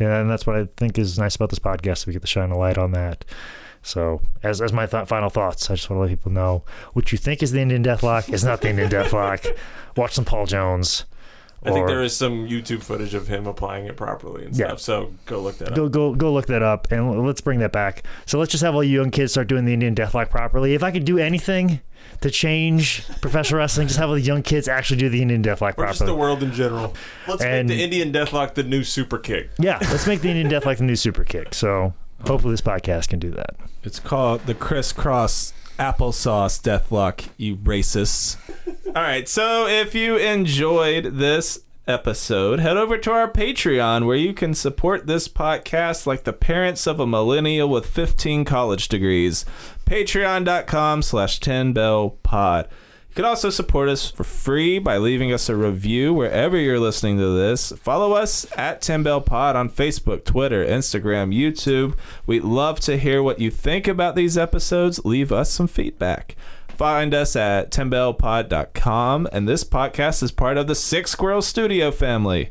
And 0.00 0.30
that's 0.30 0.46
what 0.46 0.56
I 0.56 0.68
think 0.76 0.98
is 0.98 1.18
nice 1.18 1.36
about 1.36 1.50
this 1.50 1.58
podcast. 1.58 2.06
We 2.06 2.12
get 2.12 2.22
to 2.22 2.28
shine 2.28 2.50
a 2.50 2.58
light 2.58 2.78
on 2.78 2.92
that. 2.92 3.24
So, 3.82 4.20
as 4.42 4.60
as 4.60 4.72
my 4.72 4.86
th- 4.86 5.06
final 5.06 5.30
thoughts, 5.30 5.70
I 5.70 5.74
just 5.74 5.88
want 5.88 5.98
to 5.98 6.02
let 6.02 6.10
people 6.10 6.32
know 6.32 6.64
what 6.92 7.12
you 7.12 7.18
think 7.18 7.42
is 7.42 7.52
the 7.52 7.60
Indian 7.60 7.84
Deathlock 7.84 8.32
is 8.32 8.44
not 8.44 8.60
the 8.60 8.70
Indian 8.70 8.90
Deathlock. 8.90 9.56
Watch 9.96 10.14
some 10.14 10.24
Paul 10.24 10.46
Jones. 10.46 11.04
I 11.64 11.72
think 11.72 11.86
there 11.88 12.02
is 12.02 12.16
some 12.16 12.46
YouTube 12.48 12.82
footage 12.82 13.14
of 13.14 13.26
him 13.26 13.46
applying 13.46 13.86
it 13.86 13.96
properly 13.96 14.44
and 14.44 14.54
stuff. 14.54 14.64
Yeah. 14.64 14.68
stuff. 14.76 14.80
So 14.80 15.14
go 15.26 15.40
look 15.40 15.58
that 15.58 15.70
up. 15.70 15.74
Go 15.74 15.88
go 15.88 16.14
go 16.14 16.32
look 16.32 16.46
that 16.46 16.62
up 16.62 16.90
and 16.92 17.26
let's 17.26 17.40
bring 17.40 17.58
that 17.58 17.72
back. 17.72 18.04
So 18.26 18.38
let's 18.38 18.50
just 18.52 18.62
have 18.62 18.74
all 18.74 18.84
you 18.84 19.00
young 19.00 19.10
kids 19.10 19.32
start 19.32 19.48
doing 19.48 19.64
the 19.64 19.72
Indian 19.74 19.94
Deathlock 19.94 20.30
properly. 20.30 20.74
If 20.74 20.82
I 20.82 20.90
could 20.92 21.04
do 21.04 21.18
anything 21.18 21.80
to 22.20 22.30
change 22.30 23.06
professional 23.20 23.58
wrestling, 23.58 23.88
just 23.88 23.98
have 23.98 24.08
all 24.08 24.14
the 24.14 24.20
young 24.20 24.42
kids 24.42 24.68
actually 24.68 24.98
do 24.98 25.08
the 25.08 25.20
Indian 25.20 25.42
Deathlock 25.42 25.74
Or 25.76 25.86
just 25.86 25.98
properly. 25.98 26.06
the 26.06 26.14
world 26.14 26.42
in 26.42 26.52
general. 26.52 26.94
Let's 27.26 27.42
And- 27.42 27.68
make 27.68 27.76
the 27.78 27.82
Indian 27.84 28.12
Deathlock 28.12 28.54
the 28.54 28.62
new 28.62 28.84
super 28.84 29.18
kick. 29.18 29.50
yeah, 29.58 29.78
let's 29.80 30.06
make 30.06 30.20
the 30.20 30.30
Indian 30.30 30.48
Deathlock 30.50 30.78
the 30.78 30.84
new 30.84 30.96
super 30.96 31.24
kick. 31.24 31.54
So 31.54 31.92
hopefully 32.24 32.52
this 32.52 32.60
podcast 32.60 33.08
can 33.08 33.18
do 33.18 33.30
that. 33.32 33.56
It's 33.82 33.98
called 34.00 34.46
the 34.46 34.54
crisscross 34.54 35.52
applesauce 35.78 36.60
deathlock, 36.60 37.28
you 37.36 37.56
racists. 37.56 38.36
All 38.86 39.02
right, 39.02 39.28
so 39.28 39.66
if 39.66 39.94
you 39.94 40.16
enjoyed 40.16 41.18
this 41.18 41.60
episode, 41.86 42.60
head 42.60 42.76
over 42.76 42.98
to 42.98 43.10
our 43.10 43.30
Patreon 43.30 44.06
where 44.06 44.16
you 44.16 44.34
can 44.34 44.54
support 44.54 45.06
this 45.06 45.26
podcast 45.26 46.06
like 46.06 46.24
the 46.24 46.32
parents 46.32 46.86
of 46.86 47.00
a 47.00 47.06
millennial 47.06 47.68
with 47.68 47.86
15 47.86 48.44
college 48.44 48.88
degrees. 48.88 49.44
Patreon.com 49.86 51.02
slash 51.02 51.40
10 51.40 51.72
bell 51.72 52.10
pod. 52.22 52.68
You 53.08 53.14
can 53.14 53.24
also 53.24 53.50
support 53.50 53.88
us 53.88 54.10
for 54.10 54.22
free 54.22 54.78
by 54.78 54.96
leaving 54.98 55.32
us 55.32 55.48
a 55.48 55.56
review 55.56 56.14
wherever 56.14 56.56
you're 56.56 56.78
listening 56.78 57.18
to 57.18 57.36
this. 57.36 57.72
Follow 57.72 58.12
us 58.12 58.46
at 58.56 58.80
10 58.80 59.02
Bell 59.02 59.20
Pod 59.20 59.56
on 59.56 59.70
Facebook, 59.70 60.24
Twitter, 60.24 60.64
Instagram, 60.64 61.34
YouTube. 61.34 61.96
We'd 62.26 62.44
love 62.44 62.78
to 62.80 62.96
hear 62.96 63.22
what 63.22 63.40
you 63.40 63.50
think 63.50 63.88
about 63.88 64.14
these 64.14 64.38
episodes. 64.38 65.04
Leave 65.04 65.32
us 65.32 65.50
some 65.50 65.66
feedback. 65.66 66.36
Find 66.68 67.12
us 67.12 67.34
at 67.34 67.72
10bellpod.com, 67.72 69.28
and 69.32 69.48
this 69.48 69.64
podcast 69.64 70.22
is 70.22 70.30
part 70.30 70.56
of 70.56 70.68
the 70.68 70.76
Six 70.76 71.10
Squirrel 71.10 71.42
Studio 71.42 71.90
family. 71.90 72.50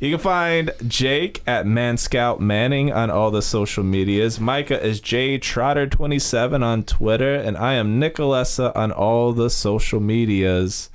You 0.00 0.12
can 0.12 0.20
find 0.20 0.70
Jake 0.86 1.42
at 1.44 1.66
Man 1.66 1.96
Scout 1.96 2.40
Manning 2.40 2.92
on 2.92 3.10
all 3.10 3.32
the 3.32 3.42
social 3.42 3.82
medias. 3.82 4.38
Micah 4.38 4.80
is 4.80 5.00
J 5.00 5.40
Trotter27 5.40 6.62
on 6.62 6.84
Twitter, 6.84 7.34
and 7.34 7.56
I 7.56 7.74
am 7.74 8.00
Nicolessa 8.00 8.74
on 8.76 8.92
all 8.92 9.32
the 9.32 9.50
social 9.50 9.98
medias. 9.98 10.90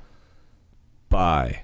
Bye. 1.10 1.63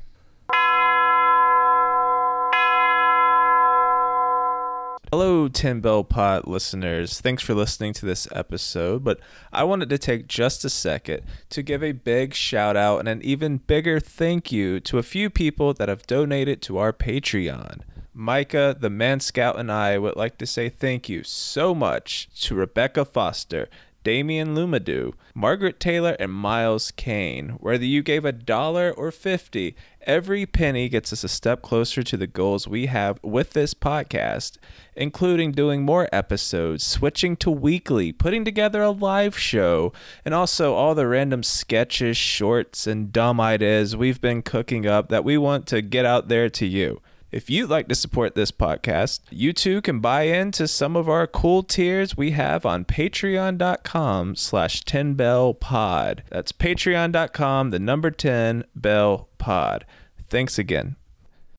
Hello, 5.12 5.49
Ten 5.49 5.81
Bell 5.81 6.05
Pod 6.05 6.47
listeners. 6.47 7.20
Thanks 7.20 7.43
for 7.43 7.53
listening 7.53 7.93
to 7.95 8.07
this 8.07 8.28
episode. 8.31 9.03
But 9.03 9.19
I 9.53 9.65
wanted 9.65 9.89
to 9.89 9.99
take 9.99 10.28
just 10.28 10.65
a 10.65 10.70
second 10.70 11.24
to 11.49 11.65
give 11.65 11.82
a 11.82 11.91
big 11.91 12.32
shout 12.32 12.77
out 12.77 13.01
and 13.01 13.09
an 13.09 13.20
even 13.23 13.57
bigger 13.57 13.99
thank 13.99 14.53
you 14.53 14.78
to 14.78 14.99
a 14.99 15.03
few 15.03 15.28
people 15.28 15.74
that 15.74 15.89
have 15.89 16.07
donated 16.07 16.62
to 16.62 16.78
our 16.78 16.93
Patreon. 16.93 17.81
Micah, 18.15 18.77
the 18.78 18.89
Man 18.89 19.19
Scout, 19.19 19.59
and 19.59 19.73
I 19.73 19.99
would 19.99 20.15
like 20.15 20.39
to 20.39 20.47
say 20.47 20.69
thank 20.69 21.09
you 21.09 21.24
so 21.24 21.74
much 21.74 22.28
to 22.43 22.55
Rebecca 22.55 23.05
Foster, 23.05 23.69
Damian 24.05 24.55
Lumadou, 24.55 25.15
Margaret 25.35 25.81
Taylor, 25.81 26.16
and 26.20 26.32
Miles 26.32 26.93
Kane. 26.93 27.51
Whether 27.59 27.85
you 27.85 28.05
gave 28.05 28.24
a 28.24 28.31
dollar 28.31 28.93
or 28.93 29.11
50, 29.11 29.74
every 30.07 30.47
penny 30.47 30.89
gets 30.89 31.13
us 31.13 31.25
a 31.25 31.29
step 31.29 31.63
closer 31.63 32.03
to 32.03 32.17
the 32.17 32.27
goals 32.27 32.67
we 32.67 32.87
have 32.87 33.19
with 33.23 33.51
this 33.51 33.75
podcast, 33.75 34.59
including 34.97 35.53
doing 35.53 35.83
more 35.83 36.09
episodes, 36.13 36.85
switching 36.85 37.37
to 37.37 37.51
weekly, 37.51 38.13
putting 38.13 38.45
together 38.45 38.83
a 38.83 38.91
live 38.91 39.39
show, 39.39 39.93
and 40.25 40.35
also 40.35 40.75
all 40.75 40.95
the 40.95 41.07
random 41.07 41.43
sketches, 41.43 42.17
shorts, 42.17 42.87
and 42.87 43.13
dumb 43.13 43.41
ideas 43.41 43.97
we've 43.97 44.21
been 44.21 44.43
cooking 44.43 44.87
up 44.87 45.09
that 45.09 45.25
we 45.25 45.37
want 45.39 45.67
to 45.67 45.83
get 45.83 46.05
out 46.05 46.29
there 46.29 46.49
to 46.51 46.67
you. 46.67 47.01
If 47.33 47.49
you'd 47.49 47.71
like 47.71 47.87
to 47.89 47.95
support 47.95 48.35
this 48.35 48.51
podcast, 48.51 49.21
you 49.31 49.53
too 49.53 49.81
can 49.83 50.01
buy 50.01 50.23
into 50.23 50.67
some 50.67 50.97
of 50.97 51.09
our 51.09 51.29
cool 51.29 51.63
tiers 51.63 52.17
we 52.17 52.33
have 52.33 52.67
on 52.67 52.85
patreon.com 52.85 54.35
slash 54.35 54.83
10bellpod. 54.83 56.21
That's 56.29 56.51
patreon.com, 56.51 57.71
the 57.71 57.79
number 57.79 58.11
10 58.11 58.65
bell 58.75 59.30
pod. 59.41 59.85
Thanks 60.29 60.59
again. 60.59 60.95